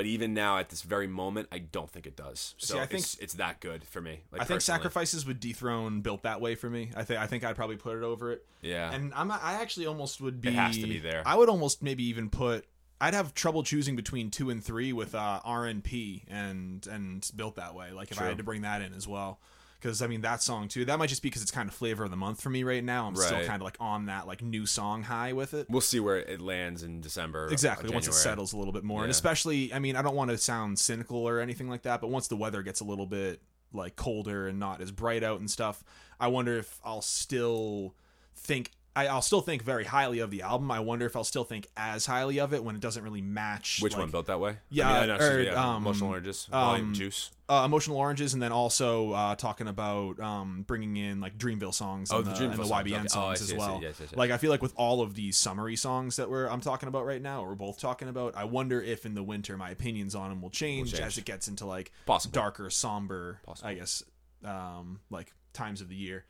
But 0.00 0.06
even 0.06 0.32
now, 0.32 0.56
at 0.56 0.70
this 0.70 0.80
very 0.80 1.06
moment, 1.06 1.48
I 1.52 1.58
don't 1.58 1.90
think 1.90 2.06
it 2.06 2.16
does. 2.16 2.54
So 2.56 2.78
I 2.78 2.86
think- 2.86 3.02
it's, 3.02 3.18
it's 3.18 3.34
that 3.34 3.60
good 3.60 3.84
for 3.84 4.00
me. 4.00 4.22
Like 4.32 4.40
I 4.40 4.44
think 4.46 4.56
personally. 4.56 4.78
sacrifices 4.78 5.26
would 5.26 5.40
dethrone 5.40 6.00
built 6.00 6.22
that 6.22 6.40
way 6.40 6.54
for 6.54 6.70
me. 6.70 6.90
I 6.96 7.04
think 7.04 7.20
I 7.20 7.26
think 7.26 7.44
I'd 7.44 7.54
probably 7.54 7.76
put 7.76 7.98
it 7.98 8.02
over 8.02 8.32
it. 8.32 8.46
Yeah. 8.62 8.90
And 8.90 9.12
I'm 9.12 9.30
I 9.30 9.58
actually 9.60 9.84
almost 9.84 10.18
would 10.22 10.40
be. 10.40 10.48
It 10.48 10.54
has 10.54 10.78
to 10.78 10.86
be 10.86 11.00
there. 11.00 11.22
I 11.26 11.36
would 11.36 11.50
almost 11.50 11.82
maybe 11.82 12.04
even 12.04 12.30
put. 12.30 12.64
I'd 12.98 13.12
have 13.12 13.34
trouble 13.34 13.62
choosing 13.62 13.94
between 13.94 14.30
two 14.30 14.48
and 14.48 14.64
three 14.64 14.94
with 14.94 15.14
uh, 15.14 15.40
RNP 15.44 16.22
and 16.28 16.86
and 16.86 17.30
built 17.36 17.56
that 17.56 17.74
way. 17.74 17.92
Like 17.92 18.10
if 18.10 18.18
I 18.18 18.24
had 18.24 18.38
to 18.38 18.42
bring 18.42 18.62
that 18.62 18.80
in 18.80 18.94
as 18.94 19.06
well. 19.06 19.38
Because 19.80 20.02
I 20.02 20.06
mean 20.06 20.20
that 20.20 20.42
song 20.42 20.68
too. 20.68 20.84
That 20.84 20.98
might 20.98 21.08
just 21.08 21.22
be 21.22 21.28
because 21.28 21.42
it's 21.42 21.50
kind 21.50 21.68
of 21.68 21.74
flavor 21.74 22.04
of 22.04 22.10
the 22.10 22.16
month 22.16 22.40
for 22.40 22.50
me 22.50 22.62
right 22.64 22.84
now. 22.84 23.06
I'm 23.06 23.16
still 23.16 23.44
kind 23.46 23.60
of 23.60 23.62
like 23.62 23.76
on 23.80 24.06
that 24.06 24.26
like 24.26 24.42
new 24.42 24.66
song 24.66 25.02
high 25.02 25.32
with 25.32 25.54
it. 25.54 25.68
We'll 25.70 25.80
see 25.80 26.00
where 26.00 26.18
it 26.18 26.40
lands 26.40 26.82
in 26.82 27.00
December. 27.00 27.48
Exactly. 27.50 27.90
Once 27.90 28.06
it 28.06 28.12
settles 28.14 28.52
a 28.52 28.56
little 28.56 28.72
bit 28.72 28.84
more, 28.84 29.02
and 29.02 29.10
especially, 29.10 29.72
I 29.72 29.78
mean, 29.78 29.96
I 29.96 30.02
don't 30.02 30.14
want 30.14 30.30
to 30.30 30.38
sound 30.38 30.78
cynical 30.78 31.16
or 31.26 31.40
anything 31.40 31.68
like 31.68 31.82
that, 31.82 32.00
but 32.00 32.10
once 32.10 32.28
the 32.28 32.36
weather 32.36 32.62
gets 32.62 32.80
a 32.80 32.84
little 32.84 33.06
bit 33.06 33.40
like 33.72 33.96
colder 33.96 34.48
and 34.48 34.58
not 34.58 34.80
as 34.80 34.90
bright 34.90 35.22
out 35.22 35.40
and 35.40 35.50
stuff, 35.50 35.82
I 36.18 36.28
wonder 36.28 36.58
if 36.58 36.78
I'll 36.84 37.02
still 37.02 37.94
think. 38.34 38.70
I, 38.96 39.06
I'll 39.06 39.22
still 39.22 39.40
think 39.40 39.62
very 39.62 39.84
highly 39.84 40.18
of 40.18 40.30
the 40.30 40.42
album. 40.42 40.70
I 40.70 40.80
wonder 40.80 41.06
if 41.06 41.14
I'll 41.14 41.22
still 41.22 41.44
think 41.44 41.68
as 41.76 42.06
highly 42.06 42.40
of 42.40 42.52
it 42.52 42.64
when 42.64 42.74
it 42.74 42.80
doesn't 42.80 43.04
really 43.04 43.22
match. 43.22 43.78
Which 43.80 43.92
like, 43.92 44.00
one 44.00 44.10
built 44.10 44.26
that 44.26 44.40
way? 44.40 44.56
Yeah, 44.68 44.88
I 44.88 45.00
mean, 45.02 45.10
I 45.10 45.18
know, 45.18 45.24
or, 45.24 45.40
yeah, 45.40 45.54
um, 45.54 45.82
emotional 45.82 46.10
oranges, 46.10 46.48
um, 46.50 46.60
volume 46.60 46.94
juice. 46.94 47.30
Uh, 47.48 47.62
emotional 47.64 47.96
oranges, 47.98 48.34
and 48.34 48.42
then 48.42 48.50
also 48.50 49.12
uh, 49.12 49.34
talking 49.36 49.68
about 49.68 50.18
um, 50.18 50.64
bringing 50.66 50.96
in 50.96 51.20
like 51.20 51.38
Dreamville 51.38 51.74
songs 51.74 52.10
Oh, 52.12 52.18
and 52.18 52.26
the 52.26 52.30
the, 52.30 52.36
Dreamville 52.36 52.50
and 52.50 52.58
the 52.58 52.64
songs, 52.66 52.86
YBN 52.88 52.92
okay. 52.92 53.04
Oh, 53.04 53.06
songs 53.06 53.38
see, 53.38 53.44
as 53.44 53.50
I 53.50 53.52
see. 53.52 53.58
well. 53.58 53.80
Yes, 53.82 53.96
yes, 54.00 54.08
yes. 54.10 54.18
Like 54.18 54.30
I 54.32 54.38
feel 54.38 54.50
like 54.50 54.62
with 54.62 54.72
all 54.76 55.02
of 55.02 55.14
these 55.14 55.36
summary 55.36 55.76
songs 55.76 56.16
that 56.16 56.28
we're 56.28 56.48
I'm 56.48 56.60
talking 56.60 56.88
about 56.88 57.06
right 57.06 57.22
now, 57.22 57.44
or 57.44 57.50
we're 57.50 57.54
both 57.54 57.78
talking 57.78 58.08
about, 58.08 58.36
I 58.36 58.44
wonder 58.44 58.82
if 58.82 59.06
in 59.06 59.14
the 59.14 59.22
winter 59.22 59.56
my 59.56 59.70
opinions 59.70 60.16
on 60.16 60.30
them 60.30 60.42
will 60.42 60.50
change, 60.50 60.92
change. 60.92 61.02
as 61.02 61.16
it 61.16 61.24
gets 61.24 61.46
into 61.46 61.64
like 61.64 61.92
Possible. 62.06 62.32
darker, 62.32 62.70
somber, 62.70 63.40
Possible. 63.44 63.68
I 63.68 63.74
guess, 63.74 64.02
um, 64.44 65.00
like 65.10 65.32
times 65.52 65.80
of 65.80 65.88
the 65.88 65.96
year. 65.96 66.24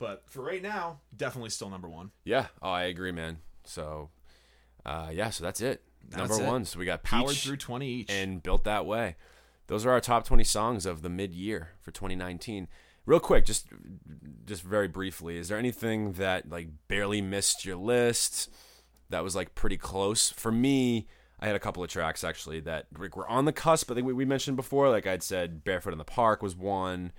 But 0.00 0.24
for 0.26 0.42
right 0.42 0.62
now, 0.62 0.98
definitely 1.16 1.50
still 1.50 1.70
number 1.70 1.88
one. 1.88 2.10
Yeah. 2.24 2.46
Oh, 2.60 2.70
I 2.70 2.84
agree, 2.84 3.12
man. 3.12 3.38
So, 3.64 4.08
uh, 4.84 5.10
yeah. 5.12 5.30
So 5.30 5.44
that's 5.44 5.60
it. 5.60 5.82
That's 6.08 6.30
Number 6.30 6.42
it. 6.42 6.46
one. 6.48 6.64
So 6.64 6.78
we 6.80 6.86
got 6.86 7.04
Powered 7.04 7.36
through 7.36 7.58
twenty 7.58 7.86
each. 7.88 8.10
and 8.10 8.42
built 8.42 8.64
that 8.64 8.86
way. 8.86 9.14
Those 9.68 9.86
are 9.86 9.90
our 9.90 10.00
top 10.00 10.26
twenty 10.26 10.42
songs 10.42 10.86
of 10.86 11.02
the 11.02 11.10
mid-year 11.10 11.68
for 11.78 11.92
2019. 11.92 12.66
Real 13.06 13.20
quick, 13.20 13.44
just 13.44 13.68
just 14.46 14.62
very 14.62 14.88
briefly, 14.88 15.36
is 15.36 15.48
there 15.48 15.58
anything 15.58 16.12
that 16.14 16.48
like 16.48 16.68
barely 16.88 17.20
missed 17.20 17.64
your 17.64 17.76
list 17.76 18.50
that 19.10 19.22
was 19.22 19.36
like 19.36 19.54
pretty 19.54 19.76
close 19.76 20.30
for 20.30 20.50
me? 20.50 21.06
I 21.38 21.46
had 21.46 21.56
a 21.56 21.60
couple 21.60 21.82
of 21.84 21.90
tracks 21.90 22.24
actually 22.24 22.60
that 22.60 22.86
like, 22.98 23.16
were 23.16 23.28
on 23.28 23.44
the 23.44 23.52
cusp. 23.52 23.90
I 23.90 23.94
think 23.94 24.06
we, 24.06 24.12
we 24.12 24.24
mentioned 24.24 24.56
before. 24.56 24.88
Like 24.88 25.06
I'd 25.06 25.22
said, 25.22 25.62
"Barefoot 25.62 25.92
in 25.92 25.98
the 25.98 26.04
Park" 26.04 26.42
was 26.42 26.56
one. 26.56 27.12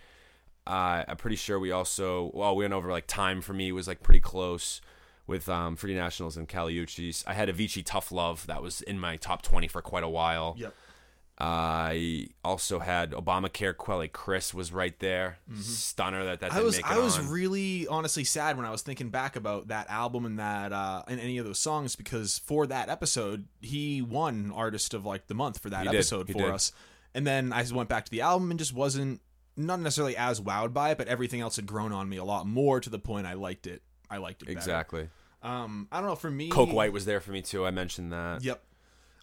Uh, 0.67 1.03
I'm 1.07 1.17
pretty 1.17 1.35
sure 1.37 1.59
we 1.59 1.71
also 1.71 2.31
well 2.33 2.55
we 2.55 2.63
went 2.63 2.73
over 2.73 2.89
like 2.91 3.07
"Time 3.07 3.41
for 3.41 3.53
Me" 3.53 3.71
was 3.71 3.87
like 3.87 4.03
pretty 4.03 4.19
close 4.19 4.79
with 5.27 5.47
um, 5.49 5.75
Free 5.75 5.93
Nationals 5.95 6.37
and 6.37 6.47
Kali 6.47 6.73
Uchis's. 6.75 7.23
I 7.27 7.33
had 7.33 7.49
Avicii 7.49 7.83
"Tough 7.85 8.11
Love" 8.11 8.45
that 8.47 8.61
was 8.61 8.81
in 8.81 8.99
my 8.99 9.15
top 9.17 9.41
20 9.41 9.67
for 9.67 9.81
quite 9.81 10.03
a 10.03 10.09
while. 10.09 10.55
yep. 10.57 10.73
I 11.43 12.27
also 12.43 12.77
had 12.79 13.11
Obamacare. 13.13 13.75
Quelle 13.75 14.07
Chris 14.07 14.53
was 14.53 14.71
right 14.71 14.97
there. 14.99 15.39
Stunner 15.59 16.23
that 16.25 16.41
that 16.41 16.53
I 16.53 16.61
was 16.61 16.79
I 16.83 16.99
was 16.99 17.17
on. 17.17 17.29
really 17.29 17.87
honestly 17.87 18.23
sad 18.23 18.57
when 18.57 18.65
I 18.67 18.69
was 18.69 18.83
thinking 18.83 19.09
back 19.09 19.35
about 19.35 19.69
that 19.69 19.89
album 19.89 20.25
and 20.25 20.37
that 20.37 20.71
uh 20.71 21.01
and 21.07 21.19
any 21.19 21.39
of 21.39 21.45
those 21.45 21.57
songs 21.57 21.95
because 21.95 22.37
for 22.45 22.67
that 22.67 22.89
episode 22.89 23.45
he 23.59 24.03
won 24.03 24.51
artist 24.53 24.93
of 24.93 25.03
like 25.03 25.25
the 25.27 25.33
month 25.33 25.57
for 25.59 25.71
that 25.71 25.83
He 25.83 25.87
episode 25.89 26.27
for 26.27 26.37
did. 26.37 26.49
us. 26.51 26.71
And 27.15 27.25
then 27.25 27.51
I 27.51 27.65
went 27.73 27.89
back 27.89 28.05
to 28.05 28.11
the 28.11 28.21
album 28.21 28.51
and 28.51 28.59
just 28.59 28.73
wasn't 28.73 29.21
not 29.57 29.79
necessarily 29.79 30.15
as 30.17 30.39
wowed 30.41 30.73
by 30.73 30.91
it, 30.91 30.97
but 30.97 31.07
everything 31.07 31.41
else 31.41 31.55
had 31.55 31.65
grown 31.65 31.91
on 31.91 32.07
me 32.09 32.17
a 32.17 32.23
lot 32.23 32.47
more 32.47 32.79
to 32.79 32.89
the 32.89 32.99
point 32.99 33.27
I 33.27 33.33
liked 33.33 33.67
it. 33.67 33.81
I 34.09 34.17
liked 34.17 34.41
it 34.41 34.45
better. 34.45 34.57
exactly. 34.57 35.09
Um 35.43 35.87
I 35.91 35.99
don't 35.99 36.09
know 36.09 36.15
for 36.15 36.31
me 36.31 36.49
Coke 36.49 36.71
White 36.71 36.93
was 36.93 37.05
there 37.05 37.19
for 37.19 37.31
me 37.31 37.41
too. 37.41 37.65
I 37.65 37.71
mentioned 37.71 38.11
that. 38.13 38.43
Yep. 38.43 38.61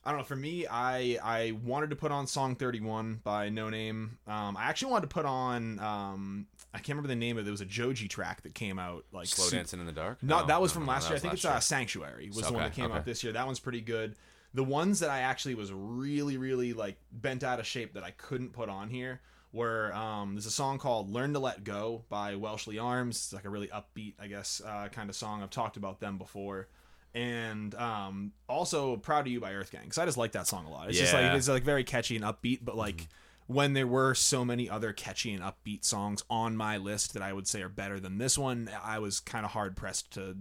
I 0.09 0.11
don't 0.13 0.21
know. 0.21 0.25
For 0.25 0.37
me, 0.37 0.67
I 0.67 1.19
I 1.23 1.53
wanted 1.63 1.91
to 1.91 1.97
put 1.97 2.13
on 2.13 2.27
song 2.27 2.57
thirty 2.57 2.81
one 2.81 3.21
by 3.25 3.51
No 3.51 3.69
Name. 3.69 4.17
Um, 4.27 4.57
I 4.57 4.65
actually 4.65 4.93
wanted 4.93 5.11
to 5.11 5.15
put 5.15 5.27
on 5.27 5.79
um, 5.81 6.47
I 6.73 6.79
can't 6.79 6.91
remember 6.91 7.09
the 7.09 7.17
name 7.17 7.37
of 7.37 7.47
it. 7.47 7.49
It 7.49 7.51
was 7.51 7.61
a 7.61 7.67
Joji 7.67 8.09
track 8.09 8.43
that 8.43 8.55
came 8.55 8.79
out 8.79 9.05
like 9.13 9.27
Slow 9.27 9.51
Dancing 9.51 9.81
in 9.81 9.87
the 9.87 9.93
Dark. 9.93 10.23
No, 10.23 10.41
No, 10.41 10.47
that 10.47 10.63
was 10.63 10.71
no, 10.71 10.75
from 10.77 10.87
no, 10.87 10.93
last 10.93 11.05
that 11.05 11.11
year. 11.11 11.17
I 11.17 11.21
think 11.21 11.35
it's 11.35 11.45
uh. 11.45 11.61
Sanctuary 11.61 12.29
was 12.29 12.47
the 12.47 12.53
one 12.53 12.63
that 12.63 12.73
came 12.73 12.87
okay. 12.87 12.95
out 12.95 13.05
this 13.05 13.23
year. 13.23 13.35
That 13.35 13.45
one's 13.45 13.61
pretty 13.61 13.83
good. 13.83 14.17
The 14.55 14.65
ones 14.65 15.01
that 15.01 15.11
I 15.11 15.21
actually 15.21 15.57
was 15.57 15.73
really 15.75 16.39
really 16.39 16.73
like 16.73 16.97
bent 17.13 17.45
out 17.45 17.59
of 17.59 17.67
shape 17.67 17.93
that 17.93 18.03
I 18.03 18.13
couldn't 18.13 18.55
put 18.55 18.71
on 18.71 18.89
here 18.89 19.21
were 19.53 19.93
um, 19.95 20.35
there's 20.35 20.47
a 20.47 20.51
song 20.51 20.79
called 20.79 21.11
"Learn 21.11 21.33
to 21.33 21.39
Let 21.39 21.65
Go" 21.65 22.05
by 22.09 22.35
Welshly 22.35 22.79
Arms. 22.83 23.17
It's 23.17 23.33
like 23.33 23.45
a 23.45 23.51
really 23.51 23.69
upbeat, 23.69 24.15
I 24.21 24.27
guess, 24.27 24.61
uh, 24.65 24.89
kind 24.93 25.09
of 25.11 25.17
song. 25.17 25.43
I've 25.43 25.51
talked 25.51 25.77
about 25.77 26.01
them 26.01 26.19
before. 26.19 26.69
And 27.15 27.75
um, 27.75 28.33
also 28.49 28.97
"Proud 28.97 29.27
of 29.27 29.33
You" 29.33 29.41
by 29.41 29.55
Earth 29.55 29.73
Gang 29.73 29.83
because 29.85 29.99
I 29.99 30.05
just 30.05 30.19
like 30.19 30.33
that 30.33 30.47
song 30.47 30.67
a 30.67 30.71
lot. 30.71 30.89
It's 30.89 30.99
just 30.99 31.15
like 31.15 31.35
it's 31.35 31.49
like 31.49 31.63
very 31.63 31.85
catchy 31.85 32.17
and 32.17 32.25
upbeat, 32.25 32.61
but 32.63 32.77
like 32.77 33.09
when 33.47 33.73
there 33.73 33.87
were 33.87 34.15
so 34.15 34.45
many 34.45 34.69
other 34.69 34.93
catchy 34.93 35.33
and 35.33 35.43
upbeat 35.43 35.85
songs 35.85 36.23
on 36.29 36.55
my 36.55 36.77
list 36.77 37.15
that 37.15 37.23
I 37.23 37.33
would 37.33 37.49
say 37.49 37.63
are 37.63 37.71
better 37.71 37.99
than 37.99 38.19
this 38.19 38.37
one, 38.37 38.71
I 38.85 38.99
was 38.99 39.21
kind 39.21 39.45
of 39.45 39.53
hard 39.53 39.75
pressed 39.75 40.13
to 40.13 40.37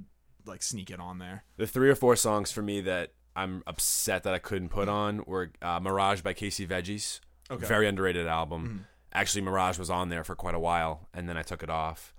like 0.45 0.61
sneak 0.61 0.91
it 0.91 0.99
on 0.99 1.17
there. 1.17 1.45
The 1.55 1.67
three 1.67 1.89
or 1.89 1.95
four 1.95 2.17
songs 2.17 2.51
for 2.51 2.61
me 2.61 2.81
that 2.81 3.13
I'm 3.35 3.63
upset 3.65 4.23
that 4.23 4.33
I 4.33 4.39
couldn't 4.39 4.69
put 4.69 4.89
on 4.89 5.23
were 5.25 5.51
uh, 5.61 5.79
Mirage 5.79 6.21
by 6.21 6.33
Casey 6.33 6.67
Veggies. 6.67 7.21
Okay. 7.49 7.65
Very 7.65 7.87
underrated 7.87 8.27
album. 8.27 8.87
Actually, 9.13 9.41
Mirage 9.41 9.79
was 9.79 9.89
on 9.89 10.09
there 10.09 10.23
for 10.23 10.35
quite 10.35 10.55
a 10.55 10.59
while, 10.59 11.07
and 11.13 11.27
then 11.27 11.37
I 11.37 11.41
took 11.41 11.63
it 11.63 11.69
off. 11.69 12.13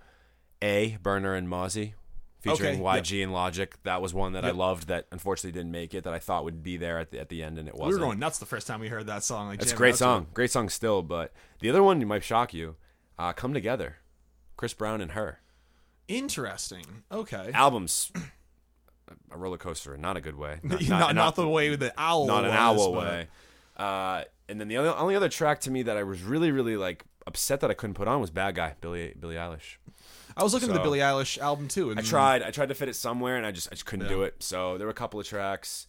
A 0.62 0.98
Burner 1.02 1.34
and 1.34 1.46
Mozzy, 1.46 1.92
featuring 2.40 2.80
Okay, 2.84 3.00
YG 3.00 3.22
and 3.22 3.32
Logic. 3.32 3.76
That 3.84 4.02
was 4.02 4.12
one 4.12 4.32
that 4.32 4.44
I 4.44 4.50
loved 4.50 4.88
that 4.88 5.06
unfortunately 5.12 5.52
didn't 5.52 5.70
make 5.70 5.94
it. 5.94 6.04
That 6.04 6.14
I 6.14 6.18
thought 6.18 6.44
would 6.44 6.62
be 6.62 6.76
there 6.76 6.98
at 6.98 7.10
the 7.10 7.20
at 7.20 7.28
the 7.28 7.42
end, 7.42 7.58
and 7.58 7.68
it 7.68 7.74
wasn't. 7.74 7.88
We 7.88 7.94
were 8.00 8.06
going 8.06 8.18
nuts 8.18 8.38
the 8.38 8.46
first 8.46 8.66
time 8.66 8.80
we 8.80 8.88
heard 8.88 9.06
that 9.06 9.22
song. 9.22 9.48
Like 9.48 9.62
It's 9.62 9.72
a 9.72 9.76
great 9.76 9.96
song. 9.96 10.22
it. 10.22 10.34
Great 10.34 10.50
song 10.50 10.68
still, 10.68 11.02
but 11.02 11.32
the 11.60 11.68
other 11.70 11.82
one 11.82 12.04
might 12.06 12.24
shock 12.24 12.52
you. 12.52 12.76
Uh, 13.18 13.32
Come 13.32 13.54
Together. 13.54 13.96
Chris 14.56 14.74
Brown 14.74 15.00
and 15.00 15.12
her. 15.12 15.40
Interesting. 16.08 16.84
Okay. 17.12 17.50
Albums 17.54 18.10
a 19.30 19.38
roller 19.38 19.58
coaster 19.58 19.94
in 19.94 20.00
not 20.00 20.16
a 20.16 20.20
good 20.20 20.36
way. 20.36 20.60
Not, 20.62 21.14
not, 21.14 21.34
the 21.36 21.48
way 21.48 21.74
the 21.76 21.92
owl. 21.96 22.26
not 22.26 22.44
an 22.44 22.50
owl 22.50 22.92
but- 22.92 23.00
way. 23.00 23.28
Uh, 23.76 24.24
and 24.48 24.60
then 24.60 24.68
the 24.68 24.76
other 24.76 24.94
only 24.96 25.14
other 25.16 25.28
track 25.28 25.60
to 25.60 25.70
me 25.70 25.82
that 25.82 25.96
I 25.96 26.02
was 26.02 26.22
really 26.22 26.50
really 26.50 26.76
like 26.76 27.04
upset 27.26 27.60
that 27.60 27.70
I 27.70 27.74
couldn't 27.74 27.94
put 27.94 28.08
on 28.08 28.20
was 28.20 28.30
"Bad 28.30 28.54
Guy," 28.54 28.74
Billy 28.80 29.14
Billie 29.18 29.36
Eilish. 29.36 29.76
I 30.36 30.42
was 30.44 30.54
looking 30.54 30.68
at 30.68 30.72
the 30.74 30.78
So- 30.78 30.84
Billie 30.84 31.00
Eilish 31.00 31.38
album 31.38 31.66
too. 31.68 31.90
And 31.90 31.98
I 31.98 32.02
tried. 32.02 32.42
I 32.42 32.50
tried 32.50 32.68
to 32.68 32.74
fit 32.74 32.88
it 32.88 32.94
somewhere, 32.94 33.36
and 33.36 33.44
I 33.46 33.50
just 33.50 33.68
I 33.68 33.70
just 33.72 33.86
couldn't. 33.86 34.06
Yeah. 34.06 34.12
do 34.12 34.22
it. 34.22 34.36
So 34.42 34.78
there 34.78 34.86
were 34.86 34.92
a 34.92 34.94
couple 34.94 35.18
of 35.20 35.26
tracks. 35.26 35.86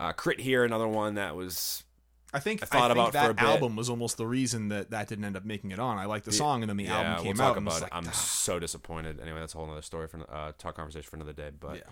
Uh, 0.00 0.12
Crit 0.12 0.40
here, 0.40 0.64
another 0.64 0.88
one 0.88 1.14
that 1.14 1.36
was 1.36 1.84
I 2.34 2.40
think 2.40 2.62
I 2.62 2.66
thought 2.66 2.88
think 2.88 2.92
about 2.92 3.12
that 3.12 3.24
for 3.26 3.30
a 3.32 3.34
bit. 3.34 3.44
album 3.44 3.76
was 3.76 3.90
almost 3.90 4.16
the 4.16 4.26
reason 4.26 4.68
that 4.68 4.90
that 4.90 5.06
didn't 5.08 5.24
end 5.26 5.36
up 5.36 5.44
making 5.44 5.70
it 5.70 5.78
on. 5.78 5.98
I 5.98 6.06
liked 6.06 6.24
the 6.24 6.32
song, 6.32 6.62
and 6.62 6.70
then 6.70 6.78
the 6.78 6.84
yeah. 6.84 6.98
album 7.00 7.24
came 7.24 7.36
we'll 7.36 7.46
out, 7.46 7.56
about 7.58 7.76
it. 7.76 7.82
like, 7.82 7.94
I'm 7.94 8.06
"Ah." 8.08 8.12
so 8.12 8.58
disappointed. 8.58 9.20
Anyway, 9.20 9.38
that's 9.38 9.54
a 9.54 9.58
whole 9.58 9.70
other 9.70 9.82
story 9.82 10.08
for 10.08 10.18
uh, 10.32 10.52
talk 10.58 10.74
conversation 10.76 11.08
for 11.08 11.16
another 11.16 11.34
day. 11.34 11.50
But 11.60 11.76
Yeah. 11.76 11.82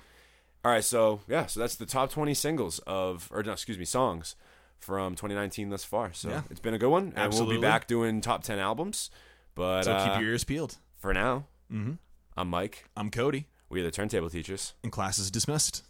all 0.64 0.72
right, 0.72 0.82
so 0.82 1.20
yeah, 1.28 1.44
so 1.46 1.60
that's 1.60 1.76
the 1.76 1.86
top 1.86 2.10
20 2.10 2.32
singles 2.34 2.78
of 2.86 3.28
or 3.30 3.42
no, 3.42 3.52
excuse 3.52 3.78
me, 3.78 3.84
songs 3.84 4.34
from 4.80 5.14
2019 5.14 5.70
thus 5.70 5.84
far. 5.84 6.12
So 6.12 6.28
Yeah. 6.30 6.42
it's 6.50 6.60
been 6.60 6.74
a 6.74 6.78
good 6.78 6.90
one, 6.90 7.04
and 7.08 7.18
Absolutely. 7.18 7.54
we'll 7.56 7.60
be 7.62 7.66
back 7.66 7.86
doing 7.86 8.20
top 8.20 8.42
10 8.42 8.58
albums. 8.58 9.10
But 9.54 9.84
so 9.84 9.92
uh, 9.92 10.04
keep 10.14 10.20
your 10.22 10.30
ears 10.30 10.44
peeled. 10.44 10.78
for 10.96 11.12
now, 11.14 11.46
mm-hmm. 11.72 11.92
I'm 12.36 12.48
Mike. 12.48 12.84
I'm 12.96 13.10
Cody, 13.10 13.46
We 13.68 13.80
are 13.80 13.84
the 13.84 13.90
Turntable 13.90 14.30
Teachers. 14.30 14.74
and 14.82 14.90
class 14.92 15.18
is 15.18 15.30
dismissed. 15.30 15.82